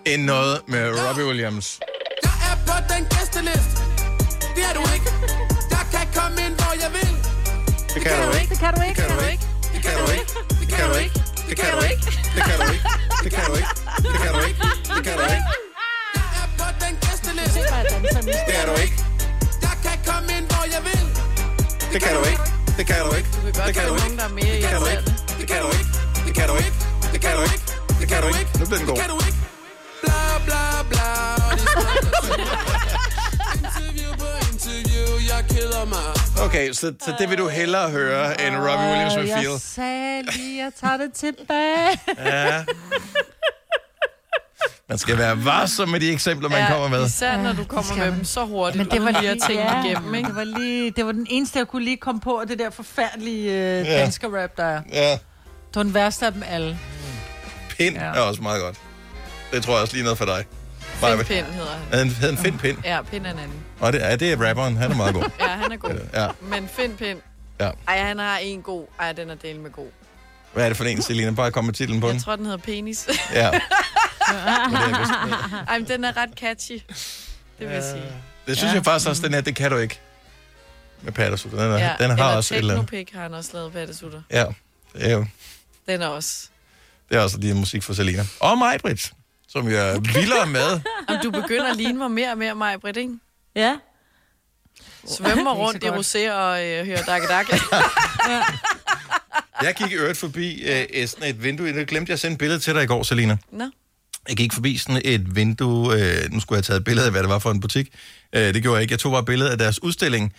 end 0.05 0.23
noget 0.23 0.59
med 0.67 1.07
Robbie 1.07 1.25
Williams. 1.25 1.79
er 2.23 2.55
på 2.67 2.93
den 2.93 3.05
gæsteliste. 3.05 3.81
Det 4.55 4.63
er 4.69 4.73
du 4.73 4.83
ikke. 4.95 5.09
Jeg 5.71 5.85
kan 5.93 6.07
komme 6.15 6.37
ind, 6.45 6.53
hvor 6.61 6.73
jeg 6.83 6.91
vil. 6.97 7.13
Det 7.93 8.01
kan 8.05 8.15
du 8.25 8.37
ikke. 8.39 8.49
Det 8.49 8.59
kan 8.59 8.73
du 8.75 8.81
ikke. 8.81 9.01
Det 9.01 9.09
kan 9.09 9.17
du 9.17 9.25
ikke. 9.31 9.43
Det 9.73 9.81
kan 9.83 9.97
du 9.99 10.05
ikke. 10.13 10.33
Det 10.59 10.77
kan 10.77 10.85
du 10.89 10.95
ikke. 11.03 11.15
Det 11.49 11.57
kan 11.57 11.71
du 11.73 11.83
ikke. 11.83 12.03
Det 12.33 12.41
kan 12.41 12.57
du 12.57 12.65
ikke. 12.65 12.87
Det 13.23 13.31
kan 13.31 13.43
du 13.47 13.55
ikke. 13.55 13.67
Det 14.03 14.11
kan 14.15 14.31
du 14.33 14.39
ikke. 14.47 14.59
Det 14.93 15.03
kan 15.05 15.13
du 15.13 15.25
ikke. 15.27 15.33
Jeg 15.33 15.33
er 15.33 15.35
på 15.35 15.51
den 15.53 15.62
gæsteliste. 17.81 18.43
Det 18.49 18.55
er 18.61 18.65
du 18.71 18.75
ikke. 18.83 18.95
Jeg 19.65 19.75
kan 19.85 19.97
komme 20.09 20.27
ind, 20.37 20.45
hvor 20.53 20.65
jeg 20.75 20.81
vil. 20.89 21.05
Det 21.93 21.99
kan 22.05 22.13
du 22.17 22.21
ikke. 22.31 22.43
Det 22.77 22.85
kan 22.91 22.99
du 23.05 23.11
ikke. 23.19 23.29
Du 23.35 23.39
kan 23.45 23.53
godt 23.53 23.67
Det 23.67 23.73
kan 23.77 23.85
du 23.89 23.93
ikke. 24.05 24.17
der 24.21 24.25
er 24.29 24.33
mere 24.37 24.53
Det 24.61 24.67
kan 24.71 24.79
du 24.83 24.87
ikke. 24.95 25.03
Det 25.39 25.47
kan 25.51 25.59
du 25.63 25.69
ikke. 25.77 25.85
Det 26.25 26.33
kan 26.39 26.45
du 26.51 26.55
ikke. 26.65 26.75
Det 27.13 27.19
kan 27.23 27.33
du 27.37 27.41
ikke. 27.51 27.65
Det 28.01 28.07
kan 28.11 28.19
du 28.25 28.27
ikke. 28.39 28.51
Nu 28.59 28.65
bliver 28.69 28.79
den 28.81 28.87
god. 28.91 28.97
Kan 29.03 29.09
du 29.13 29.17
ikke? 29.27 29.39
Bla, 30.03 30.21
bla, 30.47 30.63
bla. 30.91 31.07
Og 31.49 31.51
det 31.57 31.67
Interview 33.59 34.11
på 34.21 34.27
interview. 34.51 35.07
Jeg 35.31 35.41
keder 35.53 35.85
mig. 35.85 36.09
Okay, 36.45 36.65
så, 36.73 36.93
så 37.05 37.13
det 37.19 37.29
vil 37.29 37.37
du 37.37 37.47
hellere 37.47 37.89
høre, 37.89 38.41
end 38.47 38.55
Robbie 38.57 38.87
Williams 38.91 39.15
med 39.15 39.27
jeg 39.27 39.37
Feel. 39.39 39.59
sagde 39.59 40.23
lige, 40.31 40.63
jeg 40.63 40.71
tager 40.81 40.97
det 40.97 41.13
tilbage. 41.13 41.99
Ja. 42.17 42.63
Man 44.93 44.97
skal 44.97 45.17
være 45.17 45.45
varsom 45.45 45.89
med 45.89 45.99
de 45.99 46.11
eksempler, 46.11 46.49
man 46.49 46.67
kommer 46.67 46.87
med. 46.87 47.05
Især 47.05 47.37
når 47.37 47.53
du 47.53 47.63
kommer 47.63 47.95
med 47.95 48.05
dem 48.11 48.25
så 48.25 48.45
hurtigt, 48.45 48.77
Men 48.77 48.91
det 48.91 49.01
var 49.05 49.11
lige 49.11 49.21
lige 49.21 49.31
at 49.31 49.37
tænke 49.47 49.61
ja, 49.63 49.83
igennem, 49.85 50.15
ikke? 50.15 50.27
Det 50.27 50.35
var, 50.35 50.43
lige, 50.43 50.91
det 50.91 51.05
var 51.05 51.11
den 51.11 51.27
eneste, 51.29 51.59
jeg 51.59 51.67
kunne 51.67 51.83
lige 51.83 51.97
komme 51.97 52.21
på, 52.21 52.37
af 52.39 52.47
det 52.47 52.59
der 52.59 52.69
forfærdelige 52.69 53.51
øh, 53.51 53.85
Ja. 53.85 53.99
dansker 53.99 54.41
rap, 54.41 54.57
der 54.57 54.63
er. 54.63 54.81
Ja. 54.91 55.11
Det 55.11 55.19
var 55.75 55.83
den 55.83 55.93
værste 55.93 56.25
af 56.25 56.33
dem 56.33 56.43
alle. 56.49 56.79
Pind 57.77 57.97
er 57.97 58.19
også 58.19 58.41
meget 58.41 58.61
godt. 58.61 58.75
Det 59.51 59.63
tror 59.63 59.73
jeg 59.73 59.81
også 59.81 59.93
lige 59.93 60.03
noget 60.03 60.17
for 60.17 60.25
dig. 60.25 60.45
Finn 60.79 61.17
Pind 61.25 61.45
hedder 61.45 61.71
han. 61.91 61.99
Han 61.99 62.09
hed 62.09 62.29
en 62.31 62.37
Finn 62.37 62.57
Pind. 62.57 62.77
Ja, 62.85 63.01
Pind 63.01 63.25
er 63.25 63.31
en 63.31 63.39
anden. 63.39 63.57
Og 63.79 63.93
det, 63.93 63.99
ja, 63.99 64.15
det 64.15 64.31
er 64.33 64.47
rapperen. 64.49 64.77
Han 64.77 64.91
er 64.91 64.95
meget 64.95 65.13
god. 65.13 65.23
Ja, 65.39 65.47
han 65.47 65.71
er 65.71 65.77
god. 65.77 65.99
Ja. 66.13 66.27
Men 66.41 66.67
Finn 66.67 66.95
Pind, 66.95 67.19
Ja. 67.59 67.69
ej, 67.87 67.97
han 67.97 68.19
har 68.19 68.37
en 68.37 68.61
god. 68.61 68.85
Ej, 68.99 69.11
den 69.11 69.29
er 69.29 69.35
del 69.35 69.59
med 69.59 69.71
god. 69.71 69.87
Hvad 70.53 70.63
er 70.63 70.67
det 70.69 70.77
for 70.77 70.83
en, 70.83 71.01
Selina? 71.01 71.31
Bare 71.31 71.51
kom 71.51 71.65
med 71.65 71.73
titlen 71.73 71.99
på 72.01 72.07
den. 72.07 72.15
Jeg 72.15 72.23
tror, 72.23 72.35
den 72.35 72.45
hedder 72.45 72.57
Penis. 72.59 73.07
Ja. 73.33 73.49
Ej, 75.69 75.79
men 75.79 75.87
den 75.87 76.03
er 76.03 76.17
ret 76.17 76.29
catchy. 76.39 76.71
Det 77.59 77.67
vil 77.67 77.69
jeg 77.69 77.83
sige. 77.83 78.03
Det 78.47 78.57
synes 78.57 78.71
ja. 78.71 78.75
jeg 78.75 78.85
faktisk 78.85 79.09
også, 79.09 79.21
den 79.21 79.33
her, 79.33 79.41
det 79.41 79.55
kan 79.55 79.71
du 79.71 79.77
ikke. 79.77 79.99
Med 81.01 81.11
Pattersutter. 81.11 81.63
Den, 81.63 81.71
er, 81.71 81.77
Ja, 81.77 81.95
den 81.99 82.09
har 82.09 82.17
eller 82.17 82.25
også 82.25 82.53
et 82.53 82.57
eller 82.57 82.77
andet. 82.79 83.09
Har 83.13 83.21
han 83.21 83.33
også 83.33 83.49
lavet 83.53 83.73
pattesutter. 83.73 84.21
Ja, 84.31 84.45
det 84.93 85.09
er 85.09 85.11
jo 85.11 85.25
Den 85.87 86.01
er 86.01 86.07
også. 86.07 86.47
det 87.09 87.17
er 87.17 87.21
også 87.21 87.37
lige 87.37 87.53
musik 87.53 87.83
for 87.83 87.93
Selina. 87.93 88.25
Og 88.39 88.57
mig, 88.57 88.79
Britt, 88.81 89.13
som 89.47 89.67
jo 89.67 89.77
er 89.77 89.99
vildere 90.15 90.45
med. 90.45 90.81
Om 91.07 91.17
du 91.23 91.31
begynder 91.31 91.69
at 91.69 91.77
ligne 91.77 91.97
mig 91.97 92.11
mere 92.11 92.31
og 92.31 92.37
mere, 92.37 92.55
mig, 92.55 92.81
Britt, 92.81 92.97
ikke? 92.97 93.13
Ja. 93.55 93.75
Svømmer 95.07 95.51
er 95.53 95.55
rundt 95.55 95.83
i 95.83 95.87
rosé 95.87 96.31
og 96.31 96.65
øh, 96.65 96.85
hører 96.85 97.03
dakke 97.03 97.27
dakke. 97.27 97.59
Jeg 99.61 99.75
gik 99.75 99.91
i 99.91 99.95
øvrigt 99.95 100.17
forbi 100.17 100.61
øh, 100.63 101.07
sådan 101.07 101.29
et 101.29 101.43
vindue. 101.43 101.73
Det 101.73 101.87
glemte 101.87 102.09
jeg 102.09 102.13
at 102.13 102.19
sende 102.19 102.33
et 102.33 102.37
billede 102.39 102.59
til 102.59 102.75
dig 102.75 102.83
i 102.83 102.87
går, 102.87 103.03
Selina. 103.03 103.37
Nå. 103.51 103.69
Jeg 104.29 104.37
gik 104.37 104.53
forbi 104.53 104.77
sådan 104.77 105.01
et 105.05 105.35
vindue. 105.35 105.93
Øh, 105.93 106.31
nu 106.31 106.39
skulle 106.39 106.55
jeg 106.55 106.57
have 106.57 106.61
taget 106.61 106.77
et 106.79 106.83
billede 106.85 107.05
af, 107.05 107.11
hvad 107.11 107.21
det 107.21 107.29
var 107.29 107.39
for 107.39 107.51
en 107.51 107.59
butik. 107.59 107.87
Øh, 108.35 108.53
det 108.53 108.61
gjorde 108.61 108.75
jeg 108.75 108.81
ikke. 108.81 108.91
Jeg 108.91 108.99
tog 108.99 109.11
bare 109.11 109.19
et 109.19 109.25
billede 109.25 109.51
af 109.51 109.57
deres 109.57 109.83
udstilling. 109.83 110.33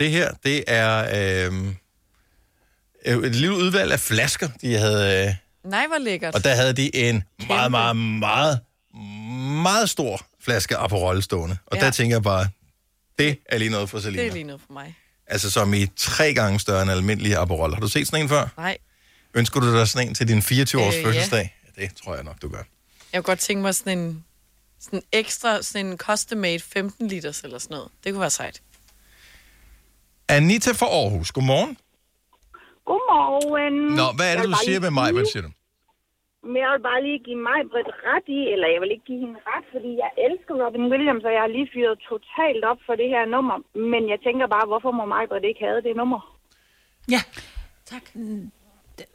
Det 0.00 0.10
her, 0.10 0.32
det 0.44 0.64
er 0.66 0.98
øh, 1.46 3.14
et 3.24 3.34
lille 3.34 3.56
udvalg 3.56 3.92
af 3.92 4.00
flasker, 4.00 4.48
de 4.60 4.74
havde... 4.78 5.26
Øh, 5.28 5.34
Nej, 5.70 5.86
hvor 5.86 5.98
lækkert. 5.98 6.34
og 6.34 6.44
der 6.44 6.54
havde 6.54 6.72
de 6.72 6.96
en 6.96 7.24
meget, 7.48 7.70
meget, 7.70 7.96
meget, 7.96 8.60
meget 9.62 9.90
stor 9.90 10.26
flaske 10.44 10.76
Aperol 10.76 11.22
stående. 11.22 11.56
Og 11.66 11.76
ja. 11.76 11.84
Der 11.84 11.90
tænker 11.90 12.16
jeg 12.16 12.22
bare, 12.22 12.48
det 13.18 13.38
er 13.48 13.58
lige 13.58 13.70
noget 13.70 13.90
for 13.90 14.00
Selina. 14.00 14.22
Det 14.22 14.28
er 14.28 14.32
lige 14.32 14.44
noget 14.44 14.60
for 14.66 14.72
mig. 14.72 14.94
Altså 15.26 15.50
som 15.50 15.74
i 15.74 15.86
tre 15.96 16.34
gange 16.34 16.60
større 16.60 16.82
end 16.82 16.90
almindelig 16.90 17.36
Aperol. 17.36 17.72
Har 17.74 17.80
du 17.80 17.88
set 17.88 18.06
sådan 18.06 18.22
en 18.22 18.28
før? 18.28 18.46
Nej. 18.56 18.78
Ønsker 19.34 19.60
du 19.60 19.78
dig 19.78 19.88
sådan 19.88 20.08
en 20.08 20.14
til 20.14 20.28
din 20.28 20.38
24-års 20.38 20.96
Øh, 20.96 21.04
fødselsdag? 21.04 21.54
Ja. 21.78 21.82
Det 21.82 21.90
tror 22.04 22.14
jeg 22.14 22.24
nok, 22.24 22.42
du 22.42 22.48
gør. 22.48 22.62
Jeg 23.18 23.24
kunne 23.24 23.32
godt 23.34 23.46
tænke 23.48 23.62
mig 23.62 23.74
sådan 23.74 23.98
en 23.98 24.24
sådan 24.86 25.02
ekstra, 25.22 25.50
sådan 25.62 25.86
en 25.86 25.98
custom-made 26.06 26.60
15 26.60 27.08
liters 27.12 27.40
eller 27.44 27.58
sådan 27.58 27.74
noget. 27.76 27.90
Det 28.02 28.08
kunne 28.12 28.20
være 28.26 28.36
sejt. 28.40 28.56
Anita 30.36 30.70
fra 30.80 30.88
Aarhus, 30.98 31.28
godmorgen. 31.36 31.72
Godmorgen. 32.88 33.76
Nå, 34.00 34.06
hvad 34.16 34.26
er 34.30 34.34
det, 34.40 34.46
du 34.52 34.56
siger 34.66 34.80
med 34.86 34.92
mig, 35.00 35.08
hvad 35.12 35.24
sige- 35.24 35.32
siger 35.32 35.44
du? 35.46 35.50
Men 36.50 36.56
jeg 36.64 36.70
vil 36.74 36.82
bare 36.90 37.00
lige 37.06 37.20
give 37.28 37.40
mig 37.48 37.58
Britt 37.72 37.90
ret 38.08 38.26
i, 38.38 38.40
eller 38.52 38.68
jeg 38.74 38.80
vil 38.82 38.90
ikke 38.94 39.08
give 39.10 39.20
hende 39.24 39.38
ret, 39.52 39.66
fordi 39.74 39.90
jeg 40.02 40.10
elsker 40.26 40.52
Robin 40.64 40.86
Williams, 40.92 41.24
og 41.28 41.32
jeg 41.36 41.42
har 41.44 41.52
lige 41.56 41.68
fyret 41.74 41.96
totalt 42.10 42.62
op 42.70 42.80
for 42.86 42.94
det 43.00 43.08
her 43.14 43.24
nummer. 43.34 43.56
Men 43.92 44.02
jeg 44.12 44.18
tænker 44.26 44.46
bare, 44.56 44.66
hvorfor 44.70 44.90
må 44.98 45.04
mig 45.14 45.24
Britt 45.30 45.46
ikke 45.50 45.62
have 45.66 45.80
det 45.86 45.94
nummer? 46.00 46.20
Ja. 47.14 47.20
Tak. 47.92 48.04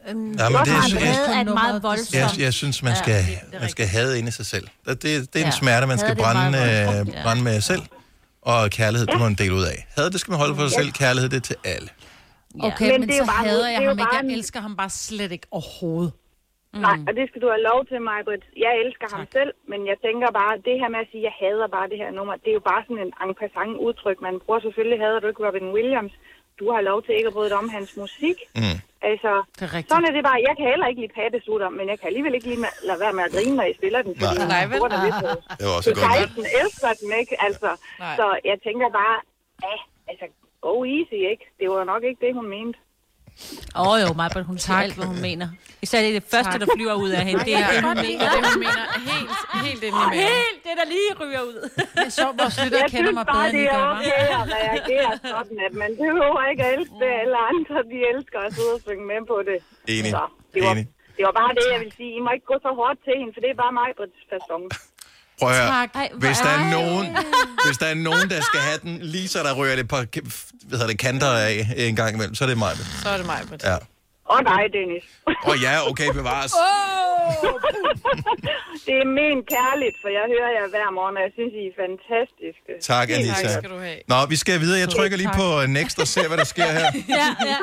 Ja, 0.08 0.14
men 0.14 0.34
det, 0.34 0.42
jeg, 0.44 0.50
han 0.84 0.92
jeg, 1.02 1.38
er 1.38 1.42
et 1.48 1.54
meget 1.62 1.84
voldsomt. 1.84 2.38
jeg, 2.38 2.46
jeg 2.46 2.54
synes, 2.62 2.84
man 2.88 2.96
skal, 3.04 3.20
Ja, 3.54 3.60
man 3.60 3.70
skal 3.76 3.86
have 3.96 4.10
inde 4.18 4.28
i 4.28 4.36
sig 4.40 4.46
selv. 4.54 4.68
Det, 4.86 5.04
det, 5.04 5.12
det 5.34 5.36
er 5.42 5.46
en 5.52 5.56
Ja. 5.56 5.62
smerte, 5.62 5.86
man 5.94 6.00
skal 6.04 6.16
brænde, 6.24 6.58
øh, 6.66 7.24
brænde 7.24 7.44
med 7.50 7.62
selv. 7.72 7.84
Og 8.52 8.58
kærlighed, 8.80 9.06
det 9.12 9.18
må 9.22 9.26
man 9.32 9.38
dele 9.44 9.54
ud 9.60 9.66
af. 9.74 9.78
Had, 9.98 10.06
det 10.14 10.20
skal 10.22 10.32
man 10.34 10.40
holde 10.44 10.56
for 10.56 10.64
sig 10.68 10.78
Ja. 10.78 10.80
selv. 10.82 10.90
Kærlighed, 11.04 11.30
det 11.34 11.38
er 11.44 11.48
til 11.52 11.58
alle. 11.74 11.90
Okay, 12.70 12.90
Men 12.92 13.00
men, 13.02 13.10
det 13.10 13.16
er 13.20 13.26
så 13.26 13.32
bare- 13.34 13.46
hader 13.50 13.70
jeg 13.76 13.82
ham 13.90 14.00
ikke. 14.00 14.16
Jeg 14.18 14.24
en- 14.24 14.32
elsker 14.38 14.60
ham 14.66 14.74
bare 14.82 14.92
slet 15.08 15.32
ikke 15.38 15.48
overhovedet. 15.58 16.12
Mm. 16.76 16.80
Nej, 16.88 16.98
og 17.08 17.12
det 17.18 17.24
skal 17.30 17.40
du 17.44 17.48
have 17.54 17.64
lov 17.72 17.80
til, 17.90 17.98
mig 18.10 18.20
Britt. 18.28 18.46
Jeg 18.66 18.72
elsker 18.84 19.08
tak. 19.10 19.18
ham 19.18 19.26
selv, 19.38 19.52
men 19.72 19.80
jeg 19.92 19.98
tænker 20.06 20.28
bare, 20.42 20.54
det 20.68 20.76
her 20.82 20.90
med 20.94 21.00
at 21.06 21.10
sige, 21.12 21.22
at 21.24 21.28
jeg 21.30 21.36
hader 21.42 21.68
bare 21.78 21.88
det 21.92 21.98
her 22.04 22.12
nummer, 22.18 22.34
det 22.44 22.50
er 22.54 22.58
jo 22.62 22.66
bare 22.72 22.82
sådan 22.88 23.02
en 23.06 23.12
en 23.26 23.32
passant 23.44 23.74
udtryk. 23.86 24.18
Man 24.28 24.36
bruger 24.44 24.60
selvfølgelig, 24.66 25.00
hader 25.04 25.20
du 25.24 25.28
ikke 25.32 25.44
Robin 25.48 25.68
Williams. 25.78 26.14
Du 26.60 26.66
har 26.74 26.82
lov 26.82 27.04
til 27.04 27.14
ikke 27.18 27.28
at 27.28 27.34
bryde 27.34 27.50
dig 27.50 27.58
om 27.58 27.70
hans 27.70 27.90
musik. 27.98 28.38
Mm. 28.56 28.78
Altså, 29.10 29.32
det 29.58 29.62
er 29.68 29.74
rigtigt. 29.74 29.90
sådan 29.92 30.06
er 30.10 30.14
det 30.18 30.24
bare. 30.30 30.40
Jeg 30.50 30.54
kan 30.58 30.66
heller 30.74 30.88
ikke 30.88 31.02
lide 31.04 31.14
pattesutter, 31.20 31.70
men 31.78 31.86
jeg 31.92 31.98
kan 32.00 32.08
alligevel 32.12 32.34
ikke 32.38 32.48
lige 32.52 32.62
med, 32.66 32.72
lade 32.90 33.00
være 33.00 33.14
med 33.18 33.24
at 33.28 33.32
grine, 33.36 33.56
når 33.60 33.64
I 33.72 33.74
spiller 33.80 34.02
den. 34.06 34.14
Fordi 34.20 34.38
Nej. 34.38 34.48
Nej, 34.56 34.66
vel? 34.72 34.80
Det 35.60 35.66
var 35.70 35.76
også 35.80 35.90
Så 35.90 35.96
godt. 36.02 36.16
16 36.28 36.46
elsker 36.62 36.92
den, 37.02 37.10
ikke? 37.22 37.34
Altså, 37.48 37.70
Nej. 38.00 38.16
så 38.20 38.26
jeg 38.50 38.58
tænker 38.68 38.88
bare, 39.02 39.16
ja, 39.66 39.76
altså, 40.12 40.26
go 40.66 40.74
easy, 40.98 41.18
ikke? 41.34 41.46
Det 41.60 41.66
var 41.70 41.84
nok 41.94 42.04
ikke 42.10 42.22
det, 42.26 42.34
hun 42.40 42.48
mente. 42.58 42.78
Åh 43.80 43.88
oh, 43.88 43.96
jo, 44.04 44.08
Marbert, 44.22 44.46
hun 44.52 44.58
siger 44.64 44.78
alt, 44.86 44.96
hvad 45.00 45.08
hun 45.14 45.20
mener. 45.30 45.48
Især 45.86 45.98
det, 46.04 46.10
er 46.14 46.18
det 46.20 46.28
første, 46.34 46.52
Tak. 46.54 46.62
der 46.62 46.68
flyver 46.78 46.96
ud 47.06 47.12
af 47.18 47.24
hende. 47.28 47.40
Det 47.48 47.54
er 47.62 47.66
det, 47.72 47.80
hun 47.90 47.96
mener. 48.08 48.26
Det, 48.36 48.40
hun 48.50 48.60
mener 48.66 48.84
helt, 49.12 49.32
helt 49.68 49.82
inde 49.88 50.00
i 50.04 50.08
maven. 50.12 50.28
Helt 50.38 50.60
det, 50.68 50.74
der 50.82 50.86
lige 50.96 51.10
ryger 51.22 51.42
ud. 51.52 51.58
Det 51.98 52.06
er 52.10 52.14
sjovt, 52.20 52.36
vores 52.42 52.56
lyttere 52.64 52.82
Jeg 52.84 52.90
kender 52.96 53.12
synes 53.12 53.20
mig 53.20 53.26
bare, 53.34 53.44
bedre, 53.44 53.50
end 53.50 53.58
det 53.58 53.64
I 53.64 53.68
er 53.68 53.78
gør, 53.80 53.88
hva'? 53.92 54.00
okay 54.00 54.24
at 54.42 54.46
reagere 54.60 55.12
sådan, 55.34 55.58
at 55.68 55.74
man 55.84 55.92
behøver 56.04 56.42
ikke 56.52 56.62
at 56.68 56.72
elske 56.78 56.96
det. 57.04 57.12
Alle 57.24 57.38
andre, 57.52 57.76
de 57.94 57.98
elsker 58.14 58.40
at 58.48 58.52
sidde 58.58 58.72
og 58.78 58.82
synge 58.88 59.06
med 59.12 59.20
på 59.32 59.38
det. 59.50 59.58
Enig. 59.96 60.12
Så 60.16 60.22
det 60.54 60.60
var, 60.66 60.74
Enig. 60.76 60.86
det 61.18 61.24
var 61.28 61.34
bare 61.42 61.52
det, 61.60 61.66
jeg 61.74 61.80
vil 61.84 61.92
sige. 62.00 62.12
I 62.18 62.20
må 62.26 62.30
ikke 62.38 62.48
gå 62.54 62.58
så 62.66 62.72
hårdt 62.80 62.98
til 63.06 63.14
hende, 63.20 63.32
for 63.36 63.42
det 63.44 63.50
er 63.56 63.60
bare 63.66 63.74
mig 63.82 63.90
på 64.00 64.04
fasong. 64.32 64.64
Prøv 65.40 65.50
at 65.50 65.56
høre. 65.56 65.68
Tak. 65.68 65.90
Ej, 65.96 66.10
Hvis 66.14 66.38
der, 66.38 66.50
er 66.50 66.70
nogen, 66.72 67.18
hvis 67.66 67.78
der 67.78 67.86
er 67.86 67.94
nogen, 67.94 68.30
der 68.30 68.42
skal 68.42 68.60
have 68.60 68.80
den, 68.84 69.00
lige 69.02 69.28
så 69.28 69.40
der 69.44 69.54
ryger 69.54 69.76
det 69.76 69.88
på 69.88 69.96
hvad 70.68 70.80
hedder 70.80 70.88
det, 70.88 71.00
kanter 71.00 71.28
af 71.28 71.68
en 71.78 71.96
gang 71.96 72.14
imellem, 72.16 72.36
så 72.36 72.44
er 72.44 72.48
det 72.48 72.58
mig. 72.58 72.72
Så 73.04 73.10
er 73.10 73.18
det 73.18 73.26
mig. 73.26 73.40
Ja. 73.64 73.78
Og 74.26 74.40
dig, 74.46 74.64
Dennis. 74.78 75.04
Og 75.50 75.56
ja, 75.66 75.90
okay, 75.90 76.10
bevares. 76.14 76.52
det 78.86 78.96
er 79.04 79.08
men 79.20 79.36
kærligt, 79.56 79.96
for 80.02 80.10
jeg 80.18 80.26
hører 80.34 80.52
jer 80.58 80.68
hver 80.70 80.90
morgen, 80.98 81.16
og 81.18 81.24
jeg 81.26 81.32
synes, 81.38 81.54
I 81.62 81.64
er 81.72 81.76
fantastiske. 81.84 82.72
Tak, 82.92 83.10
Anita. 83.10 83.48
sikkert. 83.54 83.72
Nå, 84.08 84.16
vi 84.34 84.36
skal 84.36 84.60
videre. 84.60 84.80
Jeg 84.80 84.90
trykker 84.90 85.18
lige 85.18 85.34
på 85.36 85.48
uh, 85.58 85.64
next 85.80 86.00
og 86.00 86.08
ser, 86.08 86.28
hvad 86.28 86.38
der 86.38 86.44
sker 86.44 86.70
her. 86.80 86.88
Ja, 87.20 87.26
ja, 87.50 87.50
ja. 87.52 87.58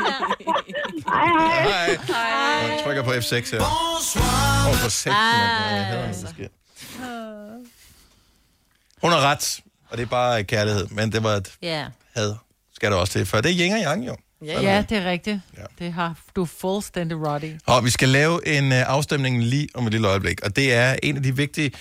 Hej, 1.12 1.27
hej. 1.39 1.97
Hej. 2.09 2.71
Jeg 2.71 2.81
trykker 2.85 3.03
på 3.03 3.11
F6 3.11 3.35
her. 3.53 3.61
Åh, 3.61 4.68
oh, 4.68 4.75
for 4.83 4.91
sæt, 4.91 5.12
jeg 5.12 5.16
hader, 5.16 6.01
når 6.01 6.07
det 6.07 6.29
sker. 6.35 6.49
Hun 9.03 9.11
har 9.13 9.21
ret, 9.21 9.61
og 9.91 9.97
det 9.99 10.03
er 10.03 10.07
bare 10.07 10.45
kærlighed, 10.45 10.87
men 10.87 11.13
det 11.13 11.23
var 11.23 11.35
et 11.37 11.53
Ja. 11.63 11.87
had 12.15 12.35
skal 12.75 12.91
der 12.91 12.97
også 12.97 13.13
til, 13.13 13.27
for 13.27 13.41
det 13.41 13.51
er 13.51 13.55
yin 13.67 13.73
og 13.73 13.79
yang 13.79 14.07
jo. 14.07 14.17
Ja, 14.45 14.61
ja, 14.61 14.85
det 14.89 14.99
er 14.99 15.11
rigtigt. 15.11 15.41
Ja. 15.57 15.63
Det 15.79 15.93
har 15.93 16.15
du 16.37 16.45
fuldstændig 16.45 17.19
ret 17.19 17.45
i. 17.45 17.57
Og 17.67 17.85
vi 17.85 17.91
skal 17.91 18.09
lave 18.09 18.49
en 18.49 18.73
uh, 18.73 18.79
afstemning 18.79 19.45
lige 19.45 19.69
om 19.75 19.87
et 19.87 19.93
lille 19.93 20.09
øjeblik, 20.09 20.41
og 20.43 20.57
det 20.57 20.75
er 20.75 20.97
en 21.03 21.17
af 21.17 21.23
de 21.23 21.37
vigtige... 21.37 21.73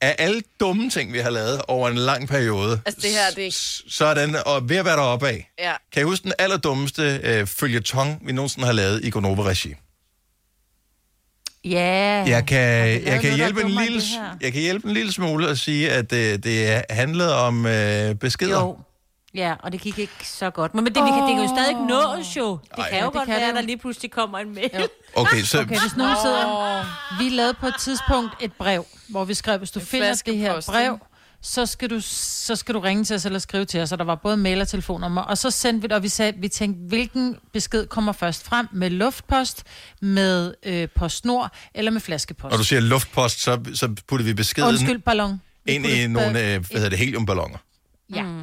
Af 0.00 0.16
alle 0.18 0.42
dumme 0.60 0.90
ting, 0.90 1.12
vi 1.12 1.18
har 1.18 1.30
lavet 1.30 1.62
over 1.68 1.88
en 1.88 1.96
lang 1.96 2.28
periode, 2.28 2.80
Altså, 2.86 3.00
det 3.00 3.10
her, 3.10 3.30
det 3.30 3.38
ikke... 3.42 3.56
så 3.88 4.14
den 4.14 4.36
og 4.46 4.68
ved 4.68 4.76
at 4.76 4.84
være 4.84 4.96
deroppe 4.96 5.28
af. 5.28 5.50
Ja. 5.58 5.72
Kan 5.92 6.02
I 6.02 6.04
huske 6.04 6.24
den 6.24 6.32
allerdummeste 6.38 7.20
uh, 7.40 7.46
følgetong, 7.48 8.20
vi 8.26 8.32
nogensinde 8.32 8.66
har 8.66 8.72
lavet 8.72 9.04
i 9.04 9.10
Gonova-regi? 9.10 9.74
Ja. 11.70 12.24
Jeg 12.26 12.46
kan, 12.46 12.58
jeg, 13.04 13.20
kan 13.20 13.34
hjælpe 13.36 13.62
en 13.62 13.68
lille, 13.68 14.02
jeg 14.40 14.52
kan 14.52 14.62
hjælpe 14.62 14.88
en 14.88 14.94
lille 14.94 15.12
smule 15.12 15.48
og 15.48 15.56
sige, 15.56 15.90
at 15.90 16.10
det, 16.10 16.44
det 16.44 16.82
handlede 16.90 17.38
om 17.38 17.66
øh, 17.66 18.14
beskeder. 18.14 18.60
Jo. 18.60 18.78
Ja, 19.34 19.54
og 19.62 19.72
det 19.72 19.80
gik 19.80 19.98
ikke 19.98 20.12
så 20.22 20.50
godt. 20.50 20.74
Men 20.74 20.84
det, 20.84 20.94
vi 20.94 21.08
kan, 21.08 21.22
det 21.22 21.34
kan 21.34 21.42
jo 21.42 21.48
stadig 21.48 21.68
ikke 21.68 21.86
nås 21.86 22.36
jo. 22.36 22.58
Det 22.62 22.78
Ej. 22.78 22.90
kan 22.90 23.00
jo 23.00 23.04
det 23.06 23.12
godt 23.12 23.26
kan 23.26 23.36
være, 23.36 23.48
at 23.48 23.54
der 23.54 23.60
jo. 23.60 23.66
lige 23.66 23.78
pludselig 23.78 24.10
kommer 24.10 24.38
en 24.38 24.54
mail. 24.54 24.88
Okay, 25.14 25.42
så 25.42 25.60
Okay, 25.60 25.80
hvis 25.80 25.96
nogen 25.96 26.16
sidder... 26.22 26.84
Vi 27.18 27.28
lavede 27.28 27.54
på 27.54 27.66
et 27.66 27.74
tidspunkt 27.80 28.34
et 28.40 28.52
brev, 28.52 28.86
hvor 29.08 29.24
vi 29.24 29.34
skrev, 29.34 29.58
hvis 29.58 29.70
du 29.70 29.80
finder 29.80 30.22
det 30.26 30.36
her 30.36 30.60
brev? 30.66 30.98
Så 31.40 31.66
skal, 31.66 31.90
du, 31.90 32.00
så 32.00 32.56
skal 32.56 32.74
du 32.74 32.80
ringe 32.80 33.04
til 33.04 33.16
os 33.16 33.24
eller 33.26 33.38
skrive 33.38 33.64
til 33.64 33.80
os, 33.80 33.92
og 33.92 33.98
der 33.98 34.04
var 34.04 34.14
både 34.14 34.36
mail 34.36 34.60
og 34.60 34.68
telefonnummer. 34.68 35.22
Og 35.22 35.38
så 35.38 35.50
sendte 35.50 35.82
vi 35.82 35.86
det, 35.88 35.96
og 35.96 36.02
vi 36.02 36.08
sagde, 36.08 36.32
vi 36.38 36.48
tænkte, 36.48 36.80
hvilken 36.88 37.36
besked 37.52 37.86
kommer 37.86 38.12
først 38.12 38.44
frem? 38.44 38.66
Med 38.72 38.90
luftpost, 38.90 39.64
med 40.00 40.54
øh, 40.62 40.88
postnord 40.94 41.50
eller 41.74 41.90
med 41.90 42.00
flaskepost? 42.00 42.50
når 42.50 42.56
du 42.58 42.64
siger 42.64 42.80
luftpost, 42.80 43.42
så, 43.42 43.60
så 43.74 43.94
putter 44.06 44.24
vi 44.26 44.34
beskeden 44.34 44.68
Undskyld, 44.68 44.98
ballon. 44.98 45.40
Vi 45.64 45.72
ind 45.72 45.86
i 45.86 45.88
puttede- 45.88 46.08
nogle 46.08 46.28
øh, 46.28 46.60
hvad 46.60 46.64
hedder 46.72 46.88
det, 46.88 46.98
heliumballoner. 46.98 47.58
Ja. 48.14 48.22
Mm. 48.22 48.42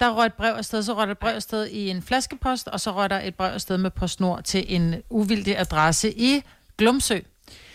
Der 0.00 0.10
røg 0.10 0.26
et 0.26 0.34
brev 0.34 0.54
afsted, 0.54 0.82
så 0.82 0.94
røg 0.94 1.06
der 1.06 1.12
et 1.12 1.18
brev 1.18 1.34
afsted 1.34 1.66
i 1.66 1.88
en 1.88 2.02
flaskepost, 2.02 2.68
og 2.68 2.80
så 2.80 2.92
røg 2.92 3.10
der 3.10 3.20
et 3.20 3.34
brev 3.34 3.52
afsted 3.52 3.78
med 3.78 3.90
PostNord 3.90 4.42
til 4.42 4.64
en 4.68 4.94
uvildig 5.10 5.58
adresse 5.58 6.12
i 6.18 6.42
Glumsø. 6.78 7.18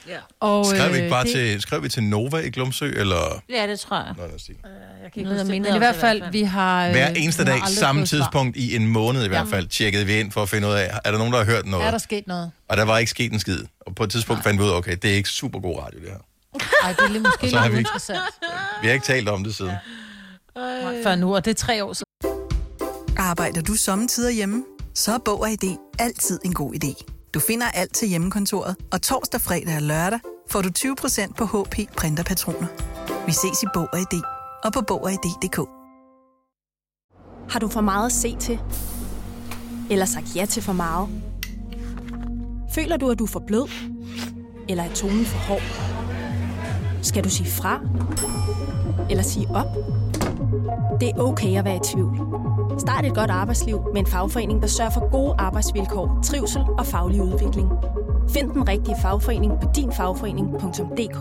Ja. 0.09 0.17
Og, 0.39 0.65
Skrev 0.65 0.91
vi 0.93 0.97
ikke 0.97 1.09
bare 1.09 1.23
det, 1.23 1.31
til, 1.31 1.61
skrev 1.61 1.83
vi 1.83 1.89
til 1.89 2.03
Nova 2.03 2.37
i 2.37 2.49
Glumsø, 2.49 2.85
eller... 2.95 3.41
Ja, 3.49 3.67
det 3.67 3.79
tror 3.79 3.97
jeg. 3.97 4.13
Nå, 4.17 4.25
lad 4.25 4.35
os 4.35 4.41
sige. 4.41 4.57
Jeg 4.63 4.71
kan 4.73 5.05
ikke 5.05 5.23
Noget, 5.23 5.41
huske 5.41 5.53
det, 5.53 5.61
men 5.61 5.75
i 5.75 5.77
hvert 5.77 5.95
fald, 5.95 6.21
fald. 6.21 6.31
vi 6.31 6.41
har... 6.43 6.85
øh, 6.85 6.91
Hver 6.91 7.13
vi 7.13 7.19
eneste 7.19 7.45
dag, 7.45 7.61
samme 7.67 8.05
tidspunkt 8.05 8.57
i 8.57 8.75
en 8.75 8.87
måned 8.87 9.25
i 9.25 9.27
hvert 9.27 9.47
fald, 9.47 9.67
tjekkede 9.67 10.05
vi 10.05 10.19
ind 10.19 10.31
for 10.31 10.41
at 10.41 10.49
finde 10.49 10.67
ud 10.67 10.73
af, 10.73 10.99
er 11.05 11.11
der 11.11 11.17
nogen, 11.17 11.33
der 11.33 11.39
har 11.39 11.45
hørt 11.45 11.65
noget? 11.65 11.87
Er 11.87 11.91
der 11.91 11.97
sket 11.97 12.27
noget? 12.27 12.51
Og 12.69 12.77
der 12.77 12.83
var 12.83 12.97
ikke 12.97 13.09
sket 13.09 13.31
en 13.33 13.39
skid. 13.39 13.59
Og 13.81 13.95
på 13.95 14.03
et 14.03 14.11
tidspunkt 14.11 14.43
fandt 14.43 14.59
vi 14.59 14.65
ud 14.65 14.69
af, 14.69 14.75
okay, 14.75 14.95
det 15.01 15.11
er 15.11 15.15
ikke 15.15 15.29
super 15.29 15.59
god 15.59 15.79
radio, 15.79 15.99
det 15.99 16.09
her. 16.09 16.17
Ej, 16.83 16.91
det 16.93 16.99
er 17.05 17.09
lidt, 17.09 17.23
måske 17.23 17.43
lidt 17.43 17.61
vi 17.61 17.65
ikke- 17.67 17.77
interessant. 17.79 18.19
Vi 18.81 18.87
har 18.87 18.93
ikke 18.93 19.05
talt 19.05 19.29
om 19.29 19.43
det 19.43 19.55
siden. 19.55 19.71
Nej, 20.55 21.03
Før 21.03 21.15
nu, 21.15 21.35
og 21.35 21.45
det 21.45 21.51
er 21.51 21.55
tre 21.55 21.83
år 21.83 21.93
siden. 21.93 22.05
Arbejder 23.17 23.61
du 23.61 23.73
sommetider 23.75 24.29
hjemme? 24.29 24.63
Så 24.93 25.13
er 25.13 25.17
Bog 25.25 25.41
og 25.41 25.49
ID 25.51 25.75
altid 25.99 26.39
en 26.45 26.53
god 26.53 26.73
idé. 26.83 27.18
Du 27.33 27.39
finder 27.39 27.65
alt 27.73 27.93
til 27.93 28.07
hjemmekontoret, 28.07 28.75
og 28.91 29.01
torsdag, 29.01 29.41
fredag 29.41 29.75
og 29.75 29.81
lørdag 29.81 30.19
får 30.51 30.61
du 30.61 30.69
20% 30.77 31.33
på 31.33 31.45
HP 31.45 31.95
printerpatroner. 31.97 32.67
Vi 33.25 33.31
ses 33.31 33.63
i 33.63 33.65
Bog 33.73 33.87
og 33.93 33.99
ID 33.99 34.21
og 34.63 34.73
på 34.73 34.81
Bog 34.87 35.03
og 35.03 35.11
ID.dk. 35.11 35.57
Har 37.49 37.59
du 37.59 37.67
for 37.67 37.81
meget 37.81 38.05
at 38.05 38.11
se 38.11 38.35
til? 38.39 38.59
Eller 39.89 40.05
sagt 40.05 40.35
ja 40.35 40.45
til 40.45 40.63
for 40.63 40.73
meget? 40.73 41.09
Føler 42.75 42.97
du, 42.97 43.09
at 43.09 43.19
du 43.19 43.23
er 43.23 43.27
for 43.27 43.43
blød? 43.47 43.69
Eller 44.69 44.83
er 44.83 44.93
tonen 44.93 45.25
for 45.25 45.37
hård? 45.37 45.61
Skal 47.03 47.23
du 47.23 47.29
sige 47.29 47.49
fra? 47.49 47.79
Eller 49.09 49.23
sige 49.23 49.47
op? 49.49 49.67
Det 51.01 51.09
er 51.09 51.19
okay 51.19 51.57
at 51.57 51.65
være 51.65 51.75
i 51.75 51.79
tvivl. 51.93 52.17
Start 52.79 53.05
et 53.05 53.15
godt 53.15 53.31
arbejdsliv 53.31 53.79
med 53.93 54.01
en 54.01 54.07
fagforening, 54.07 54.61
der 54.61 54.67
sørger 54.67 54.91
for 54.91 55.11
gode 55.11 55.35
arbejdsvilkår, 55.37 56.19
trivsel 56.23 56.61
og 56.77 56.85
faglig 56.85 57.21
udvikling. 57.21 57.69
Find 58.29 58.51
den 58.51 58.67
rigtige 58.67 58.95
fagforening 59.01 59.53
på 59.61 59.67
dinfagforening.dk. 59.75 61.19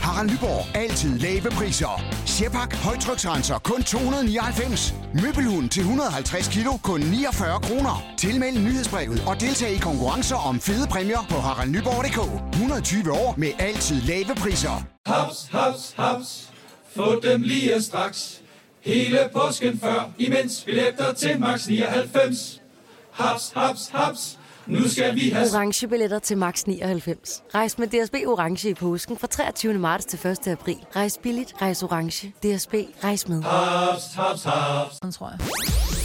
Harald 0.00 0.30
Nyborg. 0.30 0.76
Altid 0.76 1.18
lave 1.18 1.50
priser. 1.50 2.02
Sjehpak. 2.26 2.74
Højtryksrenser. 2.74 3.58
Kun 3.58 3.82
299. 3.82 4.94
Møbelhund 5.22 5.68
til 5.68 5.80
150 5.80 6.48
kilo. 6.48 6.72
Kun 6.82 7.00
49 7.00 7.60
kroner. 7.60 8.02
Tilmeld 8.18 8.58
nyhedsbrevet 8.58 9.24
og 9.26 9.40
deltag 9.40 9.70
i 9.72 9.78
konkurrencer 9.78 10.36
om 10.36 10.60
fede 10.60 10.86
præmier 10.90 11.24
på 11.30 11.36
haraldnyborg.dk. 11.36 12.20
120 12.52 13.12
år 13.12 13.34
med 13.36 13.50
altid 13.58 14.00
lave 14.00 14.34
priser. 14.42 14.84
Haps, 15.06 15.48
haps, 15.52 15.94
haps. 15.96 16.52
Få 16.96 17.20
dem 17.22 17.42
lige 17.42 17.82
straks. 17.82 18.40
Hele 18.80 19.30
påsken 19.32 19.78
før, 19.78 20.10
imens 20.18 20.62
billetter 20.64 21.12
til 21.12 21.40
max 21.40 21.66
99. 21.66 22.62
Haps, 23.10 23.52
haps, 23.56 23.88
haps. 23.88 24.38
Nu 24.70 24.88
skal 24.88 25.14
vi 25.14 25.30
have... 25.30 25.46
Orange 25.54 25.88
billetter 25.88 26.18
til 26.18 26.38
max 26.38 26.64
99. 26.64 27.42
Rejs 27.54 27.78
med 27.78 27.86
DSB 27.86 28.14
Orange 28.26 28.70
i 28.70 28.74
påsken 28.74 29.18
fra 29.18 29.26
23. 29.26 29.74
marts 29.74 30.04
til 30.04 30.18
1. 30.26 30.48
april. 30.48 30.76
Rejs 30.96 31.18
billigt, 31.22 31.54
rejs 31.62 31.82
orange. 31.82 32.28
DSB, 32.28 32.74
rejs 33.04 33.28
med. 33.28 33.42
Haps, 33.42 34.02
haps, 34.14 34.44
haps. 34.44 34.94
Sådan 34.94 35.12
tror 35.12 35.30
jeg. 35.30 35.38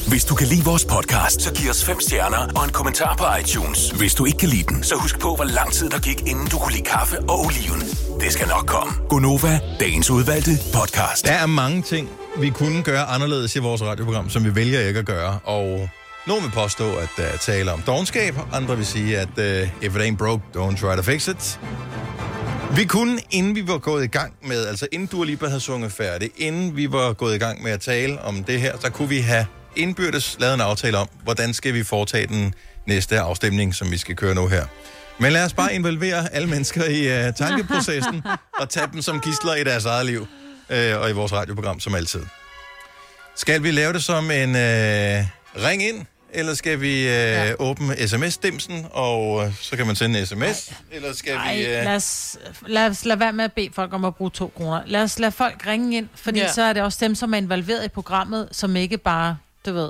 Hvis 0.07 0.25
du 0.25 0.35
kan 0.35 0.47
lide 0.47 0.63
vores 0.65 0.85
podcast, 0.85 1.41
så 1.41 1.53
giv 1.53 1.69
os 1.69 1.85
fem 1.85 1.99
stjerner 1.99 2.47
og 2.55 2.63
en 2.65 2.71
kommentar 2.71 3.15
på 3.17 3.25
iTunes. 3.41 3.91
Hvis 3.91 4.13
du 4.13 4.25
ikke 4.25 4.37
kan 4.37 4.49
lide 4.49 4.63
den, 4.63 4.83
så 4.83 4.95
husk 4.95 5.19
på, 5.19 5.35
hvor 5.35 5.45
lang 5.45 5.71
tid 5.71 5.89
der 5.89 5.99
gik, 5.99 6.21
inden 6.21 6.47
du 6.47 6.57
kunne 6.57 6.73
lide 6.73 6.83
kaffe 6.85 7.19
og 7.19 7.39
oliven. 7.45 7.81
Det 8.21 8.33
skal 8.33 8.47
nok 8.47 8.65
komme. 8.67 8.93
Gonova, 9.09 9.59
dagens 9.79 10.09
udvalgte 10.09 10.51
podcast. 10.73 11.25
Der 11.25 11.33
er 11.33 11.45
mange 11.45 11.81
ting, 11.81 12.09
vi 12.39 12.49
kunne 12.49 12.83
gøre 12.83 13.03
anderledes 13.03 13.55
i 13.55 13.59
vores 13.59 13.81
radioprogram, 13.83 14.29
som 14.29 14.43
vi 14.45 14.55
vælger 14.55 14.79
ikke 14.87 14.99
at 14.99 15.05
gøre. 15.05 15.39
Og 15.43 15.89
nogen 16.27 16.43
vil 16.43 16.51
påstå, 16.51 16.95
at 16.95 17.09
der 17.17 17.23
er 17.23 17.37
tale 17.37 17.73
om 17.73 17.81
dogenskab. 17.81 18.35
Andre 18.53 18.77
vil 18.77 18.85
sige, 18.85 19.19
at 19.19 19.29
uh, 19.37 19.83
if 19.83 19.95
it 19.95 20.01
ain't 20.01 20.17
broke, 20.17 20.43
don't 20.57 20.77
try 20.77 20.95
to 20.95 21.01
fix 21.01 21.27
it. 21.27 21.59
Vi 22.75 22.85
kunne, 22.85 23.19
inden 23.31 23.55
vi 23.55 23.67
var 23.67 23.77
gået 23.77 24.03
i 24.03 24.07
gang 24.07 24.33
med, 24.41 24.67
altså 24.67 24.87
inden 24.91 25.07
du 25.07 25.23
lige 25.23 25.47
havde 25.47 25.59
sunget 25.59 25.91
færdig, 25.91 26.31
inden 26.37 26.75
vi 26.75 26.91
var 26.91 27.13
gået 27.13 27.35
i 27.35 27.37
gang 27.37 27.63
med 27.63 27.71
at 27.71 27.81
tale 27.81 28.21
om 28.21 28.43
det 28.43 28.61
her, 28.61 28.77
så 28.79 28.89
kunne 28.89 29.09
vi 29.09 29.19
have 29.19 29.45
indbyrdes 29.75 30.37
lavet 30.39 30.53
en 30.53 30.61
aftale 30.61 30.97
om, 30.97 31.07
hvordan 31.23 31.53
skal 31.53 31.73
vi 31.73 31.83
foretage 31.83 32.27
den 32.27 32.53
næste 32.87 33.19
afstemning, 33.19 33.75
som 33.75 33.91
vi 33.91 33.97
skal 33.97 34.15
køre 34.15 34.35
nu 34.35 34.47
her. 34.47 34.65
Men 35.19 35.31
lad 35.31 35.45
os 35.45 35.53
bare 35.53 35.73
involvere 35.73 36.33
alle 36.33 36.49
mennesker 36.49 36.85
i 36.85 37.27
uh, 37.27 37.33
tankeprocessen 37.33 38.23
og 38.61 38.69
tage 38.69 38.87
dem 38.93 39.01
som 39.01 39.19
gisler 39.19 39.55
i 39.55 39.63
deres 39.63 39.85
eget 39.85 40.05
liv 40.05 40.21
uh, 40.21 41.01
og 41.01 41.09
i 41.09 41.13
vores 41.13 41.33
radioprogram 41.33 41.79
som 41.79 41.95
altid. 41.95 42.21
Skal 43.35 43.63
vi 43.63 43.71
lave 43.71 43.93
det 43.93 44.03
som 44.03 44.31
en 44.31 44.49
uh, 44.49 45.25
ring 45.65 45.83
ind, 45.83 46.05
eller 46.35 46.53
skal 46.53 46.81
vi 46.81 47.03
uh, 47.03 47.11
ja. 47.11 47.53
åbne 47.59 48.07
sms-dimsen, 48.07 48.85
og 48.91 49.35
uh, 49.35 49.55
så 49.61 49.77
kan 49.77 49.87
man 49.87 49.95
sende 49.95 50.19
en 50.19 50.25
sms, 50.25 50.73
eller 50.91 51.13
skal 51.13 51.33
Ej, 51.33 51.55
vi... 51.55 51.61
Uh, 51.63 51.67
lad 51.69 51.95
os, 51.95 52.37
lad 52.67 52.87
os 52.89 53.05
lade 53.05 53.19
være 53.19 53.33
med 53.33 53.45
at 53.45 53.53
bede 53.53 53.69
folk 53.73 53.93
om 53.93 54.05
at 54.05 54.15
bruge 54.15 54.31
to 54.31 54.51
kroner. 54.57 54.81
Lad 54.85 55.01
os 55.03 55.19
lade 55.19 55.31
folk 55.31 55.67
ringe 55.67 55.97
ind, 55.97 56.07
fordi 56.15 56.39
Ja. 56.39 56.45
ja. 56.45 56.51
så 56.51 56.61
er 56.61 56.73
det 56.73 56.83
også 56.83 56.97
dem, 57.01 57.15
som 57.15 57.33
er 57.33 57.37
involveret 57.37 57.85
i 57.85 57.87
programmet, 57.89 58.49
som 58.51 58.75
ikke 58.75 58.97
bare, 58.97 59.37
du 59.65 59.73
ved, 59.73 59.89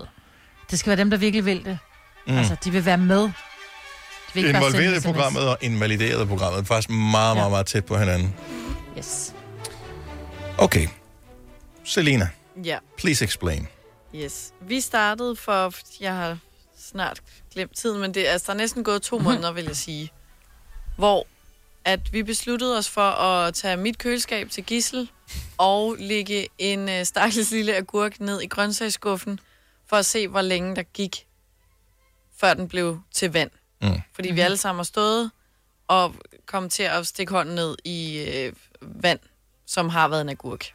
det 0.71 0.79
skal 0.79 0.89
være 0.89 0.97
dem, 0.97 1.09
der 1.09 1.17
virkelig 1.17 1.45
vil 1.45 1.65
det. 1.65 1.77
Mm. 2.27 2.37
Altså, 2.37 2.55
de 2.63 2.71
vil 2.71 2.85
være 2.85 2.97
med. 2.97 3.21
De 3.21 3.31
vil 4.33 4.45
ikke 4.45 4.59
bare 4.59 4.71
sende 4.71 4.83
involveret 4.83 5.03
i 5.03 5.07
programmet 5.07 5.49
og 5.49 5.57
invalideret 5.61 6.23
i 6.23 6.25
programmet. 6.25 6.67
Faktisk 6.67 6.89
meget, 6.89 7.37
meget, 7.37 7.51
meget 7.51 7.65
tæt 7.65 7.85
på 7.85 7.97
hinanden. 7.97 8.35
Yes. 8.97 9.33
Okay. 10.57 10.87
Selina, 11.83 12.29
Ja, 12.63 12.77
please 12.97 13.25
explain. 13.25 13.67
Yes. 14.23 14.53
Vi 14.61 14.81
startede 14.81 15.35
for, 15.35 15.73
jeg 16.01 16.15
har 16.15 16.37
snart 16.77 17.21
glemt 17.53 17.75
tiden, 17.75 18.01
men 18.01 18.13
det 18.13 18.27
er, 18.27 18.31
altså, 18.31 18.45
der 18.47 18.53
er 18.53 18.57
næsten 18.57 18.83
gået 18.83 19.01
to 19.01 19.19
måneder, 19.19 19.51
vil 19.51 19.65
jeg 19.65 19.75
sige, 19.75 20.11
hvor 20.97 21.27
at 21.85 22.13
vi 22.13 22.23
besluttede 22.23 22.77
os 22.77 22.89
for 22.89 23.09
at 23.09 23.53
tage 23.53 23.77
mit 23.77 23.97
køleskab 23.97 24.49
til 24.49 24.63
gissel 24.63 25.11
og 25.57 25.95
lægge 25.99 26.47
en 26.57 26.89
øh, 26.89 27.05
stakkels 27.05 27.51
lille 27.51 27.75
agurk 27.75 28.19
ned 28.19 28.41
i 28.41 28.47
grøntsagsskuffen 28.47 29.39
for 29.87 29.95
at 29.97 30.05
se, 30.05 30.27
hvor 30.27 30.41
længe 30.41 30.75
der 30.75 30.83
gik, 30.83 31.27
før 32.37 32.53
den 32.53 32.67
blev 32.67 32.99
til 33.13 33.33
vand. 33.33 33.51
Mm. 33.81 34.01
Fordi 34.15 34.31
vi 34.31 34.39
alle 34.39 34.57
sammen 34.57 34.79
har 34.79 34.83
stået 34.83 35.31
og 35.87 36.15
kom 36.45 36.69
til 36.69 36.83
at 36.83 37.07
stikke 37.07 37.33
hånden 37.33 37.55
ned 37.55 37.75
i 37.83 38.25
øh, 38.27 38.53
vand, 38.81 39.19
som 39.65 39.89
har 39.89 40.07
været 40.07 40.21
en 40.21 40.29
agurk. 40.29 40.65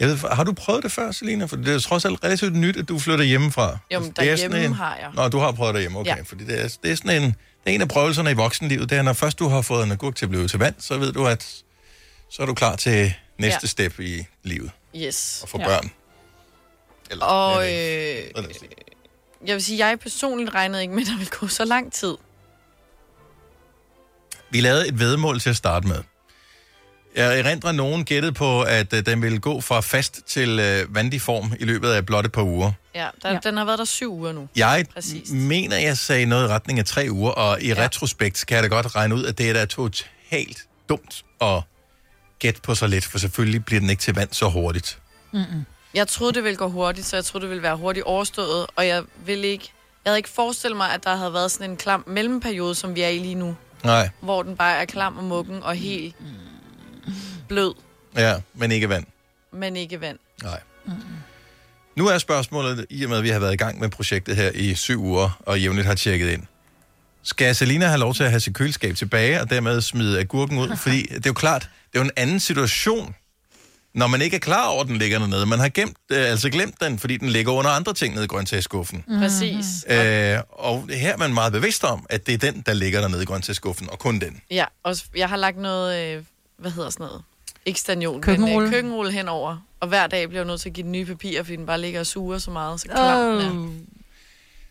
Jeg 0.00 0.08
ved, 0.08 0.16
har 0.18 0.44
du 0.44 0.52
prøvet 0.52 0.82
det 0.82 0.92
før, 0.92 1.12
Selina? 1.12 1.44
For 1.44 1.56
det 1.56 1.74
er 1.74 1.78
trods 1.78 2.04
alt 2.04 2.24
relativt 2.24 2.54
nyt, 2.54 2.76
at 2.76 2.88
du 2.88 2.98
flytter 2.98 3.24
hjemmefra. 3.24 3.78
Jo, 3.94 4.00
men 4.00 4.08
er 4.08 4.12
derhjemme 4.24 4.64
en... 4.64 4.72
har 4.72 4.96
jeg. 4.96 5.10
Nå, 5.14 5.28
du 5.28 5.38
har 5.38 5.52
prøvet 5.52 5.74
derhjemme, 5.74 5.98
okay. 5.98 6.10
Ja. 6.10 6.16
Ja. 6.16 6.22
Fordi 6.22 6.44
det 6.44 6.64
er, 6.64 6.68
det 6.82 6.90
er 6.92 6.96
sådan 6.96 7.22
en... 7.22 7.28
Det 7.64 7.70
er 7.72 7.74
en 7.74 7.80
af 7.80 7.88
prøvelserne 7.88 8.30
i 8.30 8.34
voksenlivet, 8.34 8.90
det 8.90 8.98
er, 8.98 9.02
når 9.02 9.12
først 9.12 9.38
du 9.38 9.48
har 9.48 9.62
fået 9.62 9.84
en 9.84 9.92
agurk 9.92 10.14
til 10.16 10.24
at 10.24 10.30
blive 10.30 10.48
til 10.48 10.58
vand, 10.58 10.74
så 10.78 10.98
ved 10.98 11.12
du, 11.12 11.26
at 11.26 11.62
så 12.30 12.42
er 12.42 12.46
du 12.46 12.54
klar 12.54 12.76
til 12.76 13.14
næste 13.38 13.54
Ja. 13.54 13.58
ja. 13.62 13.66
step 13.66 14.00
i 14.00 14.26
livet. 14.42 14.70
Yes. 14.96 15.38
Og 15.42 15.48
få 15.48 15.58
børn. 15.58 15.90
Eller, 17.10 17.24
Og 17.24 17.62
ja, 17.64 18.18
øh, 18.36 18.44
sige. 18.44 18.68
jeg 19.46 19.54
vil 19.54 19.62
sige, 19.64 19.86
jeg 19.86 19.98
personligt 19.98 20.54
regnede 20.54 20.82
ikke 20.82 20.94
med, 20.94 21.02
at 21.02 21.06
der 21.06 21.16
ville 21.16 21.30
gå 21.40 21.46
så 21.48 21.64
lang 21.64 21.92
tid. 21.92 22.16
Vi 24.50 24.60
lavede 24.60 24.88
et 24.88 24.98
vedmål 24.98 25.40
til 25.40 25.50
at 25.50 25.56
starte 25.56 25.88
med. 25.88 26.02
Jeg 27.18 27.38
erindrer 27.38 27.72
nogen 27.72 28.04
gættet 28.04 28.34
på, 28.34 28.62
at 28.62 28.92
øh, 28.92 29.06
den 29.06 29.22
ville 29.22 29.38
gå 29.38 29.60
fra 29.60 29.80
fast 29.80 30.20
til 30.26 30.60
øh, 30.60 30.94
vandig 30.94 31.20
form 31.20 31.52
i 31.60 31.64
løbet 31.64 31.90
af 31.90 32.06
blot 32.06 32.24
et 32.26 32.32
par 32.32 32.42
uger. 32.42 32.72
Ja, 32.94 33.08
der, 33.22 33.32
ja, 33.32 33.38
den 33.42 33.56
har 33.56 33.64
været 33.64 33.78
der 33.78 33.84
syv 33.84 34.12
uger 34.12 34.32
nu. 34.32 34.48
Jeg 34.56 34.86
Præcis. 34.94 35.30
mener, 35.30 35.76
jeg 35.76 35.98
sagde 35.98 36.26
noget 36.26 36.44
i 36.44 36.48
retning 36.48 36.78
af 36.78 36.84
tre 36.84 37.06
uger, 37.10 37.30
og 37.30 37.62
i 37.62 37.68
ja. 37.68 37.84
retrospekt 37.84 38.44
kan 38.48 38.54
jeg 38.54 38.62
da 38.62 38.68
godt 38.68 38.96
regne 38.96 39.14
ud, 39.14 39.24
at 39.24 39.38
det 39.38 39.50
er 39.50 39.52
da 39.52 39.64
totalt 39.64 40.66
dumt 40.88 41.24
at 41.40 41.62
gætte 42.38 42.60
på 42.60 42.74
så 42.74 42.86
lidt, 42.86 43.04
for 43.04 43.18
selvfølgelig 43.18 43.64
bliver 43.64 43.80
den 43.80 43.90
ikke 43.90 44.00
til 44.00 44.14
vand 44.14 44.28
så 44.32 44.48
hurtigt. 44.48 44.98
Mm-mm. 45.32 45.64
Jeg 45.94 46.08
troede, 46.08 46.32
det 46.32 46.44
ville 46.44 46.56
gå 46.56 46.68
hurtigt, 46.68 47.06
så 47.06 47.16
jeg 47.16 47.24
troede, 47.24 47.42
det 47.42 47.50
ville 47.50 47.62
være 47.62 47.76
hurtigt 47.76 48.06
overstået, 48.06 48.66
og 48.76 48.86
jeg 48.86 49.02
ville 49.26 49.46
ikke... 49.46 49.72
Jeg 50.04 50.10
havde 50.10 50.18
ikke 50.18 50.28
forestillet 50.28 50.76
mig, 50.76 50.94
at 50.94 51.04
der 51.04 51.16
havde 51.16 51.32
været 51.32 51.50
sådan 51.50 51.70
en 51.70 51.76
klam 51.76 52.04
mellemperiode, 52.06 52.74
som 52.74 52.94
vi 52.94 53.02
er 53.02 53.08
i 53.08 53.18
lige 53.18 53.34
nu. 53.34 53.56
Nej, 53.84 54.10
Hvor 54.20 54.42
den 54.42 54.56
bare 54.56 54.76
er 54.76 54.84
klam 54.84 55.18
og 55.18 55.24
muggen 55.24 55.62
og 55.62 55.74
helt 55.74 56.16
blød, 57.48 57.74
ja, 58.16 58.34
men 58.54 58.72
ikke 58.72 58.88
vand. 58.88 59.04
men 59.52 59.76
ikke 59.76 60.00
vand. 60.00 60.18
Nej. 60.42 60.60
Nu 61.96 62.06
er 62.06 62.18
spørgsmålet, 62.18 62.86
i 62.90 63.04
og 63.04 63.10
med 63.10 63.18
at 63.18 63.22
vi 63.22 63.28
har 63.28 63.38
været 63.38 63.52
i 63.52 63.56
gang 63.56 63.80
med 63.80 63.88
projektet 63.88 64.36
her 64.36 64.50
i 64.54 64.74
syv 64.74 65.00
uger, 65.02 65.42
og 65.46 65.60
jævnligt 65.60 65.86
har 65.86 65.94
tjekket 65.94 66.30
ind. 66.30 66.42
Skal 67.22 67.54
Selina 67.54 67.86
have 67.86 67.98
lov 67.98 68.14
til 68.14 68.24
at 68.24 68.30
have 68.30 68.40
sit 68.40 68.54
køleskab 68.54 68.96
tilbage, 68.96 69.40
og 69.40 69.50
dermed 69.50 69.80
smide 69.80 70.20
agurken 70.20 70.58
ud? 70.58 70.76
Fordi 70.82 71.02
det 71.02 71.26
er 71.26 71.30
jo 71.30 71.32
klart, 71.32 71.62
det 71.62 71.98
er 71.98 72.00
jo 72.00 72.04
en 72.04 72.10
anden 72.16 72.40
situation, 72.40 73.14
når 73.94 74.06
man 74.06 74.22
ikke 74.22 74.36
er 74.36 74.40
klar 74.40 74.66
over, 74.68 74.82
at 74.82 74.88
den 74.88 74.96
ligger 74.96 75.18
dernede. 75.18 75.46
Man 75.46 75.58
har 75.58 75.68
gemt, 75.68 75.96
øh, 76.12 76.30
altså 76.30 76.50
glemt 76.50 76.80
den, 76.80 76.98
fordi 76.98 77.16
den 77.16 77.28
ligger 77.28 77.52
under 77.52 77.70
andre 77.70 77.94
ting 77.94 78.14
nede 78.14 78.24
i 78.24 78.28
grøntsagsskuffen. 78.28 79.04
Mm. 79.08 79.18
Præcis. 79.18 79.66
Øh, 79.88 80.38
og 80.48 80.88
her 80.90 81.12
er 81.12 81.16
man 81.16 81.34
meget 81.34 81.52
bevidst 81.52 81.84
om, 81.84 82.06
at 82.10 82.26
det 82.26 82.34
er 82.34 82.52
den, 82.52 82.62
der 82.66 82.72
ligger 82.72 83.00
dernede 83.00 83.22
i 83.22 83.26
grøntsagsskuffen, 83.26 83.90
og 83.90 83.98
kun 83.98 84.18
den. 84.20 84.40
Ja, 84.50 84.64
og 84.82 84.96
jeg 85.16 85.28
har 85.28 85.36
lagt 85.36 85.58
noget, 85.58 86.16
øh, 86.16 86.22
hvad 86.58 86.70
hedder 86.70 86.90
sådan 86.90 87.06
noget? 87.06 87.22
Ikke 87.66 87.80
staniol, 87.80 88.12
men 88.14 88.22
Køkkenrulle. 88.22 88.68
øh, 88.68 88.74
køkkenrulle 88.74 89.12
henover. 89.12 89.56
Og 89.80 89.88
hver 89.88 90.06
dag 90.06 90.28
bliver 90.28 90.40
jeg 90.40 90.46
nødt 90.46 90.60
til 90.60 90.68
at 90.68 90.72
give 90.74 90.82
den 90.84 90.92
nye 90.92 91.04
papir, 91.06 91.42
fordi 91.42 91.56
den 91.56 91.66
bare 91.66 91.80
ligger 91.80 92.00
og 92.00 92.06
suger 92.06 92.38
så 92.38 92.50
meget. 92.50 92.80
Så 92.80 92.86
klam 92.88 93.38
er. 93.38 93.68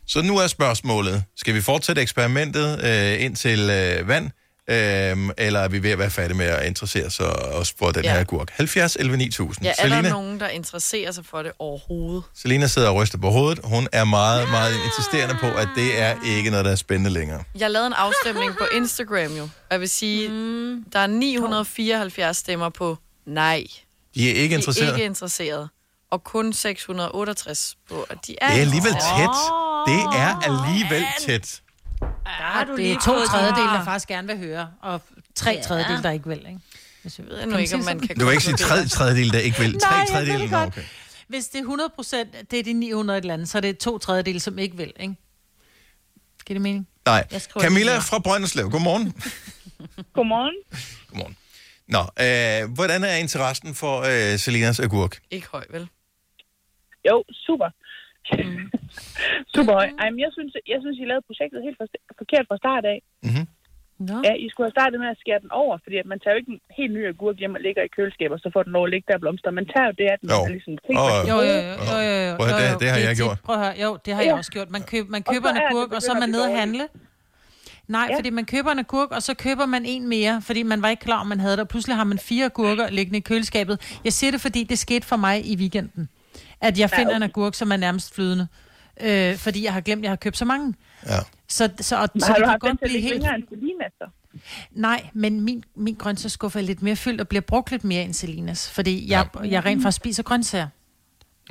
Så 0.05 0.21
nu 0.21 0.37
er 0.37 0.47
spørgsmålet, 0.47 1.23
skal 1.35 1.53
vi 1.53 1.61
fortsætte 1.61 2.01
eksperimentet 2.01 2.83
øh, 2.85 3.23
ind 3.25 3.35
til 3.35 3.59
øh, 3.59 4.07
vand, 4.07 4.29
øh, 4.69 5.29
eller 5.37 5.59
er 5.59 5.67
vi 5.67 5.83
ved 5.83 5.91
at 5.91 5.99
være 5.99 6.09
færdige 6.09 6.37
med 6.37 6.45
at 6.45 6.65
interessere 6.67 7.09
sig 7.11 7.25
os 7.35 7.73
for 7.79 7.91
den 7.91 8.03
Ja. 8.03 8.11
her 8.11 8.19
agurk? 8.19 8.49
70 8.53 8.95
11 8.95 9.17
9000. 9.17 9.65
Ja, 9.65 9.69
er 9.69 9.73
der 9.73 9.81
Selina, 9.95 10.09
nogen, 10.09 10.39
der 10.39 10.47
interesserer 10.47 11.11
sig 11.11 11.25
for 11.25 11.43
det 11.43 11.51
overhovedet? 11.59 12.23
Selina 12.35 12.67
sidder 12.67 12.89
og 12.89 12.95
ryster 12.95 13.17
på 13.17 13.29
hovedet. 13.29 13.59
Hun 13.63 13.87
er 13.91 14.03
meget, 14.03 14.49
meget 14.49 14.73
insisterende 14.85 15.37
på, 15.41 15.47
at 15.47 15.67
det 15.75 16.01
er 16.01 16.15
ikke 16.25 16.49
noget, 16.49 16.65
der 16.65 16.71
er 16.71 16.75
spændende 16.75 17.09
længere. 17.11 17.43
Jeg 17.59 17.71
lavede 17.71 17.87
en 17.87 17.93
afstemning 17.93 18.51
på 18.57 18.65
Instagram 18.75 19.31
jo. 19.37 19.43
Og 19.43 19.49
Jeg 19.71 19.79
vil 19.79 19.89
sige, 19.89 20.29
mm. 20.29 20.83
der 20.93 20.99
er 20.99 21.07
974 21.07 22.37
stemmer 22.37 22.69
på 22.69 22.97
nej. 23.25 23.63
De 24.15 24.29
er 24.29 24.33
ikke 24.33 24.47
De 24.49 24.53
er 24.53 24.57
interesseret. 24.57 24.93
ikke 24.97 25.05
interesseret. 25.05 25.69
Og 26.11 26.23
kun 26.23 26.53
668 26.53 27.75
på, 27.89 28.01
at 28.09 28.17
de 28.27 28.35
er 28.41 28.47
Det 28.47 28.57
er 28.57 28.61
alligevel 28.61 28.91
interesseret. 28.91 29.29
tæt. 29.87 29.93
Det 29.95 30.19
er 30.19 30.39
alligevel 30.67 31.05
tæt. 31.25 31.61
Ja, 32.01 32.63
du 32.67 32.77
det 32.77 32.91
er 32.91 32.99
to 32.99 33.15
det? 33.19 33.29
der 33.31 33.83
faktisk 33.83 34.07
gerne 34.07 34.27
vil 34.27 34.37
høre, 34.37 34.69
og 34.81 35.01
tre 35.35 35.51
Ja. 35.51 35.61
tredjedele, 35.61 36.03
der 36.03 36.11
ikke 36.11 36.27
vil. 36.27 36.37
Ikke? 36.37 36.59
Hvis 37.01 37.19
jeg 37.19 37.27
ved 37.27 37.45
nu 37.45 37.57
ikke, 37.57 37.75
om 37.75 37.83
man 37.85 37.99
kan 37.99 38.19
Du 38.19 38.25
vil 38.25 38.31
ikke 38.31 38.43
sige 38.43 38.55
tredje 38.57 38.87
tredjedel, 38.87 39.33
der 39.33 39.39
ikke 39.39 39.59
vil. 39.59 39.71
Nej, 39.71 40.05
Tre 40.09 40.17
jeg 40.17 40.39
ved 40.39 40.53
okay. 40.53 40.81
Hvis 41.27 41.47
det 41.47 41.57
er 41.59 41.63
100 41.63 41.89
procent, 41.95 42.51
det 42.51 42.59
er 42.59 42.63
de 42.63 42.73
900 42.73 43.17
et 43.17 43.21
eller 43.21 43.33
andet, 43.33 43.49
så 43.49 43.57
er 43.57 43.61
det 43.61 43.77
to 43.77 43.97
tredjedele, 43.97 44.39
som 44.39 44.59
ikke 44.59 44.77
vil, 44.77 44.93
ikke? 44.99 45.15
Giver 46.45 46.55
det 46.55 46.61
mening? 46.61 46.87
Nej. 47.05 47.27
Jeg 47.31 47.41
Camilla 47.41 47.97
fra 47.97 48.19
Brønderslev, 48.19 48.69
godmorgen. 48.69 49.13
Godmorgen. 50.15 50.55
Godmorgen. 51.09 51.37
Nå, 51.87 51.99
øh, 51.99 52.73
hvordan 52.73 53.03
er 53.03 53.15
interessen 53.15 53.75
for 53.75 54.01
øh, 54.01 54.39
Selinas 54.39 54.79
agurk? 54.79 55.19
Ikke 55.31 55.47
høj, 55.51 55.65
vel? 55.69 55.89
Jo, 57.09 57.23
super. 57.45 57.69
super 59.55 59.73
høj. 59.79 59.87
Ej, 60.01 60.07
men 60.13 60.19
jeg 60.25 60.31
synes, 60.37 60.51
jeg 60.73 60.79
synes, 60.83 60.97
I 61.03 61.05
lavede 61.11 61.25
projektet 61.29 61.59
helt 61.67 61.77
for, 61.81 61.87
forkert 62.21 62.45
fra 62.49 62.57
start 62.63 62.85
af. 62.93 62.99
Mm-hmm. 63.27 63.45
No. 64.09 64.15
Ja, 64.27 64.33
I 64.45 64.47
skulle 64.49 64.65
have 64.67 64.77
startet 64.79 64.97
med 65.03 65.09
at 65.15 65.19
skære 65.23 65.39
den 65.45 65.51
over, 65.63 65.75
fordi 65.83 65.95
at 66.03 66.07
man 66.11 66.19
tager 66.19 66.33
jo 66.35 66.39
ikke 66.41 66.51
en 66.55 66.61
helt 66.79 66.93
ny 66.97 67.01
agurk 67.11 67.35
hjem 67.41 67.55
og 67.57 67.61
ligger 67.67 67.83
i 67.87 67.91
køleskabet, 67.97 68.33
og 68.37 68.41
så 68.45 68.49
får 68.55 68.63
den 68.67 68.73
lov 68.77 68.83
at 68.87 68.91
ligge 68.93 69.05
der 69.07 69.15
og 69.19 69.23
blomster. 69.23 69.51
Man 69.59 69.67
tager 69.73 69.87
jo 69.89 69.93
det 70.01 70.07
af 70.13 70.17
den, 70.21 70.27
Jo. 70.33 70.39
ligesom 70.55 70.73
Åh, 70.73 71.09
man 71.09 71.27
Jo, 71.31 71.37
jo, 71.49 71.53
jo, 71.67 71.73
jo, 71.91 71.97
jo, 72.09 72.15
jo, 72.27 72.33
Prøv 72.39 72.47
at 72.53 72.55
det- 72.61 72.79
det 72.83 72.89
har 72.93 72.99
jeg 73.07 73.15
gjort. 73.23 73.37
Prøv 73.47 73.55
at 73.59 73.61
høre, 73.65 73.75
jo, 73.85 73.89
det 74.05 74.11
har 74.15 74.21
jeg 74.21 74.31
Ja. 74.33 74.37
også 74.41 74.51
gjort. 74.55 74.69
Man, 74.75 74.83
køb, 74.93 75.05
man 75.15 75.21
Og 75.27 75.33
køber 75.33 75.49
en 75.53 75.59
agurk, 75.65 75.89
og 75.97 76.01
så 76.05 76.09
er 76.15 76.19
man 76.23 76.29
nede 76.35 76.43
at 76.43 76.49
dårligt. 76.55 76.59
handle. 76.63 76.83
Nej, 77.97 78.07
fordi 78.17 78.29
man 78.39 78.45
køber 78.53 78.71
en 78.77 78.79
agurk, 78.85 79.11
og 79.17 79.21
så 79.27 79.33
køber 79.45 79.65
man 79.75 79.83
en 79.93 80.03
mere, 80.15 80.41
fordi 80.47 80.61
man 80.73 80.81
var 80.81 80.89
ikke 80.89 81.03
klar, 81.09 81.19
om 81.23 81.27
man 81.33 81.39
havde 81.39 81.53
det. 81.57 81.63
Og 81.65 81.67
pludselig 81.67 81.95
har 82.01 82.03
man 82.03 82.19
fire 82.19 82.45
agurker 82.45 82.85
liggende 82.89 83.17
i 83.17 83.25
køleskabet. 83.29 83.99
Jeg 84.03 84.13
siger 84.13 84.31
det, 84.31 84.41
fordi 84.41 84.63
det 84.63 84.77
skete 84.79 85.05
for 85.11 85.15
mig 85.15 85.35
i 85.51 85.55
weekenden. 85.57 86.09
At 86.61 86.79
jeg 86.79 86.89
finder 86.89 87.15
en 87.15 87.23
agurk, 87.23 87.55
som 87.55 87.71
er 87.71 87.77
nærmest 87.77 88.15
flydende. 88.15 88.47
Øh, 89.01 89.37
fordi 89.37 89.63
jeg 89.63 89.73
har 89.73 89.81
glemt, 89.81 89.99
at 89.99 90.03
jeg 90.03 90.11
har 90.11 90.15
købt 90.15 90.37
så 90.37 90.45
mange. 90.45 90.73
Ja. 91.05 91.19
Så, 91.47 91.69
så, 91.79 91.95
og, 91.97 92.09
Men 92.13 92.21
så 92.21 92.27
har 92.27 92.33
det 92.33 92.39
du 92.39 92.45
kan 92.45 92.49
haft 92.49 92.61
godt 92.61 92.79
blive 92.79 93.01
helt... 93.01 93.13
længere 93.13 93.35
end 93.35 93.43
Selinas, 93.49 93.91
så? 93.97 94.07
Nej, 94.71 95.07
men 95.13 95.41
min, 95.41 95.63
min 95.75 95.95
grøntsagsskuffe 95.95 96.59
er 96.59 96.63
lidt 96.63 96.81
mere 96.81 96.95
fyldt 96.95 97.21
og 97.21 97.27
bliver 97.27 97.41
brugt 97.41 97.71
lidt 97.71 97.83
mere 97.83 98.03
end 98.03 98.13
Selinas. 98.13 98.71
Fordi 98.71 99.11
jeg, 99.11 99.27
ja. 99.43 99.49
jeg 99.49 99.65
rent 99.65 99.83
faktisk 99.83 99.95
spiser 99.95 100.23
grøntsager. 100.23 100.67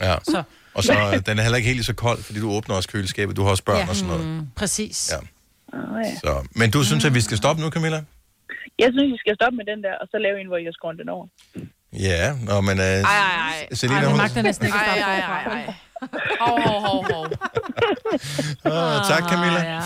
Ja. 0.00 0.14
Så. 0.24 0.42
Og 0.74 0.84
så 0.84 0.92
øh, 0.92 1.26
den 1.26 1.38
er 1.38 1.42
heller 1.42 1.56
ikke 1.56 1.68
helt 1.68 1.86
så 1.86 1.94
kold, 1.94 2.22
fordi 2.22 2.40
du 2.40 2.50
åbner 2.50 2.74
også 2.76 2.88
køleskabet. 2.88 3.36
Du 3.36 3.42
har 3.42 3.50
også 3.50 3.64
børn 3.64 3.76
Ja. 3.76 3.88
og 3.88 3.96
sådan 3.96 4.12
noget. 4.12 4.26
Mm, 4.26 4.46
præcis. 4.56 5.12
Ja. 5.12 5.18
Oh, 5.78 6.00
ja. 6.04 6.14
Så, 6.14 6.48
men 6.54 6.70
du 6.70 6.84
synes, 6.84 7.04
at 7.04 7.14
vi 7.14 7.20
skal 7.20 7.36
stoppe 7.36 7.62
nu, 7.62 7.70
Camilla? 7.70 8.04
Jeg 8.78 8.88
synes, 8.92 9.14
I 9.14 9.18
skal 9.18 9.34
stoppe 9.34 9.56
med 9.56 9.64
den 9.64 9.82
der, 9.82 9.94
og 10.00 10.06
så 10.10 10.18
lave 10.18 10.40
en, 10.40 10.46
hvor 10.46 10.58
har 10.64 10.72
skåret 10.72 10.98
den 10.98 11.08
over. 11.08 11.26
Ja, 11.92 12.32
nå, 12.48 12.60
men... 12.60 12.78
Uh, 12.78 12.84
Ej, 12.84 13.00
ej, 13.02 13.58
ej. 13.60 13.74
Selina, 13.74 13.96
Ej, 13.98 14.00
det 14.02 14.10
hun... 14.10 14.18
magter 14.18 14.42
næsten 14.42 14.66
ikke 14.66 14.78
Ej, 14.78 14.98
ej, 14.98 15.20
ej, 15.20 15.42
ej. 15.52 15.74
Hov, 16.40 16.60
hov, 16.62 16.80
hov, 16.86 17.04
hov. 17.12 17.26
Ah, 18.72 18.96
tak, 19.10 19.22
Camilla. 19.30 19.62
ja. 19.74 19.80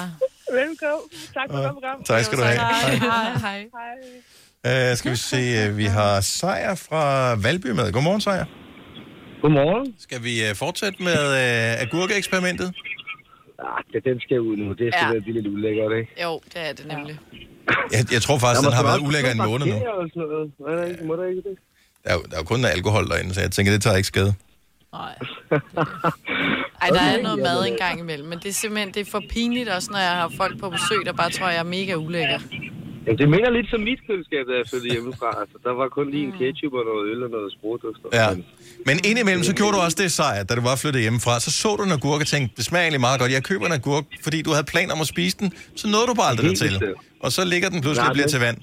Velkommen. 0.52 1.08
Tak 1.34 1.46
for 1.50 1.72
program. 1.72 2.04
Tak 2.04 2.24
skal 2.24 2.38
du 2.38 2.42
have. 2.44 2.58
Hej, 2.58 2.94
Hej. 2.94 3.32
hej, 3.46 3.66
hej. 4.64 4.90
Uh, 4.90 4.96
skal 4.96 5.10
vi 5.10 5.16
se, 5.16 5.68
uh, 5.70 5.76
vi 5.76 5.84
har 5.84 6.20
Sejer 6.20 6.74
fra 6.74 7.34
Valby 7.34 7.66
med. 7.66 7.92
Godmorgen, 7.92 8.20
Sejer. 8.20 8.44
Godmorgen. 9.42 9.94
Skal 9.98 10.24
vi 10.24 10.34
uh, 10.50 10.56
fortsætte 10.56 11.02
med 11.02 11.20
uh, 11.40 11.82
agurkeeksperimentet? 11.86 12.68
Ah, 13.58 13.82
det, 13.92 14.04
den 14.04 14.20
skal 14.20 14.40
ud 14.40 14.56
nu. 14.56 14.68
Det 14.72 14.76
skal 14.76 14.86
Ja. 14.92 15.06
ja. 15.06 15.12
være 15.12 15.32
lidt 15.32 15.46
ulækkert, 15.46 15.92
ikke? 16.00 16.22
Jo, 16.22 16.40
det 16.54 16.68
er 16.68 16.72
det 16.72 16.86
nemlig. 16.86 17.18
Jeg, 17.92 18.12
jeg 18.12 18.22
tror 18.22 18.38
faktisk, 18.38 18.62
Der 18.62 18.68
den 18.68 18.76
har 18.76 18.84
været 18.90 19.00
ulækker 19.06 19.30
en 19.30 19.42
måned 19.50 19.66
nu. 19.66 19.76
må 21.08 21.12
der 21.16 21.26
ikke 21.32 21.42
det? 21.48 21.56
Der 22.04 22.10
er, 22.10 22.14
jo, 22.14 22.22
der 22.22 22.34
er 22.36 22.40
jo 22.40 22.44
kun 22.44 22.64
alkohol 22.64 23.08
derinde, 23.08 23.34
så 23.34 23.40
jeg 23.40 23.50
tænker, 23.50 23.72
det 23.72 23.82
tager 23.82 23.96
ikke 23.96 24.06
skade. 24.06 24.34
Ej, 26.82 26.88
der 26.88 27.00
er 27.00 27.22
noget 27.22 27.38
mad 27.38 27.66
en 27.66 27.76
gang 27.78 28.00
imellem, 28.00 28.28
men 28.28 28.38
det 28.38 28.48
er 28.48 28.52
simpelthen 28.52 28.94
det 28.94 29.00
er 29.06 29.10
for 29.10 29.22
pinligt 29.30 29.68
også, 29.68 29.88
når 29.92 29.98
jeg 29.98 30.10
har 30.10 30.32
folk 30.36 30.60
på 30.60 30.70
besøg, 30.70 31.06
der 31.06 31.12
bare 31.12 31.30
tror, 31.30 31.48
jeg 31.48 31.58
er 31.58 31.62
mega 31.78 31.94
ulækker. 31.94 32.38
Jamen, 33.06 33.18
det 33.18 33.28
minder 33.34 33.50
lidt 33.50 33.70
som 33.70 33.80
mit 33.80 34.00
køleskab, 34.06 34.44
da 34.50 34.52
jeg 34.58 34.64
flyttede 34.70 34.92
hjemmefra. 34.92 35.28
Altså, 35.42 35.56
der 35.66 35.72
var 35.80 35.88
kun 35.88 36.10
lige 36.10 36.24
en 36.28 36.32
ketchup 36.40 36.72
og 36.80 36.84
noget 36.90 37.02
øl 37.12 37.20
og 37.26 37.30
noget 37.36 37.52
sprut 37.56 37.80
og 37.84 37.92
sådan 37.96 38.10
Ja. 38.20 38.28
Men 38.88 38.96
indimellem, 39.08 39.44
så 39.50 39.54
gjorde 39.54 39.72
du 39.76 39.80
også 39.86 39.98
det 40.02 40.12
sejr, 40.12 40.42
da 40.42 40.54
du 40.54 40.60
var 40.70 40.76
flyttet 40.76 41.02
hjemmefra. 41.02 41.40
Så 41.40 41.50
så 41.62 41.76
du 41.76 41.82
en 41.82 41.92
agurk 41.92 42.20
og 42.20 42.26
tænkte, 42.26 42.56
det 42.56 42.64
smager 42.64 42.82
egentlig 42.82 43.00
meget 43.00 43.20
godt. 43.20 43.32
Jeg 43.32 43.44
køber 43.50 43.66
en 43.66 43.72
agurk, 43.72 44.04
fordi 44.26 44.42
du 44.42 44.50
havde 44.50 44.64
planer 44.64 44.92
om 44.96 45.00
at 45.00 45.06
spise 45.06 45.36
den. 45.40 45.52
Så 45.76 45.88
nåede 45.88 46.06
du 46.10 46.14
bare 46.14 46.28
aldrig 46.32 46.46
dertil. 46.50 46.74
Og 47.24 47.32
så 47.32 47.44
ligger 47.44 47.68
den 47.68 47.80
pludselig 47.80 48.02
Nej, 48.04 48.10
og 48.10 48.14
bliver 48.14 48.28
til 48.28 48.40
vand. 48.40 48.58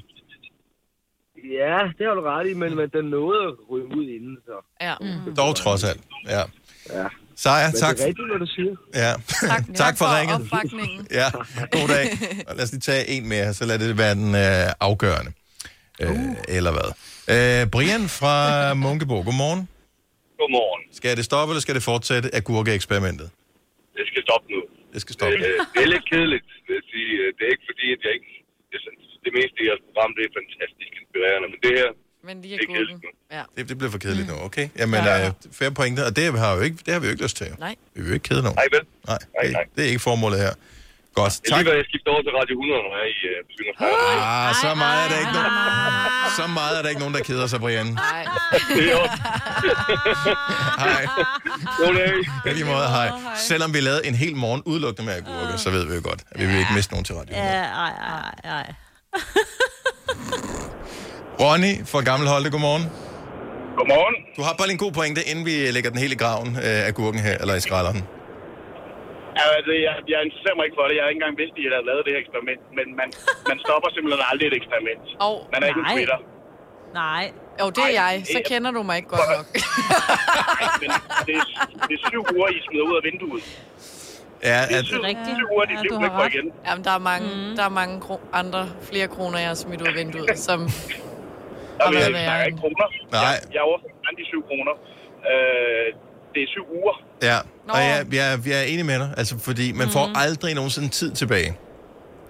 Ja, 1.64 1.78
det 1.98 2.04
har 2.08 2.14
du 2.20 2.22
ret 2.32 2.48
i, 2.52 2.54
men, 2.62 2.70
men 2.80 2.88
den 2.98 3.06
nåede 3.16 3.42
at 3.50 3.54
ryge 3.72 3.88
ud 3.98 4.06
inden, 4.18 4.38
så. 4.46 4.56
Ja. 4.88 4.94
Mm. 5.02 5.36
Dog 5.36 5.56
trods 5.56 5.84
alt. 5.90 6.02
Ja. 6.36 6.44
Ja. 6.98 7.06
Sejr, 7.46 7.72
tak. 7.84 7.96
det 7.98 8.04
er 8.04 8.08
rigtigt, 8.12 8.28
hvad 8.32 8.40
du 8.46 8.50
siger. 8.58 8.74
Ja. 9.04 9.12
Tak, 9.52 9.64
tak 9.84 9.94
for 10.00 10.06
ringet. 10.18 10.36
opbakningen. 10.42 11.00
Ja, 11.20 11.28
god 11.78 11.88
dag. 11.96 12.06
Og 12.48 12.54
lad 12.58 12.64
os 12.66 12.72
lige 12.76 12.86
tage 12.92 13.04
en 13.16 13.24
mere, 13.34 13.48
så 13.60 13.64
lad 13.70 13.78
det 13.80 13.98
være 14.04 14.16
den 14.24 14.30
øh, 14.46 14.88
afgørende. 14.90 15.32
Øh, 16.04 16.56
Eller 16.58 16.72
hvad? 16.78 16.90
Øh, 17.36 17.62
Brian 17.74 18.04
fra 18.20 18.36
Munkebo, 18.86 19.16
godmorgen. 19.28 19.62
Godmorgen. 20.42 20.82
Skal 21.00 21.12
det 21.20 21.26
stoppe, 21.32 21.50
eller 21.52 21.64
skal 21.66 21.76
det 21.80 21.84
fortsætte 21.92 22.28
agurkeeksperimentet? 22.40 23.28
Det 23.98 24.06
skal 24.12 24.22
stoppe 24.28 24.46
nu. 24.56 24.60
Det 24.94 25.00
skal 25.04 25.14
stoppe. 25.20 25.36
Øh, 25.38 25.56
det 25.74 25.82
er 25.86 25.90
lidt 25.96 26.06
kedeligt, 26.12 26.48
vil 26.68 26.74
jeg 26.80 26.86
sige. 26.94 27.10
Det 27.38 27.44
er 27.48 27.52
ikke 27.56 27.68
fordi, 27.72 27.86
at 27.96 28.00
jeg 28.06 28.12
ikke... 28.18 28.32
Jeg 28.74 28.80
synes, 28.86 29.02
det 29.26 29.32
meste 29.40 29.58
i 29.64 29.66
jeres 29.70 29.84
program, 29.88 30.10
det 30.18 30.24
er 30.28 30.32
fantastisk 30.42 30.94
inspirerende, 31.18 31.48
men 31.52 31.60
det 31.66 31.72
her, 31.80 31.90
Men 32.28 32.36
lige 32.42 32.58
det 32.58 32.64
er 32.70 32.74
kedeligt. 32.76 33.00
Ja. 33.32 33.44
Det, 33.58 33.70
det 33.70 33.78
bliver 33.78 33.92
for 33.92 33.98
kedeligt 34.06 34.28
nu, 34.28 34.36
okay? 34.48 34.66
Jamen, 34.80 35.04
ja, 35.04 35.16
ja. 35.18 35.28
Øh, 35.28 35.34
fair 35.60 35.70
pointe, 35.70 36.02
og 36.06 36.16
det 36.16 36.40
har, 36.40 36.56
jo 36.56 36.62
ikke, 36.62 36.78
det 36.86 36.92
har 36.94 37.00
vi 37.00 37.06
jo 37.08 37.12
ikke 37.12 37.24
lyst 37.24 37.38
til. 37.38 37.48
Nej. 37.60 37.76
Vi 37.94 38.00
vil 38.02 38.08
jo 38.08 38.14
ikke 38.14 38.28
kede 38.30 38.42
nogen. 38.46 38.56
Nej, 38.62 38.68
vel? 38.76 38.84
Nej, 39.08 39.18
det, 39.42 39.56
det 39.76 39.82
er 39.86 39.90
ikke 39.94 40.00
formålet 40.10 40.40
her. 40.46 40.54
Godt, 41.22 41.34
Det 41.34 41.48
er 41.48 41.50
tak. 41.50 41.58
lige, 41.60 41.70
hvad 41.70 41.78
jeg 41.82 41.86
skifter 41.92 42.10
over 42.14 42.22
til 42.28 42.32
Radio 42.40 42.54
100, 42.56 42.84
når 42.86 42.92
jeg 42.98 43.06
er 43.08 43.12
i 43.16 43.20
uh, 43.30 43.38
begynder 43.50 43.74
Ah, 44.48 44.52
så 44.64 44.70
meget 44.84 45.00
er 45.06 45.10
der 45.14 45.20
ikke 45.24 45.34
nogen, 45.38 45.54
så 46.40 46.44
meget 46.60 46.74
er 46.78 46.82
der 46.84 46.90
ikke 46.94 47.02
nogen, 47.04 47.16
der 47.18 47.24
keder 47.30 47.48
sig, 47.52 47.60
Brian. 47.60 47.86
Nej. 47.86 48.22
Det 48.76 48.84
er 48.88 48.92
jo. 48.98 49.04
Hej. 50.84 51.04
God 51.82 51.94
dag. 52.00 52.14
Ja, 52.46 52.52
lige 52.58 52.66
måde, 52.74 52.88
hej. 52.98 53.10
Selvom 53.50 53.70
vi 53.76 53.80
lavede 53.80 54.02
en 54.10 54.16
hel 54.16 54.36
morgen 54.36 54.62
udelukkende 54.72 55.06
med 55.10 55.14
agurker, 55.22 55.58
så 55.58 55.70
ved 55.76 55.84
vi 55.90 55.94
jo 55.96 56.02
godt, 56.10 56.22
at 56.32 56.38
vi 56.42 56.46
vil 56.46 56.58
ikke 56.64 56.74
miste 56.76 56.92
nogen 56.94 57.06
til 57.06 57.16
radio. 57.16 57.36
Ja, 57.36 57.64
ej, 57.86 57.94
ej, 58.16 58.34
ej. 58.60 58.68
Ronny 61.44 61.74
fra 61.92 62.00
Gammel 62.10 62.28
Holte, 62.34 62.50
godmorgen. 62.56 62.86
Godmorgen. 63.80 64.16
Du 64.38 64.42
har 64.48 64.54
bare 64.60 64.68
lige 64.70 64.78
en 64.80 64.84
god 64.86 64.94
pointe, 65.00 65.22
inden 65.32 65.44
vi 65.50 65.56
lægger 65.76 65.90
den 65.94 66.00
helt 66.04 66.14
i 66.18 66.20
graven 66.24 66.50
øh, 66.68 66.88
af 66.90 66.94
gurken 67.00 67.20
her, 67.28 67.36
eller 67.42 67.56
i 67.62 67.64
skralderen. 67.68 68.00
Ja, 69.40 69.44
altså, 69.58 69.72
jeg, 69.88 69.94
jeg 70.14 70.20
interesserer 70.28 70.56
mig 70.58 70.64
ikke 70.68 70.78
for 70.80 70.86
det. 70.90 70.94
Jeg 70.98 71.04
har 71.06 71.10
ikke 71.14 71.22
engang 71.22 71.36
vidst, 71.42 71.54
at 71.58 71.62
I 71.64 71.66
havde 71.74 71.86
lavet 71.90 72.02
det 72.06 72.12
her 72.16 72.22
eksperiment. 72.26 72.62
Men 72.78 72.88
man, 73.00 73.08
man 73.52 73.58
stopper 73.66 73.90
simpelthen 73.96 74.22
aldrig 74.32 74.46
et 74.52 74.56
eksperiment. 74.62 75.04
Oh, 75.28 75.38
man 75.54 75.60
er 75.64 75.68
ikke 75.72 75.82
en 75.84 75.88
nej. 75.90 75.96
Twitter. 75.98 76.20
Nej. 77.04 77.24
Jo, 77.62 77.66
det 77.78 77.84
er 77.90 77.94
jeg. 78.04 78.14
Så 78.36 78.40
kender 78.52 78.72
du 78.78 78.82
mig 78.90 78.96
ikke 79.00 79.12
godt 79.16 79.30
nok. 79.38 79.46
Men 80.82 80.90
det 81.28 81.34
er, 81.42 81.46
det 81.90 81.94
er 81.98 82.02
syv 82.12 82.22
uger, 82.36 82.50
I 82.58 82.60
smider 82.68 82.86
ud 82.92 82.96
af 83.00 83.04
vinduet. 83.10 83.44
Ja, 84.50 84.60
Det 84.70 84.76
er 84.80 84.84
syv, 84.92 85.02
syv 85.38 85.48
uger, 85.54 85.66
de 85.72 85.74
ja, 85.74 85.82
bliver 85.82 86.12
på 86.20 86.24
igen. 86.32 86.48
Jamen, 86.68 86.84
der 86.88 86.94
er 87.00 87.04
mange, 87.12 87.28
mm. 87.36 87.56
der 87.60 87.64
er 87.70 87.74
mange 87.82 87.96
kro- 88.06 88.26
andre, 88.42 88.62
flere 88.90 89.08
kroner, 89.16 89.38
jeg 89.44 89.48
har 89.48 89.60
smidt 89.66 89.82
ud 89.82 89.88
af 89.88 89.96
vinduet, 90.02 90.40
som... 90.48 90.60
Vil 91.90 91.96
været 91.96 92.04
jeg 92.04 92.22
snakker 92.28 92.34
værre. 92.34 92.48
ikke 92.50 92.60
kroner. 92.64 92.88
Nej. 93.12 93.22
Jeg, 93.26 93.36
jeg 93.56 93.62
overfører 93.70 94.16
de 94.20 94.26
syv 94.32 94.42
kroner. 94.50 94.74
Øh, 95.32 95.88
det 96.34 96.40
er 96.46 96.50
syv 96.56 96.66
uger. 96.80 96.96
ja, 97.30 97.38
og 97.74 97.80
jeg, 97.90 97.98
jeg, 98.20 98.28
jeg 98.52 98.58
er 98.64 98.68
enig 98.74 98.86
med 98.92 98.98
dig, 99.04 99.10
altså, 99.20 99.34
fordi 99.48 99.68
man 99.82 99.88
får 99.96 100.06
aldrig 100.24 100.52
nogensinde 100.60 100.90
tid 101.00 101.10
tilbage. 101.22 101.50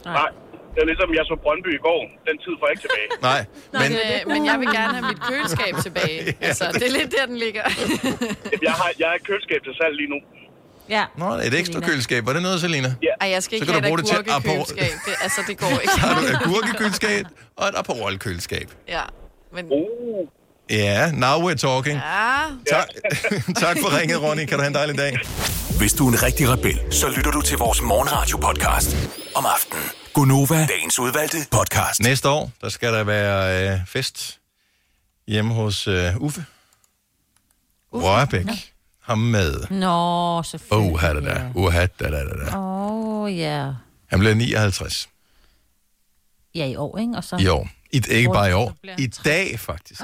Nej. 0.06 0.30
Det 0.74 0.80
er 0.86 0.90
ligesom, 0.94 1.10
jeg 1.20 1.26
så 1.32 1.36
Brøndby 1.44 1.72
i 1.80 1.82
går. 1.88 2.02
Den 2.30 2.36
tid 2.44 2.54
får 2.60 2.66
jeg 2.68 2.74
ikke 2.76 2.86
tilbage. 2.88 3.08
Nej, 3.30 3.42
Men, 3.82 3.90
øh, 4.02 4.18
men 4.34 4.40
jeg 4.50 4.56
vil 4.62 4.68
gerne 4.80 4.94
have 4.98 5.08
mit 5.12 5.22
køleskab 5.30 5.74
tilbage. 5.88 6.20
Altså, 6.50 6.66
det 6.80 6.84
er 6.90 6.94
lidt 7.00 7.12
der, 7.18 7.26
den 7.32 7.38
ligger. 7.46 7.64
jeg 8.68 8.74
har, 8.80 8.90
jeg 9.00 9.08
har 9.10 9.16
et 9.22 9.26
køleskab 9.30 9.60
til 9.68 9.74
salg 9.80 9.96
lige 10.02 10.10
nu. 10.14 10.20
ja. 10.96 11.04
Nå, 11.22 11.28
et 11.48 11.54
ekstra 11.62 11.80
køleskab. 11.90 12.22
Var 12.28 12.34
det 12.34 12.42
noget, 12.48 12.62
Selina? 12.62 12.90
Ja. 13.08 13.14
Ej, 13.22 13.28
jeg 13.36 13.44
skal 13.44 13.52
Så 13.58 13.64
ikke 13.64 13.66
kan 13.66 13.74
du 13.76 13.80
have 13.82 13.90
bruge 13.90 14.00
et 14.00 14.06
det 14.06 14.26
til 14.26 14.32
agurkekøleskab. 14.40 14.94
Det, 15.08 15.14
altså, 15.26 15.42
det 15.50 15.56
går 15.64 15.70
ikke. 15.84 15.94
Så 15.96 16.00
har 16.06 16.14
du 16.20 16.22
et 16.28 16.36
agurkekøleskab 16.46 17.26
og 17.60 17.66
et 17.72 17.76
Aperol-køleskab. 17.82 18.68
Ja. 18.96 19.02
Men, 19.54 19.66
uh. 19.66 20.28
Ja, 20.70 21.12
now 21.12 21.50
we're 21.50 21.56
talking. 21.56 21.96
ja. 21.96 22.44
Tak, 22.70 22.88
tak 23.64 23.78
for 23.82 24.00
ringet, 24.00 24.22
Ronny. 24.22 24.46
Kan 24.46 24.58
du 24.58 24.62
have 24.64 24.68
en 24.68 24.74
dejlig 24.74 24.98
dag? 24.98 25.20
Hvis 25.78 25.94
du 25.94 26.08
er 26.08 26.12
en 26.12 26.24
rigtig 26.24 26.50
rebel, 26.50 26.80
så 26.94 27.10
lytter 27.10 27.32
du 27.32 27.42
til 27.42 27.58
vores 27.58 27.82
morgenradio-podcast 27.82 28.96
om 29.36 29.46
aftenen. 29.46 29.84
Gunova, 30.14 30.66
dagens 30.66 31.00
udvalgte 31.00 31.38
podcast. 31.52 32.02
Næste 32.02 32.30
år, 32.30 32.52
der 32.62 32.70
skal 32.70 32.94
der 32.94 33.04
være 33.04 33.72
øh, 33.74 33.80
fest 33.88 34.40
hjemme 35.28 35.54
hos 35.54 35.88
øh, 35.88 36.18
Uffe. 36.18 36.46
Rørbæk. 37.94 38.74
Ham 39.02 39.18
med. 39.18 39.54
Nå, 39.70 40.44
selvfølgelig. 40.44 40.94
Oh, 40.94 41.02
da 41.02 41.14
da. 41.14 41.52
Uh, 41.56 41.74
da 41.74 41.88
da 42.00 42.10
da 42.10 42.46
da. 42.46 42.58
Åh, 42.58 43.22
oh, 43.22 43.38
ja. 43.38 43.72
Han 44.08 44.20
bliver 44.20 44.34
59 44.34 45.10
Ja, 46.56 46.66
i 46.66 46.76
år, 46.76 46.98
ikke? 46.98 47.14
Og 47.18 47.24
så... 47.24 47.38
i 47.38 47.48
år. 47.48 47.70
I, 47.92 48.02
ikke 48.10 48.30
bare 48.34 48.50
i 48.50 48.54
år. 48.54 48.76
I 48.98 49.08
dag, 49.08 49.60
faktisk. 49.60 50.02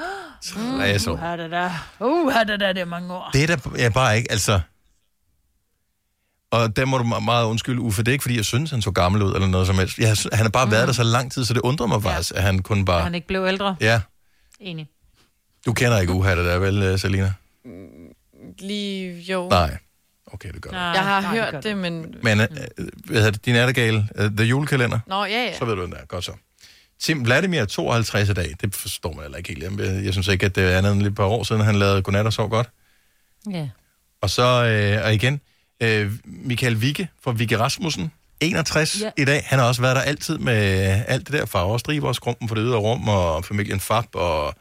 Mm. 0.56 0.78
Tres 0.78 1.08
år. 1.08 1.14
Uh, 1.14 1.20
da 1.22 1.48
da. 1.48 1.72
Uh, 2.00 2.34
da 2.34 2.58
da, 2.58 2.74
det 2.74 2.78
er 2.82 2.86
mange 2.86 3.14
år. 3.14 3.30
Det 3.34 3.44
er 3.44 3.48
der 3.48 3.58
ja, 3.78 3.90
bare 3.90 4.18
ikke, 4.18 4.32
altså... 4.32 4.60
Og 6.52 6.76
der 6.76 6.86
må 6.86 6.98
du 6.98 7.04
meget 7.04 7.46
undskylde, 7.46 7.82
Uffe. 7.82 8.04
Det 8.04 8.08
er 8.08 8.12
ikke, 8.12 8.22
fordi 8.22 8.38
jeg 8.38 8.46
synes, 8.46 8.72
han 8.72 8.82
så 8.82 8.92
gammel 8.92 9.22
ud 9.22 9.34
eller 9.34 9.48
noget 9.48 9.68
som 9.68 9.78
helst. 9.80 9.98
Jeg, 9.98 10.18
han 10.34 10.42
har 10.42 10.50
bare 10.50 10.72
været 10.72 10.88
der 10.88 10.94
så 10.94 11.04
lang 11.04 11.32
tid, 11.32 11.46
så 11.46 11.54
det 11.54 11.62
undrer 11.62 11.88
mig 11.88 12.04
faktisk, 12.04 12.32
at 12.36 12.44
han 12.44 12.60
kun 12.60 12.86
bare... 12.86 13.04
Han 13.04 13.16
ikke 13.16 13.28
blev 13.28 13.46
ældre. 13.48 13.76
Ja, 13.82 14.02
Enig. 14.60 14.90
du 15.66 15.74
kender 15.74 16.00
ikke 16.00 16.14
Uha, 16.14 16.36
det 16.36 16.46
der, 16.46 16.58
vel, 16.58 16.84
øh, 16.84 17.00
Selina? 17.00 17.34
Lige, 18.60 19.20
jo. 19.20 19.50
Nej. 19.50 19.78
Okay, 20.34 20.52
det 20.52 20.62
gør 20.62 20.70
du. 20.70 20.76
Jeg 20.76 21.04
har 21.04 21.22
hørt 21.22 21.64
det, 21.64 21.78
men... 21.78 22.16
Men 22.24 22.40
øh, 22.40 22.48
hvad 23.06 23.18
hedder 23.18 23.32
det, 23.32 23.46
din 23.46 23.54
nattergale, 23.54 24.08
uh, 24.20 24.26
The 24.26 24.46
Julekalender, 24.46 25.00
Nå, 25.08 25.26
ja, 25.26 25.30
ja. 25.32 25.58
så 25.58 25.66
ved 25.66 25.74
du, 25.74 25.80
hvem 25.80 25.92
det 25.92 26.00
er. 26.02 26.06
Godt 26.06 26.26
så. 26.26 26.32
Tim 27.00 27.26
Vladimir, 27.26 27.62
er 27.62 27.66
52 27.66 28.30
i 28.30 28.34
dag. 28.34 28.54
Det 28.62 28.76
forstår 28.76 29.14
man 29.14 29.22
heller 29.24 29.38
ikke 29.38 29.50
helt. 29.50 29.80
Jeg, 29.82 30.06
jeg 30.06 30.14
synes 30.14 30.28
ikke, 30.28 30.46
at 30.46 30.56
det 30.56 30.64
er 30.74 30.78
andet 30.78 30.92
end 30.92 31.02
lidt 31.02 31.16
par 31.16 31.24
år 31.26 31.44
siden, 31.44 31.62
han 31.62 31.76
lavede 31.76 32.02
Godnat 32.02 32.26
og 32.26 32.34
Sov 32.34 32.50
Godt. 32.50 32.70
Ja. 33.52 33.70
Og 34.22 34.30
så, 34.30 34.44
øh, 34.44 35.06
og 35.06 35.14
igen, 35.14 35.42
øh, 35.82 36.12
Michael 36.26 36.82
Vigge 36.82 37.08
fra 37.24 37.32
Vigge 37.32 37.60
Rasmussen, 37.60 38.12
61 38.40 39.02
Ja. 39.02 39.12
i 39.18 39.26
dag. 39.26 39.44
Han 39.46 39.60
har 39.60 39.66
også 39.68 39.82
været 39.82 39.96
der 39.96 40.02
altid 40.02 40.38
med 40.38 40.54
alt 41.08 41.28
det 41.28 41.34
der 41.40 41.46
farver, 41.46 41.78
striber 41.78 42.08
og 42.08 42.16
skrumpen 42.16 42.48
for 42.48 42.56
det 42.56 42.62
ydre 42.66 42.78
rum, 42.78 43.08
og 43.10 43.46
familien 43.46 43.80
Fab 43.80 44.06
og 44.14 44.56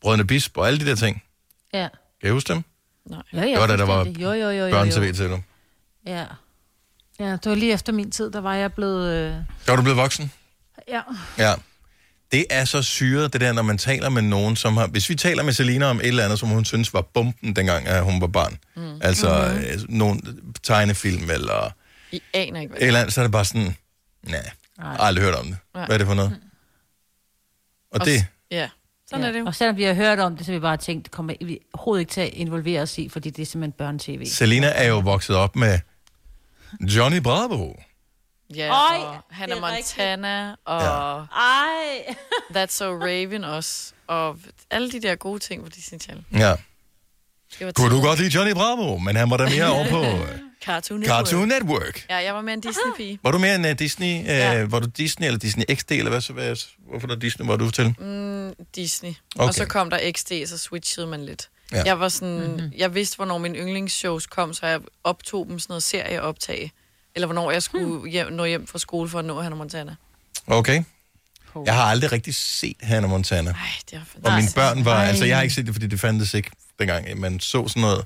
Brødrene 0.00 0.24
Bisp 0.26 0.56
og 0.58 0.66
alle 0.66 0.80
de 0.80 0.86
der 0.86 0.94
ting. 0.94 1.22
Ja. 1.74 1.88
Kan 2.20 2.30
I 2.30 2.32
huske 2.32 2.52
dem? 2.52 2.62
Nej. 3.10 3.22
Ja, 3.32 3.40
ja, 3.40 3.46
det 3.50 3.58
var 3.60 3.66
da, 3.66 3.76
der 3.76 3.84
var. 3.86 4.04
Jo, 4.04 4.32
jo, 4.32 4.50
jo, 4.50 4.70
børne-tv 4.70 5.12
til 5.14 5.24
dem. 5.30 5.42
Ja. 6.06 6.24
Ja, 7.20 7.32
det 7.32 7.46
var 7.46 7.54
lige 7.54 7.72
efter 7.72 7.92
min 7.92 8.10
tid, 8.10 8.30
der 8.30 8.40
var 8.40 8.54
jeg 8.54 8.72
blevet... 8.72 9.08
Øh... 9.12 9.34
Så 9.64 9.72
var 9.72 9.76
du 9.76 9.82
blevet 9.82 9.96
voksen? 9.96 10.32
Ja. 10.88 11.00
Ja. 11.38 11.54
Det 12.32 12.46
er 12.50 12.64
så 12.64 12.82
syret, 12.82 13.32
det 13.32 13.40
der, 13.40 13.52
når 13.52 13.62
man 13.62 13.78
taler 13.78 14.08
med 14.08 14.22
nogen, 14.22 14.56
som 14.56 14.76
har... 14.76 14.86
Hvis 14.86 15.08
vi 15.10 15.14
taler 15.14 15.42
med 15.42 15.52
Selina 15.52 15.86
om 15.86 16.00
et 16.00 16.06
eller 16.06 16.24
andet, 16.24 16.38
som 16.38 16.48
hun 16.48 16.64
synes 16.64 16.94
var 16.94 17.00
bomben, 17.00 17.56
dengang 17.56 17.86
at 17.86 18.04
hun 18.04 18.20
var 18.20 18.26
barn. 18.26 18.58
Mm. 18.76 18.98
Altså 19.02 19.48
Mhm. 19.52 19.58
mm-hmm. 19.58 19.94
nogen 19.98 20.42
tegnefilm 20.62 21.30
eller 21.30 21.70
I 22.12 22.22
aner 22.34 22.60
ikke, 22.60 22.72
hvad 22.72 22.82
eller 22.82 23.00
andet, 23.00 23.14
så 23.14 23.20
er 23.20 23.24
det 23.24 23.32
bare 23.32 23.44
sådan... 23.44 23.74
Nej, 24.22 24.50
aldrig 24.78 25.24
hørt 25.24 25.34
om 25.34 25.46
det. 25.46 25.56
Nej. 25.74 25.86
Hvad 25.86 25.94
er 25.96 25.98
det 25.98 26.06
for 26.06 26.14
noget? 26.14 26.36
Og 27.92 28.04
det... 28.04 28.26
Ja, 28.50 28.68
sådan 29.10 29.22
ja. 29.22 29.28
er 29.28 29.32
det 29.32 29.40
jo. 29.40 29.46
Og 29.46 29.54
selvom 29.54 29.76
vi 29.76 29.82
har 29.82 29.94
hørt 29.94 30.18
om 30.18 30.36
det, 30.36 30.46
så 30.46 30.52
har 30.52 30.58
vi 30.58 30.62
bare 30.62 30.76
tænkt, 30.76 31.04
det 31.04 31.12
kommer 31.12 31.34
vi 31.44 31.58
overhovedet 31.72 32.00
ikke 32.00 32.12
til 32.12 32.20
at 32.20 32.28
involvere 32.32 32.82
os 32.82 32.98
i, 32.98 33.08
fordi 33.08 33.30
det 33.30 33.42
er 33.42 33.46
simpelthen 33.46 33.72
børne-tv. 33.72 34.26
Selina 34.26 34.66
er 34.74 34.84
jo 34.88 34.98
vokset 34.98 35.36
op 35.36 35.56
med 35.56 35.78
Johnny 36.80 37.20
Bravo. 37.20 37.72
Ja, 38.54 38.70
Oj, 38.72 38.96
og 38.96 39.16
Hannah 39.30 39.56
er 39.58 39.60
Montana, 39.60 40.54
og 40.64 40.80
Ej. 40.82 41.59
That's 42.56 42.72
So 42.72 42.84
Raven 42.84 43.44
også, 43.44 43.92
og 44.06 44.38
alle 44.70 44.92
de 44.92 45.00
der 45.00 45.14
gode 45.14 45.38
ting 45.38 45.64
på 45.64 45.68
Disney 45.68 46.00
Channel. 46.00 46.24
Ja. 46.32 46.54
Kunne 47.74 47.90
du 47.90 48.02
godt 48.02 48.18
lide 48.18 48.30
Johnny 48.34 48.52
Bravo, 48.52 48.98
men 48.98 49.16
han 49.16 49.30
var 49.30 49.36
der 49.36 49.50
mere 49.50 49.72
over 49.72 49.88
på 49.88 50.02
øh, 50.22 50.38
Cartoon 50.64 51.00
Network. 51.00 51.26
Cartoon 51.26 51.48
Network. 51.48 52.06
Ja, 52.10 52.16
jeg 52.16 52.34
var 52.34 52.40
med 52.40 52.52
en 52.52 52.60
Disney-pige. 52.60 53.18
Var 53.22 53.30
du 53.30 53.38
mere 53.38 53.54
en 53.54 53.64
uh, 53.64 53.70
Disney? 53.70 54.20
Uh, 54.20 54.26
ja. 54.26 54.64
Var 54.64 54.78
du 54.78 54.86
Disney 54.96 55.26
eller 55.26 55.38
Disney 55.38 55.64
XD, 55.74 55.90
eller 55.90 56.10
hvad, 56.10 56.20
så, 56.20 56.32
hvad, 56.32 56.56
hvorfor 56.88 57.06
der 57.06 57.14
Disney 57.14 57.46
var 57.46 57.56
du 57.56 57.70
til? 57.70 57.94
Mm, 57.98 58.52
Disney. 58.74 59.14
Okay. 59.36 59.48
Og 59.48 59.54
så 59.54 59.64
kom 59.64 59.90
der 59.90 60.12
XD, 60.12 60.32
så 60.46 60.58
switchede 60.58 61.06
man 61.06 61.24
lidt. 61.24 61.48
Ja. 61.72 61.76
Ja. 61.76 61.82
Jeg 61.84 62.00
var 62.00 62.08
sådan, 62.08 62.40
mm-hmm. 62.40 62.72
jeg 62.76 62.94
vidste, 62.94 63.16
hvornår 63.16 63.38
mine 63.38 63.58
yndlingsshows 63.58 64.26
kom, 64.26 64.54
så 64.54 64.66
jeg 64.66 64.80
optog 65.04 65.46
dem 65.48 65.58
sådan 65.58 65.72
noget 65.72 65.82
serieoptag. 65.82 66.72
Eller 67.14 67.26
hvornår 67.26 67.50
jeg 67.50 67.62
skulle 67.62 68.10
hjem, 68.10 68.32
nå 68.32 68.44
hjem 68.44 68.66
fra 68.66 68.78
skole 68.78 69.08
for 69.08 69.18
at 69.18 69.24
nå 69.24 69.40
Hannah 69.40 69.58
Montana. 69.58 69.96
Okay. 70.46 70.82
Jeg 71.66 71.74
har 71.74 71.82
aldrig 71.82 72.12
rigtig 72.12 72.34
set 72.34 72.76
Hannah 72.82 73.10
Montana. 73.10 73.50
Ej, 73.50 73.56
det 73.90 73.96
er 73.96 74.00
Og 74.30 74.32
mine 74.36 74.48
børn 74.54 74.84
var, 74.84 74.94
Ej. 74.96 75.04
altså 75.08 75.24
jeg 75.24 75.36
har 75.36 75.42
ikke 75.42 75.54
set 75.54 75.66
det, 75.66 75.74
fordi 75.74 75.86
det 75.86 76.00
fandtes 76.00 76.34
ikke 76.34 76.50
dengang, 76.78 77.20
man 77.20 77.40
så 77.40 77.68
sådan 77.68 77.80
noget 77.80 78.04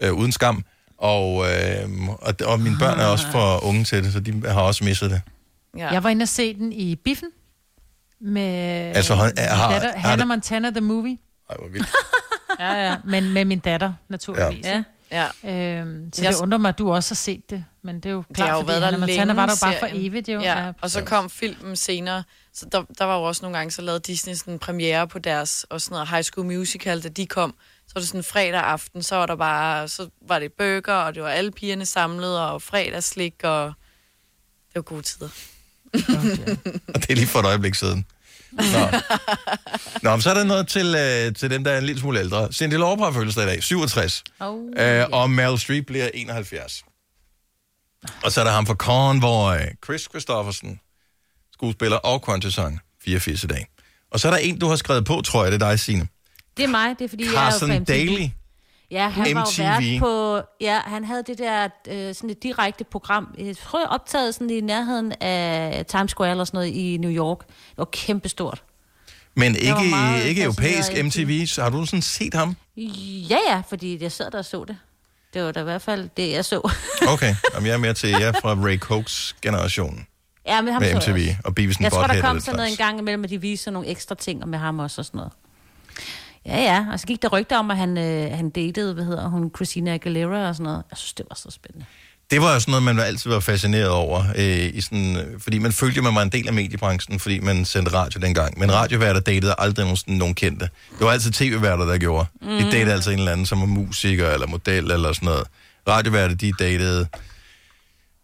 øh, 0.00 0.12
uden 0.12 0.32
skam. 0.32 0.64
Og, 0.98 1.44
øh, 1.50 2.08
og, 2.08 2.34
og 2.44 2.60
mine 2.60 2.76
børn 2.78 2.98
er 3.00 3.04
også 3.06 3.26
for 3.32 3.64
unge 3.64 3.84
til 3.84 4.04
det, 4.04 4.12
så 4.12 4.20
de 4.20 4.42
har 4.48 4.60
også 4.60 4.84
misset 4.84 5.10
det. 5.10 5.20
Ja. 5.78 5.92
Jeg 5.92 6.02
var 6.02 6.10
inde 6.10 6.22
og 6.22 6.28
se 6.28 6.54
den 6.54 6.72
i 6.72 6.94
Biffen 6.94 7.28
med 8.20 8.42
Altså, 8.96 9.14
har- 9.14 9.24
min 9.24 9.32
har- 9.38 9.72
datter, 9.72 9.88
har 9.92 9.98
Hannah 9.98 10.18
det- 10.18 10.26
Montana 10.28 10.70
the 10.70 10.80
Movie. 10.80 11.18
Ej, 11.50 11.56
hvor 11.58 11.68
vildt. 11.68 11.88
Ja, 12.60 12.72
ja, 12.72 12.96
men 13.04 13.32
med 13.32 13.44
min 13.44 13.58
datter, 13.58 13.92
naturligvis. 14.08 14.64
Ja. 14.66 14.82
Ja. 15.10 15.24
Øhm, 15.80 16.10
så 16.12 16.22
Jeg- 16.22 16.32
det 16.32 16.40
undrer 16.40 16.58
mig, 16.58 16.68
at 16.68 16.78
du 16.78 16.92
også 16.92 17.10
har 17.10 17.16
set 17.16 17.50
det. 17.50 17.64
Men 17.82 17.96
det 17.96 18.06
er 18.06 18.10
jo 18.10 18.24
Det 18.28 18.36
klart, 18.36 18.48
har 18.48 18.56
jo 18.56 18.60
fordi 18.60 18.68
været 18.68 18.80
der 18.82 18.86
Hannah 18.90 19.00
Montana 19.00 19.32
var 19.34 19.46
der 19.46 19.52
jo 19.52 19.66
bare 19.66 19.74
for 19.80 19.88
evigt, 19.92 20.28
jo. 20.28 20.40
Ja, 20.40 20.72
og 20.80 20.90
så 20.90 21.02
kom 21.04 21.30
filmen 21.30 21.76
senere. 21.76 22.22
Så 22.56 22.66
der, 22.72 22.82
der 22.98 23.04
var 23.04 23.16
jo 23.16 23.22
også 23.22 23.42
nogle 23.42 23.58
gange, 23.58 23.70
så 23.70 23.82
lavede 23.82 24.00
Disney 24.00 24.34
sådan 24.34 24.52
en 24.52 24.58
premiere 24.58 25.08
på 25.08 25.18
deres 25.18 25.66
og 25.70 25.80
sådan 25.80 25.94
noget 25.94 26.08
High 26.08 26.24
School 26.24 26.46
Musical, 26.46 27.02
da 27.02 27.08
de 27.08 27.26
kom. 27.26 27.54
Så 27.86 27.92
var 27.94 28.00
det 28.00 28.08
sådan 28.08 28.24
fredag 28.24 28.60
aften, 28.60 29.02
så 29.02 29.16
var 29.16 29.26
der 29.26 29.36
bare, 29.36 29.88
så 29.88 30.08
var 30.28 30.38
det 30.38 30.52
burger, 30.52 30.94
og 30.94 31.14
det 31.14 31.22
var 31.22 31.28
alle 31.28 31.52
pigerne 31.52 31.86
samlet, 31.86 32.40
og 32.40 32.62
fredagsslik, 32.62 33.34
og 33.42 33.66
det 34.68 34.74
var 34.74 34.82
gode 34.82 35.02
tider. 35.02 35.28
Og 36.94 37.02
det 37.02 37.10
er 37.10 37.14
lige 37.14 37.26
for 37.26 37.38
et 37.38 37.46
øjeblik 37.46 37.74
siden. 37.74 38.06
Nå. 38.52 38.62
Nå, 40.02 40.10
men 40.10 40.22
så 40.22 40.30
er 40.30 40.34
der 40.34 40.44
noget 40.44 40.68
til, 40.68 40.94
øh, 40.94 41.34
til 41.34 41.50
dem, 41.50 41.64
der 41.64 41.70
er 41.70 41.78
en 41.78 41.84
lille 41.84 42.00
smule 42.00 42.20
ældre. 42.20 42.52
Cindy 42.52 42.74
Lauper 42.74 43.04
har 43.04 43.12
fødselsdag 43.12 43.44
i 43.44 43.46
dag, 43.46 43.62
67. 43.62 44.24
Oh, 44.40 44.58
øh, 44.76 45.04
og 45.12 45.30
Meryl 45.30 45.58
Streep 45.58 45.86
bliver 45.86 46.10
71. 46.14 46.84
Og 48.24 48.32
så 48.32 48.40
er 48.40 48.44
der 48.44 48.52
ham 48.52 48.66
fra 48.66 48.74
Convoy, 48.74 49.56
Chris 49.84 50.00
Christofferson, 50.00 50.80
skuespiller 51.56 51.96
og 51.96 52.20
country-sang, 52.26 52.80
84 53.04 53.44
i 53.44 53.46
dag. 53.46 53.66
Og 54.10 54.20
så 54.20 54.28
er 54.28 54.32
der 54.32 54.38
en, 54.38 54.58
du 54.58 54.68
har 54.68 54.76
skrevet 54.76 55.04
på, 55.04 55.20
tror 55.20 55.42
jeg, 55.42 55.52
det 55.52 55.62
er 55.62 55.68
dig, 55.68 55.80
Signe. 55.80 56.08
Det 56.56 56.64
er 56.64 56.68
mig, 56.68 56.98
det 56.98 57.04
er 57.04 57.08
fordi, 57.08 57.24
jeg 57.24 57.30
er 57.46 57.50
Carson 57.50 57.72
jo. 57.72 57.84
Daly. 57.88 58.28
Ja, 58.90 59.08
han 59.08 59.34
var 59.34 59.44
MTV. 59.44 59.58
jo 59.58 59.64
vært 59.64 60.00
på... 60.00 60.40
Ja, 60.60 60.80
han 60.84 61.04
havde 61.04 61.22
det 61.26 61.38
der 61.38 61.68
øh, 61.88 62.14
sådan 62.14 62.30
et 62.30 62.42
direkte 62.42 62.84
program. 62.84 63.34
Jeg 63.38 63.56
tror, 63.56 63.80
jeg 63.80 63.88
optaget 63.88 64.34
sådan 64.34 64.50
i 64.50 64.60
nærheden 64.60 65.12
af 65.20 65.84
Times 65.88 66.10
Square 66.10 66.30
eller 66.30 66.44
sådan 66.44 66.58
noget 66.58 66.68
i 66.68 66.96
New 67.00 67.10
York. 67.10 67.38
Det 67.48 67.78
var 67.78 67.88
kæmpestort. 67.92 68.62
Men 69.34 69.52
var 69.52 69.58
ikke, 69.58 69.90
meget 69.90 70.24
ikke 70.24 70.42
europæisk 70.42 70.92
MTV. 71.04 71.46
Så 71.46 71.62
har 71.62 71.70
du 71.70 71.86
sådan 71.86 72.02
set 72.02 72.34
ham? 72.34 72.56
Ja, 73.30 73.38
ja, 73.48 73.62
fordi 73.68 74.02
jeg 74.02 74.12
sad 74.12 74.30
der 74.30 74.38
og 74.38 74.44
så 74.44 74.64
det. 74.68 74.76
Det 75.34 75.44
var 75.44 75.52
da 75.52 75.60
i 75.60 75.64
hvert 75.64 75.82
fald 75.82 76.08
det, 76.16 76.32
jeg 76.32 76.44
så. 76.44 76.70
Okay, 77.08 77.34
Jamen, 77.54 77.66
jeg 77.66 77.74
er 77.74 77.78
mere 77.78 77.94
til 77.94 78.08
jer 78.10 78.32
fra 78.32 78.54
Ray 78.54 78.78
Cokes 78.78 79.36
generationen. 79.42 80.06
Ja, 80.46 80.60
men 80.60 80.72
ham 80.72 80.82
med 80.82 81.00
så 81.00 81.10
MTV 81.10 81.16
også. 81.16 81.36
og 81.44 81.54
Beavis 81.54 81.80
Jeg 81.80 81.92
tror, 81.92 82.06
der 82.06 82.20
kom 82.20 82.40
sådan 82.40 82.56
noget 82.56 82.70
en 82.70 82.76
gang 82.76 82.98
imellem, 82.98 83.24
at 83.24 83.30
de 83.30 83.40
viser 83.40 83.70
nogle 83.70 83.88
ekstra 83.88 84.14
ting 84.14 84.48
med 84.48 84.58
ham 84.58 84.78
også 84.78 85.00
og 85.00 85.04
sådan 85.04 85.18
noget. 85.18 85.32
Ja, 86.46 86.62
ja, 86.62 86.86
og 86.92 87.00
så 87.00 87.06
gik 87.06 87.22
der 87.22 87.28
rygter 87.28 87.58
om, 87.58 87.70
at 87.70 87.76
han, 87.76 87.98
øh, 87.98 88.36
han 88.36 88.50
datede, 88.50 88.94
hvad 88.94 89.04
hedder 89.04 89.28
hun, 89.28 89.50
Christina 89.56 89.94
Aguilera 89.94 90.48
og 90.48 90.54
sådan 90.54 90.64
noget. 90.64 90.82
Jeg 90.90 90.98
synes, 90.98 91.12
det 91.12 91.26
var 91.30 91.36
så 91.36 91.50
spændende. 91.50 91.86
Det 92.30 92.42
var 92.42 92.54
jo 92.54 92.60
sådan 92.60 92.72
noget, 92.72 92.82
man 92.82 92.98
altid 92.98 93.30
var 93.30 93.40
fascineret 93.40 93.88
over, 93.88 94.24
øh, 94.36 94.74
i 94.74 94.80
sådan, 94.80 95.16
øh, 95.16 95.40
fordi 95.40 95.58
man 95.58 95.72
følte, 95.72 95.98
at 95.98 96.04
man 96.04 96.14
var 96.14 96.22
en 96.22 96.28
del 96.28 96.48
af 96.48 96.54
mediebranchen, 96.54 97.20
fordi 97.20 97.40
man 97.40 97.64
sendte 97.64 97.92
radio 97.92 98.20
dengang. 98.20 98.58
Men 98.58 98.72
radioværter 98.72 99.20
datede 99.20 99.54
aldrig 99.58 99.84
nogen, 99.84 99.96
sådan, 99.96 100.14
nogen 100.14 100.34
kendte. 100.34 100.68
Det 100.98 101.06
var 101.06 101.12
altid 101.12 101.32
tv-værter, 101.32 101.84
der 101.84 101.98
gjorde. 101.98 102.26
Mm. 102.42 102.48
De 102.48 102.62
datede 102.72 102.92
altså 102.92 103.10
en 103.10 103.18
eller 103.18 103.32
anden, 103.32 103.46
som 103.46 103.60
var 103.60 103.66
musiker 103.66 104.30
eller 104.30 104.46
model 104.46 104.90
eller 104.90 105.12
sådan 105.12 105.26
noget. 105.26 105.46
Radioværter, 105.88 106.34
de 106.34 106.52
datede 106.58 107.06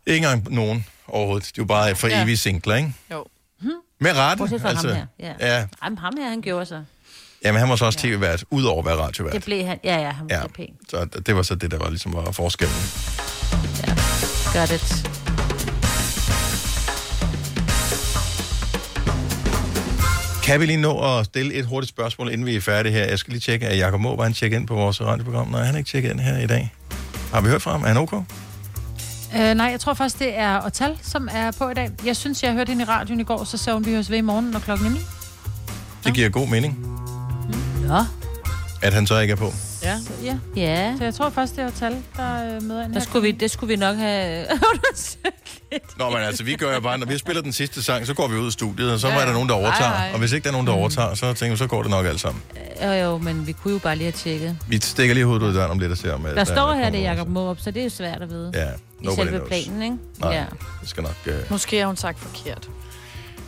ikke 0.07 0.17
engang 0.27 0.55
nogen 0.55 0.87
overhovedet. 1.09 1.51
De 1.57 1.61
var 1.61 1.67
bare 1.67 1.95
for 1.95 2.09
Ja. 2.09 2.23
evige 2.23 2.37
singler, 2.37 2.75
ikke? 2.75 2.95
Jo. 3.13 3.25
Med 4.01 4.17
rette, 4.17 4.39
Bortset 4.41 4.61
fra 4.61 4.69
altså. 4.69 4.89
ham 4.89 4.97
her. 4.97 5.07
Ja. 5.41 5.57
Ja, 5.59 5.67
Jamen, 5.85 5.99
ham 5.99 6.13
her, 6.19 6.29
han 6.29 6.41
gjorde 6.43 6.67
sig. 6.67 6.85
jamen, 7.45 7.61
han 7.61 7.69
var 7.69 7.77
så 7.77 7.85
også 7.85 7.99
tv-vært, 7.99 8.45
udover 8.51 8.79
at 8.79 8.85
være 8.87 8.97
radiovært. 8.97 9.33
Det 9.35 9.45
blev 9.45 9.65
han. 9.67 9.79
Ja, 9.85 9.97
ja, 10.01 10.11
han 10.11 10.27
var 10.31 10.35
Ja. 10.37 10.41
ja. 10.41 10.47
pæn. 10.47 10.75
Så 10.89 11.05
det 11.05 11.27
det 11.27 11.37
var 11.37 11.43
så 11.43 11.55
det, 11.55 11.71
der 11.71 11.79
var 11.79 11.89
ligesom 11.89 12.13
var 12.15 12.31
forskellen. 12.33 12.77
Gør 14.53 14.67
det. 14.67 15.09
Kan 20.45 20.61
vi 20.61 20.67
lige 20.67 20.77
nå 20.81 21.19
at 21.19 21.25
stille 21.27 21.55
et 21.55 21.67
hurtigt 21.67 21.89
spørgsmål, 21.91 22.29
inden 22.33 22.47
vi 22.47 22.57
er 22.57 22.61
færdige 22.61 22.93
her? 22.93 23.05
Jeg 23.05 23.19
skal 23.19 23.33
lige 23.33 23.41
tjekke, 23.41 23.67
at 23.69 23.79
Jacob 23.79 24.01
Måb, 24.01 24.21
han 24.23 24.33
tjekker 24.33 24.59
ind 24.59 24.67
på 24.67 24.75
vores 24.75 25.01
radioprogram. 25.01 25.49
Nej, 25.49 25.63
han 25.65 25.75
er 25.75 25.79
ikke 25.79 25.91
tjekket 25.91 26.11
ind 26.11 26.21
her 26.21 26.39
i 26.39 26.47
dag. 26.47 26.75
Har 27.33 27.41
vi 27.41 27.49
hørt 27.49 27.63
fra 27.63 27.71
ham? 27.73 27.83
Er 27.83 27.87
han 27.89 27.97
ok? 27.97 28.13
Øh, 29.37 29.55
nej, 29.55 29.67
jeg 29.67 29.81
tror 29.81 29.95
faktisk, 29.95 30.19
det 30.19 30.39
er 30.39 30.67
Otal, 30.67 30.99
som 31.03 31.29
er 31.33 31.51
på 31.51 31.69
i 31.69 31.75
dag. 31.75 31.91
Jeg 32.07 32.17
synes, 32.17 32.43
jeg 32.43 32.53
hørte 32.53 32.69
hende 32.71 32.83
i 32.83 32.87
radioen 32.87 33.21
i 33.21 33.25
går, 33.25 33.45
så 33.45 33.57
sagde 33.59 33.75
hun, 33.75 33.87
vi 33.87 33.91
høres 33.93 34.11
ved 34.11 34.19
i 34.19 34.21
morgen, 34.21 34.45
når 34.45 34.59
klokken 34.59 34.87
er 34.87 34.91
9. 34.91 34.99
Det 36.05 36.15
giver 36.15 36.29
god 36.29 36.49
mening, 36.49 36.87
Ja. 37.89 37.99
at 38.83 38.93
han 38.93 39.07
så 39.07 39.19
ikke 39.19 39.33
er 39.33 39.37
på. 39.37 39.53
Ja. 39.83 39.99
ja. 40.25 40.37
Ja. 40.57 40.95
Så 40.99 41.05
jeg 41.05 41.15
tror 41.15 41.31
faktisk, 41.31 41.57
det 41.57 41.65
er 41.65 41.69
Otal, 41.69 41.97
der 42.17 42.57
øh, 42.57 42.63
møder 42.63 42.85
ind 42.85 42.95
Der 42.95 43.01
skulle 43.01 43.23
vi, 43.23 43.31
det 43.31 43.51
skulle 43.51 43.69
vi 43.69 43.77
nok 43.77 43.97
have... 43.97 44.47
Nå, 45.99 46.11
men 46.11 46.19
altså, 46.19 46.45
vi 46.45 46.55
gør 46.57 46.75
jo 46.75 46.81
bare, 46.81 46.99
når 46.99 47.07
vi 47.07 47.19
spiller 47.19 47.43
den 47.43 47.53
sidste 47.53 47.83
sang, 47.83 48.07
så 48.07 48.15
går 48.15 48.29
vi 48.29 48.37
ud 48.37 48.47
af 48.47 48.53
studiet, 48.53 48.93
og 48.93 49.01
så 49.01 49.09
Ja, 49.09 49.19
er 49.21 49.25
der 49.27 49.33
nogen, 49.33 49.49
der 49.49 49.55
overtager. 49.55 49.91
Ej, 49.91 50.07
ej. 50.07 50.13
Og 50.13 50.19
hvis 50.19 50.33
ikke 50.33 50.45
der 50.45 50.49
er 50.51 50.53
nogen, 50.53 50.67
der 50.67 50.73
overtager, 50.73 51.15
så 51.15 51.33
tænker 51.33 51.51
vi, 51.55 51.57
så 51.59 51.67
går 51.67 51.83
det 51.83 51.91
nok 51.91 52.07
alt 52.07 52.21
sammen. 52.21 52.43
jo, 52.83 52.89
jo, 52.93 53.19
men 53.19 53.47
vi 53.47 53.53
kunne 53.53 53.73
jo 53.73 53.79
bare 53.79 53.97
lige 53.97 54.05
have 54.05 54.13
tjekket. 54.13 54.59
Vi 54.69 54.81
stikker 54.83 55.15
lige 55.15 55.25
hovedet 55.25 55.43
ud 55.43 55.49
af 55.49 55.55
døren 55.55 55.71
om 55.71 55.79
lidt 55.79 55.93
og 55.93 55.99
ser 55.99 56.13
om... 56.15 56.27
at 56.27 56.37
Der 56.37 56.45
står 56.45 56.71
er 56.71 56.75
her, 56.75 56.91
det 56.91 57.01
er 57.07 57.11
Jacob 57.13 57.29
Måb, 57.29 57.59
så 57.61 57.71
det 57.71 57.81
er 57.81 57.85
jo 57.85 57.91
svært 57.91 58.23
at 58.23 58.31
vide. 58.31 58.51
Ja, 58.55 58.67
I 59.03 59.07
nobody 59.07 59.27
selve 59.29 59.39
knows. 59.47 59.49
planen, 59.49 59.83
ikke? 59.83 59.97
Nej, 60.19 60.35
Ja. 60.35 60.45
det 60.81 60.89
skal 60.89 61.03
nok... 61.03 61.17
Uh... 61.27 61.33
Måske 61.51 61.79
har 61.79 61.87
hun 61.87 61.97
sagt 61.97 62.19
forkert. 62.19 62.69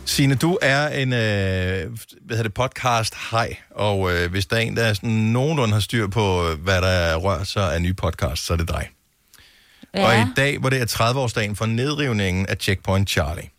Signe, 0.05 0.35
du 0.35 0.57
er 0.61 0.87
en 0.87 1.13
øh, 1.13 1.19
hvad 1.19 1.89
hedder 2.29 2.43
det, 2.43 2.53
podcast 2.53 3.15
hej, 3.31 3.55
og 3.71 4.13
øh, 4.13 4.31
hvis 4.31 4.45
der 4.45 4.55
er 4.55 4.59
en, 4.59 4.75
der 4.77 4.83
er 4.83 4.93
sådan 4.93 5.09
nogenlunde 5.09 5.73
har 5.73 5.79
styr 5.79 6.07
på, 6.07 6.49
øh, 6.49 6.59
hvad 6.59 6.81
der 6.81 7.15
rører 7.15 7.43
sig 7.43 7.73
af 7.73 7.81
nye 7.81 7.93
podcast, 7.93 8.45
så 8.45 8.53
er 8.53 8.57
det 8.57 8.67
dig. 8.67 8.89
Ja. 9.95 10.07
Og 10.07 10.15
i 10.21 10.25
dag, 10.35 10.57
hvor 10.57 10.69
det 10.69 10.81
er 10.81 10.85
30-årsdagen 10.85 11.55
for 11.55 11.65
nedrivningen 11.65 12.45
af 12.45 12.57
Checkpoint 12.59 13.09
Charlie, 13.09 13.49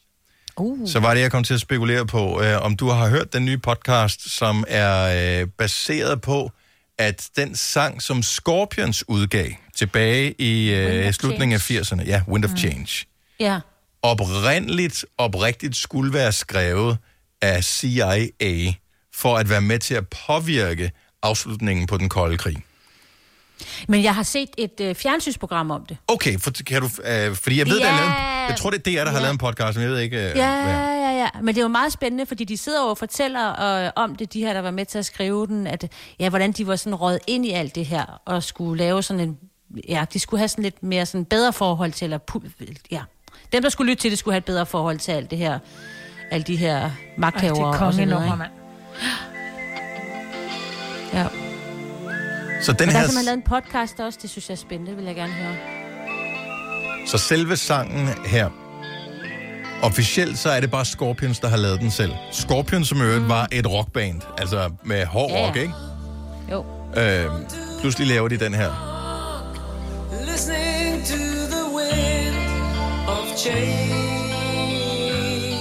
uh. 0.56 0.89
så 0.89 1.01
var 1.01 1.14
det, 1.14 1.20
jeg 1.20 1.31
kom 1.31 1.44
til 1.44 1.55
at 1.55 1.60
spekulere 1.60 2.06
på, 2.06 2.43
øh, 2.43 2.62
om 2.62 2.77
du 2.77 2.89
har 2.89 3.09
hørt 3.09 3.32
den 3.32 3.44
nye 3.44 3.59
podcast, 3.59 4.31
som 4.36 4.64
er 4.68 5.40
øh, 5.43 5.48
baseret 5.59 6.20
på, 6.20 6.51
at 6.98 7.28
den 7.36 7.56
sang, 7.56 8.02
som 8.02 8.23
Scorpions 8.23 9.09
udgav 9.09 9.47
tilbage 9.77 10.35
i 10.39 10.70
øh, 10.74 11.12
slutningen 11.12 11.55
af 11.55 11.70
80'erne, 11.70 12.05
ja, 12.07 12.23
Wind 12.28 12.44
of 12.44 12.51
Change, 12.57 13.07
Ja. 13.40 13.59
oprindeligt, 14.03 15.05
oprigtigt 15.19 15.77
skulle 15.77 16.12
være 16.12 16.32
skrevet 16.32 16.98
af 17.43 17.65
CIA 17.65 18.73
for 19.15 19.36
at 19.36 19.51
være 19.51 19.61
med 19.61 19.78
til 19.78 19.94
at 19.94 20.05
påvirke 20.27 20.90
afslutningen 21.23 21.86
på 21.86 21.97
den 21.97 22.09
kolde 22.09 22.36
krig. 22.39 22.57
Men 23.89 24.03
jeg 24.03 24.15
har 24.15 24.23
set 24.23 24.48
et 24.59 24.81
øh, 24.81 24.94
fjernsynsprogram 24.94 25.70
om 25.70 25.86
det. 25.86 25.97
Okay, 26.09 26.39
for, 26.39 26.51
kan 26.66 26.82
du, 26.82 26.89
øh, 27.05 27.35
fordi 27.35 27.59
jeg 27.59 27.66
ved, 27.66 27.78
Ja. 27.81 27.86
der 27.86 27.93
er 27.93 27.97
lavet, 27.97 28.48
jeg 28.48 28.57
tror, 28.59 28.70
det 28.70 28.78
er 28.86 28.90
DR, 28.90 29.05
der 29.05 29.11
har 29.11 29.19
Ja. 29.19 29.23
lavet 29.23 29.32
en 29.32 29.39
podcast, 29.39 29.77
men 29.77 29.82
jeg 29.82 29.90
ved 29.93 29.98
ikke, 30.01 30.16
øh, 30.16 30.23
Ja, 30.36 30.62
hvad. 30.62 30.73
ja, 30.74 31.11
ja. 31.19 31.28
Men 31.43 31.55
det 31.55 31.59
er 31.59 31.62
jo 31.65 31.69
meget 31.69 31.93
spændende, 31.93 32.27
fordi 32.27 32.44
de 32.44 32.57
sidder 32.57 32.82
og 32.82 32.98
fortæller 32.98 33.62
øh, 33.86 33.90
om 33.97 34.16
det, 34.16 34.32
de 34.32 34.40
her, 34.40 34.53
der 34.53 34.61
var 34.61 34.70
med 34.70 34.86
til 34.86 34.98
at 34.98 35.05
skrive 35.07 35.47
den, 35.47 35.66
at 35.66 35.93
ja, 36.20 36.28
hvordan 36.28 36.53
de 36.53 36.66
var 36.66 36.77
sådan 36.77 36.94
røget 36.94 37.20
ind 37.27 37.47
i 37.47 37.51
alt 37.51 37.74
det 37.74 37.86
her, 37.86 38.20
og 38.24 38.43
skulle 38.43 38.78
lave 38.85 39.03
sådan 39.03 39.20
en, 39.20 39.39
ja, 39.88 40.05
de 40.12 40.18
skulle 40.18 40.38
have 40.38 40.48
sådan 40.48 40.64
lidt 40.64 40.82
mere 40.82 41.06
sådan 41.06 41.24
bedre 41.24 41.52
forhold 41.52 41.93
til, 41.93 42.05
eller, 42.05 42.18
ja, 42.90 43.02
dem, 43.52 43.62
der 43.62 43.68
skulle 43.68 43.90
lytte 43.90 44.01
til 44.01 44.10
det, 44.10 44.18
skulle 44.18 44.32
have 44.32 44.38
et 44.38 44.44
bedre 44.44 44.66
forhold 44.66 44.98
til 44.98 45.12
alt 45.12 45.30
det 45.30 45.38
her, 45.38 45.59
alle 46.30 46.44
de 46.44 46.56
her 46.56 46.90
magthavere 47.18 47.76
er 47.76 47.80
og 47.80 47.94
så 47.94 48.01
videre, 48.01 48.18
kongenummer, 48.18 48.26
ikke? 48.26 48.36
mand. 48.36 48.52
Ja. 51.12 51.26
Så 52.62 52.72
den 52.72 52.78
Men 52.80 52.88
der 52.88 52.93
her, 52.93 52.98
har 52.98 53.06
simpelthen 53.06 53.24
lavet 53.24 53.36
en 53.36 53.43
podcast 53.43 54.01
også, 54.01 54.18
det 54.22 54.30
synes 54.30 54.48
jeg 54.48 54.55
er 54.55 54.59
spændende, 54.59 54.90
det 54.90 54.98
vil 54.98 55.06
jeg 55.06 55.14
gerne 55.14 55.32
høre. 55.32 55.56
så 57.06 57.18
selve 57.18 57.56
sangen 57.56 58.09
her, 58.26 58.51
officielt 59.82 60.38
så 60.38 60.51
er 60.51 60.60
det 60.60 60.70
bare 60.70 60.84
Scorpions, 60.84 61.38
der 61.38 61.48
har 61.48 61.56
lavet 61.56 61.80
den 61.80 61.90
selv. 61.90 62.12
Scorpions, 62.32 62.88
som 62.88 63.01
øvrigt 63.01 63.28
var 63.28 63.48
et 63.52 63.70
rockband, 63.70 64.22
altså 64.38 64.70
med 64.84 65.06
hård 65.06 65.30
ja. 65.30 65.47
rock, 65.47 65.56
ikke? 65.56 65.74
Jo. 66.52 66.64
Øh, 66.97 67.30
pludselig 67.80 68.09
laver 68.09 68.28
de 68.28 68.36
den 68.36 68.55
her. 68.55 68.95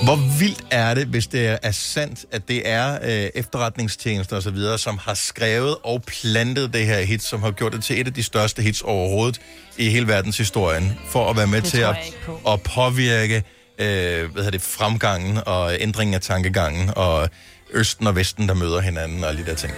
Hvor 0.05 0.39
vildt 0.39 0.65
er 0.71 0.93
det, 0.93 1.07
hvis 1.07 1.27
det 1.27 1.57
er, 1.61 1.71
sandt, 1.71 2.25
at 2.31 2.47
det 2.47 2.69
er 2.69 2.93
øh, 3.03 3.29
efterretningstjenester 3.35 4.37
osv., 4.37 4.57
som 4.77 4.97
har 4.97 5.13
skrevet 5.13 5.75
og 5.83 6.03
plantet 6.03 6.73
det 6.73 6.85
her 6.85 6.99
hit, 6.99 7.23
som 7.23 7.43
har 7.43 7.51
gjort 7.51 7.73
det 7.73 7.83
til 7.83 8.01
et 8.01 8.07
af 8.07 8.13
de 8.13 8.23
største 8.23 8.61
hits 8.61 8.81
overhovedet 8.81 9.41
i 9.77 9.89
hele 9.89 10.07
verdenshistorien, 10.07 10.99
for 11.09 11.29
at 11.29 11.37
være 11.37 11.47
med 11.47 11.61
Det 11.61 11.69
til 11.69 11.81
at, 11.81 11.95
på. 12.25 12.39
at 12.47 12.61
påvirke 12.61 13.43
øh, 13.79 13.85
hvad 14.31 14.43
hedder 14.43 14.51
det, 14.51 14.61
fremgangen 14.61 15.39
og 15.45 15.71
ændringen 15.79 16.13
af 16.13 16.21
tankegangen, 16.21 16.89
og 16.95 17.29
Østen 17.73 18.07
og 18.07 18.15
Vesten, 18.15 18.47
der 18.47 18.53
møder 18.53 18.81
hinanden 18.81 19.23
og 19.23 19.29
alle 19.29 19.41
de 19.45 19.49
der 19.49 19.55
ting. 19.55 19.73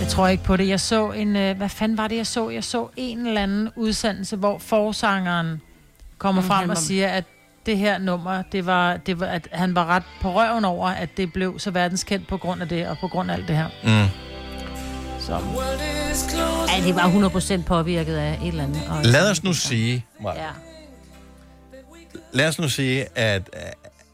Jeg 0.00 0.08
tror 0.08 0.28
ikke 0.28 0.44
på 0.44 0.56
det. 0.56 0.68
Jeg 0.68 0.80
så 0.80 1.10
en... 1.10 1.36
Øh, 1.36 1.56
hvad 1.56 1.68
fanden 1.68 1.98
var 1.98 2.08
det, 2.08 2.16
jeg 2.16 2.26
så? 2.26 2.50
Jeg 2.50 2.64
så 2.64 2.88
en 2.96 3.26
eller 3.26 3.42
anden 3.42 3.68
udsendelse, 3.76 4.36
hvor 4.36 4.58
forsangeren 4.58 5.60
kommer 6.18 6.42
Mm, 6.42 6.48
frem 6.48 6.62
og 6.62 6.68
var- 6.68 6.74
siger, 6.74 7.08
at 7.08 7.24
det 7.66 7.78
her 7.78 7.98
nummer, 7.98 8.42
det 8.52 8.66
var, 8.66 8.96
det 8.96 9.20
var, 9.20 9.26
at 9.26 9.48
han 9.52 9.74
var 9.74 9.86
ret 9.86 10.02
på 10.22 10.32
røven 10.32 10.64
over, 10.64 10.88
at 10.88 11.08
det 11.16 11.32
blev 11.32 11.58
så 11.58 11.70
verdenskendt 11.70 12.28
på 12.28 12.36
grund 12.36 12.62
af 12.62 12.68
det, 12.68 12.86
og 12.88 12.98
på 13.00 13.08
grund 13.08 13.30
af 13.30 13.34
alt 13.34 13.48
det 13.48 13.56
her. 13.56 13.68
Mm. 13.84 14.10
Så. 15.20 15.32
Ja, 16.76 16.86
det 16.86 16.94
var 16.94 17.08
100% 17.60 17.62
påvirket 17.66 18.16
af 18.16 18.38
et 18.42 18.48
eller 18.48 18.64
andet. 18.64 18.82
Og 18.88 19.04
Lad 19.04 19.30
os 19.30 19.42
nu 19.44 19.52
sige, 19.52 20.04
Maja, 20.20 20.42
Ja. 20.42 20.48
lad 22.32 22.48
os 22.48 22.58
nu 22.58 22.68
sige, 22.68 23.18
at 23.18 23.50
øh, 23.54 23.60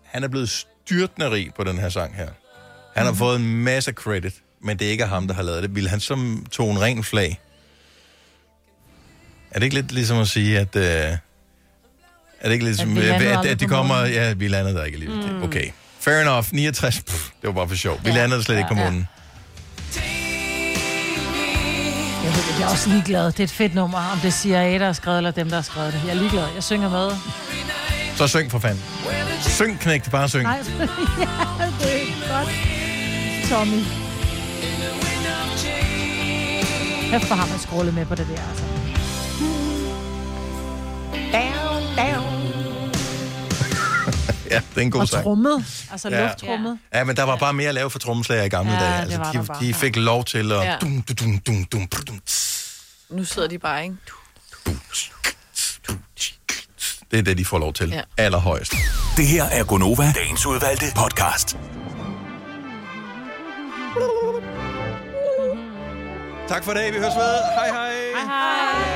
han 0.04 0.24
er 0.24 0.28
blevet 0.28 0.48
styrtende 0.50 1.30
rig 1.30 1.54
på 1.56 1.64
den 1.64 1.78
her 1.78 1.88
sang 1.88 2.14
her. 2.16 2.28
Han 2.96 3.06
har 3.06 3.12
fået 3.12 3.36
en 3.40 3.62
masse 3.64 3.92
credit, 3.92 4.34
men 4.60 4.78
det 4.78 4.86
er 4.86 4.90
ikke 4.90 5.06
ham, 5.06 5.26
der 5.26 5.34
har 5.34 5.42
lavet 5.42 5.62
det. 5.62 5.74
Vil 5.74 5.88
han 5.88 6.00
som 6.00 6.46
tog 6.50 6.70
en 6.70 6.80
ren 6.80 7.04
flag? 7.04 7.40
Er 9.50 9.58
det 9.58 9.62
ikke 9.62 9.74
lidt 9.74 9.92
ligesom 9.92 10.18
at 10.18 10.28
sige, 10.28 10.58
at... 10.58 10.76
Øh, 10.76 11.18
er 12.43 12.48
det 12.48 12.52
ikke 12.52 12.64
lidt 12.64 12.78
som, 12.78 12.97
vi 12.97 13.01
at, 13.01 13.23
at, 13.23 13.47
at 13.47 13.60
de 13.60 13.66
kommer... 13.66 13.97
månen. 13.98 14.12
Ja, 14.12 14.32
vi 14.32 14.48
landede 14.48 14.74
der 14.74 14.85
ikke 14.85 14.97
alligevel. 14.97 15.32
Mm. 15.32 15.43
Okay. 15.43 15.64
Fair 16.01 16.20
enough. 16.20 16.47
69. 16.52 17.01
Pff, 17.06 17.28
det 17.43 17.47
var 17.48 17.52
bare 17.52 17.69
for 17.69 17.77
sjov. 17.77 18.01
Vi 18.05 18.10
Ja. 18.10 18.16
landede 18.16 18.43
slet 18.43 18.56
ikke 18.56 18.69
på 18.69 18.74
Ja, 18.74 18.81
ja. 18.81 18.90
månen. 18.90 19.09
Jeg, 22.24 22.31
ved, 22.35 22.43
jeg 22.59 22.66
er 22.66 22.70
også 22.70 22.89
ligeglad. 22.90 23.27
Det 23.27 23.40
er 23.40 23.44
et 23.44 23.51
fedt 23.51 23.74
nummer, 23.74 23.98
om 24.12 24.19
det 24.19 24.28
er 24.28 24.32
CIA, 24.32 24.78
der 24.78 24.86
har 24.86 24.93
skrevet, 24.93 25.16
eller 25.19 25.31
dem, 25.31 25.48
der 25.48 25.55
har 25.56 25.62
skrevet 25.62 25.93
det. 25.93 26.01
Jeg 26.06 26.10
er 26.10 26.14
ligeglad. 26.14 26.47
Jeg 26.55 26.62
synger 26.62 26.90
med. 26.90 27.10
Så 28.16 28.27
syng 28.28 28.51
for 28.51 28.59
fanden. 28.59 28.82
Syng, 29.40 29.81
knægt. 29.81 30.10
Bare 30.10 30.28
syng. 30.28 30.43
Nej, 30.43 30.56
ja, 30.78 30.85
det 31.81 32.02
er 32.02 32.39
godt. 32.39 32.48
Tommy. 33.51 33.81
Hæft 37.12 37.24
for 37.24 37.35
ham 37.35 37.48
at 37.55 37.60
scrolle 37.60 37.93
med 37.93 38.06
på 38.06 38.14
det 38.14 38.27
der, 38.28 38.43
altså. 38.51 38.64
Ja, 44.52 44.60
det 44.74 44.76
er 44.76 44.80
en 44.80 44.90
god 44.90 45.00
Og 45.00 45.08
sang. 45.08 45.22
trummet. 45.24 45.64
Altså 45.92 46.08
Ja. 46.08 46.16
ja. 46.20 46.26
lufttrummet. 46.26 46.78
Ja, 46.94 47.04
men 47.04 47.16
der 47.16 47.22
var 47.22 47.36
bare 47.36 47.52
mere 47.54 47.68
at 47.68 47.74
lave 47.74 47.90
for 47.90 47.98
trommeslager 47.98 48.42
i 48.44 48.48
gamle 48.48 48.72
Ja, 48.72 48.78
dage. 48.80 48.92
det 48.94 49.00
Altså, 49.02 49.18
var 49.18 49.32
de, 49.32 49.38
der 49.38 49.44
bare. 49.44 49.60
de 49.60 49.74
fik 49.74 49.96
lov 49.96 50.24
til 50.24 50.52
at... 50.52 50.58
Ja. 50.64 50.76
Dum, 50.80 51.02
dum, 51.02 51.16
dum, 51.16 51.38
dum, 51.38 51.64
dum, 51.66 51.86
dum, 52.06 52.20
Nu 53.10 53.24
sidder 53.24 53.48
de 53.48 53.58
bare, 53.58 53.82
ikke? 53.84 53.96
Det 57.10 57.18
er 57.18 57.22
det, 57.22 57.38
de 57.38 57.44
får 57.44 57.58
lov 57.58 57.72
til. 57.72 57.88
Ja. 57.88 57.96
Ja. 57.96 58.02
Allerhøjst. 58.16 58.74
Det 59.16 59.26
her 59.26 59.44
er 59.44 59.64
Gonova, 59.64 60.12
dagens 60.16 60.46
udvalgte 60.46 60.86
podcast. 60.96 61.56
Tak 66.48 66.64
for 66.64 66.72
det. 66.72 66.92
Vi 66.94 66.98
høres 66.98 67.14
ved. 67.14 67.38
Hej 67.54 67.68
hej. 67.68 67.92
Hej 68.14 68.24
hej. 68.24 68.91